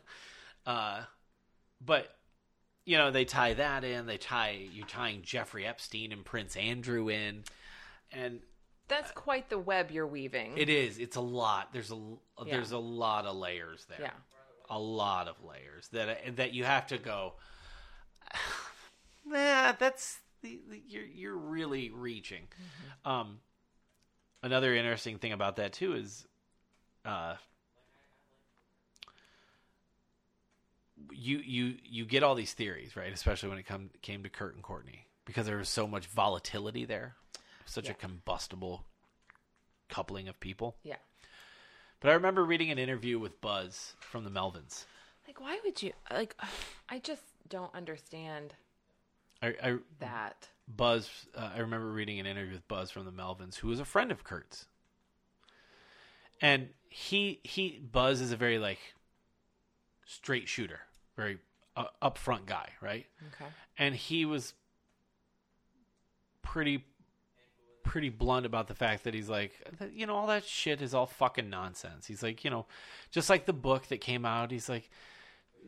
uh, 0.66 1.02
but 1.85 2.14
you 2.85 2.97
know, 2.97 3.10
they 3.10 3.24
tie 3.24 3.55
that 3.55 3.85
in. 3.85 4.06
They 4.06 4.16
tie 4.16 4.68
you're 4.72 4.86
tying 4.86 5.22
Jeffrey 5.22 5.66
Epstein 5.66 6.12
and 6.12 6.24
Prince 6.24 6.56
Andrew 6.56 7.09
in, 7.09 7.43
and 8.12 8.40
that's 8.90 9.10
uh, 9.10 9.14
quite 9.14 9.48
the 9.48 9.58
web 9.58 9.90
you're 9.90 10.06
weaving. 10.06 10.58
It 10.58 10.68
is. 10.68 10.98
It's 10.98 11.16
a 11.16 11.20
lot. 11.20 11.72
There's 11.72 11.90
a 11.90 11.94
yeah. 12.44 12.56
there's 12.56 12.72
a 12.72 12.78
lot 12.78 13.24
of 13.24 13.36
layers 13.36 13.86
there. 13.88 14.00
Yeah. 14.00 14.10
A 14.68 14.78
lot 14.78 15.28
of 15.28 15.36
layers 15.42 15.88
that 15.92 16.08
uh, 16.08 16.14
that 16.36 16.52
you 16.52 16.64
have 16.64 16.88
to 16.88 16.98
go. 16.98 17.34
Nah, 19.22 19.72
that's 19.78 20.18
the, 20.42 20.58
the, 20.68 20.82
you're 20.88 21.04
you're 21.04 21.36
really 21.36 21.90
reaching. 21.90 22.44
Mm-hmm. 22.44 23.10
Um, 23.10 23.38
another 24.42 24.74
interesting 24.74 25.18
thing 25.18 25.32
about 25.32 25.56
that 25.56 25.74
too 25.74 25.94
is, 25.94 26.26
uh, 27.04 27.34
you 31.12 31.38
you 31.38 31.74
you 31.84 32.04
get 32.06 32.22
all 32.22 32.34
these 32.34 32.54
theories 32.54 32.96
right, 32.96 33.12
especially 33.12 33.50
when 33.50 33.58
it 33.58 33.66
come 33.66 33.90
came 34.02 34.22
to 34.22 34.28
Kurt 34.30 34.54
and 34.54 34.64
Courtney 34.64 35.06
because 35.26 35.46
there 35.46 35.58
was 35.58 35.68
so 35.68 35.86
much 35.86 36.06
volatility 36.06 36.84
there 36.84 37.14
such 37.70 37.88
a 37.88 37.94
combustible 37.94 38.84
coupling 39.88 40.28
of 40.28 40.38
people. 40.40 40.76
Yeah. 40.82 40.97
But 42.01 42.10
I 42.10 42.14
remember 42.14 42.44
reading 42.44 42.70
an 42.70 42.78
interview 42.78 43.18
with 43.18 43.40
Buzz 43.40 43.94
from 44.01 44.24
the 44.24 44.30
Melvins. 44.30 44.84
Like, 45.26 45.40
why 45.40 45.59
would 45.64 45.82
you 45.82 45.92
like? 46.10 46.34
I 46.88 46.98
just 46.98 47.22
don't 47.48 47.74
understand 47.74 48.55
I, 49.42 49.55
I 49.62 49.76
that. 50.01 50.48
Buzz. 50.66 51.09
Uh, 51.36 51.51
I 51.55 51.60
remember 51.60 51.90
reading 51.90 52.18
an 52.18 52.26
interview 52.26 52.55
with 52.55 52.66
Buzz 52.68 52.90
from 52.90 53.05
the 53.05 53.12
Melvins, 53.12 53.56
who 53.56 53.68
was 53.68 53.80
a 53.80 53.84
friend 53.84 54.10
of 54.10 54.24
Kurt's, 54.24 54.66
and 56.40 56.70
he 56.88 57.40
he 57.44 57.80
Buzz 57.92 58.20
is 58.20 58.32
a 58.32 58.36
very 58.36 58.59
like 58.59 58.80
straight 60.05 60.48
shooter, 60.48 60.80
very 61.16 61.38
uh, 61.76 61.86
upfront 62.02 62.47
guy, 62.47 62.70
right? 62.80 63.06
Okay. 63.34 63.51
and 63.78 63.94
he 63.94 64.24
was 64.24 64.55
pretty 66.42 66.84
pretty 67.82 68.09
blunt 68.11 68.47
about 68.47 68.69
the 68.69 68.74
fact 68.74 69.05
that 69.05 69.15
he's 69.15 69.28
like 69.28 69.52
you 69.93 70.07
know 70.07 70.15
all 70.15 70.27
that 70.27 70.44
shit 70.44 70.81
is 70.82 70.94
all 70.94 71.07
fucking 71.07 71.48
nonsense 71.51 72.07
he's 72.07 72.23
like 72.23 72.44
you 72.44 72.51
know 72.51 72.66
just 73.11 73.28
like 73.31 73.47
the 73.47 73.52
book 73.52 73.86
that 73.89 74.01
came 74.01 74.24
out 74.24 74.51
he's 74.51 74.69
like 74.69 74.90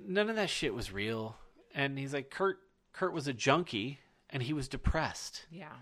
none 0.07 0.29
of 0.31 0.37
that 0.37 0.51
shit 0.51 0.75
was 0.75 0.93
real 0.93 1.37
and 1.75 1.99
he's 1.99 2.13
like 2.15 2.31
kurt 2.31 2.59
kurt 2.93 3.13
was 3.13 3.27
a 3.29 3.33
junkie 3.33 3.99
and 4.31 4.43
he 4.43 4.53
was 4.53 4.69
depressed 4.69 5.47
Yeah. 5.51 5.73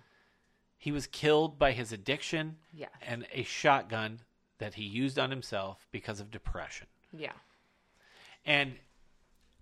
he 0.78 0.92
was 0.92 1.06
killed 1.06 1.58
by 1.58 1.72
his 1.72 1.92
addiction 1.92 2.56
Yes. 2.72 2.90
and 3.02 3.26
a 3.32 3.42
shotgun 3.42 4.20
that 4.58 4.74
he 4.74 4.84
used 4.84 5.18
on 5.18 5.30
himself 5.30 5.86
because 5.92 6.20
of 6.20 6.30
depression 6.30 6.86
Yeah. 7.12 7.32
and 8.44 8.74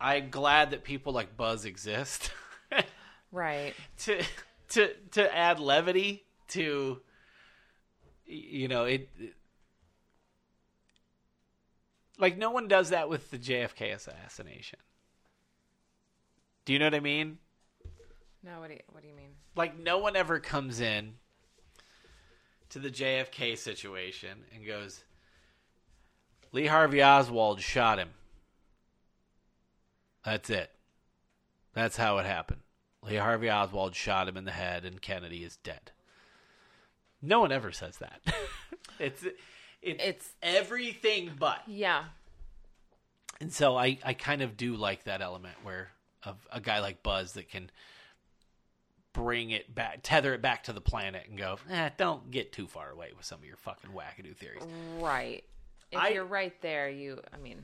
i'm 0.01 0.31
glad 0.31 0.71
that 0.71 0.85
people 0.85 1.13
like 1.13 1.37
buzz 1.37 1.65
exist 1.65 2.31
Right. 3.33 3.75
to 4.05 4.23
to 4.71 4.95
to 5.13 5.37
add 5.37 5.61
levity 5.61 6.25
to 6.49 7.01
you 8.27 8.69
know 8.69 8.85
it, 8.85 9.09
it- 9.19 9.35
like 12.19 12.37
no 12.37 12.51
one 12.51 12.67
does 12.69 12.91
that 12.91 13.09
with 13.09 13.31
the 13.31 13.39
JFK 13.39 13.95
assassination. 13.95 14.81
Do 16.65 16.73
you 16.73 16.79
know 16.79 16.87
what 16.87 16.95
I 16.95 17.01
mean? 17.01 17.39
No. 18.43 18.61
What 18.61 18.69
do 18.69 18.75
you 18.75 18.81
What 18.91 19.03
do 19.03 19.09
you 19.09 19.15
mean? 19.15 19.31
Like 19.55 19.79
no 19.79 19.99
one 19.99 20.17
ever 20.17 20.41
comes 20.41 20.81
in 20.81 21.15
to 22.71 22.79
the 22.79 22.91
JFK 22.91 23.57
situation 23.57 24.45
and 24.55 24.67
goes 24.67 25.05
Lee 26.53 26.67
Harvey 26.67 27.03
Oswald 27.03 27.61
shot 27.61 27.99
him. 27.99 28.11
That's 30.25 30.51
it. 30.51 30.71
That's 31.73 31.97
how 31.97 32.19
it 32.19 32.27
happened. 32.27 32.61
Lee 33.03 33.17
Harvey 33.17 33.49
Oswald 33.51 33.95
shot 33.95 34.29
him 34.29 34.37
in 34.37 34.45
the 34.45 34.51
head 34.51 34.85
and 34.85 35.01
Kennedy 35.01 35.45
is 35.45 35.57
dead. 35.57 35.93
No 37.23 37.41
one 37.41 37.53
ever 37.53 37.73
says 37.73 37.97
that. 37.99 38.21
it's 38.99 39.23
it's 39.83 40.03
It's- 40.03 40.31
everything 40.43 41.33
but. 41.39 41.61
Yeah. 41.67 42.05
And 43.41 43.53
so 43.53 43.77
I, 43.77 43.99
I 44.05 44.15
kind 44.15 44.43
of 44.43 44.57
do 44.57 44.75
like 44.77 45.05
that 45.05 45.21
element 45.23 45.55
where 45.63 45.91
of 46.25 46.37
a 46.53 46.61
guy 46.61 46.81
like 46.81 47.03
Buzz 47.05 47.35
that 47.35 47.49
can 47.49 47.71
bring 49.13 49.51
it 49.51 49.73
back, 49.75 50.01
tether 50.03 50.35
it 50.35 50.43
back 50.43 50.65
to 50.65 50.73
the 50.73 50.81
planet, 50.81 51.25
and 51.29 51.39
go, 51.39 51.59
eh, 51.71 51.91
don't 51.97 52.31
get 52.31 52.53
too 52.53 52.67
far 52.67 52.91
away 52.91 53.11
with 53.17 53.25
some 53.25 53.39
of 53.39 53.45
your 53.45 53.57
fucking 53.57 53.91
wackadoo 53.91 54.37
theories. 54.37 54.63
Right. 54.99 55.45
If 55.93 55.99
I- 55.99 56.09
you're 56.09 56.25
right 56.25 56.61
there, 56.63 56.89
you. 56.91 57.21
I 57.33 57.37
mean, 57.39 57.63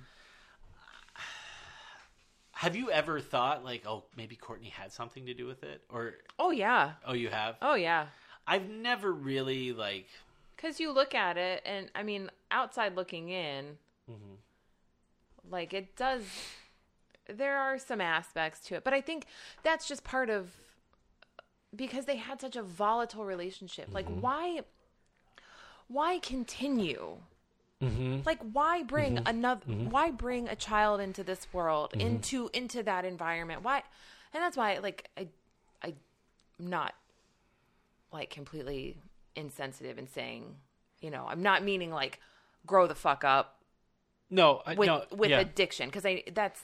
Have 2.53 2.77
you 2.77 2.91
ever 2.91 3.21
thought 3.21 3.65
like, 3.65 3.83
oh, 3.87 4.05
maybe 4.17 4.37
Courtney 4.37 4.69
had 4.69 4.93
something 4.93 5.27
to 5.27 5.35
do 5.35 5.45
with 5.47 5.65
it, 5.65 5.83
or 5.91 6.15
oh 6.39 6.51
yeah. 6.53 6.93
oh, 7.05 7.13
you 7.13 7.29
have? 7.29 7.57
Oh 7.61 7.75
yeah. 7.75 8.07
I've 8.47 8.69
never 8.69 9.13
really 9.13 9.73
like. 9.73 10.09
Because 10.57 10.81
you 10.81 10.93
look 10.93 11.15
at 11.15 11.37
it, 11.37 11.63
and 11.65 11.91
I 11.95 12.03
mean, 12.03 12.31
outside 12.51 12.97
looking 12.97 13.29
in, 13.29 13.79
mm-hmm. 14.11 14.35
like 15.51 15.75
it 15.75 15.97
does. 15.97 16.23
There 17.27 17.57
are 17.57 17.79
some 17.79 18.01
aspects 18.01 18.61
to 18.67 18.75
it, 18.75 18.85
but 18.85 18.93
I 18.93 19.01
think 19.01 19.27
that's 19.63 19.89
just 19.89 20.05
part 20.05 20.29
of 20.29 20.51
because 21.75 22.05
they 22.05 22.17
had 22.17 22.41
such 22.41 22.57
a 22.57 22.63
volatile 22.63 23.25
relationship. 23.25 23.89
Like, 23.93 24.07
mm-hmm. 24.07 24.21
why, 24.21 24.61
why 25.89 26.19
continue? 26.19 27.17
Mm-hmm. 27.83 28.21
Like, 28.25 28.41
why 28.53 28.83
bring 28.83 29.21
another? 29.27 29.67
Why 29.67 30.11
bring 30.11 30.49
a 30.49 30.57
child 30.57 31.01
into 31.01 31.23
this 31.23 31.47
world, 31.53 31.93
into 31.95 32.49
into 32.55 32.83
that 32.83 33.05
environment? 33.05 33.63
Why? 33.63 33.83
And 34.33 34.43
that's 34.43 34.57
why, 34.57 34.79
like, 34.79 35.09
I, 35.17 35.29
I, 35.83 35.95
I'm 36.59 36.71
not 36.71 36.95
like 38.15 38.31
completely 38.31 38.97
insensitive 39.37 39.99
and 39.99 40.09
saying, 40.09 40.57
you 41.01 41.11
know, 41.11 41.27
I'm 41.29 41.43
not 41.43 41.63
meaning 41.63 41.93
like 41.93 42.21
grow 42.67 42.87
the 42.87 42.95
fuck 42.95 43.25
up 43.25 43.59
No, 44.31 44.63
I, 44.65 44.75
with 44.75 44.87
no, 44.87 45.05
with 45.11 45.31
yeah. 45.31 45.41
addiction 45.41 45.89
because 45.89 46.07
I 46.07 46.23
that's 46.33 46.63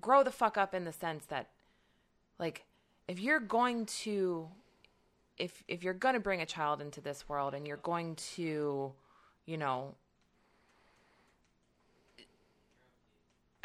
grow 0.00 0.22
the 0.22 0.30
fuck 0.30 0.56
up 0.56 0.74
in 0.74 0.84
the 0.84 0.92
sense 0.92 1.26
that 1.26 1.48
like 2.38 2.64
if 3.08 3.20
you're 3.20 3.40
going 3.40 3.84
to 3.86 4.48
if 5.36 5.64
if 5.68 5.82
you're 5.82 5.92
going 5.94 6.14
to 6.14 6.20
bring 6.20 6.40
a 6.40 6.46
child 6.46 6.80
into 6.80 7.00
this 7.00 7.28
world 7.28 7.52
and 7.54 7.66
you're 7.66 7.76
going 7.78 8.14
to 8.16 8.92
you 9.46 9.56
know 9.58 9.94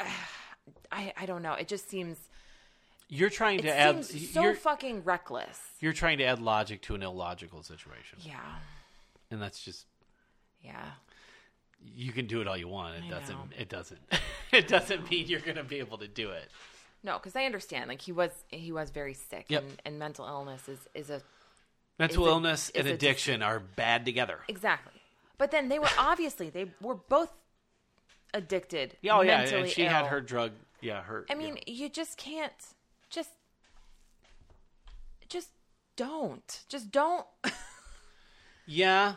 I 0.92 1.12
I 1.16 1.26
don't 1.26 1.42
know 1.42 1.54
it 1.54 1.68
just 1.68 1.88
seems 1.88 2.18
You're 3.08 3.30
trying 3.30 3.60
it 3.60 3.62
to 3.62 3.76
add. 3.78 4.04
seems 4.04 4.30
so 4.32 4.42
you're, 4.42 4.54
fucking 4.54 5.04
reckless 5.04 5.60
you're 5.80 5.92
trying 5.92 6.18
to 6.18 6.24
add 6.24 6.40
logic 6.40 6.82
to 6.82 6.94
an 6.94 7.02
illogical 7.02 7.62
situation, 7.62 8.18
yeah 8.22 8.40
and 9.30 9.40
that's 9.42 9.62
just 9.62 9.86
yeah 10.62 10.84
you 11.94 12.10
can 12.12 12.26
do 12.26 12.40
it 12.40 12.48
all 12.48 12.56
you 12.56 12.66
want. 12.68 12.96
It 12.96 13.04
I 13.06 13.10
doesn't. 13.20 13.34
know. 13.36 13.44
It 13.56 13.68
doesn't. 13.68 14.00
it 14.52 14.66
doesn't 14.66 15.08
mean 15.10 15.26
you're 15.28 15.40
going 15.40 15.56
to 15.58 15.62
be 15.62 15.78
able 15.78 15.98
to 15.98 16.08
do 16.08 16.30
it. 16.30 16.48
No, 17.04 17.14
because 17.18 17.36
I 17.36 17.44
understand. 17.44 17.88
Like 17.88 18.00
he 18.00 18.10
was, 18.12 18.30
he 18.48 18.72
was 18.72 18.90
very 18.90 19.12
sick, 19.14 19.44
Yep. 19.50 19.62
and, 19.62 19.82
and 19.84 19.98
mental 19.98 20.26
illness 20.26 20.68
is 20.68 20.78
is 20.94 21.10
a 21.10 21.20
Mental 21.98 22.24
Is 22.24 22.26
it- 22.26 22.30
illness 22.32 22.70
and 22.74 22.86
is 22.86 22.90
it- 22.90 22.94
addiction 22.94 23.42
are 23.42 23.60
bad 23.60 24.04
together. 24.04 24.40
exactly. 24.48 24.94
But 25.38 25.50
then 25.52 25.68
they 25.68 25.78
were 25.78 25.88
obviously 25.98 26.50
they 26.50 26.72
were 26.80 26.94
both 26.96 27.32
addicted. 28.34 28.96
Yeah, 29.02 29.18
oh 29.18 29.22
yeah, 29.22 29.42
and 29.42 29.68
she 29.68 29.82
had 29.84 30.06
her 30.06 30.20
drug. 30.20 30.52
Yeah, 30.80 31.02
her. 31.02 31.26
I 31.30 31.34
mean, 31.34 31.58
you 31.66 31.88
just 31.88 32.16
can't. 32.18 32.52
Just, 35.28 35.30
just 35.30 35.50
don't. 35.96 36.64
Just 36.68 36.90
don't. 36.90 37.26
yeah, 38.66 39.14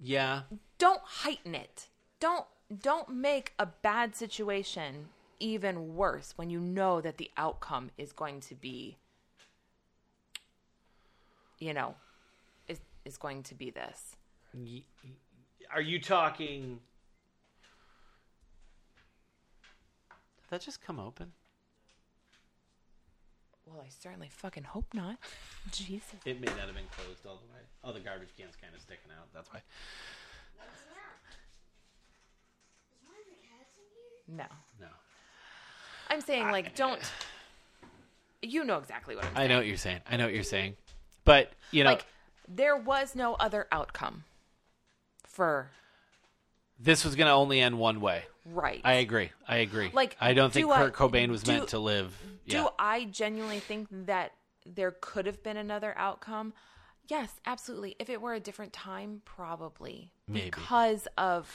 yeah. 0.00 0.42
don't 0.78 1.02
heighten 1.02 1.54
it. 1.54 1.88
Don't 2.20 2.46
don't 2.80 3.10
make 3.10 3.52
a 3.58 3.66
bad 3.66 4.16
situation 4.16 5.08
even 5.38 5.94
worse 5.94 6.32
when 6.36 6.50
you 6.50 6.58
know 6.58 7.00
that 7.00 7.18
the 7.18 7.30
outcome 7.36 7.90
is 7.98 8.12
going 8.12 8.40
to 8.40 8.54
be 8.54 8.96
you 11.58 11.74
know 11.74 11.94
is 12.68 12.80
is 13.04 13.16
going 13.16 13.42
to 13.42 13.54
be 13.54 13.70
this. 13.70 14.16
Are 15.72 15.80
you 15.82 16.00
talking? 16.00 16.78
Did 20.42 20.50
that 20.50 20.60
just 20.60 20.82
come 20.82 21.00
open? 21.00 21.32
Well, 23.66 23.82
I 23.84 23.88
certainly 23.88 24.28
fucking 24.30 24.64
hope 24.64 24.92
not. 24.92 25.16
Jesus. 25.72 26.20
It 26.24 26.40
may 26.40 26.46
not 26.48 26.66
have 26.66 26.74
been 26.74 26.84
closed 26.90 27.26
all 27.26 27.36
the 27.36 27.52
way. 27.52 27.60
Oh, 27.82 27.92
the 27.92 28.00
garbage 28.00 28.28
can's 28.36 28.56
kind 28.60 28.74
of 28.74 28.80
sticking 28.80 29.10
out. 29.18 29.28
That's 29.32 29.50
why. 29.52 29.58
Is 29.58 29.64
one 33.06 33.16
of 33.18 33.24
the 33.26 33.36
cats 33.46 33.74
in 33.76 34.36
here? 34.36 34.46
No. 34.46 34.86
No, 34.86 34.92
I'm 36.10 36.20
saying 36.20 36.50
like 36.50 36.74
don't 36.74 37.00
you 38.42 38.64
know 38.64 38.78
exactly 38.78 39.16
what 39.16 39.24
I'm 39.24 39.34
saying. 39.34 39.44
I 39.44 39.48
know 39.48 39.56
what 39.58 39.66
you're 39.66 39.76
saying. 39.76 40.00
I 40.10 40.16
know 40.16 40.24
what 40.24 40.34
you're 40.34 40.42
saying. 40.42 40.76
But 41.24 41.52
you 41.70 41.84
know, 41.84 41.90
Like 41.90 42.06
there 42.48 42.76
was 42.76 43.14
no 43.14 43.34
other 43.34 43.66
outcome 43.72 44.24
for 45.26 45.70
this 46.84 47.04
was 47.04 47.14
going 47.16 47.26
to 47.26 47.32
only 47.32 47.60
end 47.60 47.78
one 47.78 48.00
way. 48.00 48.24
right. 48.44 48.80
I 48.84 48.94
agree. 48.94 49.30
I 49.48 49.56
agree. 49.58 49.90
Like, 49.92 50.16
I 50.20 50.34
don't 50.34 50.52
think 50.52 50.66
do 50.66 50.70
I- 50.72 50.76
Kurt 50.76 50.94
Cobain 50.94 51.30
was 51.30 51.42
do- 51.42 51.52
meant 51.52 51.68
to 51.68 51.78
live. 51.78 52.16
Do 52.46 52.56
Yeah. 52.56 52.66
I 52.78 53.04
genuinely 53.06 53.58
think 53.60 53.88
that 53.90 54.32
there 54.66 54.90
could 55.00 55.24
have 55.26 55.42
been 55.42 55.56
another 55.56 55.94
outcome? 55.96 56.52
Yes, 57.08 57.30
absolutely. 57.46 57.96
If 57.98 58.08
it 58.10 58.20
were 58.20 58.34
a 58.34 58.40
different 58.40 58.72
time, 58.72 59.22
probably 59.24 60.10
Maybe. 60.28 60.44
because 60.46 61.08
of 61.18 61.50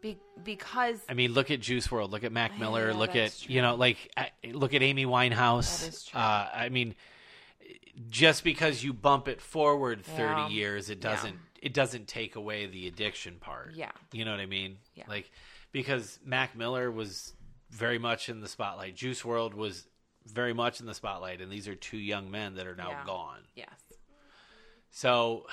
be, 0.00 0.18
because 0.44 0.98
I 1.08 1.14
mean, 1.14 1.32
look 1.32 1.50
at 1.50 1.60
Juice 1.60 1.86
WRLD. 1.88 2.10
Look 2.10 2.22
at 2.24 2.30
Mac 2.32 2.58
Miller. 2.58 2.90
Yeah, 2.90 2.96
look 2.96 3.10
at 3.10 3.14
that's 3.14 3.48
you 3.48 3.62
know, 3.62 3.74
like 3.76 4.12
look 4.44 4.74
at 4.74 4.82
Amy 4.82 5.06
Winehouse. 5.06 5.80
That 5.82 5.88
is 5.88 6.04
true. 6.04 6.20
Uh, 6.20 6.48
I 6.54 6.68
mean, 6.68 6.94
just 8.08 8.44
because 8.44 8.84
you 8.84 8.92
bump 8.92 9.26
it 9.28 9.40
forward 9.40 10.04
thirty 10.04 10.40
Yeah. 10.42 10.48
years, 10.48 10.90
it 10.90 11.00
doesn't 11.00 11.36
it 11.66 11.74
doesn't 11.74 12.06
take 12.06 12.36
away 12.36 12.66
the 12.66 12.86
addiction 12.86 13.38
part. 13.40 13.72
Yeah. 13.74 13.90
you 14.12 14.24
know 14.24 14.30
what 14.30 14.38
I 14.38 14.46
mean? 14.46 14.78
Yeah. 14.94 15.02
Like 15.08 15.30
because 15.72 16.18
Mac 16.24 16.54
Miller 16.56 16.90
was 16.92 17.32
very 17.70 17.98
much 17.98 18.28
in 18.28 18.40
the 18.40 18.46
spotlight. 18.46 18.94
Juice 18.94 19.22
WRLD 19.22 19.54
was 19.54 19.84
very 20.26 20.52
much 20.52 20.78
in 20.80 20.86
the 20.86 20.94
spotlight, 20.94 21.40
and 21.40 21.50
these 21.50 21.66
are 21.66 21.74
two 21.74 21.98
young 21.98 22.30
men 22.30 22.54
that 22.54 22.66
are 22.68 22.76
now 22.76 22.90
Yeah. 22.90 23.04
gone. 23.04 23.40
Yes. 23.56 23.68
So, 24.92 25.46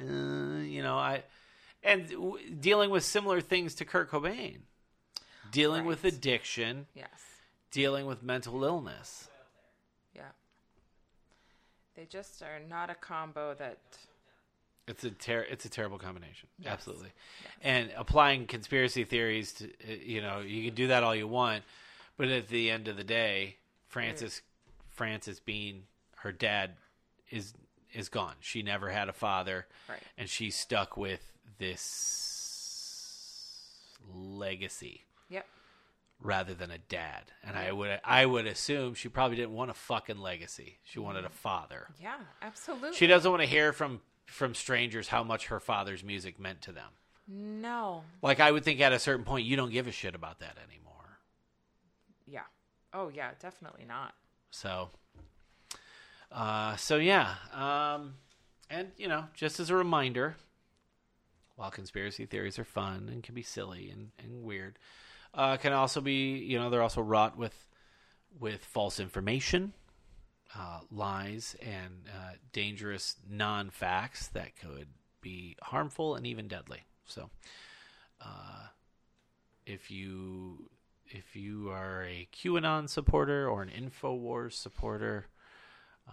uh, 0.00 0.04
you 0.04 0.82
know, 0.82 0.96
I 0.96 1.24
and 1.82 2.08
w- 2.10 2.54
dealing 2.54 2.90
with 2.90 3.02
similar 3.04 3.40
things 3.40 3.74
to 3.76 3.84
Kurt 3.84 4.08
Cobain, 4.10 4.60
dealing 5.50 5.84
with 5.84 6.04
addiction, 6.04 6.86
Yes. 6.94 7.08
dealing 7.72 8.06
with 8.06 8.22
mental 8.22 8.62
illness. 8.62 9.28
Yeah. 10.14 10.30
They 11.96 12.04
just 12.04 12.40
are 12.42 12.60
not 12.60 12.88
a 12.88 12.94
combo 12.94 13.54
that. 13.54 13.78
It's 14.90 15.04
a 15.04 15.10
ter- 15.10 15.46
it's 15.48 15.64
a 15.64 15.70
terrible 15.70 15.98
combination. 15.98 16.48
Yes. 16.58 16.72
Absolutely. 16.72 17.10
And 17.62 17.90
applying 17.96 18.46
conspiracy 18.46 19.04
theories 19.04 19.52
to 19.54 19.64
uh, 19.66 19.94
you 20.04 20.20
know, 20.20 20.40
you 20.40 20.64
can 20.66 20.74
do 20.74 20.88
that 20.88 21.02
all 21.04 21.14
you 21.14 21.28
want, 21.28 21.62
but 22.16 22.28
at 22.28 22.48
the 22.48 22.70
end 22.70 22.88
of 22.88 22.96
the 22.96 23.04
day, 23.04 23.56
Frances 23.88 24.42
Frances 24.88 25.40
Bean, 25.40 25.84
her 26.16 26.32
dad 26.32 26.72
is 27.30 27.54
is 27.92 28.08
gone. 28.08 28.34
She 28.40 28.62
never 28.62 28.90
had 28.90 29.08
a 29.08 29.12
father. 29.12 29.66
Right. 29.88 29.98
And 30.18 30.28
she's 30.28 30.56
stuck 30.56 30.96
with 30.96 31.32
this 31.58 32.36
legacy 34.14 35.04
Yep. 35.28 35.46
rather 36.20 36.54
than 36.54 36.70
a 36.70 36.78
dad. 36.78 37.24
And 37.44 37.56
I 37.56 37.72
would 37.72 38.00
I 38.04 38.26
would 38.26 38.46
assume 38.46 38.94
she 38.94 39.08
probably 39.08 39.36
didn't 39.36 39.54
want 39.54 39.70
a 39.70 39.74
fucking 39.74 40.18
legacy. 40.18 40.78
She 40.84 40.98
wanted 40.98 41.24
a 41.24 41.28
father. 41.30 41.88
Yeah. 42.00 42.16
Absolutely. 42.42 42.94
She 42.94 43.06
doesn't 43.06 43.30
want 43.30 43.42
to 43.42 43.48
hear 43.48 43.72
from 43.72 44.00
from 44.30 44.54
strangers 44.54 45.08
how 45.08 45.24
much 45.24 45.46
her 45.48 45.60
father's 45.60 46.04
music 46.04 46.38
meant 46.38 46.62
to 46.62 46.72
them. 46.72 46.88
No. 47.28 48.02
Like 48.22 48.40
I 48.40 48.50
would 48.50 48.64
think 48.64 48.80
at 48.80 48.92
a 48.92 48.98
certain 48.98 49.24
point 49.24 49.46
you 49.46 49.56
don't 49.56 49.70
give 49.70 49.86
a 49.86 49.92
shit 49.92 50.14
about 50.14 50.38
that 50.40 50.56
anymore. 50.68 51.18
Yeah. 52.26 52.44
Oh 52.92 53.08
yeah. 53.08 53.30
Definitely 53.40 53.84
not. 53.86 54.14
So 54.50 54.90
uh 56.32 56.76
so 56.76 56.96
yeah. 56.96 57.34
Um 57.52 58.14
and 58.68 58.92
you 58.96 59.08
know, 59.08 59.24
just 59.34 59.60
as 59.60 59.70
a 59.70 59.76
reminder, 59.76 60.36
while 61.56 61.70
conspiracy 61.70 62.26
theories 62.26 62.58
are 62.58 62.64
fun 62.64 63.08
and 63.12 63.22
can 63.22 63.34
be 63.34 63.42
silly 63.42 63.90
and, 63.90 64.10
and 64.18 64.42
weird, 64.42 64.78
uh 65.34 65.56
can 65.56 65.72
also 65.72 66.00
be, 66.00 66.38
you 66.38 66.58
know, 66.58 66.70
they're 66.70 66.82
also 66.82 67.02
wrought 67.02 67.36
with 67.36 67.68
with 68.38 68.64
false 68.64 69.00
information, 69.00 69.72
uh, 70.56 70.80
lies, 70.90 71.56
and 71.62 72.08
uh, 72.08 72.32
dangerous 72.52 73.16
non 73.28 73.70
facts 73.70 74.28
that 74.28 74.56
could 74.56 74.88
be 75.20 75.56
harmful 75.62 76.14
and 76.14 76.26
even 76.26 76.48
deadly. 76.48 76.84
So, 77.06 77.30
uh, 78.20 78.68
if 79.66 79.90
you 79.90 80.70
if 81.06 81.34
you 81.34 81.70
are 81.70 82.04
a 82.04 82.28
QAnon 82.32 82.88
supporter 82.88 83.48
or 83.48 83.62
an 83.62 83.70
Infowars 83.70 84.52
supporter, 84.52 85.26
uh, 86.08 86.12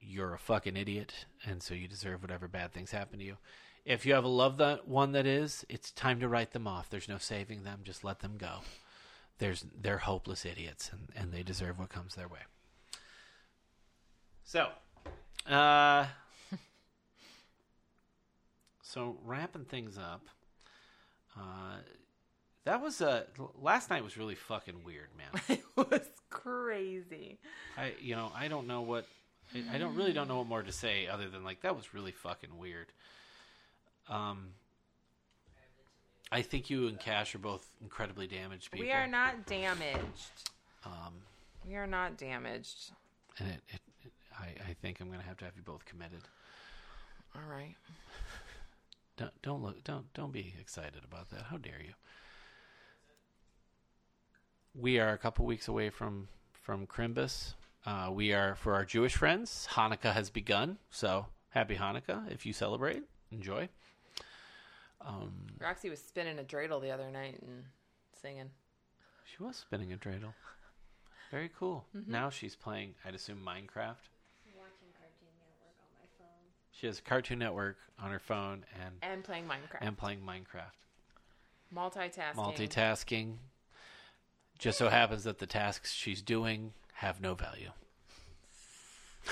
you're 0.00 0.34
a 0.34 0.38
fucking 0.38 0.76
idiot, 0.76 1.26
and 1.44 1.62
so 1.62 1.74
you 1.74 1.88
deserve 1.88 2.22
whatever 2.22 2.48
bad 2.48 2.72
things 2.72 2.92
happen 2.92 3.18
to 3.18 3.24
you. 3.24 3.36
If 3.84 4.04
you 4.04 4.14
have 4.14 4.24
a 4.24 4.28
loved 4.28 4.60
one 4.84 5.12
that 5.12 5.26
is, 5.26 5.64
it's 5.68 5.90
time 5.90 6.20
to 6.20 6.28
write 6.28 6.52
them 6.52 6.66
off. 6.66 6.90
There's 6.90 7.08
no 7.08 7.18
saving 7.18 7.64
them. 7.64 7.80
Just 7.82 8.04
let 8.04 8.20
them 8.20 8.36
go. 8.36 8.58
There's 9.38 9.64
they're 9.80 9.98
hopeless 9.98 10.44
idiots, 10.44 10.90
and, 10.92 11.08
and 11.16 11.32
they 11.32 11.42
deserve 11.42 11.78
what 11.78 11.88
comes 11.88 12.14
their 12.14 12.28
way. 12.28 12.40
So, 14.50 14.66
uh, 15.48 16.06
so 18.82 19.16
wrapping 19.24 19.64
things 19.64 19.96
up. 19.96 20.26
Uh, 21.38 21.76
that 22.64 22.82
was 22.82 23.00
uh 23.00 23.22
last 23.62 23.90
night 23.90 24.02
was 24.02 24.16
really 24.16 24.34
fucking 24.34 24.82
weird, 24.84 25.06
man. 25.16 25.40
It 25.48 25.62
was 25.76 26.00
crazy. 26.30 27.38
I 27.78 27.92
you 28.00 28.16
know 28.16 28.32
I 28.34 28.48
don't 28.48 28.66
know 28.66 28.80
what 28.80 29.06
I, 29.54 29.76
I 29.76 29.78
don't 29.78 29.94
really 29.94 30.12
don't 30.12 30.26
know 30.26 30.38
what 30.38 30.48
more 30.48 30.64
to 30.64 30.72
say 30.72 31.06
other 31.06 31.28
than 31.28 31.44
like 31.44 31.60
that 31.60 31.76
was 31.76 31.94
really 31.94 32.10
fucking 32.10 32.58
weird. 32.58 32.88
Um, 34.08 34.48
I 36.32 36.42
think 36.42 36.70
you 36.70 36.88
and 36.88 36.98
Cash 36.98 37.36
are 37.36 37.38
both 37.38 37.68
incredibly 37.80 38.26
damaged 38.26 38.72
people. 38.72 38.84
We 38.84 38.92
are 38.92 39.06
not 39.06 39.46
damaged. 39.46 40.50
Um, 40.84 41.22
We 41.64 41.76
are 41.76 41.86
not 41.86 42.18
damaged. 42.18 42.90
and 43.38 43.48
it, 43.48 43.60
it 43.68 43.80
I 44.40 44.70
I 44.70 44.74
think 44.80 45.00
I'm 45.00 45.10
gonna 45.10 45.22
have 45.22 45.36
to 45.38 45.44
have 45.44 45.56
you 45.56 45.62
both 45.62 45.84
committed. 45.84 46.22
All 47.34 47.48
right. 47.48 47.74
Don't 49.16 49.42
don't 49.42 49.62
look 49.62 49.84
don't 49.84 50.12
don't 50.14 50.32
be 50.32 50.54
excited 50.60 51.02
about 51.04 51.30
that. 51.30 51.42
How 51.42 51.58
dare 51.58 51.80
you? 51.84 51.94
We 54.74 54.98
are 54.98 55.12
a 55.12 55.18
couple 55.18 55.44
weeks 55.44 55.68
away 55.68 55.90
from 55.90 56.28
from 56.52 56.86
Crimbus. 56.86 57.54
Uh, 57.86 58.10
we 58.12 58.32
are 58.32 58.54
for 58.56 58.74
our 58.74 58.84
Jewish 58.84 59.16
friends. 59.16 59.66
Hanukkah 59.72 60.12
has 60.12 60.30
begun, 60.30 60.78
so 60.90 61.26
happy 61.50 61.76
Hanukkah 61.76 62.30
if 62.30 62.44
you 62.44 62.52
celebrate. 62.52 63.02
Enjoy. 63.32 63.68
Um, 65.00 65.46
Roxy 65.58 65.88
was 65.88 65.98
spinning 66.00 66.38
a 66.38 66.42
dreidel 66.42 66.80
the 66.80 66.90
other 66.90 67.10
night 67.10 67.40
and 67.40 67.64
singing. 68.20 68.50
she 69.24 69.42
was 69.42 69.56
spinning 69.56 69.92
a 69.92 69.96
dreidel. 69.96 70.34
Very 71.30 71.50
cool. 71.58 71.84
Mm-hmm. 71.96 72.10
Now 72.10 72.28
she's 72.28 72.56
playing, 72.56 72.94
I'd 73.04 73.14
assume, 73.14 73.38
Minecraft. 73.38 74.02
watching 74.58 74.90
Cartoon 74.98 75.32
Network 75.38 75.78
on 75.78 75.90
my 75.94 76.06
phone. 76.18 76.46
She 76.80 76.86
has 76.86 76.98
Cartoon 77.00 77.38
Network 77.38 77.76
on 78.02 78.10
her 78.10 78.18
phone 78.18 78.64
and 78.82 78.94
And 79.02 79.22
playing 79.22 79.44
Minecraft. 79.44 79.82
and 79.82 79.98
playing 79.98 80.20
Minecraft. 80.20 80.72
Multitasking. 81.74 82.34
multitasking. 82.36 83.36
Just 84.58 84.78
so 84.78 84.88
happens 84.88 85.24
that 85.24 85.38
the 85.38 85.46
tasks 85.46 85.92
she's 85.92 86.22
doing 86.22 86.72
have 86.94 87.20
no 87.20 87.34
value. 87.34 87.70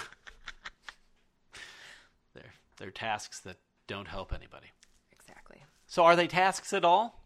they're 2.35 2.53
they're 2.77 2.91
tasks 2.91 3.41
that 3.41 3.57
don't 3.87 4.09
help 4.09 4.35
anybody. 4.35 4.69
Exactly. 5.13 5.63
So 5.87 6.05
are 6.05 6.17
they 6.17 6.27
tasks 6.27 6.75
at 6.75 6.85
all? 6.85 7.25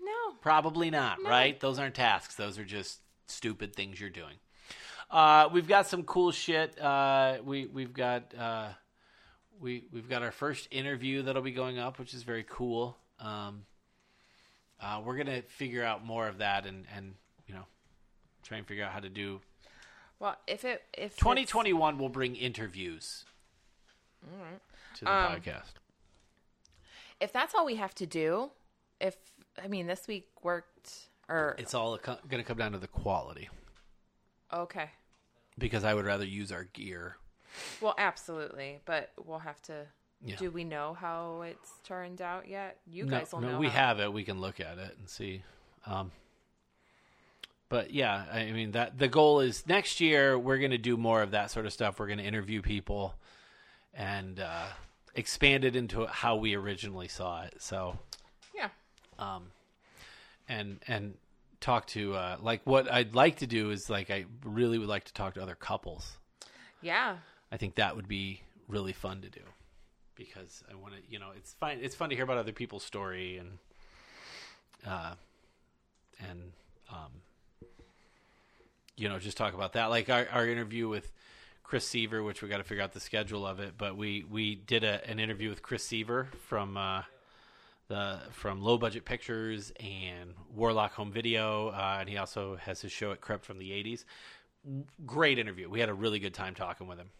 No. 0.00 0.36
Probably 0.40 0.90
not, 0.90 1.18
right? 1.24 1.58
Those 1.58 1.80
aren't 1.80 1.96
tasks. 1.96 2.36
Those 2.36 2.56
are 2.56 2.64
just 2.64 3.00
stupid 3.26 3.74
things 3.74 4.00
you're 4.00 4.10
doing. 4.10 4.36
Uh, 5.10 5.48
we've 5.52 5.66
got 5.66 5.88
some 5.88 6.04
cool 6.04 6.30
shit. 6.30 6.80
Uh, 6.80 7.38
we 7.44 7.66
we've 7.66 7.92
got 7.92 8.32
uh, 8.38 8.68
we 9.60 9.84
we've 9.92 10.08
got 10.08 10.22
our 10.22 10.30
first 10.32 10.68
interview 10.70 11.22
that'll 11.22 11.42
be 11.42 11.52
going 11.52 11.78
up, 11.78 11.98
which 11.98 12.14
is 12.14 12.22
very 12.22 12.44
cool. 12.48 12.96
Um, 13.20 13.64
uh, 14.80 15.02
we're 15.04 15.16
gonna 15.16 15.42
figure 15.42 15.84
out 15.84 16.04
more 16.04 16.26
of 16.26 16.38
that 16.38 16.66
and 16.66 16.86
and 16.96 17.14
you 17.46 17.54
know 17.54 17.64
try 18.42 18.56
and 18.58 18.66
figure 18.66 18.84
out 18.84 18.92
how 18.92 19.00
to 19.00 19.10
do. 19.10 19.40
Well, 20.18 20.36
if 20.46 20.64
it 20.64 20.82
if 20.96 21.16
2021 21.16 21.98
will 21.98 22.08
bring 22.08 22.36
interviews 22.36 23.24
all 24.24 24.38
right. 24.44 24.60
to 24.96 25.04
the 25.04 25.10
Um, 25.10 25.32
podcast. 25.40 25.72
if 27.20 27.32
that's 27.32 27.54
all 27.54 27.64
we 27.66 27.76
have 27.76 27.94
to 27.96 28.06
do, 28.06 28.50
if 29.00 29.16
I 29.62 29.68
mean 29.68 29.86
this 29.86 30.06
week 30.08 30.28
worked 30.42 31.08
or 31.28 31.54
It's 31.58 31.74
all 31.74 31.96
co- 31.98 32.18
gonna 32.28 32.44
come 32.44 32.56
down 32.58 32.72
to 32.72 32.78
the 32.78 32.88
quality 32.88 33.48
okay. 34.52 34.90
because 35.58 35.84
I 35.84 35.94
would 35.94 36.04
rather 36.06 36.24
use 36.24 36.50
our 36.52 36.64
gear. 36.64 37.16
Well, 37.80 37.94
absolutely, 37.98 38.80
but 38.84 39.10
we'll 39.24 39.38
have 39.40 39.60
to. 39.62 39.86
Yeah. 40.22 40.36
Do 40.36 40.50
we 40.50 40.64
know 40.64 40.94
how 40.94 41.42
it's 41.42 41.72
turned 41.84 42.20
out 42.20 42.46
yet? 42.48 42.78
You 42.86 43.04
no, 43.06 43.10
guys 43.18 43.32
will 43.32 43.40
no, 43.40 43.52
know. 43.52 43.58
we 43.58 43.68
how- 43.68 43.86
have 43.86 44.00
it. 44.00 44.12
We 44.12 44.22
can 44.24 44.40
look 44.40 44.60
at 44.60 44.76
it 44.78 44.94
and 44.98 45.08
see. 45.08 45.42
Um, 45.86 46.10
but 47.70 47.92
yeah, 47.92 48.24
I 48.32 48.50
mean 48.52 48.72
that 48.72 48.98
the 48.98 49.08
goal 49.08 49.40
is 49.40 49.66
next 49.66 50.00
year 50.00 50.38
we're 50.38 50.58
going 50.58 50.72
to 50.72 50.78
do 50.78 50.96
more 50.96 51.22
of 51.22 51.30
that 51.30 51.50
sort 51.50 51.64
of 51.66 51.72
stuff. 51.72 51.98
We're 51.98 52.06
going 52.08 52.18
to 52.18 52.24
interview 52.24 52.60
people 52.62 53.14
and 53.94 54.40
uh, 54.40 54.66
expand 55.14 55.64
it 55.64 55.74
into 55.76 56.06
how 56.06 56.36
we 56.36 56.54
originally 56.54 57.08
saw 57.08 57.42
it. 57.44 57.54
So 57.58 57.96
Yeah. 58.54 58.68
and 60.48 60.80
and 60.86 61.14
talk 61.60 61.86
to 61.88 62.14
uh, 62.14 62.36
like 62.40 62.60
what 62.64 62.90
I'd 62.92 63.14
like 63.14 63.36
to 63.38 63.46
do 63.46 63.70
is 63.70 63.88
like 63.88 64.10
I 64.10 64.24
really 64.44 64.78
would 64.78 64.88
like 64.88 65.04
to 65.04 65.14
talk 65.14 65.34
to 65.34 65.42
other 65.42 65.54
couples. 65.54 66.18
Yeah. 66.82 67.18
I 67.52 67.56
think 67.56 67.76
that 67.76 67.96
would 67.96 68.08
be 68.08 68.42
really 68.68 68.92
fun 68.92 69.22
to 69.22 69.28
do 69.28 69.40
because 70.14 70.62
I 70.70 70.74
want 70.74 70.94
to, 70.94 71.00
you 71.08 71.18
know, 71.18 71.30
it's 71.36 71.54
fine. 71.54 71.78
It's 71.80 71.94
fun 71.94 72.10
to 72.10 72.14
hear 72.14 72.24
about 72.24 72.38
other 72.38 72.52
people's 72.52 72.84
story 72.84 73.38
and, 73.38 73.58
uh, 74.86 75.14
and, 76.28 76.52
um, 76.90 77.10
you 78.96 79.08
know, 79.08 79.18
just 79.18 79.36
talk 79.36 79.54
about 79.54 79.72
that. 79.72 79.86
Like 79.86 80.10
our, 80.10 80.28
our 80.30 80.46
interview 80.46 80.88
with 80.88 81.10
Chris 81.62 81.86
Seaver, 81.86 82.22
which 82.22 82.42
we 82.42 82.48
got 82.48 82.58
to 82.58 82.64
figure 82.64 82.84
out 82.84 82.92
the 82.92 83.00
schedule 83.00 83.46
of 83.46 83.60
it, 83.60 83.74
but 83.78 83.96
we, 83.96 84.24
we 84.30 84.54
did 84.54 84.84
a, 84.84 85.08
an 85.08 85.18
interview 85.18 85.48
with 85.48 85.62
Chris 85.62 85.84
Seaver 85.84 86.28
from, 86.48 86.76
uh, 86.76 87.02
the 87.90 88.20
from 88.30 88.62
Low 88.62 88.78
Budget 88.78 89.04
Pictures 89.04 89.72
and 89.80 90.34
Warlock 90.54 90.92
Home 90.92 91.10
Video, 91.10 91.68
uh, 91.70 91.98
and 92.00 92.08
he 92.08 92.16
also 92.16 92.56
has 92.56 92.80
his 92.80 92.92
show 92.92 93.10
at 93.10 93.20
Crept 93.20 93.44
from 93.44 93.58
the 93.58 93.70
'80s. 93.70 94.04
Great 95.04 95.38
interview. 95.38 95.68
We 95.68 95.80
had 95.80 95.88
a 95.88 95.94
really 95.94 96.20
good 96.20 96.32
time 96.32 96.54
talking 96.54 96.86
with 96.86 96.98
him, 96.98 97.10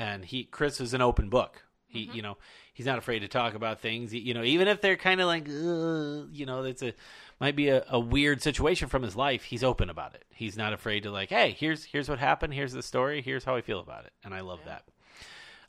and 0.00 0.24
he 0.24 0.44
Chris 0.44 0.80
is 0.80 0.94
an 0.94 1.02
open 1.02 1.28
book. 1.28 1.62
He, 1.86 2.10
you 2.12 2.22
know, 2.22 2.38
he's 2.72 2.86
not 2.86 2.98
afraid 2.98 3.18
to 3.20 3.28
talk 3.28 3.54
about 3.54 3.80
things. 3.80 4.14
You 4.14 4.32
know, 4.32 4.42
even 4.42 4.66
if 4.66 4.80
they're 4.80 4.96
kind 4.96 5.20
of 5.20 5.26
like, 5.26 5.46
you 5.46 6.46
know, 6.46 6.64
it's 6.64 6.82
a 6.82 6.94
might 7.40 7.54
be 7.54 7.68
a, 7.68 7.84
a 7.88 8.00
weird 8.00 8.42
situation 8.42 8.88
from 8.88 9.02
his 9.02 9.14
life. 9.14 9.44
He's 9.44 9.62
open 9.62 9.90
about 9.90 10.14
it. 10.14 10.24
He's 10.30 10.56
not 10.56 10.72
afraid 10.72 11.02
to 11.02 11.10
like, 11.10 11.28
hey, 11.28 11.54
here's 11.58 11.84
here's 11.84 12.08
what 12.08 12.18
happened. 12.18 12.54
Here's 12.54 12.72
the 12.72 12.82
story. 12.82 13.20
Here's 13.22 13.44
how 13.44 13.54
I 13.54 13.60
feel 13.60 13.80
about 13.80 14.06
it, 14.06 14.12
and 14.24 14.32
I 14.32 14.40
love 14.40 14.60
that. 14.64 14.84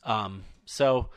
Um, 0.03 0.45
so, 0.65 1.09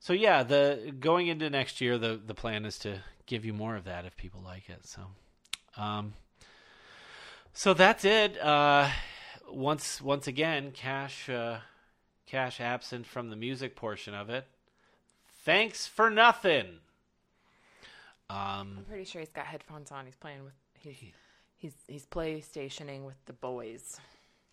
so 0.00 0.14
yeah, 0.14 0.42
the 0.42 0.94
going 0.98 1.26
into 1.26 1.50
next 1.50 1.80
year, 1.80 1.98
the 1.98 2.18
the 2.24 2.34
plan 2.34 2.64
is 2.64 2.78
to 2.80 3.00
give 3.26 3.44
you 3.44 3.52
more 3.52 3.76
of 3.76 3.84
that 3.84 4.06
if 4.06 4.16
people 4.16 4.40
like 4.42 4.70
it. 4.70 4.86
So, 4.86 5.02
um, 5.76 6.14
so 7.52 7.74
that's 7.74 8.04
it. 8.06 8.40
Uh, 8.40 8.88
once 9.50 10.00
once 10.00 10.26
again, 10.26 10.70
cash 10.72 11.28
uh, 11.28 11.58
cash 12.32 12.62
absent 12.62 13.06
from 13.06 13.28
the 13.28 13.36
music 13.36 13.76
portion 13.76 14.14
of 14.14 14.30
it. 14.30 14.46
Thanks 15.44 15.86
for 15.86 16.08
nothing. 16.08 16.66
Um, 18.30 18.78
I'm 18.78 18.84
pretty 18.88 19.04
sure 19.04 19.20
he's 19.20 19.28
got 19.28 19.44
headphones 19.44 19.92
on. 19.92 20.06
He's 20.06 20.16
playing 20.16 20.42
with 20.42 20.54
he's 20.78 20.96
he's 21.58 21.74
he's 21.86 22.06
playstationing 22.06 23.04
with 23.04 23.22
the 23.26 23.34
boys. 23.34 24.00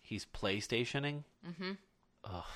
he's 0.02 0.26
PlayStationing. 0.26 1.24
Mm-hmm. 1.48 1.70
Oh. 2.24 2.46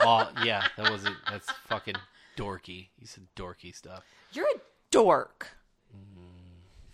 oh 0.00 0.30
yeah, 0.42 0.66
that 0.78 0.90
was 0.90 1.04
it. 1.04 1.12
That's 1.30 1.50
fucking 1.68 1.96
dorky. 2.38 2.88
He 2.98 3.04
said 3.04 3.26
dorky 3.36 3.74
stuff. 3.74 4.02
You're 4.32 4.46
a 4.46 4.60
dork. 4.90 5.50